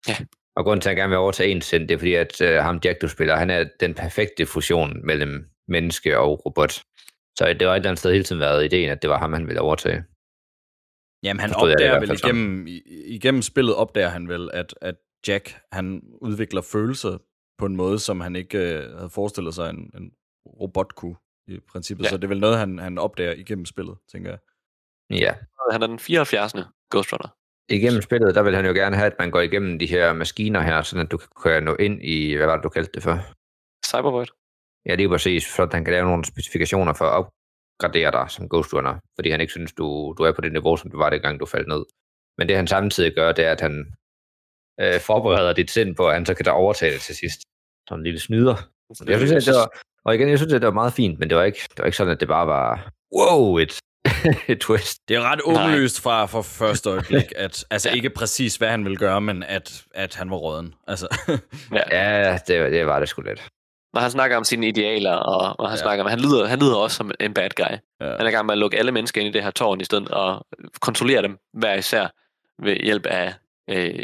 Ja. 0.08 0.16
Og 0.56 0.64
grunden 0.64 0.80
til, 0.80 0.88
at 0.88 0.90
jeg 0.90 0.96
gerne 0.96 1.08
vil 1.10 1.18
overtage 1.18 1.50
en 1.50 1.62
sind, 1.62 1.88
det 1.88 1.94
er 1.94 1.98
fordi, 1.98 2.14
at 2.14 2.40
uh, 2.40 2.48
ham 2.48 2.80
Jack, 2.84 3.00
du 3.02 3.08
spiller, 3.08 3.36
han 3.36 3.50
er 3.50 3.64
den 3.80 3.94
perfekte 3.94 4.46
fusion 4.46 5.06
mellem 5.06 5.50
menneske 5.68 6.18
og 6.18 6.46
robot. 6.46 6.72
Så 7.38 7.56
det 7.60 7.66
var 7.66 7.72
et 7.72 7.76
eller 7.76 7.88
andet 7.88 7.98
sted 7.98 8.12
hele 8.12 8.24
tiden 8.24 8.40
været 8.40 8.64
ideen, 8.64 8.88
at 8.90 9.02
det 9.02 9.10
var 9.10 9.18
ham, 9.18 9.32
han 9.32 9.46
ville 9.46 9.60
overtage. 9.60 10.04
Jamen, 11.22 11.40
han 11.40 11.50
jeg 11.50 11.58
det 11.58 11.72
opdager 11.72 12.00
vel 12.00 12.10
igennem, 12.10 12.66
igennem 13.06 13.42
spillet, 13.42 13.74
opdager 13.74 14.08
han 14.08 14.28
vel, 14.28 14.50
at, 14.52 14.74
at 14.80 14.94
Jack, 15.28 15.60
han 15.72 16.02
udvikler 16.20 16.62
følelser 16.62 17.18
på 17.58 17.66
en 17.66 17.76
måde, 17.76 17.98
som 17.98 18.20
han 18.20 18.36
ikke 18.36 18.58
øh, 18.58 18.96
havde 18.96 19.10
forestillet 19.10 19.54
sig, 19.54 19.70
en, 19.70 19.90
en 19.94 20.12
robot 20.46 20.94
kunne 20.94 21.16
i 21.46 21.60
princippet. 21.60 22.04
Ja. 22.04 22.10
Så 22.10 22.16
det 22.16 22.24
er 22.24 22.28
vel 22.28 22.40
noget, 22.40 22.58
han, 22.58 22.78
han 22.78 22.98
opdager 22.98 23.32
igennem 23.32 23.64
spillet, 23.64 23.96
tænker 24.12 24.30
jeg. 24.30 24.38
Ja. 25.10 25.34
Han 25.72 25.82
er 25.82 25.86
den 25.86 25.98
74. 25.98 26.52
Ghost 26.90 27.12
Runner. 27.12 27.34
Igennem 27.70 28.02
spillet, 28.02 28.34
der 28.34 28.42
vil 28.42 28.56
han 28.56 28.66
jo 28.66 28.72
gerne 28.72 28.96
have, 28.96 29.06
at 29.06 29.18
man 29.18 29.30
går 29.30 29.40
igennem 29.40 29.78
de 29.78 29.86
her 29.86 30.12
maskiner 30.12 30.60
her, 30.60 30.82
så 30.82 30.98
at 30.98 31.10
du 31.10 31.18
kan 31.42 31.62
nå 31.62 31.74
ind 31.74 32.02
i, 32.02 32.34
hvad 32.34 32.46
var 32.46 32.56
det, 32.56 32.64
du 32.64 32.68
kaldte 32.68 32.92
det 32.94 33.02
for? 33.02 33.18
Cybervoid. 33.86 34.26
Ja, 34.86 34.94
lige 34.94 35.08
præcis, 35.08 35.42
så 35.42 35.62
at 35.62 35.72
han 35.72 35.84
kan 35.84 35.92
lave 35.92 36.06
nogle 36.06 36.24
specifikationer 36.24 36.92
for 36.92 37.04
at 37.04 37.26
opgradere 37.78 38.10
dig 38.12 38.30
som 38.30 38.48
Ghost 38.48 38.74
Runner, 38.74 38.94
fordi 39.14 39.30
han 39.30 39.40
ikke 39.40 39.50
synes, 39.50 39.72
du, 39.72 40.14
du 40.18 40.22
er 40.22 40.32
på 40.32 40.40
det 40.40 40.52
niveau, 40.52 40.76
som 40.76 40.90
du 40.90 40.98
var 40.98 41.10
dengang, 41.10 41.40
du 41.40 41.46
faldt 41.46 41.68
ned. 41.68 41.84
Men 42.38 42.48
det 42.48 42.56
han 42.56 42.66
samtidig 42.66 43.14
gør, 43.14 43.32
det 43.32 43.44
er, 43.44 43.52
at 43.52 43.60
han 43.60 43.86
øh, 44.80 45.00
forbereder 45.00 45.52
dit 45.52 45.70
sind 45.70 45.96
på, 45.96 46.08
at 46.08 46.14
han 46.14 46.26
så 46.26 46.34
kan 46.34 46.44
da 46.44 46.50
overtage 46.50 46.92
det 46.92 47.00
til 47.00 47.16
sidst. 47.16 47.40
Sådan 47.88 48.00
en 48.00 48.04
lille 48.04 48.20
snyder. 48.20 48.56
Jeg 49.06 49.18
synes, 49.18 49.32
at 49.32 49.46
det 49.46 49.54
var, 49.54 49.70
og 50.04 50.14
igen, 50.14 50.28
jeg 50.28 50.38
synes, 50.38 50.52
at 50.52 50.60
det 50.60 50.66
var 50.66 50.72
meget 50.72 50.92
fint, 50.92 51.18
men 51.18 51.28
det 51.30 51.36
var 51.36 51.44
ikke, 51.44 51.60
det 51.70 51.78
var 51.78 51.84
ikke 51.84 51.96
sådan, 51.96 52.12
at 52.12 52.20
det 52.20 52.28
bare 52.28 52.46
var, 52.46 52.90
wow, 53.16 53.56
et, 53.58 53.78
et 54.52 54.60
twist. 54.60 54.98
Det 55.08 55.16
er 55.16 55.22
ret 55.22 55.40
åbenlyst 55.44 56.00
fra, 56.00 56.26
fra 56.26 56.42
første 56.42 56.90
øjeblik, 56.90 57.32
at 57.44 57.64
altså 57.70 57.90
ikke 57.90 58.10
præcis, 58.10 58.56
hvad 58.56 58.68
han 58.68 58.84
ville 58.84 58.96
gøre, 58.98 59.20
men 59.20 59.42
at, 59.42 59.84
at 59.94 60.14
han 60.14 60.30
var 60.30 60.36
råden. 60.36 60.74
Altså, 60.86 61.06
Ja. 61.72 61.82
Ja, 61.98 62.38
det, 62.46 62.72
det 62.72 62.86
var 62.86 62.98
det 62.98 63.08
sgu 63.08 63.22
lidt. 63.22 63.48
Når 63.94 64.00
han 64.00 64.10
snakker 64.10 64.36
om 64.36 64.44
sine 64.44 64.68
idealer, 64.68 65.12
og, 65.12 65.60
og 65.60 65.68
han 65.68 65.78
Ja. 65.78 65.82
snakker 65.82 66.04
om, 66.04 66.10
han 66.10 66.20
lyder, 66.20 66.46
han 66.46 66.58
lyder 66.58 66.76
også 66.76 66.96
som 66.96 67.10
en 67.20 67.34
bad 67.34 67.50
guy. 67.56 67.64
Ja. 68.00 68.06
Han 68.10 68.20
er 68.20 68.28
i 68.28 68.30
gang 68.30 68.46
med 68.46 68.52
at 68.54 68.58
lukke 68.58 68.78
alle 68.78 68.92
mennesker 68.92 69.20
ind 69.20 69.28
i 69.28 69.32
det 69.32 69.42
her 69.42 69.50
tårn 69.50 69.80
i 69.80 69.84
stedet, 69.84 70.08
og 70.08 70.46
kontrollere 70.80 71.22
dem 71.22 71.36
hver 71.52 71.74
især 71.74 72.06
ved 72.62 72.76
hjælp 72.76 73.06
af, 73.06 73.34
øh, 73.70 73.94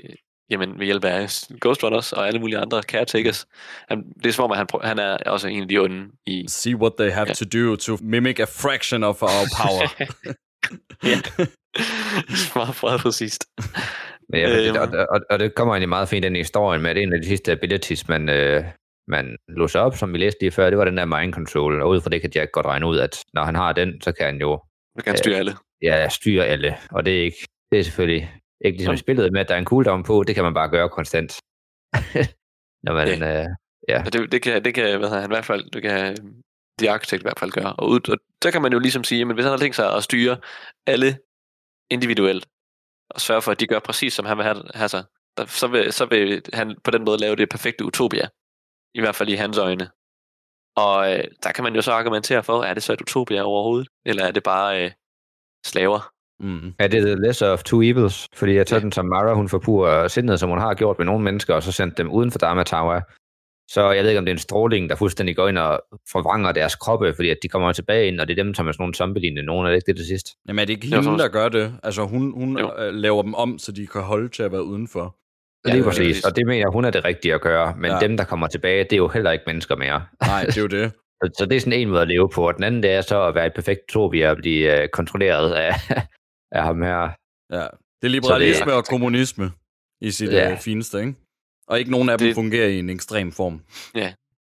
jamen, 0.51 0.79
ved 0.79 0.87
hjælp 0.87 1.05
af 1.05 1.29
Ghost 1.61 1.85
Runners 1.85 2.13
og 2.13 2.27
alle 2.27 2.41
mulige 2.41 2.59
andre 2.59 2.83
caretakers. 2.83 3.47
Han, 3.89 4.05
det 4.23 4.27
er 4.27 4.33
som 4.33 4.45
om, 4.45 4.51
at 4.51 4.57
han, 4.57 4.67
prø- 4.75 4.87
han 4.87 4.99
er 4.99 5.17
også 5.27 5.49
en 5.49 5.63
af 5.63 5.69
de 5.69 5.79
onde 5.79 6.07
i... 6.27 6.45
see 6.49 6.77
what 6.77 6.93
they 6.99 7.11
have 7.11 7.27
Ja. 7.29 7.33
to 7.35 7.45
do 7.45 7.77
to 7.77 7.97
mimic 8.03 8.41
a 8.41 8.45
fraction 8.45 9.03
of 9.05 9.23
our 9.23 9.47
power. 9.63 9.89
ja. 11.11 11.21
Meget, 12.57 12.79
meget 12.83 13.01
præcist. 13.01 13.45
Ja, 14.33 14.67
Øhm. 14.69 14.77
og, 14.81 15.07
og, 15.11 15.21
og, 15.31 15.39
det 15.39 15.55
kommer 15.55 15.75
egentlig 15.75 15.89
meget 15.89 16.09
fint 16.09 16.25
ind 16.25 16.37
i 16.37 16.41
historien 16.41 16.83
med, 16.83 16.91
at 16.91 16.97
en 16.97 17.13
af 17.13 17.21
de 17.23 17.27
sidste 17.29 17.53
abilities, 17.53 18.09
man, 18.09 18.29
øh, 18.29 18.65
man 19.09 19.37
låser 19.49 19.81
op, 19.81 19.97
som 19.97 20.13
vi 20.13 20.19
læste 20.19 20.41
lige 20.41 20.51
før, 20.51 20.71
det 20.71 20.79
var 20.79 20.85
den 20.85 20.97
der 20.97 21.05
mind 21.05 21.33
control, 21.33 21.83
og 21.83 21.89
ud 21.89 22.01
fra 22.01 22.11
det 22.11 22.21
kan 22.21 22.31
Jack 22.35 22.53
godt 22.53 22.67
regne 22.67 22.87
ud, 22.87 22.99
at 22.99 23.25
når 23.33 23.45
han 23.45 23.55
har 23.55 23.73
den, 23.73 24.01
så 24.01 24.13
kan 24.13 24.27
han 24.27 24.41
jo 24.41 24.61
Du 24.99 25.03
kan 25.05 25.17
styre 25.17 25.37
alle. 25.37 25.57
ja, 25.83 26.09
styre 26.09 26.47
alle, 26.47 26.77
og 26.91 27.05
det 27.05 27.19
er, 27.19 27.25
ikke, 27.25 27.47
det 27.73 27.79
er 27.79 27.83
selvfølgelig 27.85 28.33
ikke 28.65 28.79
ligesom 28.79 28.95
i 28.95 28.97
spillet 28.97 29.33
med, 29.33 29.41
at 29.41 29.49
der 29.49 29.55
er 29.55 29.59
en 29.59 29.65
cooldown 29.65 30.03
på, 30.03 30.23
det 30.23 30.35
kan 30.35 30.45
man 30.45 30.55
bare 30.55 30.69
gøre 30.69 30.89
konstant. 30.89 31.33
når 32.85 32.95
man, 32.95 33.23
øh, 33.23 33.47
ja. 33.89 34.03
Og 34.07 34.13
det, 34.13 34.33
det, 34.33 34.43
kan, 34.43 34.65
det 34.65 34.75
kan, 34.75 34.99
hvad 34.99 35.09
hedder 35.09 35.21
han, 35.21 35.31
i 35.31 35.35
hvert 35.35 35.45
fald, 35.45 35.71
det 35.71 35.83
kan 35.83 36.11
øh, 36.11 36.17
The 36.79 36.91
Architect 36.91 37.23
i 37.23 37.25
hvert 37.25 37.39
fald 37.39 37.51
gøre. 37.51 37.73
Og, 37.73 37.89
ud, 37.89 38.09
og 38.09 38.19
der 38.43 38.51
kan 38.51 38.63
man 38.63 38.73
jo 38.73 38.79
ligesom 38.79 39.05
sige, 39.05 39.25
men 39.25 39.35
hvis 39.35 39.45
han 39.45 39.51
har 39.51 39.59
tænkt 39.59 39.77
sig 39.77 39.97
at 39.97 40.05
styre 40.05 40.37
alle 40.87 41.19
individuelt, 41.91 42.47
og 43.11 43.21
sørge 43.21 43.43
for, 43.43 43.51
at 43.53 43.61
de 43.61 43.67
gør 43.67 43.79
præcis, 43.79 44.13
som 44.13 44.25
han 44.27 44.37
vil 44.37 44.45
have, 44.45 44.63
have 44.75 44.89
sig, 44.89 45.05
der, 45.37 45.47
så, 45.47 45.67
vil, 45.67 45.93
så 45.93 46.07
vil 46.07 46.43
han 46.53 46.77
på 46.85 46.91
den 46.91 47.05
måde 47.05 47.19
lave 47.19 47.37
det 47.37 47.49
perfekte 47.49 47.85
utopia. 47.85 48.29
I 48.95 49.01
hvert 49.01 49.15
fald 49.15 49.29
i 49.29 49.35
hans 49.35 49.59
øjne. 49.59 49.89
Og 50.77 51.13
øh, 51.13 51.25
der 51.43 51.53
kan 51.53 51.65
man 51.65 51.75
jo 51.75 51.83
så 51.83 51.93
argumentere 51.93 52.43
for, 52.43 52.63
er 52.63 52.75
det 52.75 52.83
så 52.83 52.93
et 52.93 53.01
utopia 53.01 53.43
overhovedet? 53.43 53.89
Eller 54.07 54.25
er 54.25 54.31
det 54.31 54.43
bare 54.43 54.85
øh, 54.85 54.91
slaver? 55.67 56.11
mm. 56.41 56.75
Er 56.79 56.89
det 56.89 57.03
the 57.03 57.15
lesser 57.27 57.49
of 57.49 57.63
two 57.63 57.83
evils? 57.83 58.29
Fordi 58.35 58.57
at 58.57 58.69
sådan 58.69 58.93
som 58.93 59.07
Mara, 59.07 59.35
hun 59.35 59.49
forpurer 59.49 60.09
sindet, 60.09 60.41
som 60.41 60.51
hun 60.51 60.59
har 60.59 60.75
gjort 60.75 60.99
med 60.99 61.07
nogle 61.07 61.25
mennesker, 61.25 61.55
og 61.55 61.63
så 61.63 61.73
sendt 61.73 61.99
dem 61.99 62.11
uden 62.11 62.31
for 62.31 62.39
Dharma 62.39 62.63
Tower. 62.63 63.01
Så 63.71 63.91
jeg 63.91 64.03
ved 64.03 64.11
ikke, 64.11 64.19
om 64.19 64.25
det 64.25 64.31
er 64.31 64.35
en 64.35 64.39
stråling, 64.39 64.91
der 64.91 64.97
fuldstændig 64.97 65.37
går 65.37 65.49
ind 65.49 65.59
og 65.59 65.83
forvrænger 66.13 66.53
deres 66.53 66.75
kroppe, 66.75 67.15
fordi 67.15 67.31
at 67.31 67.39
de 67.43 67.49
kommer 67.49 67.73
tilbage 67.73 68.09
ind, 68.09 68.21
og 68.21 68.29
det 68.29 68.39
er 68.39 68.43
dem, 68.45 68.55
som 68.55 68.69
er 68.69 68.73
sådan 68.73 68.83
nogle 68.83 68.95
zombie 68.95 69.43
nogen, 69.43 69.67
er 69.67 69.71
det 69.71 69.77
ikke 69.77 69.87
det 69.87 69.97
til 69.97 70.07
sidst? 70.07 70.27
Jamen 70.49 70.59
er 70.59 70.65
det 70.65 70.73
ikke 70.73 70.87
hende, 70.87 71.19
der 71.19 71.29
gør 71.29 71.49
det? 71.49 71.75
Altså 71.83 72.03
hun, 72.03 72.33
hun 72.33 72.59
Jo. 72.59 72.73
øh, 72.79 72.95
laver 72.95 73.23
dem 73.23 73.35
om, 73.35 73.59
så 73.59 73.73
de 73.73 73.87
kan 73.87 74.03
holde 74.03 74.29
til 74.29 74.43
at 74.43 74.53
være 74.53 74.65
udenfor. 74.65 75.17
Ja, 75.67 75.71
lige 75.73 75.79
det 75.83 75.87
er 75.87 75.91
præcis, 75.91 76.07
præcis. 76.07 76.25
og 76.25 76.37
det 76.37 76.47
mener 76.47 76.59
jeg, 76.59 76.69
hun 76.73 76.85
er 76.85 76.91
det 76.91 77.05
rigtige 77.05 77.35
at 77.35 77.41
gøre, 77.41 77.75
men 77.77 77.91
Ja. 77.91 77.95
ja. 77.95 78.01
dem, 78.01 78.17
der 78.17 78.25
kommer 78.25 78.47
tilbage, 78.47 78.85
det 78.85 78.93
er 78.93 78.97
jo 78.97 79.09
heller 79.09 79.31
ikke 79.31 79.45
mennesker 79.47 79.77
mere. 79.77 80.05
Nej, 80.27 80.45
det 80.47 80.57
er 80.57 80.63
jo 80.63 80.67
det. 80.67 80.93
Så, 81.23 81.31
så 81.39 81.47
det 81.47 81.57
er 81.57 81.61
sådan 81.61 81.73
en 81.81 81.89
måde 81.89 82.03
at 82.03 82.09
leve 82.09 82.29
på, 82.35 82.49
og 82.49 82.55
den 82.55 82.65
anden 82.65 82.83
det 82.83 82.91
er 82.91 83.01
så 83.01 83.23
at 83.23 83.35
være 83.35 83.47
et 83.47 83.55
perfekt 83.55 83.81
utopia 83.91 84.31
og 84.31 84.37
blive 84.37 84.83
uh, 84.83 84.89
kontrolleret 84.93 85.53
af, 85.53 85.75
af 86.59 86.63
ham 86.63 86.83
her. 86.83 87.01
Ja. 87.53 87.61
Det 87.61 87.69
er 88.03 88.09
liberalisme 88.09 88.67
det- 88.67 88.75
og 88.75 88.85
kommunisme 88.85 89.53
i 90.01 90.11
sit 90.11 90.33
Ja. 90.33 90.49
ja. 90.49 90.55
fineste, 90.61 91.01
ikke? 91.01 91.15
Og 91.69 91.79
ikke 91.79 91.91
nogen 91.91 92.09
af 92.09 92.19
dem 92.19 92.27
Det- 92.29 92.35
fungerer 92.35 92.67
i 92.69 92.79
en 92.79 92.91
ekstrem 92.91 93.33
form. 93.33 93.61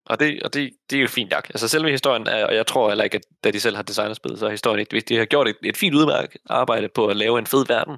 Og 0.05 0.19
det, 0.19 0.43
og 0.43 0.53
det, 0.53 0.69
det 0.89 0.97
er 0.97 1.01
jo 1.01 1.07
fint 1.07 1.31
nok. 1.31 1.47
Altså 1.49 1.67
selve 1.67 1.91
historien, 1.91 2.27
er, 2.27 2.45
og 2.45 2.55
jeg 2.55 2.67
tror 2.67 2.89
heller 2.89 3.03
ikke, 3.03 3.15
at 3.15 3.21
da 3.43 3.51
de 3.51 3.59
selv 3.59 3.75
har 3.75 3.83
designet 3.83 4.15
spillet, 4.15 4.39
så 4.39 4.45
er 4.45 4.49
historien 4.51 4.79
ikke 4.79 4.93
vigtig. 4.93 5.15
De 5.15 5.19
har 5.19 5.25
gjort 5.25 5.47
et, 5.47 5.55
et 5.63 5.77
fint 5.77 5.95
udmærket 5.95 6.41
arbejde 6.49 6.87
på 6.95 7.07
at 7.07 7.15
lave 7.17 7.39
en 7.39 7.45
fed 7.45 7.65
verden, 7.67 7.97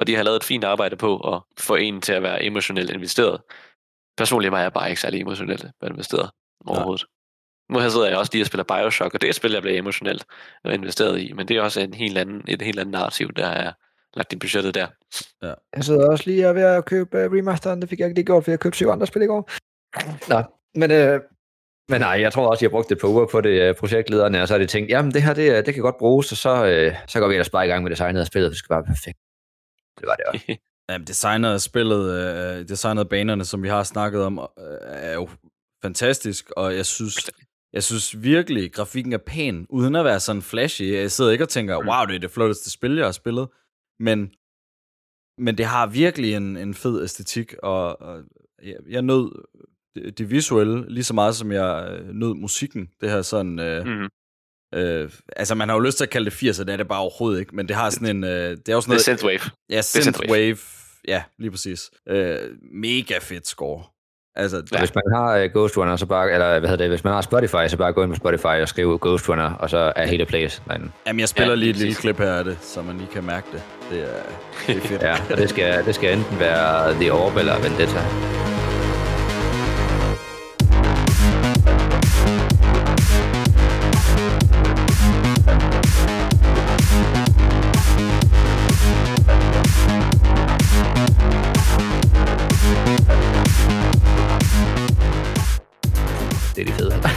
og 0.00 0.06
de 0.06 0.16
har 0.16 0.22
lavet 0.22 0.36
et 0.36 0.44
fint 0.44 0.64
arbejde 0.64 0.96
på 0.96 1.34
at 1.34 1.42
få 1.58 1.74
en 1.74 2.00
til 2.00 2.12
at 2.12 2.22
være 2.22 2.44
emotionelt 2.44 2.90
investeret. 2.90 3.40
Personligt 4.16 4.52
var 4.52 4.60
jeg 4.60 4.72
bare 4.72 4.88
ikke 4.88 5.00
særlig 5.00 5.20
emotionelt 5.20 5.66
investeret 5.86 6.30
overhovedet. 6.66 7.04
Nu 7.70 7.78
her 7.78 7.88
sidder 7.88 8.08
jeg 8.08 8.18
også 8.18 8.30
lige 8.32 8.42
og 8.42 8.46
spiller 8.46 8.64
Bioshock, 8.64 9.14
og 9.14 9.20
det 9.20 9.26
er 9.26 9.30
et 9.30 9.34
spil, 9.34 9.52
jeg 9.52 9.62
bliver 9.62 9.78
emotionelt 9.78 10.24
investeret 10.64 11.20
i, 11.20 11.32
men 11.32 11.48
det 11.48 11.56
er 11.56 11.62
også 11.62 11.80
en 11.80 11.94
helt 11.94 12.18
anden, 12.18 12.44
et 12.48 12.62
helt 12.62 12.78
andet 12.80 12.92
narrativ, 12.92 13.32
der 13.32 13.46
er 13.46 13.72
lagt 14.14 14.32
i 14.32 14.36
budgettet 14.36 14.74
der. 14.74 14.86
Jeg 15.76 15.84
sidder 15.84 16.10
også 16.10 16.24
lige 16.26 16.48
og 16.48 16.54
ved 16.54 16.62
at 16.62 16.84
købe 16.84 17.26
uh, 17.26 17.32
remasteren, 17.32 17.80
det 17.80 17.88
fik 17.88 18.00
jeg 18.00 18.06
ikke 18.06 18.18
lige 18.18 18.26
gjort, 18.26 18.44
for 18.44 18.50
jeg 18.50 18.60
købte 18.60 18.76
syv 18.76 18.88
andre 18.88 19.06
spil 19.06 19.22
i 19.22 19.26
går. 19.26 19.50
Nå, 20.28 20.42
men, 20.74 20.90
øh, 20.90 21.20
men 21.88 22.00
nej, 22.00 22.20
jeg 22.20 22.32
tror 22.32 22.50
også, 22.50 22.64
jeg 22.64 22.70
brugte 22.70 22.92
et 22.92 23.00
par 23.00 23.08
uger 23.08 23.26
på 23.26 23.40
det, 23.40 23.60
øh, 23.60 23.74
projektlederne, 23.74 24.42
og 24.42 24.48
så 24.48 24.54
har 24.54 24.58
de 24.58 24.66
tænkt, 24.66 24.90
jamen 24.90 25.12
det 25.12 25.22
her, 25.22 25.34
det, 25.34 25.58
øh, 25.58 25.66
det 25.66 25.74
kan 25.74 25.82
godt 25.82 25.98
bruges, 25.98 26.32
og 26.32 26.38
så, 26.38 26.66
øh, 26.66 26.94
så 27.06 27.20
går 27.20 27.28
vi 27.28 27.34
ellers 27.34 27.50
bare 27.50 27.66
i 27.66 27.68
gang 27.68 27.82
med 27.82 27.90
designet 27.90 28.20
af 28.20 28.26
spillet, 28.26 28.50
det 28.50 28.58
skal 28.58 28.74
være 28.74 28.84
perfekt. 28.84 29.18
Det 30.00 30.06
var 30.06 30.14
det 30.16 30.24
også. 30.24 30.56
Jamen, 30.90 31.06
designet 31.06 31.48
af 31.52 31.60
spillet, 31.60 32.04
øh, 32.12 32.68
designet 32.68 33.00
af 33.02 33.08
banerne, 33.08 33.44
som 33.44 33.62
vi 33.62 33.68
har 33.68 33.82
snakket 33.82 34.22
om, 34.22 34.38
øh, 34.38 34.78
er 34.82 35.14
jo 35.14 35.28
fantastisk, 35.82 36.50
og 36.50 36.76
jeg 36.76 36.86
synes, 36.86 37.30
jeg 37.72 37.82
synes 37.82 38.22
virkelig, 38.22 38.72
grafikken 38.72 39.12
er 39.12 39.18
pæn, 39.18 39.66
uden 39.68 39.94
at 39.96 40.04
være 40.04 40.20
sådan 40.20 40.42
flashy. 40.42 40.92
Jeg 40.92 41.10
sidder 41.10 41.30
ikke 41.30 41.44
og 41.44 41.48
tænker, 41.48 41.76
wow, 41.76 42.06
det 42.06 42.14
er 42.14 42.18
det 42.18 42.30
flotteste 42.30 42.70
spil, 42.70 42.96
jeg 42.96 43.04
har 43.04 43.12
spillet, 43.12 43.48
men, 44.00 44.30
men 45.38 45.58
det 45.58 45.66
har 45.66 45.86
virkelig 45.86 46.34
en, 46.34 46.56
en 46.56 46.74
fed 46.74 47.02
æstetik, 47.02 47.54
og, 47.62 48.00
og 48.00 48.22
jeg, 48.62 48.76
jeg 48.88 49.02
nød 49.02 49.44
det, 49.94 50.18
det 50.18 50.30
visuelle 50.30 50.92
lige 50.92 51.04
så 51.04 51.14
meget, 51.14 51.34
som 51.36 51.52
jeg 51.52 51.88
øh, 51.90 52.08
nød 52.14 52.34
musikken. 52.34 52.90
Det 53.00 53.10
her 53.10 53.22
sådan... 53.22 53.58
Øh, 53.58 53.86
Mhm. 53.86 54.08
Øh, 54.74 55.10
altså, 55.36 55.54
man 55.54 55.68
har 55.68 55.76
jo 55.76 55.80
lyst 55.80 55.96
til 55.96 56.04
at 56.04 56.10
kalde 56.10 56.30
det 56.30 56.36
80'er, 56.42 56.64
det 56.64 56.72
er 56.72 56.76
det 56.76 56.88
bare 56.88 57.00
overhovedet 57.00 57.40
ikke, 57.40 57.56
men 57.56 57.68
det 57.68 57.76
har 57.76 57.90
sådan 57.90 58.16
en... 58.16 58.24
Øh, 58.24 58.30
det 58.30 58.38
er 58.40 58.50
jo 58.50 58.56
sådan 58.56 58.72
Det 58.76 58.78
er 58.78 58.88
noget... 58.88 59.00
synthwave. 59.02 59.40
Ja, 59.70 59.82
synthwave. 59.82 60.56
Ja, 61.08 61.22
lige 61.38 61.50
præcis. 61.50 61.90
Øh, 62.08 62.36
mega 62.72 63.18
fedt 63.20 63.46
score. 63.48 63.82
Altså, 64.36 64.62
Ja. 64.72 64.78
Hvis 64.78 64.94
man 64.94 65.04
har 65.14 65.44
uh, 65.44 65.50
Ghost 65.52 65.76
Runner, 65.76 65.96
så 65.96 66.06
bare, 66.06 66.32
eller 66.32 66.58
hvad 66.58 66.68
hedder 66.68 66.84
det, 66.84 66.90
hvis 66.90 67.04
man 67.04 67.12
har 67.12 67.20
Spotify, 67.20 67.68
så 67.68 67.76
bare 67.76 67.92
gå 67.92 68.02
ind 68.02 68.10
på 68.10 68.16
Spotify 68.16 68.46
og 68.46 68.68
skrive 68.68 68.98
Ghost 69.00 69.28
Runner, 69.28 69.54
og 69.54 69.70
så 69.70 69.92
er 69.96 70.06
hele 70.06 70.26
place 70.26 70.62
derinde. 70.68 70.90
jamen, 71.06 71.20
jeg 71.20 71.28
spiller 71.28 71.48
Ja, 71.52 71.54
lige 71.54 71.70
et 71.70 71.76
lille 71.76 71.94
klip 71.94 72.18
her 72.18 72.32
af 72.32 72.44
det, 72.44 72.58
så 72.60 72.82
man 72.82 72.96
lige 72.98 73.08
kan 73.12 73.24
mærke 73.24 73.46
det. 73.52 73.62
Det 73.90 74.00
er, 74.00 74.22
det 74.66 74.76
er 74.76 74.80
fedt. 74.80 75.02
Ja, 75.02 75.16
og 75.30 75.36
det 75.36 75.50
skal, 75.50 75.84
det 75.84 75.94
skal 75.94 76.18
enten 76.18 76.38
være 76.40 76.92
The 76.94 77.12
Orb 77.12 77.36
eller 77.36 77.58
Vendetta. 77.62 78.39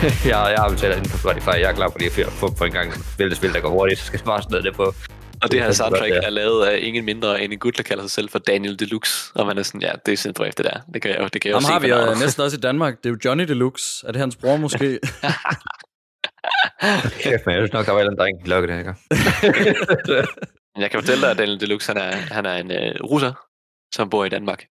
jeg, 0.32 0.40
jeg 0.54 0.60
har 0.64 0.70
betalt 0.70 0.96
inden 0.98 1.12
på 1.12 1.18
Spotify. 1.18 1.48
Jeg 1.48 1.70
er 1.72 1.74
klar 1.74 1.90
på 1.90 1.98
lige 1.98 2.26
at 2.26 2.32
få 2.32 2.52
på 2.60 2.64
en 2.64 2.72
gang 2.72 2.94
spille 3.14 3.30
det 3.30 3.38
spil, 3.38 3.54
der 3.54 3.62
går 3.62 3.70
hurtigt. 3.70 4.00
Så 4.00 4.06
skal 4.06 4.18
jeg 4.18 4.26
bare 4.26 4.42
sådan 4.42 4.52
noget 4.52 4.66
det 4.66 4.76
på. 4.76 4.94
Og 5.42 5.52
det 5.52 5.60
her 5.60 5.68
er 5.68 5.72
soundtrack 5.72 6.14
ja. 6.14 6.22
er 6.22 6.30
lavet 6.30 6.66
af 6.66 6.80
ingen 6.82 7.06
mindre 7.06 7.42
end 7.42 7.54
en 7.54 7.60
gut, 7.60 7.78
der 7.78 7.84
kalder 7.84 8.04
sig 8.04 8.12
selv 8.12 8.30
for 8.30 8.40
Daniel 8.40 8.80
Deluxe. 8.80 9.32
Og 9.36 9.46
man 9.46 9.58
er 9.58 9.64
sådan, 9.64 9.82
ja, 9.82 9.92
det 10.06 10.12
er 10.12 10.18
sindssygt 10.18 10.48
efter 10.48 10.64
det 10.64 10.72
der. 10.74 10.80
Det 10.94 11.02
kan 11.02 11.12
jeg 11.12 11.20
jo, 11.20 11.28
det 11.34 11.42
kan 11.42 11.50
jeg 11.50 11.54
jo 11.54 11.56
Ham 11.56 11.64
se 11.64 11.72
har 11.72 11.80
vi 11.80 11.88
jo 11.88 12.20
næsten 12.20 12.44
også 12.44 12.58
i 12.58 12.60
Danmark. 12.60 12.98
Det 12.98 13.06
er 13.06 13.10
jo 13.10 13.18
Johnny 13.26 13.44
Deluxe. 13.44 14.08
Er 14.08 14.12
det 14.12 14.22
hans 14.22 14.36
bror 14.36 14.58
måske? 14.58 14.86
Kæft, 17.24 17.46
men 17.46 17.56
jeg 17.56 17.62
synes 17.62 17.74
nok, 17.74 17.86
der 17.86 17.92
var 17.92 18.02
en 18.02 18.08
eller 18.08 18.12
anden 18.12 18.22
dreng, 18.22 18.42
der 18.42 18.50
lukkede 18.50 18.74
det, 18.74 18.80
ikke? 18.80 18.94
Jeg 20.78 20.92
kan 20.92 21.00
fortælle 21.00 21.22
dig, 21.22 21.32
at 21.32 21.38
Daniel 21.38 21.60
Deluxe, 21.60 21.94
han 21.94 21.98
er, 21.98 22.12
han 22.12 22.46
er 22.46 22.56
en 22.56 22.72
uh, 22.72 23.12
russer, 23.12 23.34
som 23.96 24.10
bor 24.10 24.26
i 24.26 24.30
Danmark. 24.30 24.66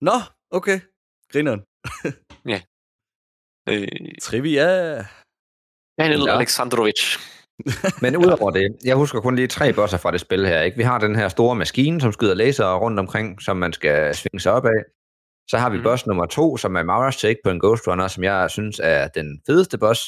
Nå, 0.00 0.12
okay. 0.50 0.80
Grineren. 1.32 1.62
Øh, 2.06 2.60
Trivia. 4.22 4.96
Daniel 5.98 6.22
Ja. 6.26 6.36
Alexandrovich. 6.36 7.18
Men 8.02 8.16
udover 8.16 8.50
det, 8.50 8.76
jeg 8.84 8.96
husker 8.96 9.20
kun 9.20 9.36
lige 9.36 9.48
tre 9.48 9.72
bosser 9.72 9.98
fra 9.98 10.10
det 10.10 10.20
spil 10.20 10.46
her. 10.46 10.62
Ikke? 10.62 10.76
Vi 10.76 10.82
har 10.82 10.98
den 10.98 11.16
her 11.16 11.28
store 11.28 11.56
maskine, 11.56 12.00
som 12.00 12.12
skyder 12.12 12.34
laser 12.34 12.76
rundt 12.76 12.98
omkring, 12.98 13.42
som 13.42 13.56
man 13.56 13.72
skal 13.72 14.14
svinge 14.14 14.40
sig 14.40 14.52
op 14.52 14.64
af. 14.64 14.82
Så 15.50 15.58
har 15.58 15.70
vi 15.70 15.76
mm. 15.76 15.82
boss 15.82 16.06
nummer 16.06 16.26
to, 16.26 16.56
som 16.56 16.76
er 16.76 16.82
Mara's 16.82 17.20
Take 17.20 17.40
på 17.44 17.50
en 17.50 17.60
Ghost 17.60 17.88
Runner, 17.88 18.08
som 18.08 18.24
jeg 18.24 18.50
synes 18.50 18.80
er 18.82 19.08
den 19.08 19.42
fedeste 19.46 19.78
boss. 19.78 20.00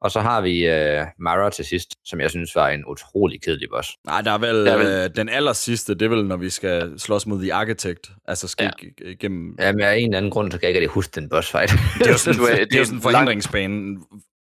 Og 0.00 0.10
så 0.10 0.20
har 0.20 0.40
vi 0.40 0.68
uh, 0.68 1.06
Mara 1.18 1.50
til 1.50 1.64
sidst, 1.64 1.88
som 2.04 2.20
jeg 2.20 2.30
synes 2.30 2.56
var 2.56 2.68
en 2.68 2.84
utrolig 2.86 3.42
kedelig 3.42 3.68
boss. 3.70 3.96
Nej, 4.06 4.20
der 4.20 4.30
er 4.30 4.38
vel, 4.38 4.66
Der 4.66 4.72
er 4.72 4.76
vel- 4.78 5.10
Øh, 5.10 5.16
den 5.16 5.28
aller 5.28 5.52
sidste, 5.52 5.94
det 5.94 6.02
er 6.02 6.08
vel, 6.08 6.24
når 6.26 6.36
vi 6.36 6.50
skal 6.50 6.98
slås 7.00 7.26
mod 7.26 7.40
The 7.40 7.54
Architect. 7.54 8.10
Altså 8.24 8.48
skal 8.48 8.72
Ja. 8.82 8.86
ja. 9.04 9.08
igennem... 9.10 9.56
Jamen, 9.58 9.80
af 9.80 9.96
en 9.96 10.04
eller 10.04 10.16
anden 10.18 10.30
grund, 10.32 10.52
så 10.52 10.58
kan 10.58 10.68
jeg 10.68 10.76
ikke 10.76 10.88
huske 10.88 11.20
den 11.20 11.28
boss 11.28 11.50
fight. 11.50 11.70
Det 11.98 12.06
er 12.06 12.10
jo 12.10 12.18
sådan, 12.18 12.40
Du 12.40 12.46
det 12.46 12.52
er, 12.60 12.64
det 12.64 12.74
er 12.74 12.78
jo 12.78 12.84
sådan 12.84 12.98
en 12.98 13.02
forhindringsbane. 13.02 13.74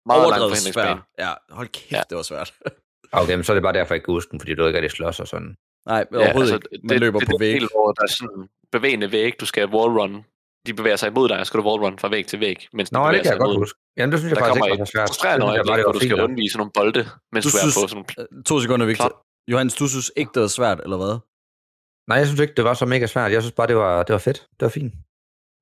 Meget 0.06 0.28
lang 0.30 0.40
forhindringsbane. 0.40 0.86
svær. 1.18 1.26
Ja, 1.26 1.32
hold 1.50 1.68
kæft, 1.68 1.92
Ja. 1.92 1.96
ja. 1.96 2.02
det 2.10 2.16
var 2.16 2.22
svært. 2.22 2.54
okay, 3.22 3.34
men 3.34 3.44
så 3.44 3.52
er 3.52 3.54
det 3.54 3.62
bare 3.62 3.72
derfor, 3.72 3.94
jeg 3.94 3.96
ikke 3.96 4.04
kan 4.04 4.14
huske 4.14 4.30
den, 4.30 4.40
fordi 4.40 4.54
du 4.54 4.66
ikke 4.66 4.76
rigtig 4.78 4.90
slås 4.90 5.20
og 5.20 5.28
sådan. 5.28 5.56
Nej, 5.88 6.04
overhovedet 6.14 6.52
altså, 6.52 6.68
ikke. 6.72 6.86
Man 6.86 6.88
det, 6.94 7.00
løber 7.00 7.18
det, 7.18 7.28
på 7.28 7.32
det, 7.32 7.40
væg. 7.40 7.54
Det 7.54 7.62
er 7.62 7.92
der 7.98 8.02
er 8.02 8.06
sådan 8.06 8.48
bevægende 8.72 9.12
væg, 9.12 9.32
du 9.40 9.46
skal 9.46 9.64
wallrun. 9.66 10.24
De 10.66 10.74
bevæger 10.74 10.96
sig 10.96 11.06
imod 11.06 11.28
dig, 11.28 11.38
og 11.38 11.46
så 11.46 11.48
skal 11.50 11.60
du 11.60 11.68
wallrun 11.68 11.98
fra 11.98 12.08
væg 12.08 12.26
til 12.26 12.40
væg, 12.40 12.66
mens 12.72 12.90
de 12.90 12.94
Nå, 12.94 13.00
bevæger 13.00 13.12
det 13.12 13.22
kan 13.22 13.32
jeg 13.32 13.38
godt 13.40 13.56
huske. 13.58 13.78
Jamen, 13.96 14.10
det 14.12 14.18
synes 14.20 14.30
jeg 14.30 14.36
Der 14.36 14.44
faktisk 14.44 14.64
ikke 14.72 14.78
var 14.78 14.84
svært. 14.94 15.08
frustrerende 15.08 15.46
øjeblik, 15.46 15.84
hvor 15.84 15.92
du 15.92 15.98
skal 15.98 16.10
sådan 16.18 16.58
nogle 16.62 16.70
bolde, 16.78 17.02
mens 17.32 17.44
Du 17.44 17.50
du, 17.50 17.56
er 17.56 17.60
synes- 17.64 17.74
på 17.82 17.88
sådan 17.88 18.04
nogle... 18.30 18.42
To 18.48 18.54
sekunder, 18.60 18.86
Victor. 18.86 19.08
Klart. 19.08 19.16
Johannes, 19.52 19.74
du 19.74 19.86
synes 19.88 20.12
ikke, 20.16 20.30
det 20.34 20.42
var 20.42 20.48
svært, 20.60 20.80
eller 20.84 20.96
hvad? 20.96 21.14
Nej, 22.08 22.16
jeg 22.18 22.26
synes 22.26 22.40
ikke, 22.40 22.54
det 22.58 22.64
var 22.64 22.74
så 22.74 22.86
mega 22.86 23.06
svært. 23.06 23.32
Jeg 23.32 23.42
synes 23.42 23.54
bare, 23.58 23.66
det 23.66 23.76
var, 23.76 24.02
det 24.02 24.12
var 24.12 24.18
fedt. 24.28 24.38
Det 24.58 24.62
var 24.68 24.68
fint. 24.68 24.92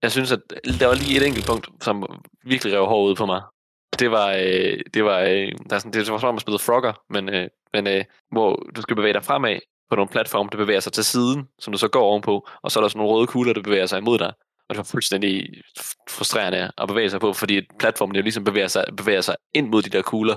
Jeg 0.03 0.13
synes, 0.13 0.33
at 0.33 0.41
der 0.81 0.87
var 0.87 0.95
lige 0.95 1.17
et 1.21 1.27
enkelt 1.27 1.47
punkt, 1.47 1.69
som 1.87 1.97
virkelig 2.53 2.73
rev 2.77 2.87
hårdt 2.87 3.11
ud 3.11 3.17
på 3.17 3.27
mig. 3.27 3.43
Det 3.99 4.11
var, 4.11 4.29
øh, 4.45 4.79
det 4.95 5.05
var, 5.05 5.19
øh, 5.21 5.49
der 5.69 5.75
er 5.75 5.79
sådan, 5.79 5.93
det 5.93 6.11
var 6.13 6.19
som 6.19 6.29
om 6.29 6.37
at 6.37 6.43
spille 6.43 6.59
Frogger, 6.59 6.93
men, 7.15 7.29
øh, 7.35 7.49
men 7.75 7.87
øh, 7.87 8.05
hvor 8.35 8.49
du 8.77 8.83
skal 8.83 8.97
bevæge 8.97 9.13
dig 9.15 9.25
fremad 9.25 9.59
på 9.91 9.97
nogle 9.97 10.09
platforme, 10.09 10.49
der 10.53 10.57
bevæger 10.57 10.81
sig 10.81 10.93
til 10.93 11.05
siden, 11.05 11.49
som 11.59 11.73
du 11.73 11.79
så 11.79 11.89
går 11.89 12.03
ovenpå, 12.03 12.49
og 12.63 12.71
så 12.71 12.79
er 12.79 12.83
der 12.83 12.89
sådan 12.89 12.99
nogle 13.01 13.15
røde 13.15 13.27
kugler, 13.27 13.53
der 13.53 13.63
bevæger 13.63 13.87
sig 13.87 13.99
imod 13.99 14.19
dig. 14.19 14.33
Og 14.69 14.75
det 14.75 14.77
var 14.77 14.83
fuldstændig 14.95 15.63
frustrerende 16.11 16.73
at 16.79 16.89
bevæge 16.89 17.11
sig 17.11 17.21
på, 17.21 17.33
fordi 17.33 17.61
platformen 17.79 18.17
jo 18.17 18.23
ligesom 18.23 18.45
bevæger 18.45 18.69
sig, 18.69 18.85
bevæger 18.97 19.21
sig 19.21 19.37
ind 19.55 19.69
mod 19.69 19.83
de 19.83 19.91
der 19.91 20.03
kugler, 20.03 20.37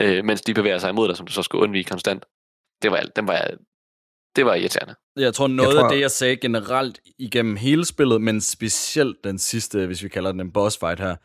øh, 0.00 0.24
mens 0.24 0.40
de 0.40 0.54
bevæger 0.54 0.78
sig 0.78 0.90
imod 0.90 1.08
dig, 1.08 1.16
som 1.16 1.26
du 1.26 1.32
så 1.32 1.42
skal 1.42 1.56
undvige 1.58 1.84
konstant. 1.84 2.24
Det 2.82 2.90
var, 2.90 3.02
den 3.16 3.26
var, 3.26 3.50
det 4.36 4.46
var 4.46 4.54
irriterende. 4.54 4.94
Jeg 5.16 5.34
tror, 5.34 5.46
noget 5.46 5.68
jeg 5.68 5.76
tror... 5.76 5.84
af 5.84 5.92
det, 5.92 6.00
jeg 6.00 6.10
sagde 6.10 6.36
generelt 6.36 7.00
igennem 7.18 7.56
hele 7.56 7.84
spillet, 7.84 8.20
men 8.22 8.40
specielt 8.40 9.24
den 9.24 9.38
sidste, 9.38 9.86
hvis 9.86 10.02
vi 10.02 10.08
kalder 10.08 10.32
den 10.32 10.40
en 10.40 10.52
boss 10.52 10.78
fight 10.78 11.00
her, 11.00 11.16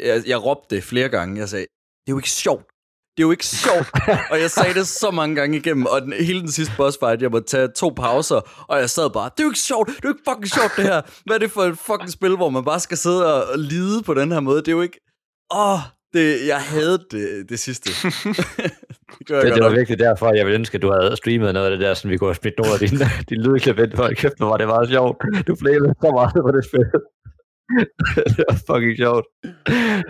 jeg, 0.00 0.22
jeg 0.26 0.44
råbte 0.44 0.76
det 0.76 0.84
flere 0.84 1.08
gange. 1.08 1.38
Jeg 1.38 1.48
sagde, 1.48 1.66
det 2.02 2.08
er 2.08 2.12
jo 2.12 2.18
ikke 2.18 2.30
sjovt. 2.30 2.66
Det 3.16 3.22
er 3.22 3.26
jo 3.26 3.30
ikke 3.30 3.46
sjovt. 3.46 3.90
og 4.30 4.40
jeg 4.40 4.50
sagde 4.50 4.74
det 4.74 4.86
så 4.86 5.10
mange 5.10 5.36
gange 5.36 5.56
igennem, 5.56 5.86
og 5.86 6.02
den, 6.02 6.12
hele 6.12 6.40
den 6.40 6.50
sidste 6.50 6.74
boss 6.76 6.98
fight, 7.00 7.22
jeg 7.22 7.30
måtte 7.30 7.48
tage 7.48 7.68
to 7.68 7.88
pauser, 7.96 8.40
og 8.68 8.78
jeg 8.78 8.90
sad 8.90 9.10
bare, 9.10 9.30
det 9.36 9.40
er 9.40 9.44
jo 9.44 9.50
ikke 9.50 9.58
sjovt, 9.58 9.88
det 9.88 9.94
er 9.94 10.08
jo 10.08 10.08
ikke 10.08 10.26
fucking 10.28 10.48
sjovt 10.48 10.72
det 10.76 10.84
her. 10.84 11.00
Hvad 11.24 11.36
er 11.36 11.40
det 11.40 11.50
for 11.50 11.62
et 11.62 11.78
fucking 11.78 12.10
spil, 12.10 12.36
hvor 12.36 12.50
man 12.50 12.64
bare 12.64 12.80
skal 12.80 12.96
sidde 12.96 13.34
og, 13.34 13.52
og 13.52 13.58
lide 13.58 14.02
på 14.02 14.14
den 14.14 14.32
her 14.32 14.40
måde? 14.40 14.58
Det 14.58 14.68
er 14.68 14.72
jo 14.72 14.82
ikke... 14.82 15.00
Åh, 15.54 15.72
oh, 15.72 15.78
det, 16.14 16.46
jeg 16.46 16.60
havde 16.60 16.98
det, 17.10 17.46
det 17.48 17.58
sidste. 17.58 17.90
det 19.18 19.28
Det, 19.28 19.54
det 19.54 19.62
var 19.64 19.70
virkelig 19.70 19.98
derfor, 19.98 20.34
jeg 20.34 20.46
ville 20.46 20.58
ønske, 20.58 20.74
at 20.74 20.82
du 20.82 20.90
havde 20.92 21.16
streamet 21.16 21.54
noget 21.54 21.66
af 21.66 21.70
det 21.70 21.80
der, 21.86 21.94
så 21.94 22.08
vi 22.08 22.16
kunne 22.16 22.28
have 22.28 22.40
smidt 22.42 22.54
nogle 22.58 22.72
af 22.74 22.80
dine, 22.84 23.04
dine 23.30 23.42
lydklip 23.42 23.78
ind, 23.78 23.92
for 23.96 24.08
kæft, 24.08 24.38
hvor 24.38 24.48
var 24.48 24.56
det 24.56 24.66
meget 24.66 24.88
sjovt. 24.88 25.16
Du 25.46 25.56
flæbede 25.62 25.94
så 26.02 26.10
meget 26.10 26.32
på 26.46 26.50
det 26.56 26.64
spil. 26.64 26.84
det 28.36 28.44
var 28.48 28.56
fucking 28.68 28.96
sjovt. 28.96 29.26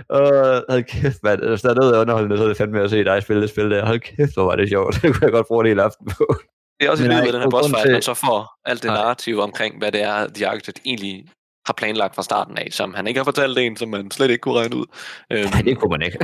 Og 0.08 0.26
hold 0.70 0.84
kæft, 0.84 1.22
mand. 1.22 1.40
Hvis 1.48 1.62
der 1.62 1.70
er 1.70 1.74
noget 1.74 2.00
underholdende, 2.00 2.36
så 2.38 2.44
er 2.44 2.48
det 2.48 2.56
fandme 2.56 2.80
at 2.82 2.90
se 2.90 3.04
dig 3.04 3.22
spille 3.22 3.42
det 3.42 3.50
spil 3.50 3.70
der. 3.70 3.86
Hold 3.86 4.00
kæft, 4.00 4.34
hvor 4.34 4.44
var 4.44 4.56
det 4.56 4.68
sjovt. 4.68 4.94
Det 5.02 5.12
kunne 5.14 5.24
jeg 5.24 5.32
godt 5.32 5.46
bruge 5.46 5.60
en 5.64 5.68
hel 5.68 5.80
aften 5.80 6.06
på. 6.18 6.36
Det 6.80 6.86
er 6.86 6.90
også 6.90 7.02
Men 7.02 7.10
et 7.10 7.16
nej, 7.16 7.20
lyd 7.24 7.26
ved 7.26 7.32
den 7.32 7.40
her 7.42 7.46
på 7.46 7.50
boss 7.50 7.68
fight, 7.68 7.82
til- 7.82 7.92
man 7.92 8.02
så 8.02 8.14
får 8.14 8.58
alt 8.64 8.82
det 8.82 8.90
narrativ 8.90 9.38
omkring, 9.38 9.78
hvad 9.78 9.92
det 9.92 10.02
er, 10.02 10.28
The 10.34 10.46
Architect 10.48 10.80
egentlig 10.84 11.24
har 11.66 11.72
planlagt 11.72 12.14
fra 12.14 12.22
starten 12.22 12.58
af, 12.58 12.68
som 12.72 12.94
han 12.94 13.06
ikke 13.06 13.18
har 13.20 13.24
fortalt 13.24 13.58
en, 13.58 13.76
som 13.76 13.88
man 13.88 14.10
slet 14.10 14.30
ikke 14.30 14.40
kunne 14.42 14.58
regne 14.60 14.76
ud. 14.76 14.86
Øhm, 15.32 15.50
Nej, 15.50 15.62
det 15.62 15.78
kunne 15.78 15.90
man 15.90 16.02
ikke. 16.02 16.18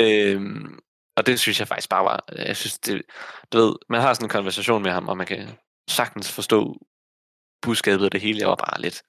øhm, 0.34 0.78
og 1.16 1.26
det 1.26 1.40
synes 1.40 1.58
jeg 1.60 1.68
faktisk 1.68 1.88
bare 1.90 2.04
var, 2.04 2.24
jeg 2.36 2.56
synes 2.56 2.78
det, 2.78 3.02
du 3.52 3.58
ved, 3.58 3.74
man 3.88 4.00
har 4.00 4.14
sådan 4.14 4.24
en 4.24 4.30
konversation 4.30 4.82
med 4.82 4.90
ham, 4.90 5.08
og 5.08 5.16
man 5.16 5.26
kan 5.26 5.48
sagtens 5.90 6.32
forstå 6.32 6.76
budskabet 7.62 8.04
af 8.04 8.10
det 8.10 8.20
hele. 8.20 8.38
Jeg 8.40 8.48
var 8.48 8.54
bare 8.70 8.80
lidt, 8.80 9.02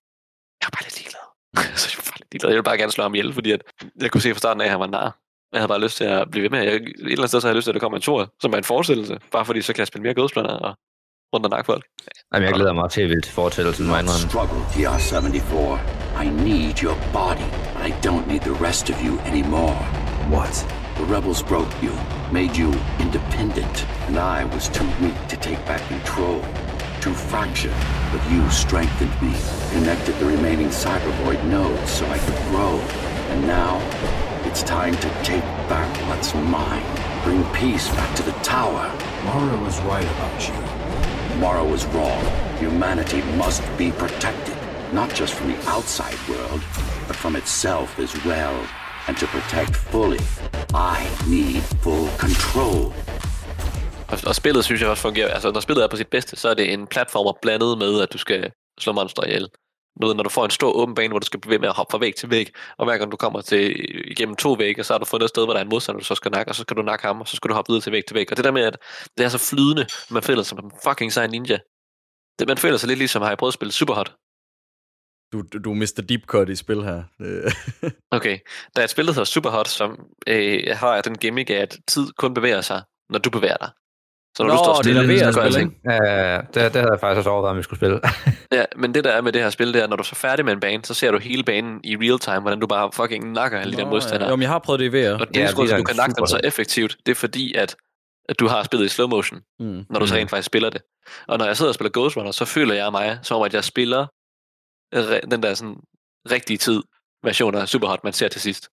jeg 0.61 0.65
var 0.67 0.75
bare 0.77 0.83
lidt 0.83 0.97
ligeglad. 0.99 1.26
så 1.82 1.88
jeg 1.91 1.97
var 1.97 2.12
bare 2.12 2.20
lidt. 2.32 2.43
Jeg 2.43 2.49
ville 2.49 2.64
bare 2.64 2.78
gerne 2.78 2.91
slå 2.91 3.01
ham 3.01 3.16
ihjel, 3.16 3.34
fordi 3.34 3.51
at 3.51 3.62
jeg 4.01 4.12
kunne 4.12 4.22
se 4.22 4.32
fra 4.34 4.39
starten 4.39 4.62
af, 4.62 4.66
at 4.66 4.72
han 4.72 4.80
var 4.80 4.88
nar. 4.88 5.18
Jeg 5.53 5.60
havde 5.60 5.68
bare 5.68 5.82
lyst 5.82 5.97
til 5.97 6.03
at 6.03 6.32
blive 6.32 6.43
ved 6.43 6.49
med. 6.49 6.60
Jeg, 6.60 6.74
et 6.76 6.82
eller 6.95 7.18
andet 7.18 7.30
sted 7.30 7.41
så 7.41 7.47
havde 7.47 7.53
jeg 7.53 7.58
lyst 7.58 7.66
til, 7.66 7.72
at 7.72 7.74
der 7.74 7.80
kommer 7.80 7.97
en 7.97 8.01
tor, 8.01 8.34
som 8.41 8.53
er 8.53 8.58
en 8.58 8.64
forestillelse. 8.64 9.20
Bare 9.32 9.45
fordi 9.45 9.62
så 9.62 9.74
kan 9.74 9.80
jeg 9.80 9.88
spille 9.88 10.03
mere 10.03 10.14
Ghostplaner 10.14 10.49
og 10.49 10.76
rundt 11.34 11.45
og 11.45 11.49
nakke 11.49 11.66
folk. 11.66 11.86
Jamen, 12.34 12.45
jeg 12.45 12.53
glæder 12.53 12.74
mig 12.74 12.89
til 12.89 13.10
vildt 13.10 13.26
til 13.26 13.34
fortællelsen. 13.34 13.86
Struggle, 14.30 14.62
TR-74. 14.74 16.24
I 16.24 16.28
need 16.30 16.76
your 16.84 16.97
body. 17.14 17.49
I 17.88 17.89
don't 18.08 18.26
need 18.32 18.41
the 18.41 18.66
rest 18.68 18.89
of 18.89 18.97
you 19.05 19.20
anymore. 19.20 19.78
What? 20.36 20.55
The 20.97 21.05
rebels 21.16 21.43
broke 21.43 21.74
you, 21.84 21.93
made 22.32 22.53
you 22.62 22.70
independent, 22.99 23.88
and 24.08 24.18
I 24.18 24.45
was 24.55 24.68
too 24.70 24.89
weak 25.01 25.18
to 25.30 25.36
take 25.47 25.62
back 25.66 25.82
control. 25.88 26.66
Too 27.01 27.13
fractured, 27.13 27.75
but 28.11 28.31
you 28.31 28.49
strengthened 28.49 29.11
me, 29.21 29.33
connected 29.71 30.15
the 30.19 30.25
remaining 30.25 30.69
cybervoid 30.69 31.43
nodes 31.45 31.91
so 31.91 32.05
I 32.07 32.17
could 32.17 32.35
grow. 32.49 32.79
And 33.29 33.45
now, 33.45 33.79
it's 34.45 34.63
time 34.63 34.95
to 34.95 35.09
take 35.23 35.43
back 35.69 35.95
what's 36.07 36.33
mine. 36.33 36.83
Bring 37.23 37.43
peace 37.53 37.87
back 37.89 38.15
to 38.17 38.23
the 38.23 38.31
tower. 38.43 38.91
Mara 39.25 39.57
was 39.63 39.79
right 39.81 40.03
about 40.03 40.47
you. 40.47 41.39
Mara 41.39 41.63
was 41.63 41.85
wrong. 41.87 42.23
Humanity 42.57 43.21
must 43.37 43.61
be 43.77 43.91
protected, 43.91 44.57
not 44.91 45.13
just 45.13 45.35
from 45.35 45.49
the 45.49 45.69
outside 45.69 46.17
world, 46.27 46.61
but 47.05 47.15
from 47.15 47.35
itself 47.35 47.99
as 47.99 48.13
well. 48.25 48.67
And 49.07 49.15
to 49.17 49.27
protect 49.27 49.75
fully, 49.75 50.19
I 50.73 51.07
need 51.27 51.61
full 51.81 52.09
control. 52.17 52.93
Og, 54.12 54.18
og 54.28 54.36
spillet 54.36 54.66
synes 54.66 54.82
jeg 54.82 54.89
også 54.89 55.01
fungerer, 55.01 55.34
altså 55.34 55.51
når 55.51 55.60
spillet 55.60 55.84
er 55.84 55.88
på 55.88 55.95
sit 55.95 56.08
bedste, 56.08 56.36
så 56.36 56.49
er 56.49 56.53
det 56.53 56.74
en 56.74 56.88
platformer 56.88 57.34
blandet 57.41 57.78
med, 57.78 58.01
at 58.01 58.14
du 58.14 58.18
skal 58.18 58.51
slå 58.80 58.93
monster 58.93 59.24
ihjel. 59.24 59.49
Ved, 60.01 60.14
når 60.16 60.24
du 60.24 60.30
får 60.30 60.45
en 60.45 60.51
stor 60.51 60.72
åben 60.72 60.95
bane, 60.95 61.10
hvor 61.10 61.20
du 61.20 61.26
skal 61.26 61.39
blive 61.39 61.51
ved 61.51 61.60
med 61.60 61.70
at 61.70 61.76
hoppe 61.76 61.91
fra 61.91 61.97
væg 61.97 62.16
til 62.16 62.30
væg, 62.30 62.47
og 62.78 62.86
hver 62.86 62.97
gang 62.97 63.12
du 63.12 63.18
kommer 63.18 63.41
til, 63.41 63.62
igennem 64.12 64.36
to 64.36 64.53
vægge, 64.53 64.84
så 64.84 64.93
har 64.93 64.97
du 64.97 65.05
fundet 65.05 65.26
et 65.26 65.30
sted, 65.30 65.45
hvor 65.45 65.53
der 65.53 65.60
er 65.60 65.64
en 65.64 65.70
modstander, 65.70 65.99
du 65.99 66.05
så 66.05 66.16
skal 66.16 66.32
nakke, 66.32 66.51
og 66.51 66.55
så 66.55 66.62
skal 66.62 66.78
du 66.78 66.82
nakke 66.82 67.05
ham, 67.05 67.22
og 67.22 67.28
så 67.28 67.36
skal 67.36 67.49
du 67.49 67.53
hoppe 67.53 67.70
videre 67.70 67.82
til 67.82 67.91
væg 67.91 68.05
til 68.05 68.16
væg. 68.16 68.32
Og 68.32 68.38
det 68.38 68.45
der 68.45 68.51
med, 68.51 68.64
at 68.64 68.78
det 69.18 69.26
er 69.26 69.30
så 69.30 69.38
flydende, 69.38 69.86
man 70.10 70.24
føler 70.24 70.43
sig 70.43 70.49
som 70.49 70.66
en 70.66 70.72
fucking 70.84 71.14
sej 71.14 71.28
ninja. 71.28 71.58
Det, 72.39 72.47
man 72.47 72.58
føler 72.58 72.78
sig 72.78 72.88
lidt 72.88 72.99
ligesom, 72.99 73.22
har 73.22 73.30
jeg 73.30 73.38
prøvet 73.38 73.49
at 73.49 73.53
spille 73.53 73.72
Superhot. 73.72 74.14
Du, 75.34 75.41
du, 75.53 75.58
du 75.58 75.74
mister 75.74 76.01
deep 76.01 76.22
cut 76.26 76.49
i 76.49 76.55
spil 76.55 76.84
her. 76.84 77.03
Okay, 78.18 78.39
der 78.76 78.82
er 78.82 78.84
et 78.84 78.89
spil, 78.89 79.05
der 79.05 79.12
hedder 79.12 79.24
Superhot, 79.26 79.68
som 79.68 79.99
øh, 80.28 80.64
har 80.74 81.01
den 81.01 81.18
gimmick 81.18 81.49
at 81.49 81.78
tid 81.88 82.08
kun 82.18 82.34
bevæger 82.34 82.62
sig, 82.62 82.82
når 83.10 83.20
du 83.20 83.30
bevæger 83.30 83.58
dig. 83.58 83.70
Så 84.38 84.43
når 84.43 84.49
Nå, 84.49 84.53
du 84.57 84.63
står 84.63 84.73
det 84.75 84.85
stille, 84.85 85.01
der 85.23 85.27
VR 85.27 85.31
så 85.31 85.41
gør. 85.41 85.49
Ja, 85.91 86.38
det, 86.38 86.53
det 86.53 86.81
havde 86.81 86.91
jeg 86.91 86.99
faktisk 86.99 87.17
også 87.17 87.29
overvejet, 87.29 87.51
om 87.51 87.57
vi 87.57 87.63
skulle 87.63 87.79
spille. 87.79 87.99
Ja, 88.57 88.65
men 88.75 88.93
det 88.93 89.03
der 89.03 89.11
er 89.11 89.21
med 89.21 89.31
det 89.31 89.41
her 89.41 89.49
spil, 89.49 89.73
det 89.73 89.83
er, 89.83 89.88
når 89.88 89.95
du 89.95 90.01
er 90.01 90.05
så 90.05 90.15
færdig 90.15 90.45
med 90.45 90.53
en 90.53 90.59
bane, 90.59 90.85
så 90.85 90.93
ser 90.93 91.11
du 91.11 91.17
hele 91.17 91.43
banen 91.43 91.81
i 91.83 91.95
real 91.95 92.19
time, 92.19 92.39
hvordan 92.39 92.59
du 92.59 92.67
bare 92.67 92.91
fucking 92.93 93.31
nakker 93.31 93.59
alle 93.59 93.73
de 93.73 93.77
der 93.77 93.89
modstandere. 93.89 94.29
Jo, 94.29 94.35
men 94.35 94.41
jeg 94.41 94.49
har 94.49 94.59
prøvet 94.59 94.79
det 94.79 94.85
i 94.85 94.89
VR. 94.89 95.13
Og 95.13 95.27
det 95.27 95.35
Ja, 95.35 95.41
ja, 95.41 95.51
grund 95.51 95.69
er 95.69 95.73
at 95.73 95.79
du 95.79 95.83
kan 95.83 95.95
nakke 95.95 96.15
dem 96.17 96.25
så 96.27 96.39
effektivt, 96.43 96.97
det 97.05 97.11
er 97.11 97.15
fordi, 97.15 97.53
at, 97.53 97.75
at 98.29 98.39
du 98.39 98.47
har 98.47 98.63
spillet 98.63 98.85
i 98.85 98.89
slow 98.89 99.07
motion, 99.07 99.39
Mm. 99.59 99.85
når 99.89 99.99
du 99.99 100.07
så 100.07 100.13
Mm. 100.13 100.17
rent 100.17 100.29
faktisk 100.29 100.45
spiller 100.45 100.69
det. 100.69 100.81
Og 101.27 101.38
når 101.38 101.45
jeg 101.45 101.57
sidder 101.57 101.69
og 101.69 101.75
spiller 101.75 101.91
Ghost 101.93 102.17
Runner, 102.17 102.31
så 102.31 102.45
føler 102.45 102.73
jeg 102.75 102.91
mig, 102.91 103.19
som 103.23 103.38
om 103.38 103.43
at 103.43 103.53
jeg 103.53 103.63
spiller 103.63 104.05
den 105.31 105.43
der 105.43 105.53
sådan 105.53 105.75
rigtige 106.31 106.57
tid 106.57 106.83
version 107.23 107.55
af 107.55 107.67
Superhot, 107.67 108.03
man 108.03 108.13
ser 108.13 108.27
til 108.27 108.41
sidst. 108.41 108.69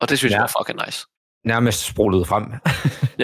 Og 0.00 0.08
det 0.08 0.18
synes 0.18 0.30
ja. 0.30 0.36
Ja. 0.36 0.42
jeg 0.42 0.48
er 0.54 0.60
fucking 0.60 0.86
nice. 0.86 1.06
Nærmest 1.44 1.84
spolet 1.86 2.26
frem. 2.28 2.44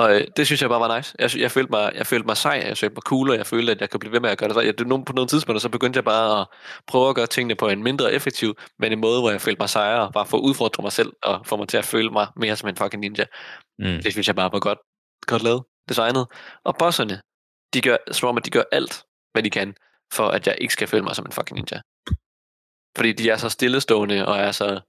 Og 0.00 0.14
øh, 0.14 0.26
det 0.36 0.46
synes 0.46 0.62
jeg 0.62 0.70
bare 0.70 0.80
var 0.80 0.96
nice. 0.96 1.14
Jeg, 1.18 1.30
jeg, 1.36 1.50
følte 1.50 1.70
mig, 1.70 1.92
jeg 1.94 2.06
følte 2.06 2.26
mig 2.26 2.36
sej, 2.36 2.62
jeg 2.66 2.78
følte 2.78 2.94
mig 2.94 3.02
cool, 3.02 3.30
og 3.30 3.36
jeg 3.36 3.46
følte, 3.46 3.72
at 3.72 3.80
jeg 3.80 3.90
kunne 3.90 4.00
blive 4.00 4.12
ved 4.12 4.20
med 4.20 4.30
at 4.30 4.38
gøre 4.38 4.48
det. 4.48 4.54
Så 4.54 4.60
jeg, 4.60 4.74
på 5.06 5.12
nogle 5.12 5.28
tidspunkter, 5.28 5.60
så 5.60 5.68
begyndte 5.68 5.96
jeg 5.96 6.04
bare 6.04 6.40
at 6.40 6.46
prøve 6.86 7.08
at 7.08 7.14
gøre 7.14 7.26
tingene 7.26 7.54
på 7.54 7.68
en 7.68 7.82
mindre 7.82 8.12
effektiv, 8.12 8.54
men 8.78 8.92
en 8.92 9.00
måde, 9.00 9.20
hvor 9.20 9.30
jeg 9.30 9.40
følte 9.40 9.60
mig 9.60 9.68
sejere, 9.68 10.12
bare 10.12 10.26
for 10.26 10.36
at 10.36 10.42
udfordre 10.42 10.82
mig 10.82 10.92
selv, 10.92 11.12
og 11.22 11.46
få 11.46 11.56
mig 11.56 11.68
til 11.68 11.76
at 11.76 11.84
føle 11.84 12.10
mig 12.10 12.26
mere 12.36 12.56
som 12.56 12.68
en 12.68 12.76
fucking 12.76 13.00
ninja. 13.00 13.24
Mm. 13.78 14.02
Det 14.02 14.12
synes 14.12 14.26
jeg 14.26 14.36
bare 14.36 14.52
var 14.52 14.60
godt, 14.60 14.78
godt 15.26 15.42
lavet, 15.42 15.62
designet. 15.88 16.26
Og 16.64 16.76
bosserne, 16.78 17.20
de 17.74 17.80
gør, 17.80 17.96
som 18.12 18.28
om, 18.28 18.36
at 18.36 18.44
de 18.44 18.50
gør 18.50 18.62
alt, 18.72 19.04
hvad 19.32 19.42
de 19.42 19.50
kan, 19.50 19.74
for 20.12 20.28
at 20.28 20.46
jeg 20.46 20.56
ikke 20.60 20.72
skal 20.72 20.88
føle 20.88 21.02
mig 21.02 21.16
som 21.16 21.26
en 21.26 21.32
fucking 21.32 21.56
ninja. 21.56 21.80
Fordi 22.96 23.12
de 23.12 23.30
er 23.30 23.36
så 23.36 23.48
stillestående 23.48 24.26
og 24.26 24.36
er 24.36 24.52
så 24.52 24.80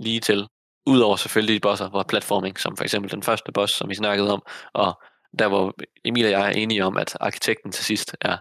lige 0.00 0.20
til. 0.20 0.46
Udover 0.86 1.16
selvfølgelig 1.16 1.54
de 1.54 1.60
bosser, 1.60 1.88
hvor 1.88 2.02
platforming, 2.02 2.58
som 2.58 2.76
for 2.76 2.84
eksempel 2.84 3.10
den 3.10 3.22
første 3.22 3.52
boss, 3.52 3.72
som 3.74 3.88
vi 3.88 3.94
snakkede 3.94 4.32
om, 4.32 4.42
og 4.72 5.02
der 5.38 5.48
hvor 5.48 5.74
Emil 6.04 6.24
og 6.24 6.30
jeg 6.30 6.46
er 6.46 6.50
enige 6.50 6.84
om, 6.84 6.96
at 6.96 7.16
arkitekten 7.20 7.72
til 7.72 7.84
sidst 7.84 8.16
er 8.20 8.36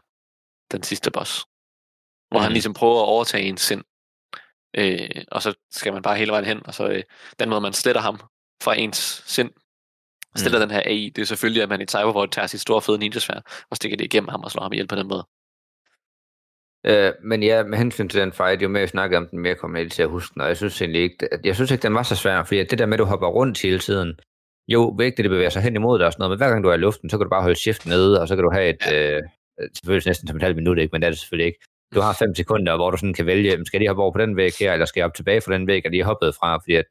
den 0.72 0.84
sidste 0.84 1.12
boss. 1.12 1.46
Hvor 2.30 2.40
mm. 2.40 2.42
han 2.42 2.50
Mhm. 2.50 2.54
ligesom 2.54 2.74
prøver 2.74 3.02
at 3.02 3.08
overtage 3.08 3.44
ens 3.44 3.62
sind. 3.62 3.84
Øh, 4.78 5.24
og 5.32 5.42
så 5.42 5.54
skal 5.72 5.94
man 5.94 6.02
bare 6.02 6.18
hele 6.18 6.32
vejen 6.32 6.46
hen, 6.46 6.66
og 6.66 6.74
så 6.74 6.88
øh, 6.88 7.04
den 7.40 7.50
måde, 7.50 7.62
man 7.62 7.74
sletter 7.74 8.02
ham 8.02 8.20
fra 8.64 8.80
ens 8.80 9.24
sind, 9.26 9.52
stiller 10.36 10.60
mm. 10.60 10.62
den 10.62 10.72
her 10.72 10.82
AI, 10.86 11.10
det 11.16 11.22
er 11.22 11.26
selvfølgelig, 11.26 11.64
at 11.64 11.70
man 11.70 11.82
i 11.82 11.86
Cyberport 11.90 12.32
tager 12.32 12.48
sit 12.48 12.62
store 12.62 12.82
fede 12.82 12.98
ninja 12.98 13.20
og 13.70 13.78
stikker 13.78 13.98
det 13.98 14.06
igennem 14.06 14.30
ham 14.30 14.44
og 14.44 14.52
slår 14.52 14.64
ham 14.64 14.74
ihjel 14.74 14.88
på 14.88 14.96
den 14.96 15.08
måde. 15.08 15.28
Øh, 16.88 17.12
men 17.24 17.44
ja, 17.44 17.64
med 17.64 17.78
hensyn 17.78 18.08
til 18.08 18.22
den 18.22 18.32
fight, 18.32 18.62
jo 18.62 18.68
mere 18.68 18.80
jeg 18.80 18.90
snakker 18.90 19.18
om 19.18 19.28
den, 19.28 19.40
mere 19.40 19.56
kommer 19.56 19.80
jeg 19.80 19.92
til 19.92 20.04
at 20.04 20.10
huske 20.10 20.34
den, 20.34 20.42
og 20.42 20.48
jeg 20.48 20.58
synes 20.58 20.82
egentlig 20.82 21.02
ikke, 21.02 21.28
jeg 21.44 21.56
synes 21.56 21.72
ikke, 21.72 21.82
den 21.82 21.94
var 21.94 22.04
så 22.04 22.16
svær, 22.16 22.44
fordi 22.44 22.64
det 22.64 22.80
der 22.80 22.86
med, 22.86 22.94
at 22.94 23.00
du 23.00 23.06
hopper 23.06 23.28
rundt 23.28 23.62
hele 23.62 23.80
tiden, 23.80 24.20
jo, 24.68 24.96
vægte 24.98 25.24
det 25.24 25.32
bevæger 25.32 25.50
sig 25.50 25.62
hen 25.62 25.76
imod 25.76 26.00
dig 26.00 26.08
og 26.08 26.14
sådan 26.14 26.22
noget, 26.22 26.32
men 26.32 26.38
hver 26.38 26.50
gang 26.50 26.64
du 26.64 26.70
er 26.70 26.74
i 26.74 26.78
luften, 26.78 27.10
så 27.10 27.18
kan 27.18 27.24
du 27.24 27.30
bare 27.30 27.42
holde 27.42 27.60
shift 27.60 27.86
nede, 27.86 28.22
og 28.22 28.28
så 28.28 28.36
kan 28.36 28.44
du 28.44 28.52
have 28.54 28.70
et, 28.70 28.86
ja. 28.86 29.18
øh, 29.18 29.24
selvfølgelig 29.78 30.10
næsten 30.10 30.28
som 30.28 30.38
et 30.38 30.44
halvt 30.44 30.56
minut, 30.56 30.80
ikke, 30.80 30.92
men 30.92 31.02
det 31.02 31.06
er 31.06 31.12
det 31.12 31.20
selvfølgelig 31.20 31.48
ikke. 31.48 31.60
Du 31.96 32.02
har 32.02 32.14
fem 32.14 32.36
sekunder, 32.36 32.76
hvor 32.76 32.92
du 32.92 32.98
sådan 32.98 33.14
kan 33.14 33.26
vælge, 33.26 33.52
skal 33.52 33.78
jeg 33.78 33.80
lige 33.80 33.90
hoppe 33.90 34.04
over 34.04 34.12
på 34.12 34.20
den 34.20 34.36
væg 34.36 34.52
her, 34.60 34.74
eller 34.74 34.86
skal 34.86 35.00
jeg 35.00 35.06
op 35.06 35.14
tilbage 35.14 35.42
fra 35.42 35.54
den 35.54 35.68
væg, 35.68 35.82
jeg 35.84 35.92
lige 35.92 36.04
hoppet 36.04 36.36
fra, 36.36 36.58
fordi 36.58 36.76
at 36.76 36.86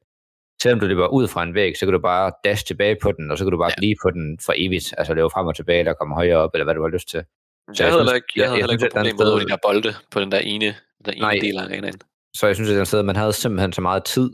selvom 0.63 0.81
du 0.81 0.87
løber 0.87 1.07
ud 1.07 1.29
fra 1.29 1.43
en 1.43 1.55
væg, 1.55 1.77
så 1.77 1.87
kan 1.87 1.93
du 1.93 1.99
bare 1.99 2.33
dash 2.45 2.67
tilbage 2.67 2.97
på 3.03 3.13
den, 3.13 3.31
og 3.31 3.39
så 3.39 3.45
kan 3.45 3.53
du 3.53 3.59
bare 3.59 3.73
ja. 3.77 3.81
blive 3.81 3.97
på 4.03 4.11
den 4.11 4.39
for 4.47 4.55
evigt, 4.57 4.95
altså 4.99 5.15
løbe 5.15 5.31
frem 5.31 5.47
og 5.47 5.57
tilbage, 5.57 5.79
eller 5.79 5.93
komme 5.93 6.15
højere 6.15 6.37
op, 6.37 6.51
eller 6.55 6.65
hvad 6.65 6.75
du 6.75 6.83
har 6.83 6.89
lyst 6.89 7.09
til. 7.09 7.25
Jeg, 7.69 7.81
jeg 7.81 7.87
havde 7.87 7.99
heller 8.01 8.12
ikke, 8.15 8.27
jeg, 8.37 8.43
jeg 8.43 8.49
havde 8.49 8.61
heller 8.61 8.73
ikke 8.73 8.89
problem 8.95 9.17
med 9.17 9.41
de 9.41 9.49
der 9.49 9.57
bolde 9.67 9.95
på 10.11 10.21
den 10.21 10.33
der 10.33 10.39
ene, 10.39 10.67
den 10.67 11.05
der 11.05 11.12
ene 11.12 11.21
Nej. 11.21 11.39
del 11.43 11.59
af 11.59 11.62
arenaen. 11.62 12.01
Så 12.37 12.47
jeg 12.47 12.55
synes, 12.57 12.71
at 12.71 12.77
den 12.77 12.87
sted, 12.87 13.03
man 13.03 13.17
havde 13.17 13.33
simpelthen 13.33 13.73
så 13.73 13.81
meget 13.81 14.05
tid, 14.05 14.31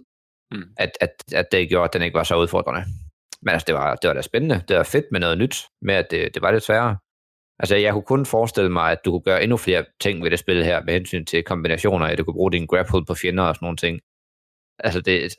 Mm. 0.55 0.63
at, 0.77 0.91
at, 1.01 1.11
at 1.33 1.53
det 1.53 1.69
gjorde, 1.69 1.85
at 1.85 1.93
den 1.93 2.03
ikke 2.03 2.15
var 2.19 2.23
så 2.25 2.37
udfordrende. 2.37 2.85
Men 3.43 3.53
altså, 3.53 3.65
det 3.67 3.75
var, 3.75 3.95
det 3.95 4.09
var 4.09 4.15
da 4.15 4.23
spændende. 4.23 4.63
Det 4.69 4.77
var 4.77 4.83
fedt 4.83 5.05
med 5.13 5.21
noget 5.21 5.39
nyt, 5.39 5.57
med 5.83 5.95
at 5.95 6.07
det, 6.11 6.35
det 6.35 6.43
var 6.43 6.51
lidt 6.51 6.65
sværere. 6.65 6.97
Altså, 7.59 7.77
jeg 7.77 7.93
kunne 7.93 8.03
kun 8.03 8.27
forestille 8.27 8.71
mig, 8.71 8.93
at 8.93 8.99
du 9.05 9.11
kunne 9.11 9.23
gøre 9.23 9.43
endnu 9.43 9.57
flere 9.57 9.85
ting 10.01 10.23
ved 10.23 10.31
det 10.31 10.39
spil 10.39 10.65
her, 10.65 10.83
med 10.85 10.95
hensyn 10.95 11.25
til 11.25 11.43
kombinationer, 11.43 12.07
at 12.07 12.19
du 12.19 12.25
kunne 12.25 12.35
bruge 12.35 12.53
din 12.53 12.67
grapple 12.67 13.05
på 13.05 13.15
fjender 13.15 13.45
og 13.45 13.55
sådan 13.55 13.65
nogle 13.67 13.77
ting. 13.77 14.01
Altså, 14.79 15.01
det... 15.01 15.37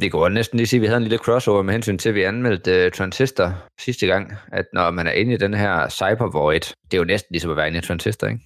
det 0.00 0.12
går 0.12 0.28
næsten 0.28 0.56
lige 0.56 0.66
sige, 0.66 0.78
at 0.78 0.82
vi 0.82 0.86
havde 0.86 0.96
en 0.96 1.02
lille 1.02 1.18
crossover 1.18 1.62
med 1.62 1.72
hensyn 1.74 1.98
til, 1.98 2.08
at 2.08 2.14
vi 2.14 2.22
anmeldte 2.22 2.86
uh, 2.86 2.92
Transistor 2.92 3.48
sidste 3.80 4.06
gang, 4.06 4.32
at 4.52 4.66
når 4.72 4.90
man 4.90 5.06
er 5.06 5.12
inde 5.12 5.34
i 5.34 5.36
den 5.36 5.54
her 5.54 5.88
Cyber 5.88 6.30
Void, 6.30 6.60
det 6.60 6.94
er 6.94 6.98
jo 6.98 7.04
næsten 7.04 7.32
ligesom 7.34 7.50
at 7.50 7.56
være 7.56 7.66
inde 7.68 7.78
i 7.78 7.82
Transistor, 7.82 8.26
ikke? 8.26 8.42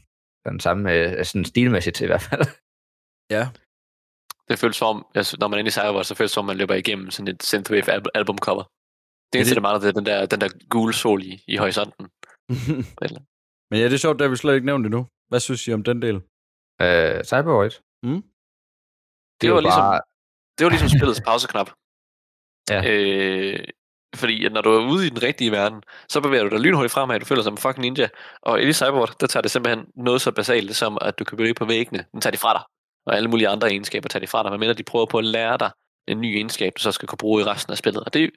Den 0.49 0.61
samme, 0.61 0.91
uh, 1.19 1.25
sådan 1.25 1.45
stilmæssigt 1.45 2.01
i 2.01 2.07
hvert 2.07 2.23
fald. 2.23 2.43
Ja. 3.31 3.49
Det 4.49 4.59
føles 4.59 4.77
som, 4.77 5.07
altså, 5.15 5.37
når 5.41 5.49
man 5.49 5.57
er 5.57 5.59
inde 5.59 5.69
i 5.69 5.71
Cyberport, 5.79 6.07
så 6.07 6.15
føles 6.15 6.31
det 6.31 6.35
som, 6.35 6.45
man 6.45 6.57
løber 6.57 6.75
igennem 6.75 7.11
sådan 7.11 7.29
et 7.35 7.43
Synthwave 7.43 7.91
al- 7.91 8.13
albumcover. 8.15 8.63
Det 9.33 9.39
eneste, 9.39 9.55
det- 9.55 9.57
der 9.57 9.69
mangler, 9.69 9.81
det 9.81 9.89
er 9.89 9.93
den 10.01 10.07
der, 10.07 10.27
den 10.27 10.41
der 10.41 10.49
gule 10.69 10.93
sol 10.95 11.23
i, 11.23 11.43
i 11.49 11.57
horisonten. 11.57 12.05
Eller- 13.03 13.21
Men 13.71 13.81
ja, 13.81 13.85
det 13.85 13.93
er 13.93 13.99
sjovt, 14.05 14.19
det 14.19 14.25
har 14.25 14.31
vi 14.31 14.37
slet 14.37 14.55
ikke 14.55 14.67
nævnt 14.67 14.87
endnu. 14.87 15.07
Hvad 15.29 15.41
synes 15.41 15.69
I 15.69 15.73
om 15.73 15.83
den 15.85 16.03
del? 16.03 16.17
Uh, 16.85 17.19
Cyber 17.31 17.53
Void. 17.57 17.75
Mm? 18.07 18.23
Det 19.41 19.53
var 19.53 19.61
ligesom, 19.61 19.85
det 20.59 20.65
var 20.65 20.71
ligesom 20.71 20.89
spillets 20.89 21.21
pauseknap. 21.21 21.71
Ja. 22.71 22.91
Øh, 22.91 23.65
fordi 24.15 24.45
at 24.45 24.53
når 24.53 24.61
du 24.61 24.71
er 24.71 24.87
ude 24.93 25.07
i 25.07 25.11
den 25.11 25.23
rigtige 25.23 25.53
verden, 25.53 25.83
så 26.09 26.21
bevæger 26.21 26.45
du 26.45 26.51
dig 26.51 26.61
lynhurtigt 26.61 26.93
fremad, 26.93 27.21
du 27.21 27.27
føler 27.27 27.41
dig 27.41 27.45
som 27.45 27.55
en 27.55 27.59
fucking 27.59 27.81
ninja. 27.81 28.09
Og 28.43 28.63
i 28.63 28.73
Cyberport, 28.73 29.21
der 29.21 29.27
tager 29.27 29.43
det 29.43 29.51
simpelthen 29.51 29.87
noget 29.97 30.21
så 30.21 30.31
basalt, 30.33 30.77
som 30.77 30.99
at 31.01 31.19
du 31.19 31.25
kan 31.25 31.37
bevæge 31.37 31.55
på 31.55 31.65
væggene. 31.65 32.05
Den 32.13 32.21
tager 32.21 32.31
de 32.31 32.39
fra 32.39 32.53
dig. 32.53 32.63
Og 33.07 33.17
alle 33.17 33.29
mulige 33.29 33.49
andre 33.49 33.71
egenskaber 33.71 34.09
tager 34.09 34.21
de 34.21 34.27
fra 34.27 34.43
dig, 34.43 34.51
medmindre 34.51 34.75
de 34.75 34.83
prøver 34.83 35.07
på 35.07 35.19
at 35.19 35.25
lære 35.25 35.59
dig 35.59 35.71
en 36.09 36.21
ny 36.21 36.37
egenskab, 36.37 36.73
du 36.77 36.83
så 36.83 36.93
skal 36.93 37.09
kunne 37.09 37.19
bruge 37.19 37.43
i 37.43 37.45
resten 37.45 37.71
af 37.71 37.79
spillet. 37.79 38.05
Og 38.05 38.15
det, 38.15 38.31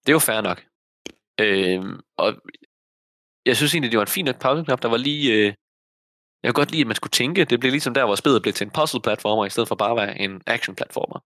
det 0.00 0.08
er 0.08 0.12
jo 0.12 0.18
fair 0.18 0.40
nok. 0.40 0.64
Øh, 1.40 1.82
og 2.16 2.34
jeg 3.46 3.56
synes 3.56 3.74
egentlig, 3.74 3.92
det 3.92 3.98
var 3.98 4.04
en 4.04 4.16
fin 4.16 4.24
nok 4.24 4.40
pauseknap, 4.40 4.82
der 4.82 4.88
var 4.88 4.96
lige... 4.96 5.32
Øh, 5.32 5.54
jeg 6.42 6.54
kunne 6.54 6.64
godt 6.64 6.70
lide, 6.70 6.80
at 6.80 6.86
man 6.86 6.96
skulle 6.96 7.10
tænke. 7.10 7.44
Det 7.44 7.60
blev 7.60 7.70
ligesom 7.70 7.94
der, 7.94 8.04
hvor 8.04 8.14
spillet 8.14 8.42
blev 8.42 8.54
til 8.54 8.64
en 8.64 8.70
puzzle-platformer, 8.70 9.44
i 9.44 9.50
stedet 9.50 9.68
for 9.68 9.74
bare 9.74 9.90
at 9.90 9.96
være 9.96 10.18
en 10.18 10.42
action-platformer. 10.46 11.20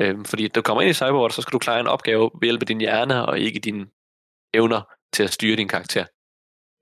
Øhm, 0.00 0.24
fordi 0.24 0.48
du 0.48 0.62
kommer 0.62 0.82
ind 0.82 0.90
i 0.90 0.94
Cyberport, 0.94 1.32
så 1.32 1.42
skal 1.42 1.52
du 1.52 1.58
klare 1.58 1.80
en 1.80 1.86
opgave 1.86 2.30
ved 2.40 2.46
hjælp 2.48 2.62
af 2.62 2.66
din 2.66 2.80
hjerne, 2.80 3.26
og 3.26 3.38
ikke 3.38 3.58
dine 3.60 3.86
evner 4.54 4.80
til 5.12 5.22
at 5.22 5.30
styre 5.32 5.56
din 5.56 5.68
karakter. 5.68 6.04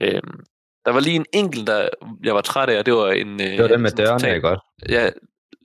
Øhm, 0.03 0.41
der 0.85 0.93
var 0.93 1.01
lige 1.01 1.17
en 1.17 1.27
enkelt, 1.33 1.67
der 1.67 1.89
jeg 2.25 2.35
var 2.35 2.41
træt 2.41 2.69
af, 2.69 2.79
og 2.79 2.87
det 2.87 2.95
var 2.95 3.11
en... 3.13 3.33
øh, 3.41 3.47
Det 3.47 3.63
var 3.63 3.69
den 3.69 3.81
med 3.81 3.91
dørene, 3.91 4.19
total- 4.19 4.35
ikke 4.35 4.49
godt? 4.49 4.61
Ja, 4.89 5.11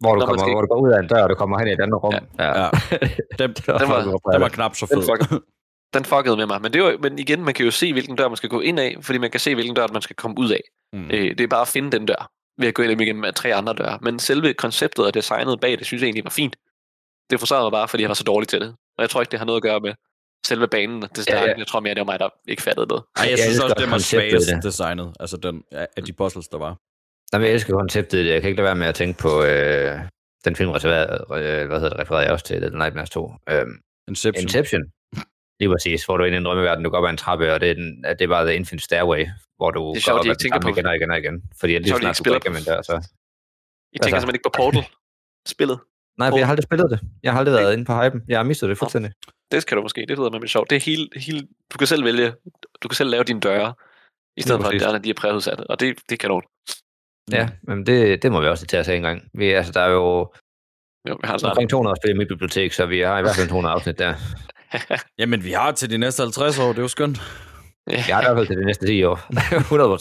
Hvor 0.01 0.13
du, 0.13 0.19
man 0.19 0.25
kommer, 0.27 0.43
skal- 0.43 0.53
hvor 0.53 0.61
du 0.61 0.67
går 0.67 0.81
ud 0.81 0.91
af 0.91 0.99
en 0.99 1.07
dør, 1.07 1.23
og 1.23 1.29
du 1.29 1.35
kommer 1.35 1.59
hen 1.59 1.67
i 1.67 1.71
et 1.71 1.81
andet 1.81 2.03
rum. 2.03 2.13
Ja. 2.13 2.45
ja. 2.45 2.63
Ja. 2.63 2.69
Den, 3.39 3.53
Det 3.53 3.67
var, 3.67 3.77
Den 3.77 3.89
var- 3.89 4.31
den 4.33 4.41
var 4.41 4.49
knap 4.49 4.75
så 4.75 4.85
den, 4.91 5.01
fed. 5.03 5.39
den 5.93 6.05
fuckede 6.05 6.37
med 6.37 6.45
mig. 6.47 6.61
Men, 6.61 6.73
det 6.73 6.83
var, 6.83 6.97
men 7.01 7.19
igen, 7.19 7.43
man 7.43 7.53
kan 7.53 7.65
jo 7.65 7.71
se, 7.71 7.93
hvilken 7.93 8.15
dør 8.15 8.27
man 8.27 8.37
skal 8.37 8.49
gå 8.49 8.59
ind 8.59 8.79
af, 8.79 8.97
fordi 9.01 9.19
man 9.19 9.31
kan 9.31 9.39
se, 9.39 9.53
hvilken 9.55 9.75
dør 9.75 9.87
man 9.93 10.01
skal 10.01 10.15
komme 10.15 10.35
ud 10.39 10.49
af. 10.51 10.61
Mm. 10.93 11.05
Øh, 11.11 11.37
det 11.37 11.41
er 11.41 11.47
bare 11.47 11.61
at 11.61 11.67
finde 11.67 11.91
den 11.91 12.05
dør, 12.05 12.31
ved 12.57 12.67
at 12.67 12.73
gå 12.73 12.81
ind 12.83 13.01
igennem 13.01 13.23
af 13.23 13.33
tre 13.33 13.53
andre 13.55 13.73
døre. 13.73 13.99
Men 14.01 14.19
selve 14.19 14.53
konceptet 14.53 15.05
og 15.05 15.13
designet 15.13 15.59
bag 15.59 15.77
det, 15.77 15.85
synes 15.85 16.01
jeg 16.01 16.07
egentlig 16.07 16.23
var 16.23 16.29
fint. 16.29 16.55
Det 17.29 17.39
frustrerede 17.39 17.63
mig 17.63 17.71
bare, 17.71 17.87
fordi 17.87 18.03
jeg 18.03 18.07
var 18.09 18.13
så 18.13 18.23
dårlig 18.23 18.47
til 18.47 18.61
det. 18.61 18.69
Og 18.97 19.01
jeg 19.01 19.09
tror 19.09 19.21
ikke, 19.21 19.31
det 19.31 19.39
har 19.39 19.45
noget 19.45 19.57
at 19.59 19.63
gøre 19.63 19.79
med 19.79 19.93
selve 20.45 20.67
banen. 20.67 21.01
Det 21.01 21.27
Ja, 21.29 21.35
ja, 21.39 21.45
ja. 21.45 21.53
Jeg 21.57 21.67
tror 21.67 21.79
mere, 21.79 21.93
det 21.93 21.99
var 21.99 22.05
mig, 22.05 22.19
der 22.19 22.29
ikke 22.47 22.61
fattede 22.61 22.87
det. 22.87 22.95
Ej, 23.17 23.23
jeg 23.23 23.31
Jeg 23.31 23.39
synes 23.39 23.59
også, 23.59 23.75
det 23.79 23.91
var 23.91 23.97
svagest 23.97 24.49
det. 24.49 24.63
designet. 24.63 25.13
Altså 25.19 25.37
den, 25.37 25.63
af 25.71 26.03
de 26.05 26.13
puzzles, 26.13 26.47
der 26.47 26.57
var. 26.57 26.77
Jamen, 27.33 27.45
jeg 27.45 27.53
elsker 27.53 27.73
konceptet 27.73 28.17
i 28.19 28.23
det. 28.25 28.31
Jeg 28.31 28.41
kan 28.41 28.49
ikke 28.49 28.57
lade 28.61 28.65
være 28.65 28.75
med 28.75 28.87
at 28.87 28.95
tænke 28.95 29.19
på 29.19 29.43
øh, 29.43 29.99
den 30.45 30.55
film, 30.55 30.69
refereret, 30.69 31.21
øh, 31.21 31.67
hvad 31.67 31.79
hedder 31.79 31.89
det, 31.89 31.99
refererede 31.99 32.25
jeg 32.25 32.33
også 32.33 32.45
til, 32.45 32.61
The 32.61 32.69
Nightmares 32.69 33.09
2. 33.09 33.33
Øhm, 33.49 33.81
Inception. 34.07 34.43
Inception. 34.43 34.81
Lige 35.59 35.69
præcis, 35.73 36.05
hvor 36.05 36.17
du 36.17 36.23
er 36.23 36.27
inde 36.27 36.35
i 36.35 36.39
en 36.39 36.45
drømmeverden, 36.45 36.83
du 36.83 36.89
går 36.89 36.97
op 36.97 37.05
ad 37.05 37.09
en 37.09 37.17
trappe, 37.17 37.53
og 37.53 37.59
det 37.61 37.69
er, 37.69 37.73
den, 37.73 38.03
det 38.03 38.21
er 38.21 38.27
bare 38.27 38.45
The 38.45 38.55
Infinite 38.55 38.83
Stairway, 38.85 39.27
hvor 39.57 39.71
du 39.71 39.79
Det 39.79 39.89
er 39.89 39.93
går 39.93 39.99
sjovt, 39.99 40.19
op 40.19 40.23
de 40.23 40.29
ad 40.29 40.31
ikke 40.33 40.37
den 40.37 40.39
tænker 40.43 40.55
samme 40.55 40.73
på- 40.73 40.77
igen 40.77 40.85
og 40.85 40.95
igen 40.95 41.11
og 41.11 41.17
igen. 41.23 41.35
Fordi 41.59 41.75
at 41.75 41.81
lige 41.81 41.91
sjovt, 41.91 42.01
de 42.01 42.03
snart 42.03 42.19
ikke 42.19 42.29
du 42.29 42.33
går 42.33 42.39
spiller 42.39 42.39
igennem 42.43 42.57
en 42.57 42.65
dør, 42.69 42.81
så... 42.81 42.93
I 42.93 43.97
tænker 43.97 44.05
Altså- 44.05 44.21
simpelthen 44.21 44.35
ikke 44.35 44.47
på 44.49 44.53
Portal? 44.61 44.83
Spillet? 45.53 45.77
Nej, 46.19 46.29
for 46.29 46.37
jeg 46.37 46.47
har 46.47 46.51
aldrig 46.51 46.63
spillet 46.63 46.91
det. 46.91 46.99
Jeg 47.23 47.31
har 47.31 47.39
aldrig 47.39 47.55
været 47.55 47.73
inde 47.73 47.85
på 47.85 47.93
hypen. 48.03 48.21
Jeg 48.27 48.39
har 48.39 48.43
mistet 48.43 48.69
det 48.69 48.77
fuldstændig. 48.77 49.11
Det 49.51 49.61
skal 49.61 49.77
du 49.77 49.81
måske. 49.81 50.05
Det 50.09 50.17
lyder 50.17 50.39
med 50.39 50.47
sjovt. 50.47 50.69
Det 50.69 50.75
er 50.75 50.79
hele, 50.79 51.07
hele, 51.15 51.47
du 51.73 51.77
kan 51.77 51.87
selv 51.87 52.03
vælge, 52.05 52.33
du 52.83 52.87
kan 52.87 52.95
selv 52.95 53.09
lave 53.09 53.23
dine 53.23 53.39
døre, 53.39 53.73
i 54.37 54.41
stedet 54.41 54.61
for, 54.61 54.69
at 54.69 54.81
dørene 54.81 54.99
de 54.99 55.09
er 55.09 55.13
præudsatte. 55.13 55.61
Og 55.69 55.79
det, 55.79 55.95
det 56.09 56.19
kan 56.19 56.29
du. 56.29 56.41
Ja, 57.31 57.49
men 57.63 57.85
det, 57.85 58.23
det 58.23 58.31
må 58.31 58.41
vi 58.41 58.47
også 58.47 58.65
til 58.65 58.77
at 58.77 58.85
se 58.85 58.95
en 58.95 59.01
gang. 59.01 59.21
Vi, 59.33 59.49
altså, 59.49 59.71
der 59.71 59.81
er 59.81 59.89
jo 59.89 60.33
Jo, 61.09 61.13
vi 61.13 61.27
har 61.27 61.37
snart. 61.37 61.51
omkring 61.51 61.69
200 61.69 61.95
spil 62.03 62.15
i 62.15 62.17
mit 62.17 62.27
bibliotek, 62.27 62.73
så 62.73 62.85
vi 62.85 62.99
har 62.99 63.19
i 63.19 63.21
hvert 63.21 63.35
fald 63.35 63.49
200 63.49 63.73
afsnit 63.73 63.99
der. 63.99 64.13
Jamen, 65.19 65.43
vi 65.43 65.51
har 65.51 65.71
til 65.71 65.89
de 65.89 65.97
næste 65.97 66.23
50 66.23 66.59
år. 66.59 66.67
Det 66.67 66.77
er 66.77 66.81
jo 66.81 66.87
skønt. 66.87 67.21
Jeg 67.87 68.15
har 68.15 68.21
i 68.21 68.25
hvert 68.25 68.37
fald 68.37 68.47
til 68.47 68.57
de 68.57 68.65
næste 68.65 68.87
10 68.87 69.03
år. 69.03 69.15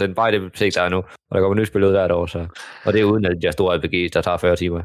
100% 0.11 0.15
bare 0.15 0.29
i 0.29 0.33
det 0.33 0.41
bibliotek, 0.41 0.75
der 0.75 0.83
er 0.83 0.89
nu. 0.89 0.97
Og 0.99 1.35
der 1.35 1.41
kommer 1.41 1.55
nye 1.55 1.67
spil 1.67 1.85
ud 1.85 1.91
hvert 1.91 2.11
år, 2.11 2.27
så... 2.27 2.47
Og 2.85 2.93
det 2.93 3.01
er 3.01 3.05
uden 3.05 3.25
alle 3.25 3.41
de 3.41 3.53
store 3.53 3.77
RPG's, 3.77 4.09
der 4.13 4.23
tager 4.23 4.37
40 4.37 4.57
timer. 4.57 4.83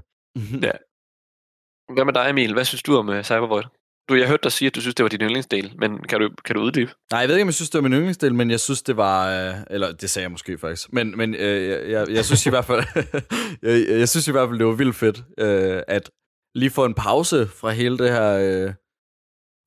Hvad 1.93 2.05
med 2.05 2.13
dig, 2.13 2.29
Emil? 2.29 2.53
Hvad 2.53 2.65
synes 2.65 2.84
du 2.84 2.97
om 2.97 3.09
uh, 3.09 3.21
Cybervoid? 3.21 3.63
Du, 4.09 4.15
jeg 4.15 4.27
hørte 4.27 4.43
dig 4.43 4.51
sige, 4.51 4.67
at 4.67 4.75
du 4.75 4.81
synes, 4.81 4.95
det 4.95 5.03
var 5.03 5.09
din 5.09 5.21
yndlingsdel, 5.21 5.73
men 5.79 5.97
kan 5.97 6.19
du, 6.19 6.29
kan 6.45 6.55
du 6.55 6.61
uddybe? 6.61 6.91
Nej, 7.11 7.19
jeg 7.19 7.29
ved 7.29 7.36
ikke, 7.36 7.43
om 7.43 7.47
jeg 7.47 7.53
synes, 7.53 7.69
det 7.69 7.84
var 7.84 7.89
min 7.89 7.97
yndlingsdel, 7.97 8.36
men 8.36 8.51
jeg 8.51 8.59
synes, 8.59 8.81
det 8.81 8.97
var... 8.97 9.29
Øh, 9.29 9.55
eller 9.69 9.91
det 9.91 10.09
sagde 10.09 10.23
jeg 10.23 10.31
måske 10.31 10.57
faktisk. 10.57 10.93
Men, 10.93 11.17
men 11.17 11.36
øh, 11.36 11.69
jeg, 11.69 11.89
jeg, 11.89 12.09
jeg 12.09 12.25
synes 12.25 12.45
i 12.45 12.49
hvert 12.49 12.65
fald... 12.65 12.84
jeg, 13.63 13.99
jeg 13.99 14.09
synes 14.09 14.27
i 14.27 14.31
hvert 14.31 14.49
fald, 14.49 14.59
det 14.59 14.67
var 14.67 14.73
vildt 14.73 14.95
fedt, 14.95 15.23
øh, 15.39 15.81
at 15.88 16.09
lige 16.55 16.69
få 16.69 16.86
en 16.86 16.93
pause 16.93 17.47
fra 17.47 17.71
hele 17.71 17.97
det 17.97 18.09
her... 18.09 18.67
Øh, 18.67 18.73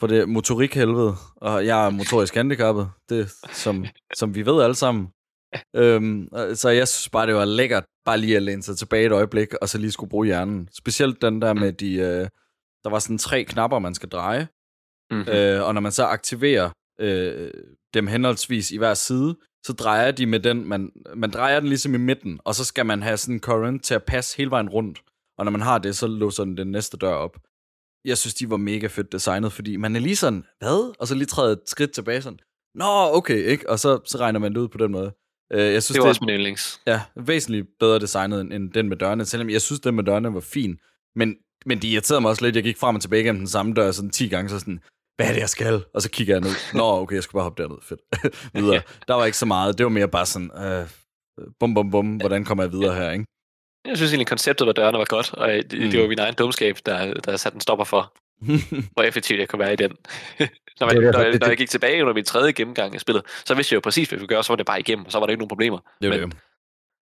for 0.01 0.07
det 0.07 0.29
motorikhelvede, 0.29 1.15
og 1.37 1.67
jeg 1.67 1.87
er 1.87 1.91
motorisk 1.91 2.35
handicappet, 2.35 2.91
det 3.09 3.33
som, 3.53 3.85
som 4.15 4.35
vi 4.35 4.47
ved 4.47 4.63
alle 4.63 4.75
sammen. 4.75 5.09
Øhm, 5.77 6.29
så 6.55 6.69
jeg 6.69 6.89
synes 6.89 7.09
bare, 7.09 7.27
det 7.27 7.35
var 7.35 7.45
lækkert, 7.45 7.85
bare 8.05 8.19
lige 8.19 8.37
at 8.37 8.43
læne 8.43 8.63
sig 8.63 8.79
tilbage 8.79 9.07
et 9.07 9.13
øjeblik, 9.13 9.55
og 9.55 9.69
så 9.69 9.79
lige 9.79 9.93
skulle 9.93 10.11
bruge 10.11 10.27
hjernen. 10.27 10.69
Specielt 10.73 11.23
den 11.23 11.43
der 11.43 11.53
med 11.53 11.73
de, 11.73 11.95
øh, 11.95 12.29
der 12.85 12.91
var 12.91 12.99
sådan 12.99 13.19
tre 13.19 13.45
knapper, 13.45 13.79
man 13.79 13.95
skal 13.95 14.09
dreje, 14.09 14.49
Mm-hmm. 15.11 15.33
Øh, 15.33 15.63
og 15.63 15.75
når 15.75 15.81
man 15.81 15.93
så 15.93 16.05
aktiverer 16.05 16.71
øh, 17.01 17.51
dem 17.95 18.07
henholdsvis 18.07 18.71
i 18.71 18.77
hver 18.79 18.95
side, 18.95 19.37
så 19.67 19.73
drejer 19.73 20.11
de 20.11 20.27
med 20.27 20.41
den, 20.41 20.69
man, 20.69 20.93
man 21.17 21.31
drejer 21.31 21.61
den 21.61 21.69
ligesom 21.69 21.95
i 21.95 21.99
midten, 21.99 22.41
og 22.45 22.55
så 22.55 22.65
skal 22.65 22.87
man 22.87 23.03
have 23.03 23.17
sådan 23.17 23.35
en 23.35 23.41
current 23.41 23.85
til 23.85 23.95
at 23.95 24.05
passe 24.05 24.37
hele 24.37 24.51
vejen 24.51 24.69
rundt. 24.69 25.03
Og 25.39 25.45
når 25.45 25.53
man 25.53 25.61
har 25.61 25.79
det, 25.79 25.97
så 25.97 26.07
låser 26.07 26.45
den 26.45 26.57
den 26.57 26.71
næste 26.71 26.97
dør 26.97 27.13
op. 27.13 27.37
jeg 28.05 28.19
synes, 28.19 28.35
de 28.35 28.51
var 28.51 28.57
mega 28.57 28.87
fedt 28.87 29.13
designet, 29.13 29.53
fordi 29.53 29.77
man 29.77 29.97
er 29.97 30.01
lige 30.01 30.17
sådan, 30.17 30.45
hvad? 30.59 30.95
Og 30.99 31.07
så 31.07 31.15
lige 31.15 31.27
træder 31.27 31.53
et 31.53 31.63
skridt 31.67 31.93
tilbage 31.93 32.23
sådan, 32.23 32.39
nå, 32.75 33.17
okay, 33.17 33.45
ikke? 33.45 33.71
Og 33.71 33.79
så, 33.79 34.01
så 34.05 34.19
regner 34.19 34.41
man 34.41 34.55
det 34.55 34.61
ud 34.61 34.69
på 34.69 34.79
den 34.79 34.93
måde. 34.93 35.13
Øh, 35.53 35.73
jeg 35.73 35.83
synes, 35.83 35.95
Det 35.95 36.03
var 36.03 36.09
også 36.09 36.25
min 36.25 36.35
yndlings. 36.35 36.81
Ja, 36.87 37.01
væsentligt 37.17 37.67
bedre 37.81 37.99
designet 37.99 38.41
end- 38.41 38.53
end 38.53 38.73
den 38.73 38.89
med 38.89 38.97
dørene, 38.97 39.25
selvom 39.25 39.51
jeg 39.51 39.63
synes, 39.63 39.81
den 39.81 39.95
med 39.95 40.05
dørene 40.05 40.35
var 40.35 40.41
fin. 40.41 40.79
Men, 41.17 41.37
men 41.67 41.83
de 41.83 41.89
irriterede 41.89 42.21
mig 42.21 42.29
også 42.31 42.45
lidt. 42.45 42.57
Jeg 42.57 42.63
gik 42.65 42.77
frem 42.79 42.97
og 42.97 43.03
tilbage 43.03 43.23
gennem 43.25 43.41
den 43.41 43.49
samme 43.49 43.75
dør 43.75 43.91
sådan 43.93 44.11
10 44.11 44.29
gange, 44.29 44.49
så 44.49 44.59
sådan, 44.59 44.81
hvad 45.17 45.29
er 45.29 45.33
det, 45.33 45.41
jeg 45.41 45.49
skal? 45.49 45.85
Og 45.95 46.03
så 46.03 46.11
kigger 46.11 46.35
jeg 46.35 46.41
ned. 46.41 46.51
Nå, 46.75 46.85
okay, 47.01 47.15
jeg 47.15 47.23
skal 47.23 47.33
bare 47.37 47.43
hoppe 47.43 47.63
derned. 47.63 47.79
Fedt. 47.83 48.01
videre. 48.55 48.83
Der 49.09 49.15
var 49.15 49.25
ikke 49.25 49.39
så 49.39 49.47
meget. 49.47 49.79
Det 49.79 49.85
var 49.85 49.91
mere 49.91 50.09
bare 50.09 50.27
sådan, 50.27 50.51
øh, 50.65 50.87
bum, 51.61 51.75
bum, 51.75 51.91
bum, 51.91 52.17
hvordan 52.17 52.45
kommer 52.45 52.65
jeg 52.65 52.73
videre 52.73 52.95
her, 52.95 53.11
ikke? 53.11 53.25
Jeg 53.89 53.97
synes 53.97 54.13
egentlig, 54.13 54.27
konceptet 54.27 54.67
med 54.67 54.75
dørene 54.75 54.99
var 54.99 55.05
godt, 55.05 55.35
og 55.35 55.49
det, 55.49 55.73
Mm. 55.79 55.85
mm. 55.85 55.91
det 55.91 56.01
var 56.01 56.09
min 56.09 56.19
egen 56.19 56.35
dumskab, 56.35 56.77
der, 56.87 57.15
der 57.15 57.37
satte 57.37 57.57
en 57.57 57.61
stopper 57.61 57.85
for, 57.85 58.13
hvor 58.93 59.03
effektivt 59.03 59.41
jeg 59.41 59.49
kunne 59.49 59.61
være 59.61 59.73
i 59.73 59.77
den. 59.77 59.91
når, 60.81 60.87
man, 60.87 60.97
Det 60.97 60.97
er 60.97 61.01
når, 61.01 61.01
derfor, 61.13 61.23
jeg, 61.25 61.33
det- 61.33 61.41
når 61.41 61.49
jeg 61.49 61.57
gik 61.57 61.71
tilbage 61.71 62.03
under 62.03 62.15
min 62.15 62.25
tredje 62.25 62.53
gennemgang 62.53 62.95
af 62.95 63.01
spillet, 63.01 63.23
så 63.47 63.55
vidste 63.55 63.73
jeg 63.73 63.77
jo 63.77 63.81
præcis, 63.81 64.09
hvad 64.09 64.19
vi 64.19 64.27
gøre, 64.27 64.45
så 64.45 64.53
var 64.53 64.57
det 64.57 64.67
bare 64.67 64.81
igennem, 64.81 65.07
og 65.07 65.13
så 65.13 65.19
var 65.19 65.27
der 65.27 65.31
ikke 65.31 65.39
nogen 65.41 65.49
problemer. 65.49 65.79
Det 66.03 66.11
Men- 66.11 66.21
det. 66.21 66.29
Nej, 66.29 66.29
Det 66.29 66.37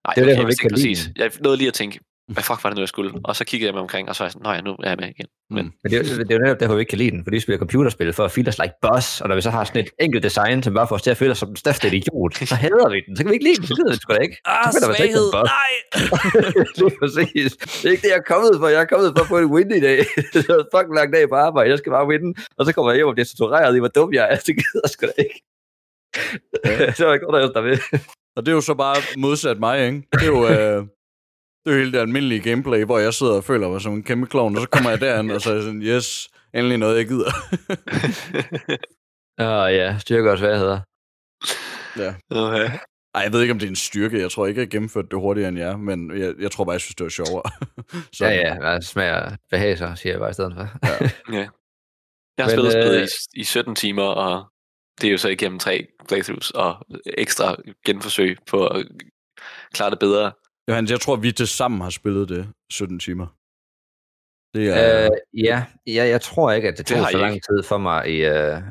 er 0.06 0.10
okay, 0.12 0.30
derfor, 0.30 0.42
jeg 0.42 0.50
ikke 0.64 0.74
præcis. 0.74 1.08
Jeg 1.16 1.30
nåede 1.40 1.56
lige 1.58 1.68
at 1.68 1.74
tænke, 1.74 2.00
hvad 2.28 2.42
fuck 2.42 2.64
var 2.64 2.70
det 2.70 2.76
nu, 2.76 2.80
jeg 2.82 2.88
skulle? 2.88 3.12
Og 3.24 3.36
så 3.36 3.44
kiggede 3.44 3.66
jeg 3.66 3.74
mig 3.74 3.80
omkring, 3.80 4.08
og 4.08 4.14
så 4.16 4.22
var 4.22 4.26
jeg 4.26 4.32
sådan, 4.32 4.42
nej, 4.50 4.60
nu 4.60 4.70
er 4.84 4.88
jeg 4.88 4.96
med 5.00 5.08
igen. 5.08 5.26
Men, 5.50 5.64
Men 5.82 5.92
det, 5.92 5.92
er 5.92 5.98
jo- 5.98 6.18
det 6.18 6.30
er 6.30 6.34
jo 6.34 6.42
netop 6.44 6.60
derfor, 6.60 6.74
vi 6.74 6.80
ikke 6.80 6.90
kan 6.90 6.98
lide 6.98 7.10
den, 7.10 7.24
fordi 7.24 7.36
vi 7.36 7.40
spiller 7.40 7.58
computerspil 7.58 8.12
for 8.12 8.24
at 8.24 8.32
feel 8.32 8.48
us 8.48 8.58
like 8.58 8.74
boss, 8.82 9.20
og 9.20 9.28
når 9.28 9.34
vi 9.34 9.40
så 9.40 9.50
har 9.50 9.64
sådan 9.64 9.84
et 9.84 9.90
enkelt 10.00 10.22
design, 10.24 10.62
som 10.62 10.74
bare 10.74 10.88
får 10.88 10.94
os 10.96 11.02
til 11.02 11.10
at 11.10 11.16
føle 11.16 11.30
os 11.30 11.38
som 11.38 11.48
den 11.48 11.56
største 11.56 11.86
idiot, 11.96 12.34
så 12.52 12.54
hader 12.54 12.88
vi 12.94 13.00
den. 13.06 13.16
Så 13.16 13.22
kan 13.22 13.30
vi 13.30 13.34
ikke 13.38 13.46
lide 13.48 13.56
den, 13.56 13.66
så 13.66 13.74
gider 13.74 13.90
vi 13.90 13.96
sgu 13.96 14.12
da 14.14 14.18
ikke. 14.26 14.36
Ah, 14.44 14.64
boss. 15.32 15.52
Nej! 15.62 15.72
Lige 16.80 16.92
præcis. 17.00 17.50
Det 17.56 17.84
er 17.88 17.90
ikke 17.94 18.02
det, 18.06 18.10
jeg 18.14 18.20
er 18.24 18.28
kommet 18.32 18.52
for. 18.60 18.68
Jeg 18.68 18.80
er 18.86 18.90
kommet 18.92 19.08
for 19.16 19.22
at 19.24 19.28
få 19.34 19.38
en 19.38 19.50
win 19.54 19.70
i 19.78 19.80
dag. 19.88 19.98
det 20.32 20.40
er 20.50 20.58
en 20.64 20.68
fucking 20.74 20.94
lang 21.00 21.08
dag 21.16 21.24
på 21.28 21.36
arbejde. 21.48 21.70
Jeg 21.70 21.78
skal 21.78 21.90
bare 21.98 22.06
vinde. 22.12 22.30
Og 22.58 22.62
så 22.66 22.70
kommer 22.72 22.90
jeg 22.92 22.96
hjem 22.98 23.08
og 23.12 23.14
bliver 23.16 23.28
tortureret 23.30 23.76
i, 23.76 23.78
hvor 23.78 23.88
dum 23.98 24.10
jeg 24.18 24.24
er. 24.32 24.36
Det 24.46 24.52
gider 24.60 24.80
jeg 24.84 24.90
sgu 24.94 25.02
da 25.06 25.16
ikke. 25.26 25.36
så 26.98 27.02
er 27.06 27.10
jeg 27.14 27.20
godt, 27.26 27.36
at 27.36 27.50
jeg 27.54 27.64
ved. 27.70 27.78
Og 28.36 28.40
det 28.46 28.52
er 28.52 28.56
jo 28.56 28.60
så 28.70 28.74
bare 28.74 28.96
modsat 29.18 29.58
mig, 29.66 29.86
ikke? 29.86 30.02
Det 30.12 30.22
er 30.22 30.26
jo, 30.26 30.40
øh, 30.48 30.86
det 31.64 31.70
er 31.70 31.74
jo 31.74 31.78
hele 31.78 31.92
det 31.92 31.98
almindelige 31.98 32.40
gameplay, 32.40 32.84
hvor 32.84 32.98
jeg 32.98 33.14
sidder 33.14 33.32
og 33.32 33.44
føler 33.44 33.68
mig 33.68 33.80
som 33.80 33.94
en 33.94 34.02
kæmpe 34.02 34.26
klovn, 34.26 34.56
og 34.56 34.62
så 34.62 34.68
kommer 34.68 34.90
jeg 34.90 35.00
derind, 35.00 35.32
og 35.32 35.40
så 35.40 35.50
er 35.50 35.54
jeg 35.54 35.62
sådan, 35.62 35.82
yes, 35.82 36.28
endelig 36.54 36.78
noget, 36.78 36.96
jeg 36.96 37.06
gider. 37.06 37.30
Åh 39.40 39.46
oh, 39.64 39.74
ja, 39.74 39.98
styrker 39.98 40.30
og 40.30 40.38
svagheder. 40.38 40.80
ja. 41.96 42.14
okay. 42.30 42.78
Ej, 43.14 43.22
jeg 43.22 43.32
ved 43.32 43.40
ikke, 43.40 43.52
om 43.52 43.58
det 43.58 43.66
er 43.66 43.70
en 43.70 43.76
styrke. 43.76 44.20
Jeg 44.20 44.30
tror 44.30 44.46
ikke, 44.46 44.60
jeg 44.60 44.68
gennemførte 44.68 45.08
det 45.08 45.18
hurtigere 45.18 45.48
end 45.48 45.58
jer, 45.58 45.76
men 45.76 46.18
jeg, 46.18 46.34
jeg 46.38 46.50
tror 46.50 46.64
bare, 46.64 46.72
jeg 46.72 46.80
synes, 46.80 46.94
det 46.94 47.04
var 47.04 47.10
sjovere. 47.10 47.50
Ja, 48.20 48.28
ja, 48.28 48.58
hvad 48.58 48.82
smager 48.82 49.36
behagelser, 49.50 49.94
siger 49.94 50.12
jeg 50.12 50.20
bare 50.20 50.30
i 50.30 50.32
stedet 50.32 50.54
for. 50.54 50.68
Ja. 50.86 51.10
Ja. 51.38 51.48
Jeg 52.38 52.44
har 52.44 52.50
Men, 52.50 52.50
spillet 52.50 52.72
spillet 52.72 53.00
øh, 53.00 53.08
i, 53.34 53.40
i 53.40 53.44
17 53.44 53.74
timer, 53.74 54.02
og 54.02 54.44
det 55.00 55.06
er 55.06 55.12
jo 55.12 55.18
så 55.18 55.28
igennem 55.28 55.58
tre 55.58 55.86
playthroughs 56.08 56.50
og 56.50 56.86
ekstra 57.06 57.56
genforsøg 57.86 58.36
på 58.46 58.66
at 58.66 58.86
klare 59.72 59.90
det 59.90 59.98
bedre. 59.98 60.32
Johannes, 60.68 60.90
jeg 60.90 61.00
tror, 61.00 61.16
vi 61.16 61.32
til 61.32 61.48
sammen 61.48 61.80
har 61.80 61.90
spillet 61.90 62.28
det 62.28 62.52
17 62.72 62.98
timer. 62.98 63.26
Det 64.54 64.68
er... 64.68 65.04
Øh, 65.04 65.10
ja, 65.44 65.64
ja, 65.86 66.04
jeg 66.14 66.20
tror 66.20 66.52
ikke, 66.52 66.68
at 66.68 66.78
det 66.78 66.88
Det 66.88 66.96
tog 66.96 67.10
så 67.10 67.18
lang 67.18 67.34
ikke. 67.34 67.46
tid 67.50 67.62
for 67.62 67.78
mig 67.78 68.10
i... 68.10 68.24
Øh... 68.24 68.62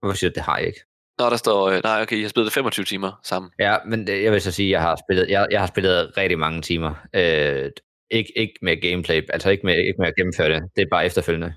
Hvorfor 0.00 0.16
siger 0.16 0.30
du, 0.30 0.34
det 0.34 0.42
har 0.42 0.58
jeg 0.58 0.66
ikke? 0.66 0.80
Nå, 1.18 1.24
der 1.30 1.36
står, 1.36 1.70
øh, 1.70 1.80
nej, 1.84 2.02
okay, 2.02 2.16
jeg 2.16 2.24
har 2.24 2.28
spillet 2.28 2.46
det 2.46 2.52
25 2.52 2.84
timer 2.84 3.20
sammen. 3.24 3.50
Ja, 3.58 3.76
men 3.86 4.06
det, 4.06 4.22
jeg 4.24 4.32
vil 4.32 4.40
så 4.40 4.52
sige, 4.52 4.66
at 4.66 4.70
jeg 4.70 4.82
har 4.82 4.96
spillet, 5.04 5.30
jeg, 5.30 5.48
jeg 5.50 5.60
har 5.60 5.66
spillet 5.66 6.16
rigtig 6.16 6.38
mange 6.38 6.62
timer. 6.62 6.94
Øh, 7.14 7.70
ikke, 8.10 8.32
ikke 8.38 8.58
med 8.62 8.80
gameplay, 8.82 9.22
altså 9.32 9.50
ikke 9.50 9.66
med, 9.66 9.74
ikke 9.74 9.98
med 9.98 10.06
at 10.08 10.16
gennemføre 10.16 10.48
det. 10.48 10.62
Det 10.76 10.82
er 10.82 10.86
bare 10.90 11.06
efterfølgende. 11.06 11.54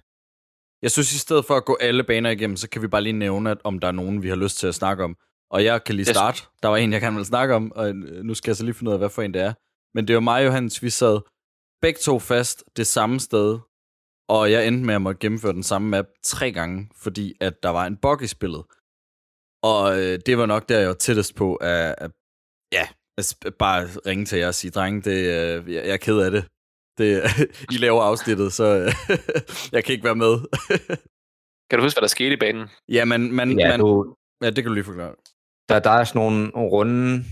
Jeg 0.82 0.92
synes, 0.92 1.14
i 1.14 1.20
stedet 1.20 1.46
for 1.46 1.56
at 1.56 1.66
gå 1.66 1.78
alle 1.82 2.04
baner 2.04 2.30
igennem, 2.30 2.56
så 2.56 2.70
kan 2.70 2.82
vi 2.82 2.88
bare 2.88 3.02
lige 3.02 3.14
nævne, 3.14 3.52
at 3.52 3.58
om 3.64 3.80
der 3.80 3.88
er 3.88 3.92
nogen, 3.92 4.24
vi 4.24 4.30
har 4.30 4.36
lyst 4.36 4.58
til 4.58 4.68
at 4.68 4.76
snakke 4.76 5.04
om. 5.04 5.16
Og 5.54 5.64
jeg 5.64 5.84
kan 5.84 5.96
lige 5.96 6.06
starte. 6.06 6.42
Der 6.64 6.68
var 6.70 6.78
en, 6.78 6.94
jeg 6.94 7.02
gerne 7.02 7.16
ville 7.16 7.26
snakke 7.26 7.56
om, 7.56 7.72
og 7.76 7.96
nu 7.96 8.34
skal 8.34 8.50
jeg 8.52 8.56
så 8.56 8.64
lige 8.64 8.74
finde 8.74 8.90
ud 8.90 8.94
af, 8.94 9.00
hvad 9.00 9.10
for 9.10 9.22
en 9.22 9.34
det 9.34 9.42
er. 9.42 9.54
Men 9.96 10.08
det 10.08 10.16
var 10.16 10.22
mig 10.22 10.40
og 10.42 10.46
Johannes, 10.46 10.84
vi 10.84 10.90
sad 10.90 11.20
begge 11.82 12.00
to 12.00 12.20
fast 12.20 12.64
det 12.78 12.88
samme 12.88 13.20
sted, 13.20 13.60
og 14.30 14.52
jeg 14.52 14.68
endte 14.68 14.86
med 14.86 14.96
at 14.96 15.02
måtte 15.02 15.20
gennemføre 15.20 15.54
den 15.54 15.64
samme 15.64 15.90
map 15.90 16.06
tre 16.24 16.52
gange, 16.52 16.90
fordi 16.96 17.34
at 17.42 17.64
der 17.64 17.70
var 17.70 17.86
en 17.88 17.98
bug 17.98 18.22
i 18.22 18.28
spillet. 18.28 18.64
Og 19.64 20.00
øh, 20.00 20.20
det 20.26 20.38
var 20.38 20.46
nok 20.46 20.70
der, 20.70 20.80
jeg 20.80 20.88
var 20.88 20.94
tættest 20.94 21.36
på 21.36 21.56
at, 21.56 21.96
at 21.98 22.12
ja, 22.74 22.86
at 23.18 23.26
sp- 23.32 23.50
bare 23.60 23.82
ringe 24.06 24.26
til 24.26 24.40
jer 24.40 24.48
og 24.48 24.56
sige, 24.56 24.72
drenge, 24.72 25.02
det, 25.02 25.18
øh, 25.18 25.74
jeg, 25.74 25.86
jeg 25.86 25.94
er 25.94 25.98
ked 25.98 26.18
af 26.20 26.32
det. 26.32 26.44
det 26.98 27.12
I 27.76 27.78
laver 27.78 28.02
afsnittet, 28.02 28.54
så 28.54 28.64
øh, 28.64 28.92
jeg 29.76 29.84
kan 29.84 29.94
ikke 29.94 30.04
være 30.10 30.16
med. 30.26 30.34
Kan 31.70 31.80
du 31.80 31.86
huske, 31.86 31.96
hvad 31.98 32.02
der 32.02 32.08
skete 32.18 32.34
i 32.34 32.40
banen? 32.40 32.68
ja, 32.90 33.06
man, 33.06 33.22
man, 33.32 33.60
Ja, 33.60 33.68
man, 33.68 33.80
du, 33.80 34.16
ja, 34.44 34.50
det 34.50 34.56
kan 34.56 34.66
du 34.66 34.74
lige 34.74 34.84
forklare. 34.84 35.16
Der, 35.70 35.80
der 35.80 35.90
er 35.90 36.04
sådan 36.04 36.20
nogle 36.20 36.50
runde 36.56 37.24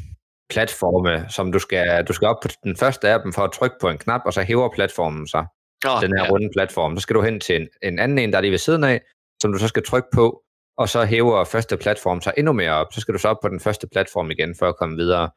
platforme, 0.50 1.26
som 1.30 1.52
du 1.52 1.60
skal, 1.60 2.06
du 2.06 2.14
skal 2.14 2.28
op 2.28 2.40
på 2.42 2.50
den 2.64 2.76
første 2.76 3.10
af 3.10 3.20
dem 3.24 3.34
for 3.34 3.42
at 3.42 3.52
trykke 3.52 3.76
på 3.82 3.90
en 3.90 3.98
knap, 3.98 4.22
og 4.26 4.34
så 4.34 4.42
hæver 4.42 4.70
platformen 4.76 5.28
sig. 5.28 5.46
Oh, 5.88 6.02
den 6.02 6.18
her 6.18 6.26
ja. 6.26 6.32
runde 6.32 6.50
platform. 6.56 6.98
Så 6.98 7.02
skal 7.02 7.16
du 7.16 7.22
hen 7.22 7.40
til 7.40 7.56
en, 7.56 7.68
en 7.84 8.00
anden 8.00 8.18
en, 8.18 8.32
der 8.32 8.38
er 8.38 8.42
lige 8.42 8.52
ved 8.52 8.58
siden 8.58 8.84
af, 8.84 9.02
som 9.42 9.52
du 9.52 9.58
så 9.58 9.68
skal 9.68 9.84
trykke 9.84 10.10
på, 10.14 10.44
og 10.78 10.90
så 10.90 11.06
hæver 11.06 11.44
første 11.44 11.78
platform 11.78 12.22
sig 12.22 12.34
endnu 12.38 12.54
mere 12.54 12.72
op. 12.72 12.88
Så 12.94 13.02
skal 13.02 13.14
du 13.14 13.20
så 13.20 13.28
op 13.28 13.38
på 13.42 13.50
den 13.50 13.60
første 13.60 13.88
platform 13.88 14.32
igen, 14.32 14.56
for 14.60 14.66
at 14.66 14.76
komme 14.78 14.96
videre. 14.98 15.30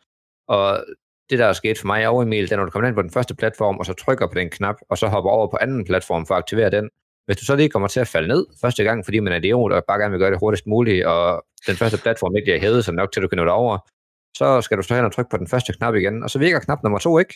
Og 0.48 0.84
det, 1.30 1.38
der 1.38 1.46
er 1.46 1.52
sket 1.52 1.78
for 1.78 1.86
mig 1.86 2.08
og 2.08 2.22
Emil, 2.22 2.44
det 2.44 2.52
er, 2.52 2.56
når 2.56 2.64
du 2.64 2.70
kommer 2.70 2.88
ind 2.88 2.96
på 2.96 3.02
den 3.02 3.10
første 3.10 3.34
platform, 3.34 3.78
og 3.78 3.86
så 3.86 3.92
trykker 3.92 4.26
på 4.26 4.34
den 4.34 4.50
knap, 4.50 4.76
og 4.90 4.98
så 4.98 5.06
hopper 5.06 5.30
over 5.30 5.48
på 5.48 5.58
anden 5.60 5.84
platform 5.84 6.26
for 6.26 6.34
at 6.34 6.38
aktivere 6.38 6.70
den. 6.70 6.90
Hvis 7.26 7.36
du 7.36 7.44
så 7.44 7.56
lige 7.56 7.68
kommer 7.68 7.88
til 7.88 8.00
at 8.00 8.08
falde 8.08 8.28
ned 8.28 8.46
første 8.60 8.84
gang, 8.84 9.04
fordi 9.04 9.20
man 9.20 9.32
er 9.32 9.36
idiot 9.36 9.72
og 9.72 9.84
bare 9.88 9.98
gerne 9.98 10.10
vil 10.10 10.20
gøre 10.20 10.30
det 10.30 10.38
hurtigst 10.40 10.66
muligt, 10.66 11.06
og 11.06 11.44
den 11.66 11.76
første 11.76 11.98
platform 11.98 12.36
ikke 12.36 12.46
bliver 12.46 12.60
hævet 12.60 12.84
så 12.84 12.92
nok 12.92 13.12
til, 13.12 13.20
at 13.20 13.22
du 13.22 13.28
kan 13.28 13.36
nå 13.38 13.44
det 13.44 13.52
over, 13.52 13.78
så 14.36 14.60
skal 14.60 14.76
du 14.78 14.82
så 14.82 14.94
hen 14.94 15.04
og 15.04 15.12
trykke 15.12 15.30
på 15.30 15.36
den 15.36 15.48
første 15.48 15.72
knap 15.72 15.94
igen, 15.94 16.22
og 16.22 16.30
så 16.30 16.38
virker 16.38 16.60
knap 16.60 16.82
nummer 16.82 16.98
to 16.98 17.18
ikke. 17.18 17.34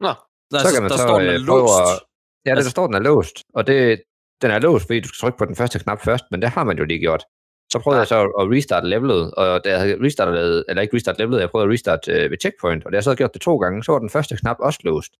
Nå, 0.00 0.12
Der, 0.52 0.58
Så 0.58 0.68
kan 0.74 0.82
man 0.82 0.90
der 0.90 0.96
så, 0.96 1.02
står, 1.02 1.18
den 1.18 1.28
er 1.28 1.34
øh, 1.34 1.46
prøve 1.46 1.60
låst. 1.60 1.80
at- 1.82 2.00
Ja, 2.46 2.50
det, 2.50 2.56
Altså- 2.56 2.68
der 2.68 2.70
står, 2.70 2.86
den 2.86 2.94
er 2.94 2.98
låst. 3.10 3.36
Og 3.54 3.66
det, 3.66 4.02
den 4.42 4.50
er 4.50 4.58
låst, 4.58 4.86
fordi 4.86 5.00
du 5.00 5.08
skal 5.08 5.18
trykke 5.20 5.38
på 5.38 5.44
den 5.44 5.56
første 5.56 5.78
knap 5.78 6.00
først, 6.00 6.24
men 6.30 6.42
det 6.42 6.48
har 6.50 6.64
man 6.64 6.78
jo 6.78 6.84
lige 6.84 6.98
gjort. 7.00 7.24
Så 7.72 7.78
prøvede 7.78 7.98
jeg 8.00 8.06
så 8.06 8.18
at 8.20 8.50
restarte 8.54 8.86
levelet, 8.88 9.34
og 9.34 9.64
da 9.64 9.70
jeg 9.70 9.80
havde 9.80 9.96
restartet, 10.04 10.64
eller 10.68 10.82
ikke 10.82 10.96
restart 10.96 11.18
levelet, 11.18 11.40
jeg 11.40 11.50
prøvede 11.50 11.68
at 11.68 11.72
restarte 11.72 12.12
øh, 12.12 12.30
ved 12.30 12.38
checkpoint, 12.40 12.84
og 12.84 12.92
da 12.92 12.96
jeg 12.96 13.04
så 13.04 13.10
havde 13.10 13.16
gjort 13.16 13.34
det 13.34 13.42
to 13.42 13.56
gange, 13.56 13.84
så 13.84 13.92
var 13.92 13.98
den 13.98 14.10
første 14.10 14.36
knap 14.36 14.56
også 14.60 14.78
låst. 14.84 15.12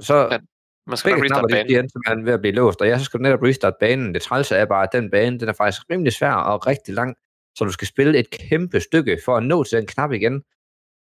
Så 0.00 0.16
Ja, 0.32 0.38
man 0.86 0.96
skal 0.96 1.12
begge 1.12 1.28
nok 1.28 1.36
knapper, 1.36 1.48
banen. 1.56 1.68
de 1.68 1.78
endte 1.78 1.92
simpelthen 1.92 2.26
ved 2.26 2.32
at 2.32 2.40
blive 2.40 2.54
låst, 2.54 2.80
og 2.80 2.86
ja, 2.88 2.98
så 2.98 3.04
skal 3.04 3.18
du 3.18 3.22
netop 3.22 3.42
restarte 3.42 3.76
banen. 3.80 4.14
Det 4.14 4.22
trælse 4.22 4.56
er 4.56 4.64
bare, 4.64 4.82
at 4.82 4.92
den 4.92 5.10
bane, 5.10 5.38
den 5.40 5.48
er 5.48 5.52
faktisk 5.52 5.82
rimelig 5.90 6.12
svær 6.12 6.32
og 6.32 6.66
rigtig 6.66 6.94
lang, 6.94 7.16
så 7.56 7.64
du 7.64 7.72
skal 7.72 7.88
spille 7.88 8.18
et 8.18 8.30
kæmpe 8.30 8.80
stykke 8.80 9.18
for 9.24 9.36
at 9.36 9.42
nå 9.42 9.64
til 9.64 9.78
den 9.78 9.86
knap 9.86 10.12
igen. 10.12 10.42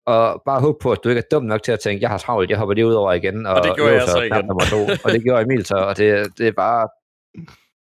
Og 0.06 0.42
bare 0.46 0.62
håbe 0.62 0.78
på, 0.82 0.92
at 0.92 1.00
du 1.04 1.10
ikke 1.10 1.20
er 1.20 1.30
dum 1.32 1.44
nok 1.44 1.64
til 1.64 1.72
at 1.72 1.80
tænke, 1.80 2.02
jeg 2.02 2.10
har 2.10 2.18
travlt, 2.18 2.50
jeg 2.50 2.58
hopper 2.58 2.74
lige 2.74 2.88
ud 2.88 2.94
over 2.94 3.14
igen. 3.14 3.46
Og, 3.46 3.54
Og 3.54 3.64
det 3.64 3.76
gjorde 3.76 3.94
jeg 3.94 4.08
så 4.08 4.22
igen. 4.22 4.46
Nummer 4.46 4.66
to, 4.70 4.82
og 5.04 5.12
det 5.12 5.24
gjorde 5.24 5.42
Emil 5.42 5.66
så, 5.66 5.76
og 5.76 5.98
det, 5.98 6.38
det 6.38 6.48
er 6.48 6.52
bare... 6.52 6.88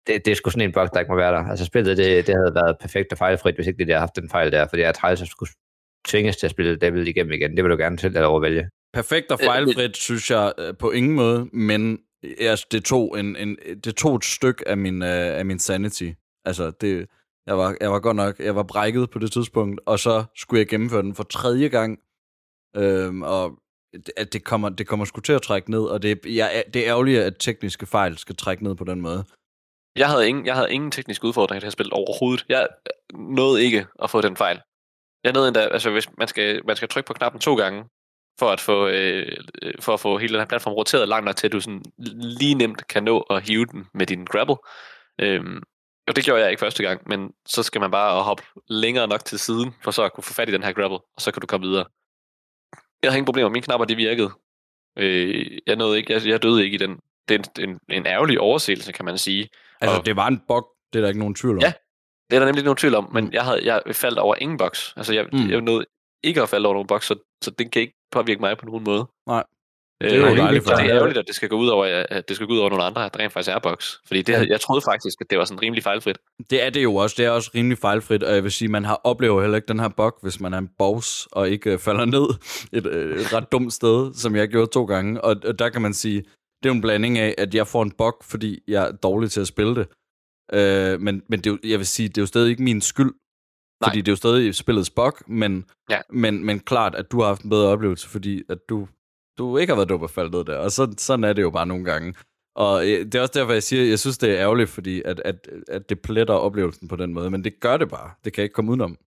Det, 0.08 0.26
det 0.26 0.32
er 0.32 0.36
sgu 0.36 0.50
sådan 0.50 0.68
en 0.70 0.74
bug, 0.74 0.88
der 0.94 1.00
ikke 1.00 1.12
må 1.12 1.18
være 1.18 1.32
der. 1.32 1.50
Altså 1.50 1.66
spillet, 1.66 1.98
det, 1.98 2.28
det 2.28 2.36
havde 2.36 2.56
været 2.56 2.78
perfekt 2.82 3.12
og 3.12 3.18
fejlfrit, 3.18 3.56
hvis 3.56 3.68
ikke 3.68 3.78
det 3.78 3.88
havde 3.88 4.00
haft 4.00 4.16
den 4.16 4.30
fejl 4.30 4.52
der, 4.52 4.68
fordi 4.68 4.82
jeg 4.82 4.96
træls 4.96 5.22
at 5.22 5.28
skulle 5.28 5.50
tvinges 6.08 6.38
til 6.38 6.48
at 6.48 6.52
spille 6.52 6.76
Devil 6.76 7.08
igennem 7.08 7.34
igen. 7.34 7.56
Det 7.56 7.64
vil 7.64 7.72
du 7.72 7.78
gerne 7.78 7.98
til 7.98 8.18
at 8.18 8.24
overvælge. 8.24 8.70
Perfekt 8.94 9.32
og 9.32 9.40
Øh, 9.42 9.46
fejlfrit, 9.46 9.98
synes 9.98 10.32
jeg 10.32 10.54
øh, 10.58 10.74
på 10.80 10.92
ingen 10.92 11.16
måde, 11.16 11.50
men 11.54 12.00
altså, 12.40 12.68
det, 12.72 12.84
tog 12.84 13.20
en, 13.20 13.36
en, 13.36 13.58
det 13.84 13.96
tog 13.96 14.16
et 14.16 14.26
stykke 14.26 14.68
af 14.68 14.78
min, 14.78 15.02
øh, 15.02 15.40
af 15.40 15.46
min 15.46 15.60
sanity. 15.60 16.10
Altså, 16.46 16.72
det, 16.82 17.08
jeg, 17.48 17.58
var, 17.58 17.76
jeg 17.82 17.92
var 17.92 18.00
godt 18.00 18.16
nok, 18.16 18.40
jeg 18.40 18.56
var 18.56 18.64
brækket 18.64 19.10
på 19.10 19.20
det 19.20 19.32
tidspunkt, 19.32 19.82
og 19.86 20.00
så 20.00 20.24
skulle 20.36 20.60
jeg 20.60 20.68
gennemføre 20.68 21.02
den 21.02 21.16
for 21.16 21.24
tredje 21.24 21.68
gang, 21.68 22.00
øhm, 22.76 23.22
og 23.22 23.52
det- 23.94 24.12
at 24.18 24.34
det 24.34 24.44
kommer, 24.44 24.70
det 24.70 24.88
kommer 24.88 25.06
sgu 25.06 25.22
til 25.22 25.34
at 25.34 25.42
trække 25.42 25.72
ned, 25.72 25.84
og 25.84 26.02
det, 26.02 26.20
jeg, 26.26 26.64
det 26.74 26.82
er 26.82 26.90
ærgerligt, 26.90 27.20
at 27.22 27.34
tekniske 27.40 27.86
fejl 27.86 28.18
skal 28.18 28.36
trække 28.36 28.64
ned 28.64 28.76
på 28.76 28.84
den 28.84 29.02
måde. 29.02 29.24
Jeg 29.96 30.10
havde 30.10 30.28
ingen, 30.28 30.46
jeg 30.46 30.56
havde 30.56 30.72
ingen 30.74 30.92
tekniske 30.92 31.26
udfordringer 31.26 31.60
i 31.60 31.62
det 31.62 31.66
her 31.66 31.72
spil 31.72 31.90
overhovedet. 31.94 32.46
Jeg 32.50 32.68
nåede 33.14 33.64
ikke 33.64 33.86
at 34.04 34.10
få 34.10 34.22
den 34.22 34.36
fejl. 34.38 34.62
Jeg 35.24 35.34
nåede 35.34 35.48
endda, 35.48 35.62
altså 35.62 35.92
hvis 35.92 36.08
man 36.18 36.28
skal, 36.28 36.62
man 36.68 36.76
skal 36.76 36.88
trykke 36.90 37.08
på 37.08 37.14
knappen 37.14 37.42
to 37.42 37.56
gange, 37.56 37.84
for 38.40 38.50
at 38.50 38.60
få, 38.60 38.88
øh, 38.88 39.38
for 39.80 39.94
at 39.94 40.00
få 40.00 40.18
hele 40.18 40.34
den 40.34 40.40
her 40.42 40.46
platform 40.48 40.74
roteret 40.74 41.08
langt 41.08 41.26
nok 41.26 41.36
til, 41.36 41.48
at 41.48 41.54
du 41.54 41.60
sådan 41.60 41.84
lige 42.40 42.56
nemt 42.56 42.88
kan 42.88 43.04
nå 43.04 43.20
at 43.20 43.48
hive 43.48 43.66
den 43.66 43.86
med 43.94 44.06
din 44.06 44.26
grapple. 44.26 44.56
Øhm, 45.20 45.64
og 46.12 46.16
det 46.16 46.24
gjorde 46.26 46.42
jeg 46.42 46.50
ikke 46.52 46.60
første 46.60 46.84
gang, 46.84 47.02
men 47.06 47.32
så 47.46 47.64
skal 47.64 47.82
man 47.82 47.92
bare 47.92 48.24
hoppe 48.24 48.44
længere 48.70 49.08
nok 49.08 49.26
til 49.26 49.40
siden, 49.40 49.76
for 49.84 49.92
så 49.92 50.04
at 50.04 50.14
kunne 50.14 50.24
få 50.24 50.34
fat 50.34 50.50
i 50.50 50.52
den 50.52 50.64
her 50.64 50.72
grapple, 50.74 50.98
og 51.16 51.22
så 51.22 51.32
kan 51.32 51.42
du 51.42 51.48
komme 51.48 51.68
videre. 51.68 51.86
Jeg 53.04 53.12
havde 53.12 53.18
ingen 53.18 53.26
problemer, 53.26 53.50
mine 53.50 53.64
knapper 53.64 53.86
de 53.86 53.96
virkede. 53.96 54.32
Øh, 54.98 55.58
jeg, 55.68 55.76
nåede 55.76 55.98
ikke, 55.98 56.14
jeg, 56.14 56.26
jeg 56.28 56.44
døde 56.44 56.64
ikke 56.66 56.76
i 56.76 56.78
den. 56.78 57.00
Det 57.30 57.36
er 57.36 57.62
en, 57.64 57.70
en, 57.70 57.80
en 57.90 58.06
ærgerlig 58.06 58.40
overseelse, 58.40 58.92
kan 58.92 59.06
man 59.06 59.18
sige. 59.18 59.50
Altså, 59.82 59.98
Og- 60.00 60.06
det 60.06 60.16
var 60.16 60.28
en 60.28 60.42
bug, 60.48 60.68
det 60.94 61.00
er 61.00 61.02
der 61.02 61.08
ikke 61.08 61.20
nogen 61.20 61.36
tvivl 61.36 61.56
om. 61.56 61.62
Ja. 61.62 61.74
Det 62.30 62.36
er 62.36 62.40
der 62.40 62.46
nemlig 62.46 62.64
nogen 62.64 62.78
tvivl 62.78 62.96
om, 62.96 63.10
men 63.14 63.34
jeg, 63.34 63.44
havde, 63.46 63.66
jeg 63.74 63.96
faldt 63.96 64.20
over 64.20 64.36
ingen 64.36 64.58
boks. 64.58 64.94
Altså, 64.98 65.14
jeg, 65.14 65.26
Mm. 65.34 65.40
mm. 65.40 65.50
jeg 65.50 65.62
nåede 65.62 65.86
ikke 66.24 66.42
at 66.42 66.50
falde 66.50 66.66
over 66.68 66.74
nogen 66.76 66.88
boks, 66.88 67.06
så, 67.06 67.16
så 67.44 67.52
det 67.52 67.72
kan 67.72 67.82
ikke 67.82 67.94
påvirke 68.12 68.40
mig 68.40 68.58
på 68.58 68.66
nogen 68.66 68.84
måde. 68.84 69.08
Det 70.02 70.14
er 70.14 70.18
jo 70.18 70.26
Øh, 70.26 70.38
dejligt 70.38 70.64
for 70.64 70.72
det 70.72 70.86
er 70.86 70.96
ærgerligt, 70.96 71.18
at 71.18 71.28
det 71.28 71.36
skal 71.36 71.50
gå 71.50 71.56
ud 71.58 71.68
over, 71.68 72.06
at 72.10 72.28
det 72.28 72.36
skal 72.36 72.48
gå 72.48 72.54
ud 72.54 72.60
over 72.60 72.70
nogle 72.70 72.84
andre, 72.84 73.06
at 73.06 73.14
der 73.14 73.20
rent 73.20 73.34
faktisk 73.34 73.56
er 73.56 73.60
box. 73.60 73.94
Fordi 74.08 74.22
det, 74.22 74.48
jeg 74.50 74.62
troede 74.62 74.82
faktisk, 74.82 75.22
at 75.22 75.28
det 75.30 75.38
var 75.38 75.46
sådan 75.46 75.62
rimelig 75.62 75.84
fejlfrit. 75.84 76.18
Det 76.50 76.64
er 76.66 76.70
det 76.70 76.84
jo 76.84 76.96
også. 76.96 77.16
Det 77.18 77.26
er 77.26 77.30
også 77.30 77.52
rimelig 77.56 77.78
fejlfrit, 77.78 78.24
og 78.24 78.36
jeg 78.36 78.44
vil 78.44 78.52
sige, 78.52 78.70
man 78.70 78.86
har 78.86 79.02
oplever 79.04 79.42
heller 79.42 79.56
ikke 79.56 79.68
den 79.68 79.80
her 79.80 79.90
bug, 79.90 80.14
hvis 80.22 80.40
man 80.40 80.54
er 80.54 80.58
en 80.58 80.70
boss 80.78 81.28
og 81.32 81.50
ikke 81.50 81.72
øh, 81.72 81.80
falder 81.80 82.06
ned 82.06 82.26
et, 82.78 82.86
øh, 82.88 83.22
et 83.22 83.34
ret 83.34 83.52
dumt 83.52 83.74
sted, 83.74 84.14
som 84.14 84.36
jeg 84.36 84.48
gjorde 84.48 84.72
to 84.72 84.86
gange. 84.86 85.22
Og, 85.22 85.36
og 85.46 85.60
der 85.60 85.70
kan 85.70 85.82
man 85.82 85.94
sige, 85.94 86.18
det 86.64 86.70
er 86.70 86.70
jo 86.70 86.74
en 86.76 86.82
blanding 86.82 87.18
af, 87.18 87.36
at 87.38 87.56
jeg 87.56 87.68
får 87.68 87.84
en 87.84 87.92
bug, 87.92 88.16
fordi 88.24 88.60
jeg 88.68 88.88
er 88.88 88.92
dårlig 88.92 89.32
til 89.32 89.42
at 89.42 89.48
spille 89.48 89.76
det. 89.76 89.88
Øh, 90.54 91.00
men 91.02 91.22
men 91.30 91.40
det 91.40 91.48
er 91.48 91.52
jo, 91.52 91.58
jeg 91.70 91.80
vil 91.80 91.88
sige, 91.88 92.08
det 92.10 92.18
er 92.18 92.22
jo 92.22 92.26
stadig 92.26 92.50
ikke 92.50 92.64
min 92.64 92.82
skyld, 92.82 93.12
Nej. 93.12 93.90
fordi 93.90 94.02
det 94.02 94.08
er 94.08 94.12
jo 94.12 94.16
stadig 94.16 94.56
spillets 94.56 94.90
bug, 94.90 95.14
men, 95.28 95.66
Ja. 95.90 96.00
men, 96.10 96.46
men 96.46 96.60
klart, 96.60 96.96
at 96.96 97.12
du 97.12 97.20
har 97.22 97.28
haft 97.28 97.42
en 97.42 97.50
bedre 97.50 97.68
oplevelse, 97.68 98.10
fordi 98.10 98.44
at 98.50 98.58
du, 98.70 98.88
du 99.42 99.58
ikke 99.58 99.72
har 99.72 99.76
været 99.80 99.90
dum 99.90 100.04
at 100.04 100.10
falde 100.12 100.32
ned 100.38 100.46
der. 100.46 100.58
Og 100.58 100.72
så, 100.72 100.94
sådan 100.98 101.24
er 101.24 101.34
det 101.34 101.42
jo 101.42 101.50
bare 101.50 101.66
nogle 101.66 101.86
gange. 101.86 102.14
Og 102.56 102.84
øh, 102.84 103.00
det 103.06 103.16
er 103.16 103.22
også 103.22 103.40
derfor, 103.40 103.54
jeg 103.54 103.64
siger, 103.64 103.84
jeg 103.90 104.00
synes, 104.00 104.18
det 104.18 104.30
er 104.32 104.38
ærgerligt, 104.46 104.70
fordi 104.70 105.02
at, 105.06 105.20
at, 105.26 105.36
at 105.68 105.90
det 105.90 106.02
pletter 106.02 106.34
oplevelsen 106.34 106.88
på 106.88 106.96
den 106.96 107.14
måde. 107.14 107.30
Men 107.30 107.44
det 107.44 107.54
gør 107.60 107.78
det 107.78 107.90
bare. 107.90 108.10
Det 108.24 108.34
kan 108.34 108.42
jeg 108.42 108.46
ikke 108.46 108.54
komme 108.54 108.72
udenom. 108.72 108.98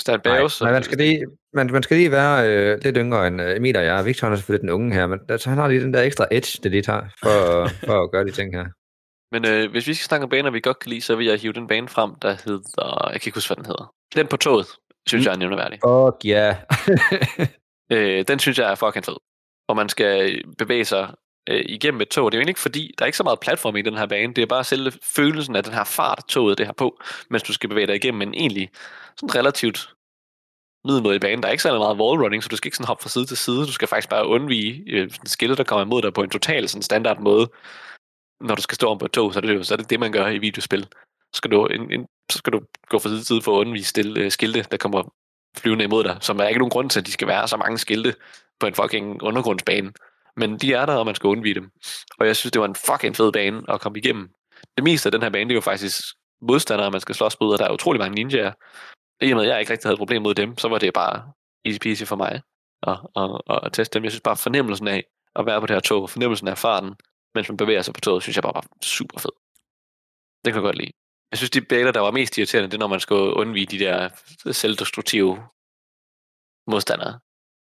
Stan 0.00 0.20
Nej, 0.24 0.34
Barrows, 0.36 0.60
men 0.60 0.72
man 0.72 0.82
skal 0.82 0.98
lige, 0.98 1.26
man, 1.54 1.66
man 1.72 1.82
skal 1.82 1.96
lige 1.96 2.10
være 2.10 2.48
øh, 2.50 2.78
lidt 2.84 2.96
yngre 2.96 3.26
end 3.26 3.40
øh, 3.42 3.56
Emil 3.56 3.76
og 3.76 3.84
jeg. 3.84 4.04
Victor 4.06 4.26
han 4.26 4.32
er 4.32 4.36
selvfølgelig 4.36 4.62
den 4.62 4.70
unge 4.70 4.94
her, 4.94 5.06
men 5.06 5.20
altså, 5.28 5.48
han 5.48 5.58
har 5.58 5.68
lige 5.68 5.80
den 5.80 5.94
der 5.94 6.02
ekstra 6.02 6.26
edge, 6.30 6.58
det 6.62 6.70
lige 6.70 6.82
tager, 6.82 7.02
for, 7.22 7.68
for 7.88 8.02
at 8.04 8.10
gøre 8.10 8.24
de 8.24 8.30
ting 8.30 8.54
her. 8.56 8.66
Men 9.32 9.44
øh, 9.46 9.70
hvis 9.70 9.86
vi 9.86 9.94
skal 9.94 10.04
snakke 10.04 10.24
om 10.24 10.30
baner, 10.30 10.50
vi 10.50 10.60
godt 10.60 10.78
kan 10.78 10.90
lide, 10.90 11.00
så 11.00 11.16
vil 11.16 11.26
jeg 11.26 11.38
hive 11.38 11.52
den 11.52 11.66
bane 11.66 11.88
frem, 11.88 12.10
der 12.22 12.30
hedder... 12.44 13.08
Jeg 13.12 13.20
kan 13.20 13.28
ikke 13.28 13.36
huske, 13.36 13.48
hvad 13.48 13.56
den 13.56 13.66
hedder. 13.66 13.92
Den 14.14 14.26
på 14.26 14.36
toget, 14.36 14.66
synes 15.08 15.24
Mm. 15.24 15.26
jeg 15.28 15.34
er 15.34 15.38
nævneværdig. 15.38 15.78
Fuck 15.84 16.24
ja. 16.24 16.56
Øh, 17.92 18.24
den 18.28 18.38
synes 18.38 18.58
jeg 18.58 18.70
er 18.70 18.74
fucking 18.74 19.04
fed. 19.04 19.16
Og 19.68 19.76
man 19.76 19.88
skal 19.88 20.32
øh, 20.32 20.54
bevæge 20.58 20.84
sig 20.84 21.14
øh, 21.48 21.64
igennem 21.68 22.00
et 22.00 22.08
tog. 22.08 22.32
Det 22.32 22.36
er 22.36 22.38
jo 22.38 22.40
egentlig 22.40 22.50
ikke 22.50 22.60
fordi, 22.60 22.94
der 22.98 23.04
er 23.04 23.06
ikke 23.06 23.16
så 23.16 23.24
meget 23.24 23.40
platform 23.40 23.76
i 23.76 23.82
den 23.82 23.96
her 23.96 24.06
bane. 24.06 24.34
Det 24.34 24.42
er 24.42 24.46
bare 24.46 24.64
selve 24.64 24.92
følelsen 25.02 25.56
af 25.56 25.64
den 25.64 25.72
her 25.72 25.84
fart, 25.84 26.22
toget 26.28 26.58
det 26.58 26.66
har 26.66 26.72
på, 26.72 27.00
mens 27.30 27.42
du 27.42 27.52
skal 27.52 27.68
bevæge 27.68 27.86
dig 27.86 27.96
igennem 27.96 28.22
en 28.22 28.34
egentlig 28.34 28.70
sådan 29.16 29.34
relativt 29.34 29.94
middelmådig 30.84 31.20
bane. 31.20 31.42
Der 31.42 31.48
er 31.48 31.52
ikke 31.52 31.62
særlig 31.62 31.80
meget 31.80 32.00
wallrunning, 32.00 32.42
så 32.42 32.48
du 32.48 32.56
skal 32.56 32.68
ikke 32.68 32.76
sådan 32.76 32.86
hoppe 32.86 33.02
fra 33.02 33.08
side 33.08 33.26
til 33.26 33.36
side. 33.36 33.66
Du 33.66 33.72
skal 33.72 33.88
faktisk 33.88 34.08
bare 34.08 34.26
undvige 34.26 34.82
øh, 34.86 35.10
skillet, 35.24 35.58
der 35.58 35.64
kommer 35.64 35.84
imod 35.84 36.02
dig 36.02 36.14
på 36.14 36.22
en 36.22 36.30
total 36.30 36.68
sådan 36.68 36.82
standard 36.82 37.20
måde. 37.20 37.50
Når 38.40 38.54
du 38.54 38.62
skal 38.62 38.74
stå 38.74 38.90
om 38.90 38.98
på 38.98 39.04
et 39.04 39.12
tog, 39.12 39.32
så 39.32 39.38
er 39.38 39.40
det 39.40 39.54
jo 39.54 39.62
så 39.62 39.74
er 39.74 39.76
det, 39.76 39.90
det, 39.90 40.00
man 40.00 40.12
gør 40.12 40.26
i 40.26 40.38
videospil. 40.38 40.86
Så 41.32 41.38
skal 41.38 41.50
du, 41.50 41.66
en, 41.66 41.92
en, 41.92 42.06
så 42.32 42.38
skal 42.38 42.52
du 42.52 42.60
gå 42.88 42.98
fra 42.98 43.08
side 43.08 43.18
til 43.18 43.26
side 43.26 43.42
for 43.42 43.56
at 43.56 43.60
undvige 43.60 43.84
stille, 43.84 44.20
øh, 44.20 44.30
skilte, 44.30 44.66
der 44.70 44.76
kommer 44.76 45.02
flyvende 45.56 45.84
imod 45.84 46.04
dig, 46.04 46.16
som 46.20 46.36
der 46.36 46.44
er 46.44 46.48
ikke 46.48 46.58
nogen 46.58 46.70
grund 46.70 46.90
til, 46.90 47.00
at 47.00 47.06
de 47.06 47.12
skal 47.12 47.28
være 47.28 47.48
så 47.48 47.56
mange 47.56 47.78
skilte 47.78 48.14
på 48.60 48.66
en 48.66 48.74
fucking 48.74 49.22
undergrundsbane. 49.22 49.92
Men 50.36 50.58
de 50.58 50.72
er 50.72 50.86
der, 50.86 50.94
og 50.94 51.06
man 51.06 51.14
skal 51.14 51.28
undvige 51.28 51.54
dem. 51.54 51.70
Og 52.18 52.26
jeg 52.26 52.36
synes, 52.36 52.52
det 52.52 52.60
var 52.60 52.66
en 52.66 52.74
fucking 52.74 53.16
fed 53.16 53.32
bane 53.32 53.62
at 53.68 53.80
komme 53.80 53.98
igennem. 53.98 54.30
Det 54.76 54.84
meste 54.84 55.06
af 55.06 55.12
den 55.12 55.22
her 55.22 55.30
bane, 55.30 55.44
det 55.44 55.50
er 55.50 55.54
jo 55.54 55.60
faktisk 55.60 56.02
modstandere, 56.40 56.90
man 56.90 57.00
skal 57.00 57.14
slås 57.14 57.36
mod, 57.40 57.52
og 57.52 57.58
der 57.58 57.64
er 57.64 57.72
utrolig 57.72 58.00
mange 58.00 58.14
ninjaer. 58.14 58.52
I 59.20 59.32
og 59.32 59.36
med, 59.36 59.44
at 59.44 59.50
jeg 59.50 59.60
ikke 59.60 59.72
rigtig 59.72 59.86
havde 59.88 59.94
et 59.94 59.98
problem 59.98 60.22
mod 60.22 60.34
dem, 60.34 60.58
så 60.58 60.68
var 60.68 60.78
det 60.78 60.94
bare 60.94 61.32
easy 61.64 61.78
peasy 61.78 62.04
for 62.04 62.16
mig 62.16 62.42
at, 62.82 62.98
at, 63.16 63.40
at, 63.50 63.60
at 63.62 63.72
teste 63.72 63.94
dem. 63.94 64.04
Jeg 64.04 64.12
synes 64.12 64.20
bare, 64.20 64.36
fornemmelsen 64.36 64.88
af 64.88 65.04
at 65.36 65.46
være 65.46 65.60
på 65.60 65.66
det 65.66 65.76
her 65.76 65.80
tog, 65.80 66.10
fornemmelsen 66.10 66.48
af 66.48 66.58
farten, 66.58 66.94
mens 67.34 67.48
man 67.48 67.56
bevæger 67.56 67.82
sig 67.82 67.94
på 67.94 68.00
toget, 68.00 68.22
synes 68.22 68.36
jeg 68.36 68.42
bare 68.42 68.54
var 68.54 68.66
super 68.82 69.18
fed. 69.18 69.30
Det 70.44 70.52
kan 70.52 70.62
jeg 70.62 70.68
godt 70.68 70.78
lide. 70.78 70.92
Jeg 71.30 71.38
synes, 71.38 71.50
de 71.50 71.60
baner, 71.60 71.92
der 71.92 72.00
var 72.00 72.10
mest 72.10 72.38
irriterende, 72.38 72.68
det 72.70 72.74
er, 72.74 72.78
når 72.78 72.86
man 72.86 73.00
skal 73.00 73.16
undvige 73.16 73.66
de 73.66 73.78
der 73.78 74.08
selvdestruktive 74.52 75.42
modstandere. 76.66 77.20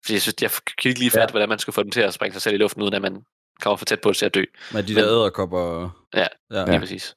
Fordi 0.05 0.13
jeg 0.13 0.21
synes, 0.21 0.35
jeg 0.41 0.51
kan 0.81 0.89
ikke 0.89 0.99
lige 0.99 1.11
fatte, 1.11 1.21
ja. 1.21 1.31
hvordan 1.31 1.49
man 1.49 1.59
skal 1.59 1.73
få 1.73 1.83
dem 1.83 1.91
til 1.91 2.01
at 2.01 2.13
springe 2.13 2.33
sig 2.33 2.41
selv 2.41 2.55
i 2.55 2.57
luften, 2.57 2.81
uden 2.81 2.93
at 2.93 3.01
man 3.01 3.23
kommer 3.61 3.77
for 3.77 3.85
tæt 3.85 4.01
på 4.01 4.13
til 4.13 4.25
at 4.25 4.33
dø. 4.33 4.43
Med 4.73 4.83
de 4.83 4.95
der 4.95 5.05
æderkopper. 5.05 5.89
Ja, 6.13 6.27
ja. 6.51 6.65
Lige 6.65 6.79
præcis. 6.79 7.15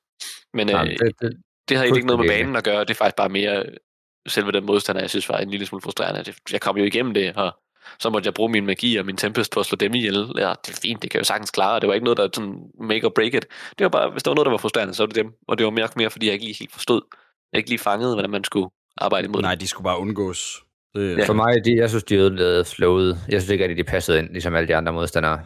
Men 0.55 0.69
Ja, 0.69 0.82
øh, 0.82 0.90
det, 0.90 1.01
det, 1.01 1.36
det, 1.69 1.77
egentlig 1.77 1.97
ikke 1.97 2.06
noget 2.06 2.20
med 2.20 2.28
banen 2.28 2.56
at 2.56 2.65
gøre. 2.65 2.81
Det 2.81 2.90
er 2.90 2.94
faktisk 2.94 3.16
bare 3.16 3.28
mere 3.28 3.65
selve 4.28 4.52
den 4.52 4.66
modstander, 4.66 5.02
jeg 5.02 5.11
synes 5.11 5.28
var 5.28 5.39
en 5.39 5.51
lille 5.51 5.66
smule 5.66 5.82
frustrerende. 5.82 6.35
Jeg 6.52 6.61
kom 6.61 6.77
jo 6.77 6.85
igennem 6.85 7.15
det, 7.15 7.36
og 7.36 7.56
så 7.98 8.11
måtte 8.11 8.27
jeg 8.27 8.35
bruge 8.35 8.51
min 8.51 8.66
magi 8.66 8.97
og 8.97 9.06
min 9.06 9.16
tempest 9.16 9.52
på 9.52 9.61
at 9.61 9.66
slå 9.66 9.77
dem 9.77 9.94
ihjel. 9.94 10.32
Ja, 10.36 10.55
det 10.66 10.73
er 10.73 10.78
fint, 10.82 11.02
det 11.02 11.11
kan 11.11 11.19
jeg 11.19 11.20
jo 11.20 11.24
sagtens 11.24 11.51
klare. 11.51 11.81
Det 11.81 11.89
var 11.89 11.94
ikke 11.94 12.05
noget, 12.05 12.16
der 12.16 12.28
sådan 12.35 12.70
make 12.81 13.06
or 13.06 13.11
break 13.11 13.35
it. 13.35 13.47
Det 13.78 13.85
var 13.85 13.89
bare, 13.89 14.11
hvis 14.11 14.23
der 14.23 14.31
var 14.31 14.35
noget, 14.35 14.47
der 14.47 14.51
var 14.51 14.59
frustrerende, 14.59 14.94
så 14.94 15.02
var 15.02 15.06
det 15.06 15.16
dem. 15.16 15.32
Og 15.48 15.59
det 15.59 15.65
var 15.65 15.70
mere, 15.70 15.89
mere 15.97 16.11
fordi 16.11 16.27
jeg 16.27 16.32
ikke 16.32 16.44
lige 16.44 16.56
helt 16.59 16.73
forstod. 16.73 17.02
Jeg 17.52 17.59
ikke 17.59 17.70
lige 17.70 17.78
fangede, 17.78 18.15
hvordan 18.15 18.31
man 18.31 18.44
skulle 18.44 18.69
arbejde 18.97 19.24
imod 19.24 19.43
Nej, 19.43 19.55
de 19.55 19.66
skulle 19.66 19.85
bare 19.85 19.98
undgås. 19.98 20.64
Det, 20.94 21.18
Ja. 21.18 21.26
For 21.26 21.32
mig, 21.32 21.64
de, 21.64 21.76
jeg 21.76 21.88
synes, 21.88 22.04
de 22.04 22.16
ødelagde 22.16 22.64
flowet. 22.64 23.18
Jeg 23.28 23.40
synes 23.40 23.50
ikke, 23.50 23.64
at 23.64 23.76
de 23.76 23.84
passede 23.84 24.18
ind, 24.18 24.28
ligesom 24.30 24.54
alle 24.54 24.68
de 24.68 24.76
andre 24.76 24.92
modstandere. 24.92 25.40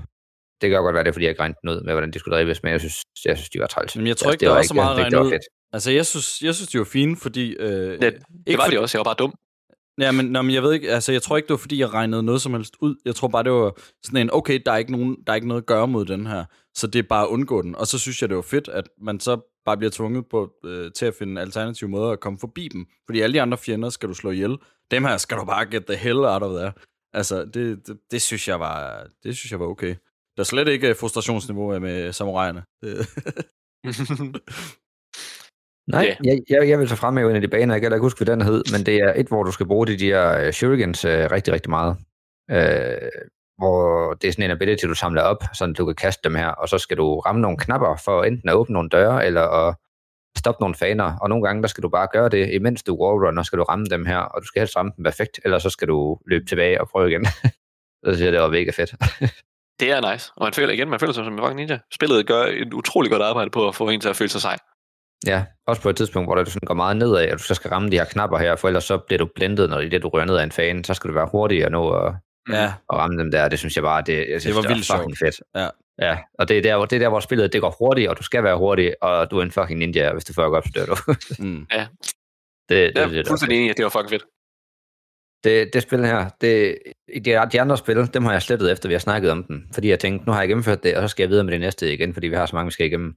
Det 0.60 0.70
kan 0.70 0.82
godt 0.82 0.94
være, 0.94 1.04
det 1.04 1.08
er, 1.08 1.12
fordi 1.12 1.26
jeg 1.26 1.36
den 1.38 1.70
ud 1.70 1.80
med, 1.84 1.92
hvordan 1.92 2.10
de 2.10 2.18
skulle 2.18 2.36
drives, 2.36 2.62
men 2.62 2.72
jeg 2.72 2.80
synes, 2.80 2.96
jeg 3.24 3.36
synes 3.36 3.50
de 3.50 3.60
var 3.60 3.66
træls. 3.66 3.96
Men 3.96 4.06
jeg 4.06 4.16
tror 4.16 4.30
Altså, 4.30 4.34
ikke, 4.34 4.44
der 4.44 4.50
var 4.50 4.56
var 4.56 4.62
så 4.62 4.74
meget 4.74 4.88
jeg 4.98 5.04
synes 5.04 5.04
at 5.04 5.06
ikke, 5.06 5.10
det 5.10 5.16
var 5.18 5.22
regne 5.22 5.26
ud. 5.26 5.32
fedt. 5.32 5.42
Altså, 5.72 5.90
jeg 5.90 6.06
synes, 6.06 6.42
jeg 6.42 6.54
synes, 6.54 6.68
de 6.70 6.78
var 6.78 6.84
fine, 6.84 7.16
fordi... 7.16 7.52
Øh, 7.52 7.68
Ja, 7.70 7.82
ikke 8.06 8.18
det 8.46 8.58
var 8.58 8.64
fordi- 8.64 8.74
det 8.74 8.78
også. 8.82 8.98
Jeg 8.98 9.00
var 9.00 9.04
bare 9.04 9.14
dum. 9.18 9.34
Ja, 10.00 10.12
men, 10.12 10.24
nå, 10.26 10.42
men 10.42 10.54
jeg 10.54 10.62
ved 10.62 10.72
ikke, 10.72 10.90
altså 10.92 11.12
jeg 11.12 11.22
tror 11.22 11.36
ikke, 11.36 11.46
det 11.46 11.52
var 11.52 11.56
fordi, 11.66 11.78
jeg 11.80 11.92
regnede 11.94 12.22
noget 12.22 12.42
som 12.42 12.54
helst 12.54 12.74
ud. 12.80 12.94
Jeg 13.04 13.14
tror 13.14 13.28
bare, 13.28 13.44
det 13.44 13.52
var 13.52 13.72
sådan 14.04 14.20
en, 14.20 14.30
okay, 14.32 14.60
der 14.66 14.72
er 14.72 14.76
ikke, 14.76 14.92
nogen, 14.92 15.16
der 15.26 15.32
er 15.32 15.34
ikke 15.34 15.48
noget 15.48 15.62
at 15.62 15.66
gøre 15.66 15.88
mod 15.88 16.04
den 16.04 16.26
her, 16.26 16.44
så 16.74 16.86
det 16.86 16.98
er 16.98 17.02
bare 17.02 17.22
at 17.22 17.28
undgå 17.28 17.62
den. 17.62 17.76
Og 17.76 17.86
så 17.86 17.98
synes 17.98 18.22
jeg, 18.22 18.28
det 18.28 18.36
var 18.36 18.42
fedt, 18.42 18.68
at 18.68 18.84
man 19.02 19.20
så 19.20 19.57
bare 19.69 19.77
bliver 19.77 19.90
tvunget 19.90 20.27
på, 20.27 20.53
øh, 20.65 20.93
til 20.93 21.07
at 21.07 21.15
finde 21.15 21.40
alternative 21.40 21.90
måder 21.90 22.11
at 22.11 22.20
komme 22.20 22.39
forbi 22.39 22.69
dem. 22.69 22.86
Fordi 23.07 23.20
alle 23.20 23.35
de 23.35 23.43
andre 23.43 23.59
fjender 23.59 23.90
skal 23.90 24.09
du 24.09 24.15
slå 24.15 24.31
ihjel. 24.31 24.57
Dem 24.90 25.05
her 25.05 25.16
skal 25.16 25.39
du 25.39 25.45
bare 25.45 25.70
get 25.70 25.86
the 25.86 25.97
hell 25.97 26.19
out 26.19 26.43
of 26.43 26.59
there. 26.59 26.73
Altså, 27.12 27.45
det, 27.45 27.86
det, 27.86 27.99
det 28.11 28.23
synes 28.23 28.49
jeg 28.49 28.61
var, 28.61 29.07
det 29.23 29.36
synes 29.36 29.53
jeg 29.53 29.61
var 29.61 29.66
okay. 29.66 29.95
Der 30.36 30.43
er 30.43 30.45
slet 30.45 30.69
ikke 30.69 30.89
øh, 30.89 30.97
frustrationsniveau 30.97 31.78
med 31.78 32.12
samuraierne. 32.12 32.62
Nej, 35.95 36.16
jeg, 36.24 36.40
jeg, 36.51 36.69
jeg 36.69 36.78
vil 36.78 36.89
så 36.89 36.97
fremhæve 36.97 37.31
en 37.31 37.36
af 37.36 37.43
de 37.43 37.49
baner, 37.49 37.74
jeg 37.74 37.82
kan 37.82 37.93
ikke 37.93 38.03
huske, 38.03 38.24
hvad 38.24 38.36
den 38.36 38.45
hed, 38.45 38.62
men 38.73 38.86
det 38.86 38.97
er 38.97 39.12
et, 39.16 39.28
hvor 39.28 39.43
du 39.43 39.53
skal 39.53 39.66
bruge 39.66 39.86
de 39.86 39.97
der 39.97 40.47
uh, 40.47 40.53
shurikens 40.53 41.05
uh, 41.05 41.11
rigtig, 41.11 41.55
rigtig 41.55 41.70
meget. 41.70 41.97
Uh, 42.53 43.09
hvor 43.59 44.14
det 44.14 44.28
er 44.28 44.32
sådan 44.32 44.44
en 44.44 44.51
ability, 44.51 44.85
du 44.85 44.94
samler 44.94 45.22
op, 45.22 45.44
så 45.55 45.66
du 45.66 45.86
kan 45.86 45.94
kaste 45.94 46.20
dem 46.24 46.35
her, 46.35 46.48
og 46.48 46.68
så 46.68 46.78
skal 46.78 46.97
du 46.97 47.18
ramme 47.20 47.40
nogle 47.40 47.59
knapper 47.59 47.97
for 48.05 48.24
enten 48.24 48.48
at 48.48 48.55
åbne 48.55 48.72
nogle 48.72 48.89
døre, 48.89 49.26
eller 49.26 49.43
at 49.43 49.74
stoppe 50.39 50.60
nogle 50.62 50.74
faner, 50.74 51.18
og 51.22 51.28
nogle 51.28 51.47
gange, 51.47 51.62
der 51.62 51.68
skal 51.68 51.82
du 51.82 51.89
bare 51.89 52.09
gøre 52.12 52.28
det, 52.28 52.55
imens 52.55 52.82
du 52.82 52.94
wallrunner, 52.94 53.43
skal 53.43 53.59
du 53.59 53.64
ramme 53.64 53.86
dem 53.86 54.06
her, 54.06 54.18
og 54.18 54.43
du 54.43 54.47
skal 54.47 54.60
helst 54.60 54.76
ramme 54.76 54.93
dem 54.97 55.05
perfekt, 55.05 55.40
eller 55.44 55.59
så 55.59 55.70
skal 55.70 55.89
du 55.89 56.18
løbe 56.26 56.44
tilbage 56.44 56.80
og 56.80 56.89
prøve 56.89 57.10
igen. 57.10 57.24
så 58.05 58.06
synes 58.06 58.20
jeg, 58.20 58.32
det 58.32 58.40
var 58.40 58.48
mega 58.48 58.70
fedt. 58.70 58.94
Det 59.80 59.93
er 59.93 60.12
nice. 60.12 60.32
Og 60.36 60.44
man 60.44 60.52
føler 60.52 60.72
igen, 60.72 60.90
man 60.90 61.01
føler 61.01 61.12
sig 61.12 61.24
som 61.24 61.32
en 61.32 61.39
fucking 61.39 61.56
ninja. 61.56 61.78
Spillet 61.94 62.26
gør 62.26 62.43
et 62.44 62.74
utroligt 62.74 63.12
godt 63.12 63.22
arbejde 63.22 63.51
på 63.51 63.68
at 63.68 63.74
få 63.74 63.89
en 63.89 64.01
til 64.01 64.09
at 64.09 64.16
føle 64.16 64.30
sig 64.30 64.40
sej. 64.40 64.56
Ja, 65.26 65.44
også 65.66 65.82
på 65.82 65.89
et 65.89 65.97
tidspunkt, 65.97 66.28
hvor 66.28 66.35
det 66.35 66.48
sådan 66.48 66.66
går 66.66 66.74
meget 66.74 66.97
nedad, 66.97 67.28
at 67.28 67.39
du 67.39 67.43
så 67.43 67.55
skal 67.55 67.70
ramme 67.70 67.90
de 67.90 67.97
her 67.97 68.05
knapper 68.05 68.39
her, 68.39 68.56
for 68.56 68.68
ellers 68.68 68.85
så 68.85 68.98
bliver 68.98 69.18
du 69.18 69.28
blindet, 69.35 69.70
når 69.70 69.76
det 69.76 69.86
er 69.86 69.90
det, 69.90 70.02
du 70.02 70.09
rører 70.09 70.24
ned 70.24 70.36
af 70.36 70.44
en 70.44 70.52
fan. 70.52 70.85
Så 70.85 70.94
skal 70.94 71.09
du 71.09 71.14
være 71.14 71.28
hurtig 71.32 71.64
og 71.64 71.70
nå 71.70 71.90
at, 71.90 72.14
ja, 72.52 72.64
at 72.64 72.96
ramme 72.96 73.18
dem 73.22 73.30
der. 73.30 73.48
Det 73.48 73.58
synes 73.58 73.76
jeg 73.76 73.82
bare, 73.82 74.02
det, 74.02 74.28
jeg 74.30 74.40
synes, 74.40 74.56
var 74.56 74.62
det, 74.62 74.70
vildt 74.70 74.88
var 74.90 74.96
fucking 74.96 75.18
fedt. 75.18 75.40
Ja. 75.54 75.68
Ja, 76.00 76.18
og 76.38 76.48
det 76.48 76.58
er, 76.58 76.62
der, 76.62 76.76
hvor- 76.76 76.86
det 76.86 76.96
er 76.96 77.00
der, 77.00 77.08
hvor 77.08 77.20
spillet 77.20 77.52
det 77.52 77.60
går 77.60 77.76
hurtigt, 77.78 78.08
og 78.08 78.18
du 78.18 78.22
skal 78.22 78.44
være 78.44 78.56
hurtig, 78.58 78.94
og 79.02 79.30
du 79.30 79.38
er 79.38 79.42
en 79.42 79.50
fucking 79.50 79.78
ninja, 79.78 80.06
og 80.08 80.12
hvis 80.12 80.24
du 80.24 80.32
fucker 80.32 80.56
op, 80.56 80.64
så 80.64 80.70
dør 80.74 80.86
du. 80.86 80.96
mm. 81.44 81.66
det, 81.70 81.88
det, 82.68 82.78
Jeg 82.78 82.92
det, 82.94 83.02
er 83.02 83.08
det, 83.08 83.28
fuldstændig 83.28 83.58
enig 83.58 83.70
at 83.70 83.76
det 83.76 83.84
var 83.84 83.88
fucking 83.90 84.10
fedt. 84.10 84.24
det, 85.44 85.70
det 85.72 85.82
spil 85.82 86.04
her, 86.04 86.28
det, 86.40 86.78
de, 87.24 87.48
de 87.52 87.60
andre 87.60 87.76
spil, 87.78 88.14
dem 88.14 88.24
har 88.24 88.32
jeg 88.32 88.42
slettet 88.42 88.72
efter, 88.72 88.88
vi 88.88 88.94
har 88.94 88.98
snakket 88.98 89.30
om 89.30 89.44
dem. 89.44 89.68
Fordi 89.74 89.88
jeg 89.88 89.98
tænkte, 90.00 90.26
nu 90.26 90.32
har 90.32 90.40
jeg 90.40 90.48
gennemført 90.48 90.82
det, 90.82 90.96
og 90.96 91.02
så 91.02 91.08
skal 91.08 91.22
jeg 91.22 91.30
videre 91.30 91.44
med 91.44 91.52
det 91.52 91.60
næste 91.60 91.92
igen, 91.92 92.14
fordi 92.14 92.26
vi 92.28 92.34
har 92.36 92.46
så 92.46 92.56
mange, 92.56 92.66
vi 92.66 92.72
skal 92.72 92.86
igennem. 92.86 93.14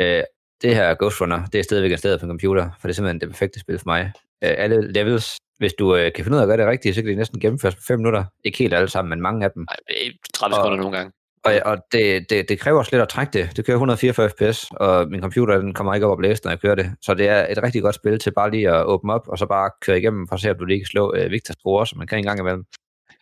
Øh, 0.00 0.22
det 0.62 0.74
her 0.74 0.94
Ghost 0.98 1.20
Runner, 1.20 1.46
det 1.46 1.58
er 1.58 1.62
stadigvæk 1.62 1.92
et 1.92 1.98
sted 1.98 2.18
på 2.18 2.24
en 2.26 2.30
computer, 2.30 2.70
for 2.80 2.88
det 2.88 2.92
er 2.92 2.94
simpelthen 2.94 3.20
det 3.20 3.28
perfekte 3.28 3.60
spil 3.60 3.78
for 3.78 3.86
mig. 3.86 4.12
Øh, 4.44 4.54
alle 4.58 4.92
levels, 4.92 5.36
hvis 5.58 5.72
du 5.78 5.96
øh, 5.96 6.12
kan 6.12 6.24
finde 6.24 6.36
ud 6.36 6.40
af 6.40 6.42
at 6.42 6.48
gøre 6.48 6.56
det 6.56 6.66
rigtigt, 6.66 6.94
så 6.94 7.02
kan 7.02 7.10
de 7.10 7.16
næsten 7.16 7.40
gennemføres 7.40 7.74
på 7.74 7.82
5 7.86 7.98
minutter. 7.98 8.24
Ikke 8.44 8.58
helt 8.58 8.74
alle 8.74 8.88
sammen, 8.88 9.10
men 9.10 9.20
mange 9.20 9.44
af 9.44 9.50
dem. 9.50 9.66
Nej, 9.70 9.76
det 9.88 10.06
er 10.06 10.10
30 10.34 10.54
sekunder 10.54 10.76
nogle 10.76 10.96
gange. 10.96 11.12
Og, 11.44 11.52
og 11.64 11.78
det, 11.92 12.30
det, 12.30 12.48
det 12.48 12.60
kræver 12.60 12.82
slet 12.82 13.00
at 13.00 13.08
trække 13.08 13.32
det. 13.32 13.56
Det 13.56 13.64
kører 13.66 13.76
144 13.76 14.30
fps, 14.30 14.70
og 14.70 15.08
min 15.08 15.20
computer 15.20 15.58
den 15.58 15.74
kommer 15.74 15.94
ikke 15.94 16.06
op 16.06 16.10
og 16.10 16.18
blæse, 16.18 16.44
når 16.44 16.50
jeg 16.50 16.60
kører 16.60 16.74
det. 16.74 16.92
Så 17.02 17.14
det 17.14 17.28
er 17.28 17.46
et 17.52 17.62
rigtig 17.62 17.82
godt 17.82 17.94
spil 17.94 18.18
til 18.18 18.30
bare 18.30 18.50
lige 18.50 18.70
at 18.70 18.84
åbne 18.84 19.12
op, 19.12 19.28
og 19.28 19.38
så 19.38 19.46
bare 19.46 19.70
køre 19.80 19.98
igennem, 19.98 20.28
for 20.28 20.34
at 20.34 20.40
se, 20.40 20.50
om 20.50 20.58
du 20.58 20.64
lige 20.64 20.80
kan 20.80 20.86
slå 20.86 21.14
øh, 21.14 21.30
Victor 21.30 21.52
score, 21.52 21.86
som 21.86 21.98
man 21.98 22.06
kan 22.06 22.18
en 22.18 22.24
gang 22.24 22.40
imellem. 22.40 22.64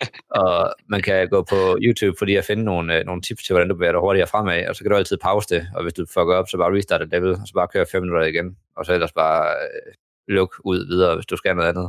og 0.40 0.74
man 0.88 1.02
kan 1.02 1.28
gå 1.28 1.42
på 1.42 1.76
YouTube, 1.82 2.18
fordi 2.18 2.36
at 2.36 2.44
finde 2.44 2.64
nogle, 2.64 2.98
øh, 2.98 3.06
nogle 3.06 3.22
tips 3.22 3.44
til, 3.44 3.52
hvordan 3.52 3.68
du 3.68 3.74
bevæger 3.74 3.92
dig 3.92 4.00
hurtigere 4.00 4.28
fremad, 4.28 4.66
og 4.68 4.76
så 4.76 4.84
kan 4.84 4.90
du 4.90 4.96
altid 4.96 5.18
pause 5.22 5.54
det, 5.54 5.68
og 5.74 5.82
hvis 5.82 5.92
du 5.92 6.06
fucker 6.06 6.34
op, 6.34 6.48
så 6.48 6.56
bare 6.56 6.76
restart 6.76 7.02
et 7.02 7.08
level, 7.10 7.32
og 7.32 7.46
så 7.46 7.52
bare 7.54 7.68
køre 7.68 7.86
5 7.92 8.02
minutter 8.02 8.26
igen, 8.26 8.56
og 8.76 8.86
så 8.86 8.92
ellers 8.92 9.12
bare 9.12 9.50
øh, 9.50 9.92
luk 10.28 10.54
ud 10.64 10.86
videre, 10.86 11.14
hvis 11.14 11.26
du 11.26 11.36
skal 11.36 11.56
noget 11.56 11.68
andet. 11.68 11.88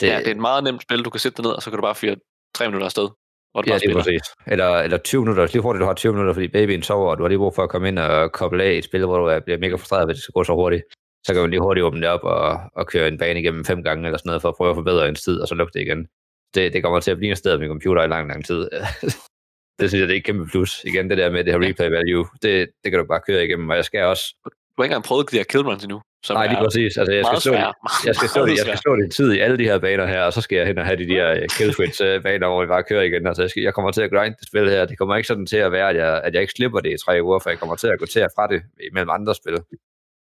Det, 0.00 0.06
ja, 0.06 0.18
det 0.18 0.26
er 0.26 0.30
et 0.30 0.36
meget 0.36 0.64
nemt 0.64 0.82
spil. 0.82 1.04
Du 1.04 1.10
kan 1.10 1.20
sætte 1.20 1.36
dig 1.36 1.44
ned, 1.44 1.52
og 1.52 1.62
så 1.62 1.70
kan 1.70 1.76
du 1.76 1.82
bare 1.82 1.94
fyre 1.94 2.16
3 2.54 2.66
minutter 2.66 2.84
afsted. 2.86 3.08
Hvor 3.52 3.62
du 3.62 3.70
Ja, 3.72 3.78
det 3.78 3.90
er 3.90 3.94
præcis. 3.94 4.22
Eller, 4.46 4.70
eller 4.78 4.98
20 4.98 5.20
minutter. 5.20 5.46
Lige 5.46 5.62
hurtigt, 5.62 5.80
du 5.80 5.86
har 5.86 5.94
20 5.94 6.12
minutter, 6.12 6.32
fordi 6.34 6.48
babyen 6.48 6.82
sover, 6.82 7.10
og 7.10 7.18
du 7.18 7.22
har 7.22 7.28
lige 7.28 7.38
brug 7.38 7.54
for 7.54 7.62
at 7.62 7.70
komme 7.70 7.88
ind 7.88 7.98
og 7.98 8.32
koble 8.32 8.62
af 8.64 8.72
i 8.72 8.78
et 8.78 8.84
spil, 8.84 9.04
hvor 9.06 9.18
du 9.18 9.24
er- 9.24 9.40
bliver 9.40 9.58
mega 9.58 9.74
frustreret, 9.74 10.06
hvis 10.06 10.14
det 10.16 10.22
skal 10.22 10.32
gå 10.32 10.44
så 10.44 10.54
hurtigt. 10.54 10.82
Så 11.26 11.32
kan 11.32 11.40
man 11.42 11.50
lige 11.50 11.60
hurtigt 11.60 11.84
åbne 11.84 12.00
det 12.00 12.08
op 12.08 12.24
og, 12.24 12.60
og 12.74 12.86
køre 12.86 13.08
en 13.08 13.18
bane 13.18 13.40
igennem 13.40 13.64
fem 13.64 13.82
gange 13.82 14.06
eller 14.06 14.18
sådan 14.18 14.28
noget, 14.28 14.42
for 14.42 14.48
at 14.48 14.54
prøve 14.56 14.70
at 14.70 14.76
forbedre 14.76 15.08
ens 15.08 15.22
tid, 15.22 15.40
og 15.40 15.48
så 15.48 15.54
lukke 15.54 15.72
det 15.72 15.80
igen. 15.80 16.06
Det, 16.54 16.72
det 16.72 16.82
kommer 16.82 17.00
til 17.00 17.10
at 17.10 17.16
blive 17.16 17.30
en 17.30 17.36
sted 17.36 17.58
min 17.58 17.68
computer 17.68 18.02
i 18.02 18.08
lang, 18.08 18.28
lang 18.28 18.44
tid. 18.46 18.70
det 19.80 19.88
synes 19.90 20.00
jeg, 20.00 20.08
det 20.08 20.14
er 20.14 20.18
et 20.18 20.24
kæmpe 20.24 20.46
plus. 20.50 20.84
Igen, 20.84 21.10
det 21.10 21.18
der 21.18 21.30
med 21.30 21.44
det 21.44 21.52
her 21.52 21.68
replay 21.68 21.88
value, 21.90 22.26
det, 22.42 22.68
det 22.84 22.92
kan 22.92 22.98
du 23.00 23.06
bare 23.06 23.20
køre 23.26 23.44
igennem, 23.44 23.68
og 23.70 23.76
jeg 23.76 23.84
skal 23.84 24.02
også... 24.04 24.24
Du 24.44 24.50
har 24.78 24.84
ikke 24.84 24.92
engang 24.92 25.04
prøvet 25.04 25.30
de 25.30 25.36
her 25.36 25.44
kill 25.44 25.62
runs 25.62 25.82
endnu. 25.84 26.00
Som 26.24 26.36
Nej, 26.36 26.46
lige 26.46 26.58
præcis. 26.64 26.96
Altså, 26.96 27.12
jeg 27.12 27.24
skal, 27.24 27.40
stå, 27.40 27.50
svære. 27.50 27.72
jeg, 28.06 28.14
skal 28.14 28.28
stå, 28.28 28.40
Meget 28.40 28.56
jeg 28.56 28.66
skal 28.66 28.78
stå 28.78 28.96
din 28.96 29.10
tid 29.10 29.32
i 29.32 29.38
alle 29.38 29.58
de 29.58 29.64
her 29.64 29.78
baner 29.78 30.06
her, 30.06 30.22
og 30.22 30.32
så 30.32 30.40
skal 30.40 30.56
jeg 30.56 30.66
hen 30.66 30.78
og 30.78 30.86
have 30.86 30.96
de 30.96 31.08
der 31.08 31.30
øh, 31.30 31.48
kill 31.56 31.72
switch 31.74 32.02
øh, 32.04 32.20
hvor 32.22 32.60
vi 32.60 32.66
bare 32.66 32.82
kører 32.82 33.02
igen. 33.02 33.26
Altså, 33.26 33.42
jeg, 33.42 33.50
skal, 33.50 33.62
jeg 33.62 33.74
kommer 33.74 33.90
til 33.90 34.02
at 34.02 34.10
grind 34.10 34.34
det 34.40 34.46
spil 34.48 34.70
her. 34.70 34.84
Det 34.84 34.98
kommer 34.98 35.16
ikke 35.16 35.26
sådan 35.26 35.46
til 35.46 35.56
at 35.56 35.72
være, 35.72 35.88
at 35.90 35.96
jeg, 35.96 36.20
at 36.24 36.34
jeg 36.34 36.40
ikke 36.42 36.52
slipper 36.56 36.80
det 36.80 36.92
i 36.92 36.98
tre 37.04 37.22
uger, 37.22 37.38
for 37.38 37.50
jeg 37.50 37.58
kommer 37.58 37.76
til 37.76 37.86
at 37.86 37.98
gå 37.98 38.06
til 38.06 38.22
og 38.22 38.30
fra 38.36 38.46
det 38.46 38.62
mellem 38.92 39.10
andre 39.10 39.34
spil. 39.34 39.56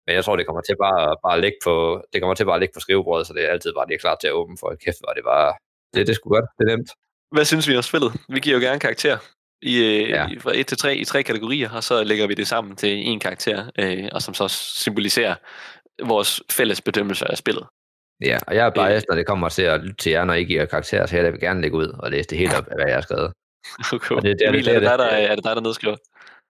Men 0.06 0.14
jeg 0.16 0.24
tror, 0.24 0.36
det 0.36 0.46
kommer 0.46 0.62
til 0.62 0.76
bare, 0.84 1.16
bare 1.24 1.36
at 1.36 1.40
ligge 1.40 1.58
på, 1.64 2.02
det 2.12 2.20
kommer 2.20 2.34
til 2.34 2.44
bare 2.44 2.54
at 2.54 2.60
ligge 2.60 2.74
på 2.76 2.80
skrivebordet, 2.80 3.26
så 3.26 3.32
det 3.32 3.44
er 3.44 3.48
altid 3.48 3.72
bare, 3.76 3.94
er 3.94 3.98
klar 3.98 4.16
til 4.20 4.28
at 4.28 4.32
åbne 4.32 4.56
for. 4.60 4.68
Kæft, 4.84 5.00
var 5.06 5.12
det 5.12 5.24
bare, 5.24 5.54
det, 5.94 6.06
det 6.06 6.14
skulle 6.14 6.34
godt, 6.36 6.48
det 6.58 6.64
er 6.64 6.76
nemt. 6.76 6.90
Hvad 7.34 7.44
synes 7.44 7.68
vi 7.68 7.76
om 7.76 7.82
spillet? 7.82 8.12
Vi 8.28 8.40
giver 8.40 8.56
jo 8.58 8.62
gerne 8.66 8.80
karakter 8.80 9.16
i, 9.62 9.74
øh, 9.78 10.08
ja. 10.08 10.26
fra 10.40 10.52
1 10.54 10.66
til 10.66 10.78
3 10.78 10.96
i 10.96 11.04
tre 11.04 11.22
kategorier, 11.22 11.70
og 11.70 11.84
så 11.84 12.04
lægger 12.04 12.26
vi 12.26 12.34
det 12.34 12.48
sammen 12.48 12.76
til 12.76 13.08
en 13.08 13.20
karakter, 13.20 13.70
øh, 13.78 14.08
og 14.12 14.22
som 14.22 14.34
så 14.34 14.48
symboliserer 14.48 15.34
vores 16.04 16.42
fælles 16.50 16.80
bedømmelse 16.82 17.30
af 17.30 17.36
spillet. 17.38 17.66
Ja, 18.20 18.38
og 18.46 18.54
jeg 18.54 18.66
er 18.66 18.70
biased, 18.70 19.06
når 19.08 19.16
det 19.16 19.26
kommer 19.26 19.48
til 19.48 19.62
at 19.62 19.80
lytte 19.80 19.96
til 19.96 20.12
jer, 20.12 20.24
når 20.24 20.34
I 20.34 20.44
giver 20.44 20.66
karakterer, 20.66 21.06
så 21.06 21.16
jeg 21.16 21.32
vil 21.32 21.40
gerne 21.40 21.60
lægge 21.60 21.76
ud 21.76 21.88
og 21.88 22.10
læse 22.10 22.28
det 22.28 22.38
helt 22.38 22.54
op, 22.54 22.66
af, 22.68 22.76
hvad 22.76 22.86
jeg 22.86 22.96
har 22.96 23.00
skrevet. 23.00 23.32
Okay. 23.94 24.14
Og 24.16 24.22
det- 24.22 24.36
det 24.38 24.44
er- 24.46 24.48
Emil, 24.50 24.64
det 24.64 24.72
er 24.72 24.76
er, 24.76 24.80
det 24.80 24.88
dig, 24.88 24.98
det. 24.98 24.98
der, 24.98 25.06
er 25.30 25.34
det 25.34 25.44
dig, 25.44 25.56
der 25.56 25.60
nedskriver? 25.62 25.96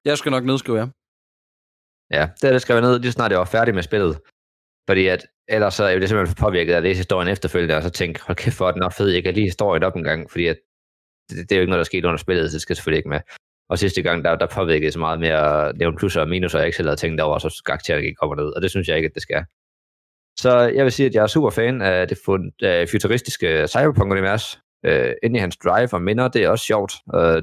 Jeg 0.04 0.18
skal 0.18 0.30
nok 0.30 0.44
nedskrive 0.44 0.78
jer. 0.78 0.88
Ja, 2.16 2.28
det 2.40 2.48
er 2.48 2.52
det 2.52 2.62
skrevet 2.62 2.82
ned, 2.82 2.98
lige 2.98 3.12
snart 3.12 3.30
jeg 3.30 3.38
var 3.38 3.44
færdig 3.56 3.74
med 3.74 3.82
spillet. 3.82 4.18
Fordi 4.88 5.06
at, 5.06 5.26
ellers 5.48 5.74
så 5.74 5.84
er 5.84 5.98
det 5.98 6.08
simpelthen 6.08 6.36
for 6.36 6.44
påvirket 6.46 6.72
af 6.72 6.76
at 6.76 6.82
læse 6.82 6.96
historien 6.96 7.28
efterfølgende, 7.28 7.76
og 7.76 7.82
så 7.82 7.90
tænke, 7.90 8.20
hold 8.22 8.36
kæft, 8.36 8.56
hvor 8.56 8.68
er 8.68 8.72
den 8.72 8.80
nok 8.80 8.92
fed, 8.92 9.08
jeg 9.10 9.22
kan 9.22 9.34
lige 9.34 9.44
historien 9.52 9.82
op 9.82 9.96
en 9.96 10.04
gang, 10.04 10.30
fordi 10.30 10.46
at, 10.46 10.58
det, 11.30 11.36
det, 11.48 11.52
er 11.52 11.56
jo 11.56 11.60
ikke 11.60 11.70
noget, 11.70 11.78
der 11.84 11.90
skete 11.92 12.06
under 12.08 12.16
spillet, 12.18 12.50
så 12.50 12.54
det 12.54 12.62
skal 12.62 12.76
selvfølgelig 12.76 12.98
ikke 12.98 13.08
med. 13.08 13.20
Og 13.68 13.78
sidste 13.78 14.02
gang, 14.02 14.24
der, 14.24 14.36
der 14.36 14.46
påvirkede 14.46 14.92
så 14.92 14.98
meget 14.98 15.20
mere 15.20 15.68
at 15.68 15.76
nævne 15.76 15.96
plusser 15.96 16.20
og 16.20 16.28
minuser, 16.28 16.58
jeg 16.58 16.66
ikke 16.66 16.76
selv 16.76 16.88
havde 16.88 17.00
tænkt 17.00 17.20
over, 17.20 17.38
så 17.38 17.62
karakteren 17.66 18.04
ikke 18.04 18.14
kommer 18.14 18.36
ned, 18.36 18.56
og 18.56 18.62
det 18.62 18.70
synes 18.70 18.88
jeg 18.88 18.96
ikke, 18.96 19.06
at 19.06 19.14
det 19.14 19.22
skal. 19.22 19.44
Så 20.38 20.58
jeg 20.58 20.84
vil 20.84 20.92
sige, 20.92 21.06
at 21.06 21.14
jeg 21.14 21.22
er 21.22 21.26
super 21.26 21.50
fan 21.50 21.82
af 21.82 22.08
det 22.08 22.18
fund, 22.24 22.52
af 22.62 22.88
futuristiske 22.88 23.68
cyberpunk-univers. 23.68 24.60
Øh, 24.84 25.14
inde 25.22 25.36
i 25.36 25.40
hans 25.40 25.56
drive 25.56 25.88
og 25.92 26.02
minder, 26.02 26.28
det 26.28 26.44
er 26.44 26.48
også 26.48 26.64
sjovt. 26.64 26.92
Øh, 27.14 27.42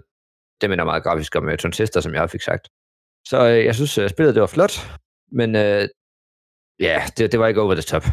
det 0.62 0.70
minder 0.70 0.86
meget 0.86 1.04
grafisk 1.04 1.36
om 1.36 1.50
øh, 1.50 1.58
uh, 1.66 1.72
Sister, 1.72 2.02
som 2.02 2.14
jeg 2.14 2.30
fik 2.30 2.42
sagt. 2.42 2.70
Så 3.28 3.48
øh, 3.50 3.66
jeg 3.66 3.76
synes, 3.76 3.98
at 3.98 4.10
spillet 4.10 4.36
det 4.36 4.42
var 4.42 4.48
flot, 4.48 4.74
men 5.32 5.56
øh, 5.56 5.88
ja, 6.80 7.04
det, 7.18 7.32
det 7.32 7.40
var 7.40 7.48
ikke 7.48 7.62
over 7.62 7.74
the 7.74 7.82
top. 7.82 8.06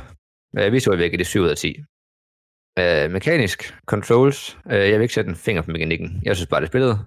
Uh, 0.58 0.72
visuelt 0.72 1.00
virkede 1.00 1.18
det 1.18 1.26
7 1.26 1.40
ud 1.40 1.48
af 1.48 1.56
10. 1.56 1.76
Øh, 2.78 3.10
mekanisk, 3.10 3.74
controls, 3.86 4.58
øh, 4.66 4.88
jeg 4.88 4.92
vil 4.92 5.02
ikke 5.02 5.14
sætte 5.14 5.30
en 5.30 5.36
finger 5.36 5.62
på 5.62 5.70
mekanikken. 5.70 6.22
Jeg 6.24 6.36
synes 6.36 6.48
bare, 6.48 6.60
det 6.60 6.68
spillede. 6.68 6.98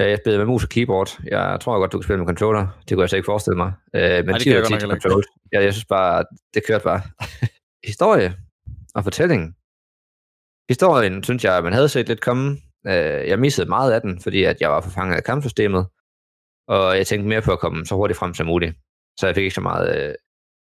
Uh, 0.00 0.06
jeg 0.06 0.18
spillede 0.18 0.38
med 0.38 0.46
mus 0.46 0.64
og 0.64 0.70
keyboard. 0.70 1.20
Jeg 1.24 1.58
tror 1.60 1.78
godt, 1.78 1.92
du 1.92 1.98
kan 1.98 2.02
spille 2.02 2.18
med 2.18 2.26
controller. 2.26 2.66
Det 2.88 2.94
kunne 2.96 3.02
jeg 3.02 3.10
så 3.10 3.16
ikke 3.16 3.26
forestille 3.26 3.56
mig. 3.56 3.72
Uh, 3.94 4.00
men 4.00 4.28
det 4.28 4.40
10 4.40 4.44
kan 4.44 4.52
jeg 4.52 4.62
godt 4.62 4.80
10 4.80 4.86
nok 4.86 5.02
controls. 5.02 5.26
Ja, 5.52 5.62
jeg 5.62 5.72
synes 5.72 5.84
bare, 5.84 6.24
det 6.54 6.62
kørte 6.66 6.84
bare. 6.84 7.02
Historie 7.90 8.34
og 8.94 9.04
fortælling. 9.04 9.54
Historien, 10.68 11.24
synes 11.24 11.44
jeg, 11.44 11.62
man 11.62 11.72
havde 11.72 11.88
set 11.88 12.08
lidt 12.08 12.20
komme. 12.20 12.58
Øh, 12.86 13.28
jeg 13.28 13.38
missede 13.38 13.68
meget 13.68 13.92
af 13.92 14.00
den, 14.00 14.20
fordi 14.20 14.44
at 14.44 14.60
jeg 14.60 14.70
var 14.70 14.80
forfanget 14.80 15.16
af 15.16 15.24
kampsystemet, 15.24 15.86
og 16.68 16.96
jeg 16.96 17.06
tænkte 17.06 17.28
mere 17.28 17.42
på 17.42 17.52
at 17.52 17.58
komme 17.58 17.86
så 17.86 17.94
hurtigt 17.94 18.18
frem 18.18 18.34
som 18.34 18.46
muligt. 18.46 18.76
Så 19.18 19.26
jeg 19.26 19.34
fik 19.34 19.44
ikke 19.44 19.54
så 19.54 19.60
meget 19.60 20.08
øh, 20.08 20.14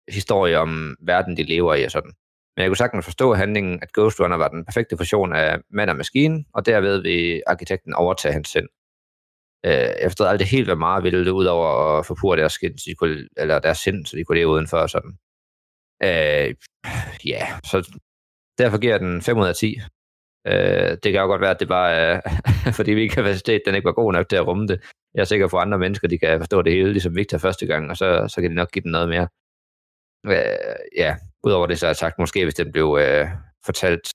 historie 0.10 0.60
om 0.60 0.96
verden, 1.02 1.38
de 1.38 1.44
lever 1.44 1.76
i 1.76 1.84
og 1.84 1.92
sådan. 1.92 2.12
Men 2.56 2.62
jeg 2.62 2.70
kunne 2.70 2.78
sagtens 2.78 3.06
forstå 3.06 3.34
handlingen, 3.34 3.80
at 3.82 3.94
Ghost 3.94 4.20
Runner 4.20 4.38
var 4.38 4.48
den 4.48 4.66
perfekte 4.66 4.98
fusion 4.98 5.34
af 5.34 5.60
mand 5.70 5.90
og 5.90 5.96
maskine, 5.96 6.44
og 6.54 6.66
derved 6.66 7.02
vil 7.02 7.44
arkitekten 7.48 7.94
overtage 7.94 8.34
hans 8.34 8.50
sind. 8.50 8.68
Øh, 9.66 9.72
jeg 10.02 10.10
forstod 10.12 10.28
aldrig 10.28 10.48
helt, 10.48 10.68
hvad 10.68 10.76
meget 10.76 11.04
ville 11.04 11.26
det, 11.26 11.32
udover 11.32 12.00
at 12.00 12.06
forpure 12.06 12.38
deres, 12.38 12.54
skin, 12.54 12.78
så 12.78 12.86
de 12.88 12.96
kunne, 12.96 13.28
eller 13.38 13.60
deres 13.60 13.78
sind, 13.78 14.06
så 14.06 14.18
de 14.18 14.24
kunne 14.24 14.38
leve 14.38 14.50
udenfor 14.50 14.78
og 14.78 14.90
sådan. 14.90 15.18
Øh, 16.04 16.56
ja, 17.26 17.48
så 17.64 18.00
derfor 18.58 18.78
giver 18.80 18.94
jeg 18.94 19.00
den 19.00 19.22
5 19.22 19.38
ud 19.38 19.48
af 19.48 19.56
10. 19.56 19.76
Øh, 20.48 20.98
det 21.04 21.12
kan 21.12 21.22
jo 21.22 21.26
godt 21.26 21.42
være, 21.42 21.52
at 21.52 21.60
det 21.60 21.68
bare 21.68 21.92
er, 21.94 22.22
fordi 22.78 22.96
min 22.96 23.10
kapacitet 23.10 23.62
den 23.66 23.76
ikke 23.76 23.86
var 23.86 23.92
god 24.02 24.14
nok 24.14 24.30
til 24.30 24.36
at 24.36 24.48
rumme 24.48 24.68
det. 24.68 24.82
Jeg 25.14 25.22
er 25.22 25.26
sikker 25.26 25.48
på, 25.48 25.58
at 25.58 25.62
andre 25.62 25.80
mennesker 25.80 26.08
de 26.08 26.18
kan 26.20 26.40
forstå 26.40 26.62
det 26.62 26.74
hele, 26.74 26.92
ligesom 26.92 27.16
Victor 27.16 27.38
første 27.38 27.66
gang, 27.68 27.90
og 27.90 27.98
så, 27.98 28.28
så 28.28 28.42
kan 28.42 28.50
de 28.50 28.56
nok 28.56 28.72
give 28.72 28.84
den 28.84 28.92
noget 28.92 29.10
mere. 29.10 29.28
Øh, 30.28 30.76
ja, 30.98 31.16
udover 31.44 31.68
det 31.68 31.80
så 31.80 31.86
har 31.86 31.90
jeg 31.90 31.96
sagt, 31.96 32.20
måske 32.20 32.44
hvis 32.44 32.54
den 32.54 32.72
blev 32.72 32.98
øh, 33.02 33.28
fortalt 33.66 34.12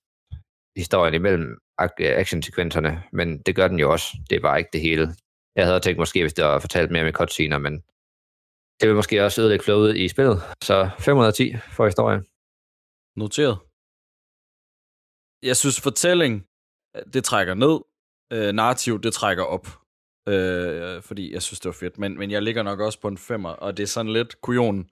historien 0.77 1.15
imellem 1.15 1.59
actionsekvenserne, 1.99 3.03
men 3.13 3.39
det 3.39 3.57
gør 3.57 3.69
den 3.69 3.79
jo 3.79 3.93
også. 3.93 4.07
Det 4.31 4.37
er 4.37 4.41
bare 4.41 4.59
ikke 4.59 4.71
det 4.73 4.81
hele. 4.81 5.15
Jeg 5.57 5.67
havde 5.67 5.81
tænkt 5.81 5.99
måske, 5.99 6.23
hvis 6.23 6.35
det 6.35 6.45
var 6.45 6.59
fortalt 6.59 6.91
mere 6.91 7.05
med 7.05 7.13
cutscener, 7.13 7.59
men 7.59 7.75
det 8.81 8.89
vil 8.89 8.97
måske 8.97 9.25
også 9.25 9.41
ødelægge 9.41 9.65
flowet 9.65 9.97
i 9.97 10.09
spillet. 10.09 10.39
Så 10.63 10.91
510 10.99 11.57
for 11.77 11.85
historien. 11.85 12.23
Noteret. 13.17 13.59
Jeg 15.43 15.57
synes, 15.57 15.81
fortælling, 15.81 16.47
øh, 16.97 17.03
det 17.15 17.25
trækker 17.25 17.55
ned. 17.55 17.77
Øh, 18.33 18.53
narrativ, 18.53 19.01
det 19.03 19.13
trækker 19.13 19.45
op. 19.45 19.67
Øh, 20.29 21.03
fordi 21.03 21.33
jeg 21.33 21.43
synes, 21.43 21.61
det 21.61 21.69
var 21.69 21.79
fedt. 21.83 21.99
Men, 21.99 22.19
men 22.19 22.31
jeg 22.31 22.43
ligger 22.43 22.63
nok 22.63 22.81
også 22.81 23.01
på 23.01 23.09
en 23.09 23.19
femmer, 23.19 23.51
og 23.51 23.77
det 23.77 23.83
er 23.83 23.87
sådan 23.87 24.13
lidt 24.13 24.41
kujon 24.41 24.91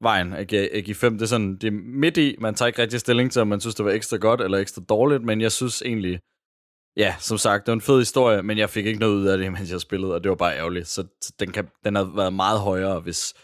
vejen 0.00 0.32
at 0.32 0.48
give, 0.48 0.74
at 0.74 0.84
give 0.84 0.94
fem. 0.94 1.12
Det 1.12 1.22
er 1.22 1.26
sådan, 1.26 1.56
det 1.56 1.66
er 1.66 1.78
midt 2.04 2.16
i, 2.16 2.36
man 2.38 2.54
tager 2.54 2.66
ikke 2.66 2.82
rigtig 2.82 3.00
stilling 3.00 3.32
til, 3.32 3.42
om 3.42 3.48
man 3.48 3.60
synes, 3.60 3.74
det 3.74 3.84
var 3.84 3.90
ekstra 3.90 4.16
godt 4.16 4.40
eller 4.40 4.58
ekstra 4.58 4.82
dårligt, 4.88 5.22
men 5.22 5.40
jeg 5.40 5.52
synes 5.52 5.82
egentlig, 5.82 6.20
ja, 6.96 7.16
som 7.20 7.38
sagt, 7.38 7.66
det 7.66 7.72
var 7.72 7.74
en 7.74 7.80
fed 7.80 7.98
historie, 7.98 8.42
men 8.42 8.58
jeg 8.58 8.70
fik 8.70 8.86
ikke 8.86 9.00
noget 9.00 9.14
ud 9.14 9.26
af 9.26 9.38
det, 9.38 9.52
mens 9.56 9.70
jeg 9.70 9.80
spillede, 9.80 10.14
og 10.14 10.22
det 10.24 10.30
var 10.30 10.36
bare 10.36 10.56
ærgerligt. 10.56 10.88
Så 10.88 11.06
den, 11.40 11.52
kan, 11.52 11.68
den 11.84 11.94
har 11.94 12.04
været 12.04 12.32
meget 12.32 12.60
højere, 12.60 13.00
hvis, 13.00 13.34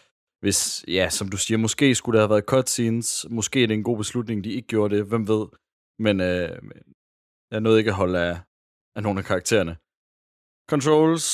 hvis, 0.41 0.85
ja, 0.87 1.09
som 1.09 1.29
du 1.29 1.37
siger, 1.37 1.57
måske 1.57 1.95
skulle 1.95 2.17
der 2.17 2.23
have 2.23 2.29
været 2.29 2.45
cutscenes, 2.45 3.25
måske 3.29 3.63
er 3.63 3.67
det 3.67 3.73
en 3.73 3.83
god 3.83 3.97
beslutning, 3.97 4.43
de 4.43 4.51
ikke 4.51 4.67
gjorde 4.67 4.95
det, 4.95 5.05
hvem 5.05 5.27
ved. 5.27 5.47
Men 5.99 6.21
øh, 6.21 6.59
jeg 7.51 7.59
nåede 7.61 7.79
ikke 7.79 7.91
at 7.91 7.95
holde 7.95 8.19
af, 8.19 8.39
af 8.95 9.03
nogle 9.03 9.19
af 9.19 9.25
karaktererne. 9.25 9.77
Controls, 10.69 11.25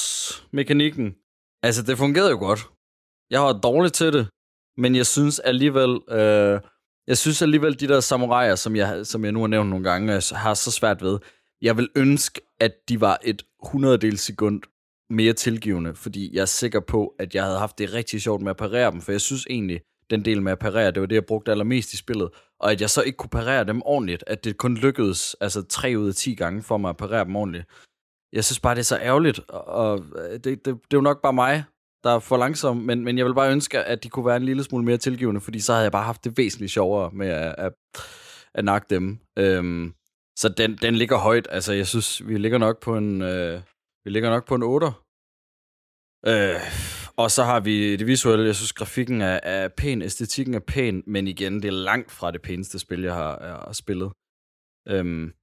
mekanikken, 0.52 1.16
altså 1.64 1.84
det 1.84 1.98
fungerede 1.98 2.32
jo 2.32 2.38
godt. 2.38 2.60
Jeg 3.30 3.42
var 3.42 3.54
dårlig 3.54 3.94
til 3.94 4.14
det, 4.14 4.28
men 4.78 4.96
jeg 4.96 5.06
synes 5.06 5.40
alligevel, 5.40 6.02
øh, 6.10 6.62
jeg 7.08 7.18
synes 7.18 7.42
alligevel, 7.42 7.80
de 7.80 7.88
der 7.88 8.00
samuraier, 8.00 8.56
som 8.56 8.76
jeg, 8.76 9.06
som 9.06 9.26
jeg 9.26 9.32
nu 9.32 9.40
har 9.40 9.48
nævnt 9.48 9.70
nogle 9.70 9.90
gange, 9.90 10.12
har 10.36 10.54
så 10.54 10.72
svært 10.72 11.02
ved, 11.02 11.20
jeg 11.62 11.78
vil 11.78 11.90
ønske, 11.96 12.42
at 12.60 12.72
de 12.90 13.02
var 13.02 13.18
et 13.24 13.46
hundreddel 13.72 14.18
sekund 14.18 14.62
mere 15.10 15.34
tilgivende, 15.34 15.96
fordi 15.96 16.36
jeg 16.36 16.42
er 16.42 16.46
sikker 16.46 16.80
på, 16.80 17.16
at 17.20 17.36
jeg 17.36 17.44
havde 17.44 17.58
haft 17.60 17.78
det 17.78 17.94
rigtig 17.94 18.22
sjovt 18.22 18.42
med 18.42 18.50
at 18.50 18.58
parere 18.58 18.92
dem, 18.92 19.02
for 19.02 19.12
jeg 19.12 19.22
synes 19.22 19.46
egentlig, 19.50 19.82
den 20.10 20.26
del 20.26 20.42
med 20.42 20.52
at 20.52 20.60
parere, 20.60 20.92
det 20.92 21.00
var 21.02 21.06
det, 21.08 21.16
jeg 21.16 21.26
brugte 21.26 21.52
allermest 21.52 21.94
i 21.94 21.98
spillet, 21.98 22.30
og 22.60 22.72
at 22.72 22.82
jeg 22.82 22.90
så 22.90 23.02
ikke 23.02 23.18
kunne 23.18 23.30
parere 23.30 23.64
dem 23.64 23.82
ordentligt, 23.86 24.24
at 24.28 24.44
det 24.44 24.58
kun 24.58 24.76
lykkedes 24.78 25.36
altså 25.42 25.62
3 25.62 25.96
ud 25.98 26.08
af 26.08 26.16
10 26.16 26.36
gange 26.36 26.64
for 26.64 26.78
mig 26.78 26.90
at 26.90 26.98
parere 26.98 27.26
dem 27.26 27.36
ordentligt. 27.36 27.66
Jeg 28.34 28.46
synes 28.46 28.60
bare, 28.60 28.76
det 28.76 28.80
er 28.80 28.84
så 28.84 28.98
ærgerligt, 28.98 29.40
og- 29.50 29.66
og 29.66 30.06
øh, 30.16 30.32
det, 30.34 30.44
det, 30.44 30.66
det 30.66 30.74
er 30.74 30.78
jo 30.94 31.02
nok 31.02 31.22
bare 31.22 31.34
mig, 31.34 31.64
der 32.04 32.10
er 32.16 32.20
for 32.20 32.38
langsom, 32.38 32.78
men, 32.78 33.04
men 33.04 33.18
jeg 33.18 33.26
vil 33.26 33.34
bare 33.34 33.52
ønske, 33.52 33.80
at 33.84 34.04
de 34.04 34.10
kunne 34.10 34.26
være 34.26 34.38
en 34.38 34.44
lille 34.46 34.64
smule 34.64 34.86
mere 34.86 34.98
tilgivende, 34.98 35.42
fordi 35.42 35.60
så 35.60 35.72
havde 35.74 35.84
jeg 35.84 35.92
bare 35.92 36.04
haft 36.04 36.24
det 36.24 36.38
væsentligt 36.38 36.72
sjovere 36.72 37.12
med 37.14 37.28
at, 37.28 37.56
at, 37.58 37.74
at 38.54 38.66
nakke 38.66 38.88
dem. 38.90 39.20
Øhm, 39.40 39.94
så 40.38 40.50
den, 40.50 40.76
den 40.76 40.96
ligger 40.96 41.18
højt. 41.18 41.48
Altså, 41.50 41.74
jeg 41.74 41.88
synes, 41.88 42.28
vi 42.28 42.38
ligger 42.38 42.58
nok 42.58 42.80
på 42.82 42.98
en, 42.98 43.22
øh, 43.22 43.62
vi 44.04 44.10
ligger 44.12 44.30
nok 44.30 44.48
på 44.48 44.56
en 44.56 44.64
8. 44.64 44.88
Øh, 46.28 46.62
og 47.18 47.32
så 47.32 47.44
har 47.44 47.60
vi 47.60 47.96
det 47.96 48.08
visuelle. 48.08 48.46
Jeg 48.46 48.56
synes, 48.56 48.74
grafikken 48.74 49.22
er, 49.22 49.40
er 49.44 49.68
pæn, 49.68 50.02
æstetikken 50.02 50.54
er 50.54 50.60
pæn, 50.60 51.04
men 51.08 51.28
igen, 51.28 51.54
det 51.62 51.66
er 51.66 51.72
langt 51.72 52.12
fra 52.12 52.32
det 52.32 52.42
pæneste 52.42 52.80
spil, 52.80 53.02
jeg 53.02 53.14
har, 53.14 53.40
jeg 53.42 53.54
har 53.54 53.72
spillet. 53.74 54.12
Øhm, 54.88 55.34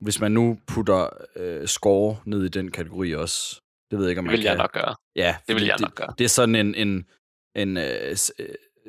hvis 0.00 0.20
man 0.20 0.32
nu 0.32 0.58
putter 0.66 1.08
øh, 1.36 1.66
score 1.66 2.16
ned 2.26 2.44
i 2.44 2.48
den 2.48 2.70
kategori 2.70 3.14
også, 3.14 3.60
det 3.90 3.98
ved 3.98 4.04
jeg 4.06 4.10
ikke, 4.10 4.18
om 4.18 4.24
Det 4.24 4.30
man 4.32 4.38
vil 4.38 4.44
jeg 4.44 4.50
kan. 4.56 4.58
nok 4.58 4.72
gøre. 4.72 4.94
Ja, 5.16 5.36
Det 5.48 5.54
vil 5.54 5.64
jeg 5.64 5.76
nok 5.80 5.94
gøre. 5.94 6.14
Det 6.18 6.24
er 6.24 6.28
sådan 6.28 6.54
en, 6.54 6.74
en, 6.74 7.06
en 7.56 7.76
øh, 7.76 8.16
øh, 8.38 8.48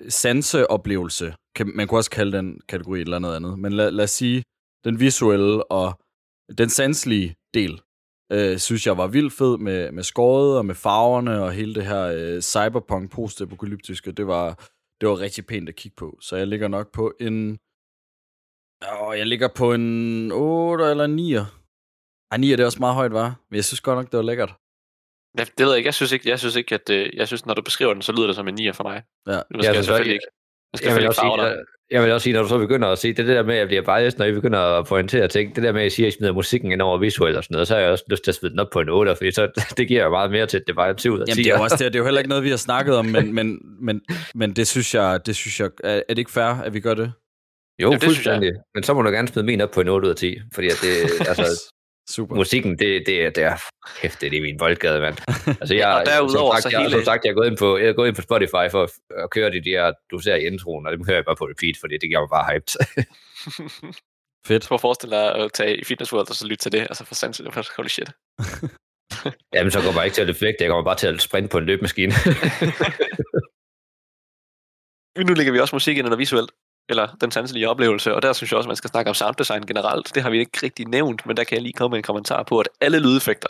sanseoplevelse. 0.10 1.36
Kan, 1.56 1.72
man 1.76 1.88
kunne 1.88 2.00
også 2.00 2.12
kalde 2.12 2.38
den 2.38 2.62
kategori 2.68 2.98
et 3.00 3.06
eller 3.06 3.16
andet 3.18 3.36
andet. 3.36 3.60
Men 3.60 3.74
lad, 3.74 3.92
lad 3.92 4.04
os 4.04 4.12
sige, 4.12 4.44
den 4.86 5.00
visuelle 5.00 5.72
og 5.72 6.00
den 6.58 6.70
sanselige 6.70 7.36
del, 7.54 7.82
øh, 8.32 8.58
synes 8.58 8.88
jeg 8.88 8.98
var 8.98 9.08
vildt 9.08 9.34
fed 9.34 9.58
med, 9.58 9.92
med 9.92 10.04
skåret 10.04 10.58
og 10.58 10.66
med 10.66 10.76
farverne 10.76 11.44
og 11.44 11.52
hele 11.52 11.76
det 11.76 11.86
her 11.86 12.04
øh, 12.04 12.42
cyberpunk 12.42 13.12
postapokalyptiske. 13.12 14.12
Det 14.12 14.28
var, 14.28 14.48
det 15.02 15.10
var 15.10 15.20
rigtig 15.20 15.46
pænt 15.46 15.70
at 15.70 15.76
kigge 15.76 15.96
på. 15.96 16.18
Så 16.22 16.36
jeg 16.36 16.48
ligger 16.48 16.68
nok 16.68 16.92
på 16.94 17.14
en... 17.20 17.60
Åh, 18.92 19.18
jeg 19.18 19.28
ligger 19.28 19.50
på 19.56 19.74
en 19.74 20.32
8 20.32 20.86
eller 20.86 21.06
en 21.06 21.20
9'er. 21.20 21.46
Ej, 22.32 22.38
9'er 22.38 22.56
det 22.56 22.60
er 22.60 22.66
også 22.66 22.80
meget 22.80 22.96
højt, 22.96 23.14
var. 23.14 23.30
Men 23.50 23.56
jeg 23.56 23.66
synes 23.66 23.82
godt 23.82 23.98
nok, 23.98 24.12
det 24.12 24.18
var 24.18 24.24
lækkert. 24.24 24.54
Ja, 25.38 25.44
det 25.58 25.64
ved 25.66 25.72
jeg 25.72 25.78
ikke. 25.78 25.88
Jeg 25.88 25.94
synes 25.94 26.12
ikke, 26.12 26.30
jeg 26.30 26.40
synes 26.40 26.56
ikke 26.56 26.76
at 26.76 26.90
øh, 26.90 27.16
jeg 27.16 27.28
synes, 27.28 27.46
når 27.46 27.54
du 27.54 27.62
beskriver 27.62 27.94
den, 27.94 28.02
så 28.02 28.12
lyder 28.12 28.28
det 28.28 28.36
som 28.36 28.48
en 28.48 28.56
9 28.56 28.74
for 28.74 28.84
mig. 28.84 29.04
Ja. 29.28 29.32
Det 29.32 29.44
Ja, 29.54 29.62
skal 29.62 29.76
jeg 29.76 29.76
selvfølgelig 29.76 30.10
jeg, 30.10 30.14
ikke. 30.14 30.28
Jeg 30.34 30.45
skal 30.76 30.88
Jeg 30.88 30.96
vil, 30.98 31.08
også 31.08 31.22
sige, 31.22 31.38
når- 31.38 31.56
jeg 31.92 32.04
vil 32.04 32.12
også 32.12 32.24
sige, 32.24 32.34
når 32.34 32.42
du 32.42 32.48
så 32.48 32.58
begynder 32.58 32.88
at 32.88 32.98
sige, 32.98 33.14
det 33.14 33.28
det 33.28 33.36
der 33.36 33.44
med, 33.44 33.54
at 33.54 33.60
jeg 33.60 33.68
bliver 33.68 33.82
biased, 33.82 34.20
når 34.20 34.26
I 34.26 34.32
begynder 34.32 34.60
at 34.60 34.86
pointere 34.86 35.28
ting, 35.28 35.56
det 35.56 35.64
der 35.64 35.72
med, 35.72 35.82
at 35.82 35.88
I 35.88 35.90
siger, 35.90 36.08
at 36.08 36.14
I 36.14 36.18
smider 36.18 36.34
musikken 36.34 36.72
ind 36.72 36.82
over 36.82 36.98
visuelt 36.98 37.38
og 37.38 37.44
sådan 37.44 37.54
noget, 37.56 37.68
så 37.68 37.74
har 37.74 37.82
jeg 37.82 37.92
også 37.92 38.04
lyst 38.10 38.24
til 38.24 38.32
at 38.32 38.36
smide 38.36 38.52
den 38.52 38.60
op 38.60 38.68
på 38.74 38.80
en 38.80 38.90
8, 38.90 39.16
fordi 39.16 39.32
så, 39.32 39.48
det 39.78 39.88
giver 39.88 40.04
jo 40.04 40.10
meget 40.10 40.32
mere 40.32 40.46
til, 40.46 40.58
at 40.58 40.64
det 40.68 40.76
bare 40.76 40.88
er 40.88 40.92
en 40.94 40.98
7 40.98 41.14
ud 41.14 41.20
af 41.20 41.26
10. 41.26 41.32
Jamen, 41.32 41.44
det 41.46 41.52
er 41.52 41.58
jo 41.58 41.64
også 41.64 41.76
det, 41.84 41.94
det 41.94 41.96
er 41.96 42.00
jo 42.00 42.06
heller 42.06 42.20
ikke 42.20 42.30
noget, 42.30 42.44
vi 42.44 42.50
har 42.50 42.58
snakket 42.58 42.96
om, 42.98 43.06
men, 43.06 43.34
men, 43.34 43.60
men, 43.82 44.02
men 44.36 44.54
det 44.54 44.68
synes 44.68 44.96
jeg, 44.96 45.20
det 45.26 45.36
synes 45.36 45.60
jeg, 45.60 45.70
er, 45.84 45.94
er 45.96 46.02
det 46.10 46.18
ikke 46.18 46.32
fair, 46.32 46.62
at 46.62 46.74
vi 46.74 46.80
gør 46.80 46.94
det? 46.94 47.12
Jo, 47.82 47.88
Jamen, 47.88 47.94
det 47.94 48.02
synes 48.12 48.26
jeg. 48.26 48.34
fuldstændig. 48.36 48.62
Men 48.76 48.84
så 48.84 48.94
må 48.94 49.02
du 49.02 49.10
gerne 49.10 49.28
smide 49.28 49.46
min 49.46 49.62
op 49.62 49.72
på 49.72 49.82
en 49.82 49.88
8 49.88 50.06
ud 50.06 50.10
af 50.12 50.16
10, 50.18 50.38
fordi 50.54 50.68
at 50.68 50.78
det, 50.82 50.92
altså, 51.30 51.74
Super. 52.10 52.36
musikken, 52.36 52.80
det, 52.80 53.04
det, 53.06 53.26
er- 53.26 53.30
det 53.30 53.44
er, 53.44 53.58
kæft, 54.02 54.22
det 54.22 54.38
er 54.38 54.42
min 54.42 54.60
voldgade, 54.60 55.00
mand. 55.02 55.18
Altså, 55.62 55.76
jeg, 55.76 55.82
Ja, 55.82 56.00
og 56.00 56.06
derudover 56.06 56.54
som 56.54 56.62
sagt, 56.62 56.64
så 56.64 56.70
jeg, 56.70 56.80
hele- 56.80 56.92
som 56.92 57.04
sagt, 57.04 57.26
jeg 57.26 57.32
er 57.32 57.36
gået 57.36 57.48
ind 57.48 57.58
på, 57.58 57.78
jeg 57.78 57.88
er 57.88 57.94
gået 57.94 58.08
ind 58.08 58.16
på 58.16 58.22
Spotify 58.22 58.66
for 58.72 58.84
at, 58.84 58.92
at 59.24 59.30
køre 59.30 59.52
de 59.52 59.64
der, 59.64 59.94
du 60.12 60.20
ser 60.20 60.36
i 60.36 60.46
introen, 60.46 60.86
og 60.88 60.92
dem 60.92 61.06
hører 61.06 61.18
jeg 61.18 61.26
bare 61.26 61.36
på 61.36 61.46
repeat, 61.46 61.76
fordi 61.80 61.94
det 61.94 62.10
giver 62.10 62.22
mig 62.22 62.30
bare 62.38 62.48
hyped. 62.54 62.74
Fedt. 64.48 64.68
Prøv 64.68 64.76
at 64.76 64.82
forestille 64.82 65.16
dig 65.16 65.36
at 65.36 65.54
tage 65.54 65.78
i 65.78 65.84
Fitness 65.84 66.14
World 66.14 66.30
og 66.30 66.36
så 66.36 66.48
lytte 66.48 66.64
til 66.64 66.72
det, 66.72 66.80
altså 66.82 67.06
for 67.06 67.16
sandt, 67.16 67.42
holy 67.78 67.88
shit. 67.88 68.10
Jamen, 69.54 69.72
så 69.72 69.80
kommer 69.82 70.02
jeg 70.02 70.06
ikke 70.06 70.16
til 70.16 70.22
at 70.22 70.28
løfte 70.28 70.46
vægt, 70.46 70.62
jeg 70.62 70.70
kommer 70.70 70.84
bare 70.84 70.96
til 70.98 71.08
at 71.08 71.22
sprinte 71.22 71.50
på 71.50 71.58
en 71.58 71.66
løbemaskine. 71.66 72.14
nu 75.28 75.34
lægger 75.34 75.54
vi 75.54 75.60
også 75.60 75.76
musik 75.76 75.98
ind 75.98 76.08
under 76.08 76.18
visuelt, 76.18 76.52
eller 76.90 77.16
den 77.22 77.32
sanselige 77.32 77.70
oplevelse, 77.70 78.16
og 78.16 78.22
der 78.22 78.34
synes 78.34 78.52
jeg 78.52 78.58
også, 78.58 78.68
man 78.68 78.76
skal 78.76 78.90
snakke 78.90 79.10
om 79.10 79.16
sounddesign 79.16 79.66
generelt. 79.66 80.16
Det 80.16 80.24
har 80.24 80.30
vi 80.30 80.40
ikke 80.40 80.60
rigtig 80.64 80.88
nævnt, 80.88 81.26
men 81.26 81.38
der 81.38 81.44
kan 81.44 81.56
jeg 81.56 81.62
lige 81.62 81.74
komme 81.74 81.94
med 81.94 81.98
en 81.98 82.04
kommentar 82.04 82.44
på, 82.44 82.60
at 82.60 82.70
alle 82.82 83.00
lydeffekter 83.00 83.50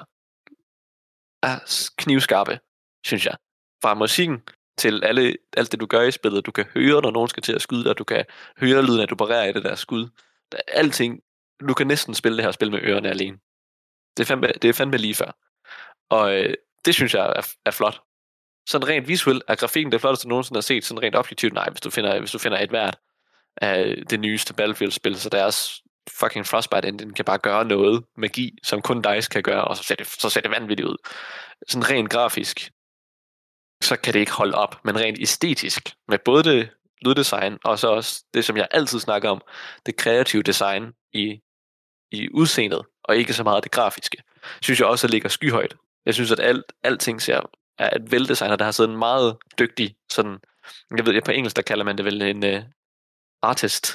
er 1.43 1.89
knivskarpe, 1.97 2.59
synes 3.05 3.25
jeg. 3.25 3.35
Fra 3.81 3.93
musikken 3.93 4.41
til 4.77 5.03
alle, 5.03 5.37
alt 5.57 5.71
det, 5.71 5.79
du 5.79 5.85
gør 5.85 6.01
i 6.01 6.11
spillet. 6.11 6.45
Du 6.45 6.51
kan 6.51 6.65
høre, 6.73 7.01
når 7.01 7.11
nogen 7.11 7.29
skal 7.29 7.43
til 7.43 7.53
at 7.53 7.61
skyde 7.61 7.83
dig. 7.83 7.97
Du 7.97 8.03
kan 8.03 8.25
høre 8.59 8.85
lyden, 8.85 9.01
at 9.01 9.09
du 9.09 9.15
parerer 9.15 9.49
i 9.49 9.53
det 9.53 9.63
der 9.63 9.75
skud. 9.75 10.09
Der 10.51 10.57
er 10.67 10.79
alting. 10.79 11.19
Du 11.67 11.73
kan 11.73 11.87
næsten 11.87 12.13
spille 12.13 12.37
det 12.37 12.45
her 12.45 12.51
spil 12.51 12.71
med 12.71 12.79
ørerne 12.81 13.09
alene. 13.09 13.37
Det 14.17 14.23
er 14.23 14.27
fandme, 14.27 14.47
det 14.47 14.65
er 14.69 14.73
fandme 14.73 14.97
lige 14.97 15.15
før. 15.15 15.31
Og 16.09 16.35
øh, 16.35 16.53
det 16.85 16.93
synes 16.93 17.13
jeg 17.13 17.33
er, 17.35 17.53
er 17.65 17.71
flot 17.71 18.01
sådan 18.67 18.87
rent 18.87 19.07
visuelt 19.07 19.43
er 19.47 19.55
grafikken 19.55 19.91
det 19.91 20.01
flotteste, 20.01 20.25
du 20.25 20.29
nogensinde 20.29 20.57
har 20.57 20.61
set. 20.61 20.85
Sådan 20.85 21.03
rent 21.03 21.15
objektivt, 21.15 21.53
nej, 21.53 21.69
hvis 21.69 21.81
du 21.81 21.89
finder, 21.89 22.19
hvis 22.19 22.31
du 22.31 22.39
finder 22.39 22.59
et 22.59 22.71
værd 22.71 22.99
af 23.57 23.95
det 24.09 24.19
nyeste 24.19 24.53
Battlefield-spil, 24.53 25.19
så 25.19 25.29
deres 25.29 25.81
fucking 26.19 26.47
Frostbite 26.47 26.87
engine 26.87 27.13
kan 27.13 27.25
bare 27.25 27.37
gøre 27.37 27.65
noget 27.65 28.03
magi, 28.17 28.57
som 28.63 28.81
kun 28.81 29.01
DICE 29.01 29.29
kan 29.29 29.43
gøre, 29.43 29.63
og 29.63 29.77
så 29.77 29.83
ser 29.83 29.95
det, 29.95 30.07
så 30.07 30.29
ser 30.29 30.41
det 30.41 30.51
vanvittigt 30.51 30.87
ud. 30.87 30.97
Sådan 31.67 31.89
rent 31.89 32.09
grafisk, 32.09 32.71
så 33.81 33.95
kan 33.95 34.13
det 34.13 34.19
ikke 34.19 34.31
holde 34.31 34.55
op, 34.55 34.85
men 34.85 34.99
rent 34.99 35.19
æstetisk, 35.21 35.89
med 36.07 36.19
både 36.25 36.43
det 36.43 36.69
lyddesign, 37.01 37.57
og 37.63 37.79
så 37.79 37.87
også 37.87 38.23
det, 38.33 38.45
som 38.45 38.57
jeg 38.57 38.67
altid 38.71 38.99
snakker 38.99 39.29
om, 39.29 39.41
det 39.85 39.95
kreative 39.95 40.43
design 40.43 40.93
i, 41.13 41.39
i 42.11 42.29
udseendet, 42.33 42.81
og 43.03 43.17
ikke 43.17 43.33
så 43.33 43.43
meget 43.43 43.63
det 43.63 43.71
grafiske, 43.71 44.23
synes 44.61 44.79
jeg 44.79 44.87
også, 44.87 45.07
at 45.07 45.11
ligger 45.11 45.29
skyhøjt. 45.29 45.75
Jeg 46.05 46.13
synes, 46.13 46.31
at 46.31 46.39
alt, 46.39 46.73
alting 46.83 47.21
ser 47.21 47.41
er 47.77 47.95
et 47.95 48.11
veldesigner, 48.11 48.55
der 48.55 48.65
har 48.65 48.71
siddet 48.71 48.91
en 48.91 48.97
meget 48.97 49.37
dygtig, 49.59 49.95
sådan, 50.09 50.37
jeg 50.97 51.05
ved, 51.05 51.13
jeg 51.13 51.23
på 51.23 51.31
engelsk, 51.31 51.55
der 51.55 51.61
kalder 51.61 51.85
man 51.85 51.97
det 51.97 52.05
vel 52.05 52.21
en 52.21 52.45
øh, 52.45 52.63
artist, 53.49 53.85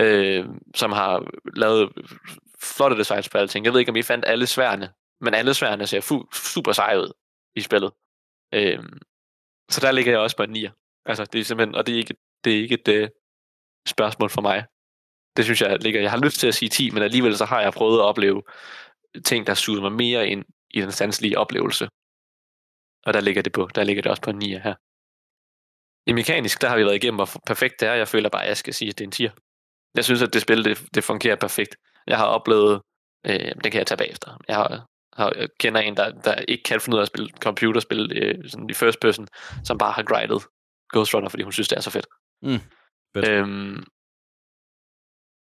øh, 0.00 0.46
som 0.74 0.92
har 0.92 1.12
lavet 1.56 1.92
flotte 2.62 2.96
designs 2.96 3.28
på 3.28 3.38
alting. 3.38 3.64
Jeg 3.64 3.72
ved 3.72 3.80
ikke, 3.80 3.90
om 3.90 3.96
I 3.96 4.02
fandt 4.02 4.24
alle 4.28 4.46
sværene, 4.46 4.92
men 5.20 5.34
alle 5.34 5.54
sværene 5.54 5.86
ser 5.86 6.00
fu- 6.00 6.52
super 6.52 6.72
seje 6.72 7.00
ud 7.00 7.12
i 7.56 7.60
spillet. 7.60 7.92
Øh, 8.54 8.78
så 9.70 9.80
der 9.80 9.92
ligger 9.92 10.12
jeg 10.12 10.20
også 10.20 10.36
på 10.36 10.42
en 10.42 10.50
9. 10.50 10.68
Altså, 11.06 11.24
det 11.24 11.40
er 11.40 11.44
simpelthen, 11.44 11.74
og 11.74 11.86
det 11.86 11.92
er 11.94 11.98
ikke, 11.98 12.14
det 12.44 12.52
er 12.52 12.62
ikke 12.62 12.78
et 12.86 13.02
uh, 13.02 13.08
spørgsmål 13.86 14.30
for 14.30 14.40
mig. 14.40 14.66
Det 15.36 15.44
synes 15.44 15.60
jeg 15.60 15.82
ligger, 15.82 16.00
jeg 16.00 16.10
har 16.10 16.18
lyst 16.18 16.38
til 16.40 16.48
at 16.48 16.54
sige 16.54 16.68
10, 16.68 16.90
men 16.90 17.02
alligevel 17.02 17.36
så 17.36 17.44
har 17.44 17.60
jeg 17.60 17.72
prøvet 17.72 17.98
at 17.98 18.04
opleve 18.04 18.42
ting, 19.24 19.46
der 19.46 19.54
suger 19.54 19.80
mig 19.80 19.92
mere 19.92 20.28
ind 20.28 20.44
i 20.70 20.80
den 20.80 20.92
sanselige 20.92 21.38
oplevelse. 21.38 21.88
Og 23.06 23.14
der 23.14 23.20
ligger 23.20 23.42
det 23.42 23.52
på, 23.52 23.68
der 23.74 23.84
ligger 23.84 24.02
det 24.02 24.10
også 24.10 24.22
på 24.22 24.30
en 24.30 24.38
9 24.38 24.50
her. 24.50 24.74
I 26.08 26.12
mekanisk, 26.12 26.60
der 26.60 26.68
har 26.68 26.76
vi 26.76 26.84
været 26.84 26.94
igennem, 26.94 27.16
hvor 27.16 27.28
perfekt 27.46 27.80
det 27.80 27.88
er. 27.88 27.94
Jeg 27.94 28.08
føler 28.08 28.28
bare, 28.28 28.42
at 28.42 28.48
jeg 28.48 28.56
skal 28.56 28.74
sige, 28.74 28.88
at 28.88 28.98
det 28.98 29.04
er 29.04 29.24
en 29.24 29.30
10'er. 29.30 29.34
Jeg 29.94 30.04
synes, 30.04 30.22
at 30.22 30.32
det 30.32 30.42
spil, 30.42 30.64
det, 30.64 30.86
det 30.94 31.04
fungerer 31.04 31.36
perfekt. 31.36 31.76
Jeg 32.06 32.18
har 32.18 32.26
oplevet, 32.26 32.82
øh, 33.26 33.52
det 33.64 33.72
kan 33.72 33.78
jeg 33.78 33.86
tage 33.86 33.98
bagefter. 33.98 34.36
Jeg, 34.48 34.56
har, 34.56 34.86
har, 35.12 35.32
jeg 35.36 35.48
kender 35.60 35.80
en, 35.80 35.96
der, 35.96 36.10
der 36.10 36.34
ikke 36.34 36.62
kan 36.62 36.80
finde 36.80 36.96
ud 36.96 37.00
af 37.00 37.02
at 37.02 37.08
spille 37.08 37.30
computerspil 37.42 38.12
øh, 38.22 38.50
sådan 38.50 38.70
i 38.70 38.74
first 38.74 39.00
person, 39.00 39.28
som 39.64 39.78
bare 39.78 39.92
har 39.92 40.02
grindet 40.02 40.46
Ghost 40.92 41.14
Runner, 41.14 41.28
fordi 41.28 41.42
hun 41.42 41.52
synes, 41.52 41.68
det 41.68 41.76
er 41.76 41.80
så 41.80 41.90
fedt. 41.90 42.06
Mm, 42.42 42.60
fedt. 43.16 43.28
Øhm, 43.28 43.84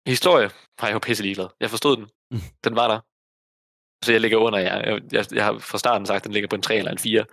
historie 0.08 0.50
har 0.80 0.88
jeg 0.88 0.94
jo 0.94 1.00
pisse 1.00 1.24
ligeglad. 1.24 1.48
Jeg 1.60 1.70
forstod 1.70 1.98
den. 1.98 2.08
Mm. 2.32 2.40
Den 2.64 2.76
var 2.76 2.88
der. 2.88 3.00
Så 4.06 4.12
jeg 4.12 4.22
ligger 4.22 4.38
under 4.38 4.60
jer. 4.60 4.78
Jeg, 4.90 5.02
jeg, 5.12 5.26
jeg 5.34 5.46
har 5.46 5.60
fra 5.60 5.78
starten 5.78 6.06
sagt, 6.06 6.18
at 6.18 6.24
den 6.24 6.34
ligger 6.34 6.48
på 6.48 6.56
en 6.56 6.62
3 6.62 6.76
eller 6.76 6.92
en 6.92 6.98
4. 6.98 7.26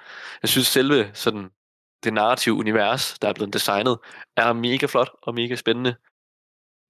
Jeg 0.43 0.49
synes 0.49 0.67
selve 0.67 1.11
sådan, 1.15 1.51
det 2.05 2.13
narrative 2.13 2.55
univers, 2.55 3.19
der 3.23 3.29
er 3.29 3.33
blevet 3.33 3.53
designet, 3.53 3.99
er 4.37 4.53
mega 4.53 4.87
flot 4.87 5.11
og 5.23 5.35
mega 5.35 5.57
spændende. 5.57 5.95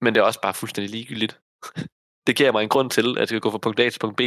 Men 0.01 0.15
det 0.15 0.21
er 0.21 0.25
også 0.25 0.41
bare 0.41 0.53
fuldstændig 0.53 0.91
ligegyldigt. 0.91 1.39
det 2.27 2.35
giver 2.35 2.51
mig 2.51 2.63
en 2.63 2.69
grund 2.69 2.89
til, 2.89 3.11
at 3.11 3.19
jeg 3.19 3.27
skal 3.27 3.39
gå 3.39 3.51
fra 3.51 3.57
punkt 3.57 3.79
A 3.79 3.89
til 3.89 3.99
punkt 3.99 4.17
B. 4.17 4.21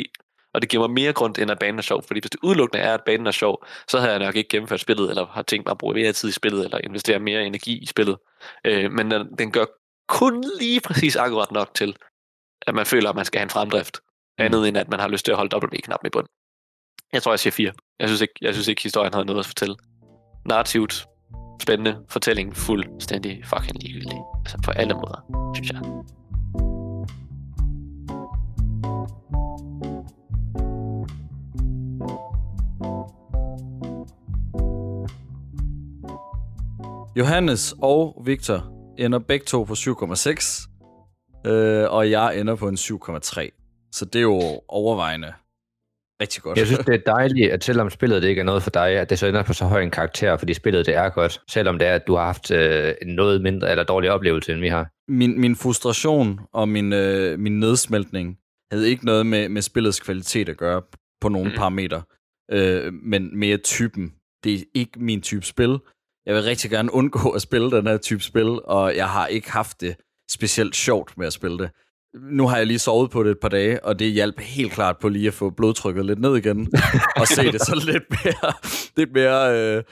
Og 0.54 0.62
det 0.62 0.70
giver 0.70 0.88
mig 0.88 0.94
mere 0.94 1.12
grund, 1.12 1.38
end 1.38 1.50
at 1.50 1.58
banen 1.58 1.78
er 1.78 1.82
sjov. 1.82 2.02
Fordi 2.02 2.20
hvis 2.20 2.30
det 2.30 2.40
udelukkende 2.42 2.82
er, 2.84 2.94
at 2.94 3.04
banen 3.06 3.26
er 3.26 3.30
sjov, 3.30 3.64
så 3.88 3.98
havde 3.98 4.12
jeg 4.12 4.18
nok 4.18 4.36
ikke 4.36 4.48
gennemført 4.48 4.80
spillet, 4.80 5.10
eller 5.10 5.26
har 5.26 5.42
tænkt 5.42 5.66
mig 5.66 5.70
at 5.70 5.78
bruge 5.78 5.94
mere 5.94 6.12
tid 6.12 6.28
i 6.28 6.32
spillet, 6.32 6.64
eller 6.64 6.78
investere 6.78 7.18
mere 7.18 7.46
energi 7.46 7.78
i 7.78 7.86
spillet. 7.86 8.16
Øh, 8.64 8.92
men 8.92 9.10
den, 9.10 9.38
den 9.38 9.52
gør 9.52 9.64
kun 10.08 10.44
lige 10.58 10.80
præcis 10.80 11.16
akkurat 11.16 11.52
nok 11.52 11.74
til, 11.74 11.96
at 12.66 12.74
man 12.74 12.86
føler, 12.86 13.10
at 13.10 13.16
man 13.16 13.24
skal 13.24 13.38
have 13.38 13.44
en 13.44 13.50
fremdrift. 13.50 14.00
Andet 14.38 14.68
end 14.68 14.76
at 14.78 14.88
man 14.88 15.00
har 15.00 15.08
lyst 15.08 15.24
til 15.24 15.32
at 15.32 15.38
holde 15.38 15.56
W-knappen 15.56 16.06
i 16.06 16.10
bunden. 16.10 16.30
Jeg 17.12 17.22
tror, 17.22 17.32
jeg 17.32 17.38
siger 17.38 17.52
4. 17.52 17.72
Jeg 17.98 18.08
synes 18.08 18.20
ikke, 18.20 18.34
jeg 18.40 18.54
synes 18.54 18.68
ikke 18.68 18.82
historien 18.82 19.14
havde 19.14 19.26
noget 19.26 19.38
at 19.38 19.46
fortælle. 19.46 19.76
Narrativt, 20.48 21.06
spændende, 21.62 21.96
fortælling 22.08 22.56
fuldstændig 22.56 23.42
fucking 23.44 23.82
ligegyldig. 23.82 24.18
Altså 24.44 24.58
på 24.64 24.70
alle 24.70 24.94
måder, 24.94 25.52
synes 25.54 25.70
jeg. 25.70 25.80
Johannes 37.16 37.74
og 37.82 38.22
Victor 38.24 38.72
ender 38.98 39.18
begge 39.18 39.44
to 39.46 39.62
på 39.64 39.72
7,6, 39.72 40.68
øh, 41.46 41.90
og 41.90 42.10
jeg 42.10 42.40
ender 42.40 42.54
på 42.54 42.68
en 42.68 42.76
7,3. 42.76 43.88
Så 43.92 44.04
det 44.04 44.16
er 44.18 44.22
jo 44.22 44.60
overvejende 44.68 45.32
rigtig 46.20 46.42
godt. 46.42 46.58
Jeg 46.58 46.66
synes, 46.66 46.84
det 46.84 46.94
er 46.94 47.12
dejligt, 47.14 47.52
at 47.52 47.64
selvom 47.64 47.90
spillet 47.90 48.22
det 48.22 48.28
ikke 48.28 48.40
er 48.40 48.44
noget 48.44 48.62
for 48.62 48.70
dig, 48.70 48.88
at 48.88 49.10
det 49.10 49.18
så 49.18 49.26
ender 49.26 49.42
på 49.42 49.52
så 49.52 49.64
høj 49.64 49.82
en 49.82 49.90
karakter, 49.90 50.36
fordi 50.36 50.54
spillet 50.54 50.86
det 50.86 50.94
er 50.94 51.08
godt, 51.08 51.40
selvom 51.50 51.78
det 51.78 51.88
er, 51.88 51.94
at 51.94 52.06
du 52.06 52.16
har 52.16 52.24
haft 52.24 52.50
øh, 52.50 52.94
en 53.02 53.14
noget 53.14 53.42
mindre 53.42 53.70
eller 53.70 53.84
dårlig 53.84 54.10
oplevelse, 54.10 54.52
end 54.52 54.60
vi 54.60 54.68
har. 54.68 54.90
min, 55.08 55.40
min 55.40 55.56
frustration 55.56 56.40
og 56.52 56.68
min, 56.68 56.92
øh, 56.92 57.38
min 57.38 57.60
nedsmeltning 57.60 58.38
havde 58.72 58.90
ikke 58.90 59.04
noget 59.04 59.26
med, 59.26 59.48
med 59.48 59.62
spillets 59.62 60.00
kvalitet 60.00 60.48
at 60.48 60.56
gøre 60.56 60.82
på 61.20 61.28
nogle 61.28 61.50
mm. 61.50 61.56
parametre, 61.56 62.02
øh, 62.50 62.92
men 62.92 63.38
mere 63.38 63.56
typen. 63.56 64.14
Det 64.44 64.54
er 64.54 64.64
ikke 64.74 65.00
min 65.00 65.20
type 65.20 65.46
spil. 65.46 65.78
Jeg 66.26 66.34
vil 66.34 66.42
rigtig 66.42 66.70
gerne 66.70 66.94
undgå 66.94 67.30
at 67.30 67.42
spille 67.42 67.70
den 67.70 67.86
her 67.86 67.96
type 67.96 68.22
spil, 68.22 68.60
og 68.64 68.96
jeg 68.96 69.08
har 69.08 69.26
ikke 69.26 69.52
haft 69.52 69.80
det 69.80 69.96
specielt 70.30 70.76
sjovt 70.76 71.18
med 71.18 71.26
at 71.26 71.32
spille 71.32 71.58
det. 71.58 71.70
Nu 72.14 72.48
har 72.48 72.56
jeg 72.56 72.66
lige 72.66 72.78
sovet 72.78 73.10
på 73.10 73.22
det 73.22 73.30
et 73.30 73.38
par 73.40 73.48
dage, 73.48 73.84
og 73.84 73.98
det 73.98 74.12
hjalp 74.12 74.40
helt 74.40 74.72
klart 74.72 74.96
på 74.98 75.08
lige 75.08 75.28
at 75.28 75.34
få 75.34 75.50
blodtrykket 75.50 76.06
lidt 76.06 76.18
ned 76.18 76.36
igen, 76.36 76.72
og 77.16 77.28
se 77.28 77.52
det 77.52 77.60
så 77.60 77.82
lidt 77.92 78.04
mere, 78.10 78.52
lidt 78.96 79.12
mere 79.12 79.58
øh, 79.58 79.82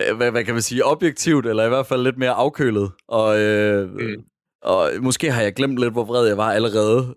øh, 0.00 0.16
hvad, 0.16 0.30
hvad 0.30 0.44
kan 0.44 0.54
man 0.54 0.62
sige, 0.62 0.86
objektivt, 0.86 1.46
eller 1.46 1.64
i 1.64 1.68
hvert 1.68 1.86
fald 1.86 2.02
lidt 2.02 2.18
mere 2.18 2.30
afkølet. 2.30 2.90
Og, 3.08 3.40
øh, 3.40 3.90
mm 3.90 4.24
og 4.62 4.90
måske 5.00 5.32
har 5.32 5.42
jeg 5.42 5.54
glemt 5.54 5.78
lidt, 5.78 5.92
hvor 5.92 6.04
vred 6.04 6.26
jeg 6.26 6.36
var 6.36 6.52
allerede. 6.52 7.14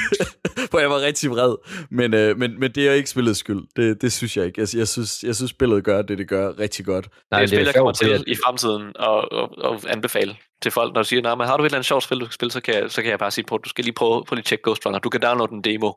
For 0.70 0.78
jeg 0.78 0.90
var 0.90 1.00
rigtig 1.00 1.30
vred. 1.30 1.56
Men, 1.90 2.14
øh, 2.14 2.38
men, 2.38 2.60
men 2.60 2.72
det 2.72 2.88
er 2.88 2.92
ikke 2.92 3.10
spillets 3.10 3.38
skyld. 3.38 3.62
Det, 3.76 4.02
det 4.02 4.12
synes 4.12 4.36
jeg 4.36 4.46
ikke. 4.46 4.60
Jeg, 4.60 4.68
jeg, 4.76 4.88
synes, 4.88 5.22
jeg 5.22 5.36
synes, 5.36 5.50
spillet 5.50 5.84
gør 5.84 6.02
det, 6.02 6.18
det 6.18 6.28
gør 6.28 6.58
rigtig 6.58 6.84
godt. 6.84 7.04
det 7.04 7.12
er 7.30 7.38
et 7.38 7.48
spil, 7.48 7.64
jeg 7.64 7.74
kommer 7.74 7.92
til 7.92 8.16
fordi 8.16 8.32
i 8.32 8.36
fremtiden 8.44 8.96
og, 8.96 9.32
og, 9.32 9.58
og 9.58 9.80
anbefale 9.88 10.36
til 10.62 10.72
folk, 10.72 10.94
når 10.94 11.02
du 11.02 11.08
siger, 11.08 11.22
nej, 11.22 11.34
men 11.34 11.46
har 11.46 11.56
du 11.56 11.62
et 11.62 11.66
eller 11.66 11.76
andet 11.78 11.86
sjovt 11.86 12.04
spil, 12.04 12.20
du 12.20 12.24
kan 12.24 12.32
spille, 12.32 12.52
så 12.52 12.60
kan, 12.60 12.74
jeg, 12.74 12.90
så 12.90 13.02
kan 13.02 13.10
jeg 13.10 13.18
bare 13.18 13.30
sige 13.30 13.44
på, 13.44 13.58
du 13.58 13.68
skal 13.68 13.84
lige 13.84 13.94
prøve, 13.94 14.24
prøve 14.24 14.36
lige 14.36 14.40
at 14.40 14.44
tjekke 14.44 14.62
Ghost 14.62 14.86
Runner. 14.86 14.98
Du 14.98 15.08
kan 15.08 15.20
downloade 15.20 15.52
en 15.52 15.62
demo, 15.62 15.92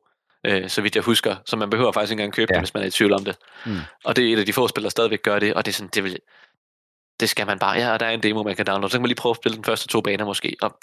øh, 0.46 0.70
så 0.70 0.82
vidt 0.82 0.96
jeg 0.96 1.04
husker, 1.04 1.36
så 1.46 1.58
man 1.58 1.70
behøver 1.70 1.92
faktisk 1.92 2.12
ikke 2.12 2.22
engang 2.22 2.34
købe 2.34 2.48
ja. 2.52 2.56
Ja. 2.56 2.60
det, 2.60 2.68
hvis 2.68 2.74
man 2.74 2.84
er 2.84 2.88
i 2.88 2.92
tvivl 2.92 3.14
om 3.14 3.26
det. 3.26 3.36
Mm. 3.66 3.78
Og 4.06 4.16
det 4.16 4.30
er 4.30 4.34
et 4.34 4.40
af 4.40 4.46
de 4.46 4.54
få 4.54 4.68
spil, 4.68 4.84
der 4.84 4.90
stadigvæk 4.90 5.22
gør 5.24 5.40
det, 5.40 5.54
og 5.54 5.66
det 5.66 5.72
er 5.72 5.76
sådan, 5.76 5.90
det 5.94 6.04
vil, 6.04 6.18
det 7.20 7.30
skal 7.30 7.48
man 7.48 7.60
bare, 7.60 7.78
ja, 7.78 7.94
og 7.94 8.00
der 8.00 8.06
er 8.06 8.12
en 8.12 8.24
demo, 8.24 8.44
man 8.44 8.56
kan 8.56 8.66
downloade, 8.66 8.92
så 8.92 8.98
kan 8.98 9.02
man 9.02 9.08
lige 9.08 9.16
prøve 9.16 9.32
at 9.32 9.38
spille 9.38 9.56
den 9.56 9.64
første 9.64 9.88
to 9.88 10.02
baner 10.02 10.26
måske, 10.26 10.56
og 10.62 10.78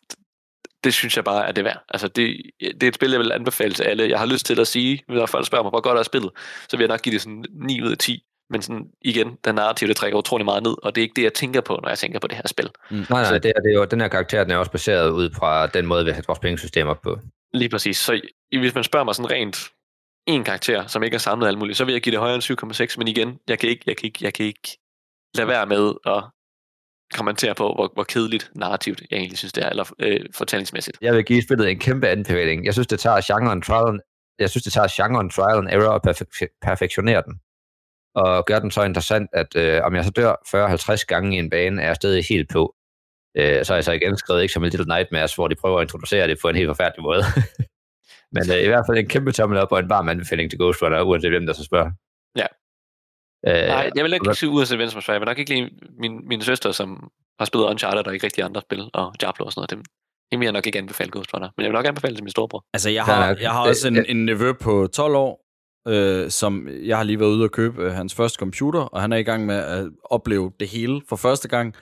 det 0.85 0.95
synes 0.95 1.17
jeg 1.17 1.25
bare 1.25 1.49
er 1.49 1.53
det 1.53 1.65
værd. 1.65 1.85
Altså, 1.89 2.09
det, 2.09 2.43
det 2.61 2.83
er 2.83 2.89
et 2.89 2.95
spil, 2.95 3.11
jeg 3.11 3.21
vil 3.21 3.33
anbefale 3.33 3.75
til 3.75 3.85
alle. 3.85 4.09
Jeg 4.09 4.19
har 4.19 4.27
lyst 4.27 4.47
til 4.47 4.61
at 4.61 4.67
sige, 4.67 5.03
når 5.09 5.27
folk 5.27 5.47
spørger 5.47 5.63
mig, 5.63 5.71
hvor 5.71 5.81
godt 5.81 5.99
er 5.99 6.03
spillet, 6.03 6.31
så 6.69 6.77
vil 6.77 6.85
jeg 6.85 6.89
nok 6.89 7.03
give 7.03 7.13
det 7.13 7.23
sådan 7.23 7.45
9 7.53 7.83
ud 7.83 7.91
af 7.91 7.99
10. 7.99 8.23
Men 8.51 8.63
sådan, 8.63 8.87
igen, 9.03 9.37
den 9.45 9.55
narrativ, 9.55 9.89
det 9.89 9.97
trækker 9.97 10.19
utrolig 10.19 10.45
meget 10.45 10.63
ned, 10.63 10.75
og 10.83 10.95
det 10.95 11.01
er 11.01 11.03
ikke 11.03 11.17
det, 11.17 11.23
jeg 11.23 11.35
tænker 11.35 11.61
på, 11.61 11.81
når 11.83 11.89
jeg 11.89 11.99
tænker 11.99 12.19
på 12.19 12.27
det 12.27 12.37
her 12.37 12.43
spil. 12.47 12.71
Nej, 12.91 13.03
nej, 13.11 13.39
det 13.39 13.53
er, 13.57 13.61
det 13.61 13.71
er 13.71 13.75
jo, 13.75 13.85
den 13.85 14.01
her 14.01 14.09
karakter, 14.09 14.43
den 14.43 14.53
er 14.53 14.57
også 14.57 14.71
baseret 14.71 15.11
ud 15.11 15.31
fra 15.31 15.67
den 15.67 15.87
måde, 15.87 16.05
vi 16.05 16.11
har 16.11 16.17
sat 16.17 16.29
vores 16.29 16.39
pengesystem 16.39 16.87
op 16.87 17.03
på. 17.03 17.19
Lige 17.55 17.69
præcis. 17.69 17.97
Så 17.97 18.21
hvis 18.59 18.75
man 18.75 18.85
spørger 18.85 19.05
mig 19.05 19.15
sådan 19.15 19.31
rent 19.31 19.71
en 20.27 20.45
karakter, 20.45 20.87
som 20.87 21.03
ikke 21.03 21.15
er 21.15 21.19
samlet 21.19 21.49
alt 21.49 21.59
muligt, 21.59 21.79
så 21.79 21.85
vil 21.85 21.93
jeg 21.93 22.03
give 22.03 22.11
det 22.11 22.21
højere 22.21 22.35
end 22.35 22.91
7,6, 22.93 22.95
men 22.99 23.09
igen, 23.09 23.39
jeg 23.49 23.59
kan 23.59 23.69
ikke, 23.69 23.83
jeg 23.87 23.97
kan 23.97 24.07
ikke, 24.07 24.19
jeg 24.23 24.35
kan 24.35 24.47
ikke 24.47 24.79
lade 25.37 25.49
være 25.49 25.67
med 25.67 25.95
at 26.07 26.25
kommentere 27.15 27.55
på, 27.55 27.73
hvor, 27.75 27.91
hvor 27.95 28.05
kedeligt 28.05 28.51
narrativt 28.55 29.03
jeg 29.11 29.17
egentlig 29.17 29.39
synes, 29.39 29.53
det 29.53 29.65
er, 29.65 29.71
eller 29.71 29.85
øh, 29.99 30.21
fortællingsmæssigt. 30.35 30.99
Jeg 31.01 31.15
vil 31.15 31.25
give 31.25 31.43
spillet 31.43 31.71
en 31.71 31.79
kæmpe 31.79 32.09
anbefaling. 32.09 32.65
Jeg 32.65 32.73
synes, 32.73 32.87
det 32.87 33.01
tager 33.01 33.39
genren 33.39 33.63
trial, 33.63 34.01
jeg 34.39 34.51
synes, 34.51 34.65
det 34.65 34.73
tager 34.73 34.89
genren 34.97 35.31
trial 35.31 35.59
and 35.59 35.69
error 35.69 35.93
og 35.93 36.01
perfek- 36.09 36.59
perfektionere 36.63 37.23
den. 37.27 37.35
Og 38.15 38.45
gør 38.47 38.59
den 38.59 38.71
så 38.71 38.83
interessant, 38.83 39.31
at 39.33 39.57
øh, 39.57 39.81
om 39.85 39.95
jeg 39.95 40.05
så 40.05 40.11
dør 40.11 40.33
40-50 41.01 41.05
gange 41.05 41.37
i 41.37 41.39
en 41.39 41.51
bane, 41.51 41.83
er 41.83 41.87
jeg 41.87 41.97
stadig 41.97 42.25
helt 42.25 42.51
på. 42.51 42.75
Øh, 43.37 43.65
så 43.65 43.73
er 43.73 43.77
jeg 43.77 43.85
så 43.85 43.93
igen 43.93 44.17
skrevet 44.17 44.43
ikke 44.43 44.55
som 44.55 44.65
en 44.65 44.71
Little 44.71 44.95
Nightmares, 44.95 45.35
hvor 45.35 45.49
de 45.49 45.55
prøver 45.55 45.79
at 45.79 45.85
introducere 45.85 46.29
det 46.29 46.39
på 46.43 46.49
en 46.49 46.57
helt 46.57 46.69
forfærdelig 46.69 47.03
måde. 47.03 47.23
Men 48.35 48.45
øh, 48.51 48.63
i 48.63 48.67
hvert 48.67 48.85
fald 48.89 48.99
en 48.99 49.09
kæmpe 49.09 49.33
tommel 49.33 49.59
op 49.59 49.73
og 49.73 49.79
en 49.79 49.89
varm 49.89 50.09
anbefaling 50.09 50.51
til 50.51 50.59
Ghost 50.59 50.83
Runner, 50.83 51.03
uanset 51.03 51.31
hvem 51.31 51.47
der 51.47 51.53
så 51.53 51.65
spørger. 51.65 51.91
Ja. 52.37 52.47
Øh, 53.49 53.53
Nej, 53.53 53.91
jeg 53.97 54.05
vil 54.05 54.13
ikke 54.13 54.35
sige 54.35 54.51
uanset 54.51 54.79
hvem 54.79 54.89
som 54.89 55.01
spørger. 55.01 55.17
Jeg 55.17 55.21
vil 55.21 55.27
nok 55.27 55.39
ikke 55.39 55.55
lide 55.55 55.71
min, 55.99 56.29
min 56.29 56.43
søster, 56.43 56.73
som 56.73 57.11
har 57.39 57.47
spillet 57.47 57.67
Uncharted 57.67 58.07
og 58.07 58.15
ikke 58.15 58.27
rigtig 58.27 58.45
andre 58.45 58.61
spil, 58.61 58.91
og 58.95 59.15
Diablo 59.21 59.45
og 59.47 59.53
sådan 59.53 59.61
noget. 59.61 59.71
Dem, 59.71 59.83
dem 60.33 60.41
vil 60.41 60.47
jeg 60.47 60.53
nok 60.53 60.67
ikke 60.67 60.79
anbefale 60.79 61.11
Ghost 61.13 61.35
Runner. 61.35 61.49
Men 61.57 61.63
jeg 61.65 61.71
vil 61.71 61.77
nok 61.77 61.87
anbefale 61.87 62.11
det 62.11 62.17
til 62.17 62.25
min 62.25 62.31
storebror. 62.31 62.65
Altså, 62.75 62.91
jeg 62.91 63.05
har, 63.05 63.37
jeg 63.41 63.51
har 63.51 63.69
også 63.69 63.89
en, 63.89 64.07
en 64.09 64.25
nevø 64.25 64.53
på 64.53 64.87
12 64.87 65.15
år, 65.15 65.41
øh, 65.89 66.31
som 66.31 66.69
jeg 66.69 66.97
har 66.97 67.05
lige 67.05 67.21
været 67.21 67.31
ude 67.31 67.45
og 67.45 67.51
købe 67.51 67.83
øh, 67.83 67.93
hans 67.93 68.15
første 68.15 68.39
computer, 68.39 68.81
og 68.81 69.01
han 69.01 69.13
er 69.13 69.17
i 69.17 69.23
gang 69.23 69.47
med 69.47 69.55
at 69.57 69.89
opleve 70.05 70.53
det 70.61 70.69
hele 70.69 71.03
for 71.09 71.17
første 71.17 71.49
gang. 71.49 71.75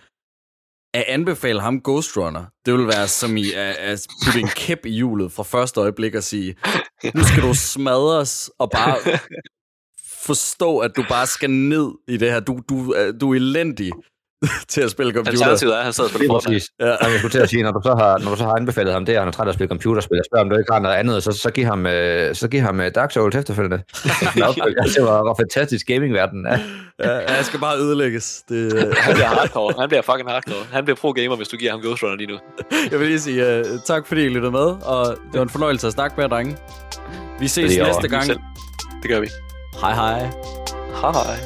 At 0.95 1.05
anbefale 1.09 1.61
ham 1.61 1.81
Ghost 1.81 2.16
Runner, 2.16 2.45
det 2.66 2.74
vil 2.74 2.86
være 2.86 3.09
som 3.09 3.36
i 3.36 3.45
at, 3.57 3.77
at 3.77 4.07
putte 4.24 4.41
en 4.41 4.49
kæp 4.49 4.86
i 4.86 4.91
hjulet 4.91 5.32
fra 5.32 5.43
første 5.43 5.81
øjeblik 5.81 6.15
og 6.15 6.23
sige, 6.23 6.55
nu 7.15 7.23
skal 7.24 7.43
du 7.43 7.55
smadres 7.55 8.51
og 8.59 8.70
bare 8.70 8.97
forstå, 10.26 10.78
at 10.78 10.90
du 10.96 11.05
bare 11.09 11.26
skal 11.26 11.51
ned 11.51 11.90
i 12.09 12.16
det 12.16 12.30
her. 12.30 12.40
Du, 12.40 12.60
du, 12.68 12.92
er- 12.92 13.12
du 13.20 13.30
er 13.32 13.36
elendig 13.36 13.90
til 14.68 14.80
at 14.80 14.90
spille 14.90 15.12
computer. 15.12 15.30
Alternativet 15.38 15.74
er, 15.74 15.78
at 15.78 15.84
han 15.84 15.92
sad 15.92 16.09
på 16.12 16.18
det 16.18 16.28
præcis. 16.30 16.64
Ja. 16.80 16.86
Jeg 16.86 17.18
skulle 17.18 17.32
til 17.32 17.38
at 17.38 17.48
sige, 17.51 17.62
når 17.62 17.72
du 17.72 17.80
så 17.84 17.94
har, 17.98 18.18
når 18.18 18.30
du 18.30 18.36
så 18.36 18.44
har 18.44 18.52
anbefalet 18.55 18.92
ham 18.92 19.05
det, 19.05 19.16
og 19.16 19.20
han 19.22 19.28
er 19.28 19.32
træt 19.32 19.44
af 19.46 19.48
at 19.48 19.55
spille 19.55 19.68
computerspil, 19.68 20.18
og 20.18 20.24
spørger, 20.30 20.44
om 20.44 20.51
du 20.51 20.56
ikke 20.56 20.72
har 20.72 20.80
noget 20.80 20.94
andet, 20.96 21.22
så, 21.22 21.32
så 21.32 21.51
giv 21.51 21.64
ham, 21.64 21.86
øh, 21.86 22.34
så 22.34 22.48
giv 22.48 22.60
ham 22.60 22.80
øh, 22.80 22.90
Dark 22.94 23.10
Souls 23.12 23.36
efterfølgende. 23.36 23.76
det 24.94 25.02
var, 25.02 25.24
var 25.28 25.34
fantastisk 25.40 25.86
gamingverden. 25.86 26.46
Ja. 26.51 26.59
Ja, 27.05 27.34
jeg 27.36 27.44
skal 27.44 27.60
bare 27.60 27.76
ødelægges. 27.78 28.42
Det, 28.48 28.94
Han 28.98 29.14
bliver 29.14 29.26
hardcore. 29.26 29.74
Han 29.80 29.88
bliver 29.88 30.02
fucking 30.02 30.30
hardcore. 30.30 30.64
Han 30.72 30.84
bliver 30.84 30.96
pro-gamer, 30.96 31.36
hvis 31.36 31.48
du 31.48 31.56
giver 31.56 31.70
ham 31.70 31.80
Ghost 31.80 32.02
Runner 32.02 32.16
lige 32.16 32.26
nu. 32.32 32.38
Jeg 32.90 33.01
vil 33.01 33.09
lige 33.09 33.20
sige 33.20 33.60
uh, 33.60 33.80
tak, 33.86 34.06
fordi 34.06 34.22
I 34.24 34.28
lyttede 34.28 34.52
med, 34.52 34.60
og 34.84 35.06
det 35.32 35.38
var 35.38 35.42
en 35.42 35.48
fornøjelse 35.48 35.86
at 35.86 35.92
snakke 35.92 36.14
med 36.16 36.24
jer, 36.24 36.28
drenge. 36.28 36.56
Vi 37.40 37.48
ses 37.48 37.78
næste 37.78 38.09
gang. 38.09 38.26
Det 39.02 39.10
gør 39.10 39.20
vi. 39.20 39.26
Hej 39.80 39.94
hej. 39.94 40.30
Hej 41.01 41.12
hej. 41.12 41.38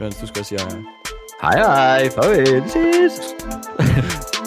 Jørgens, 0.00 0.16
du 0.16 0.26
skal 0.26 0.40
også 0.40 0.48
sige 0.48 0.60
hej. 0.60 0.82
Hej 1.42 1.58
hej, 1.58 2.10
farvel, 2.10 2.70
ses. 2.70 3.20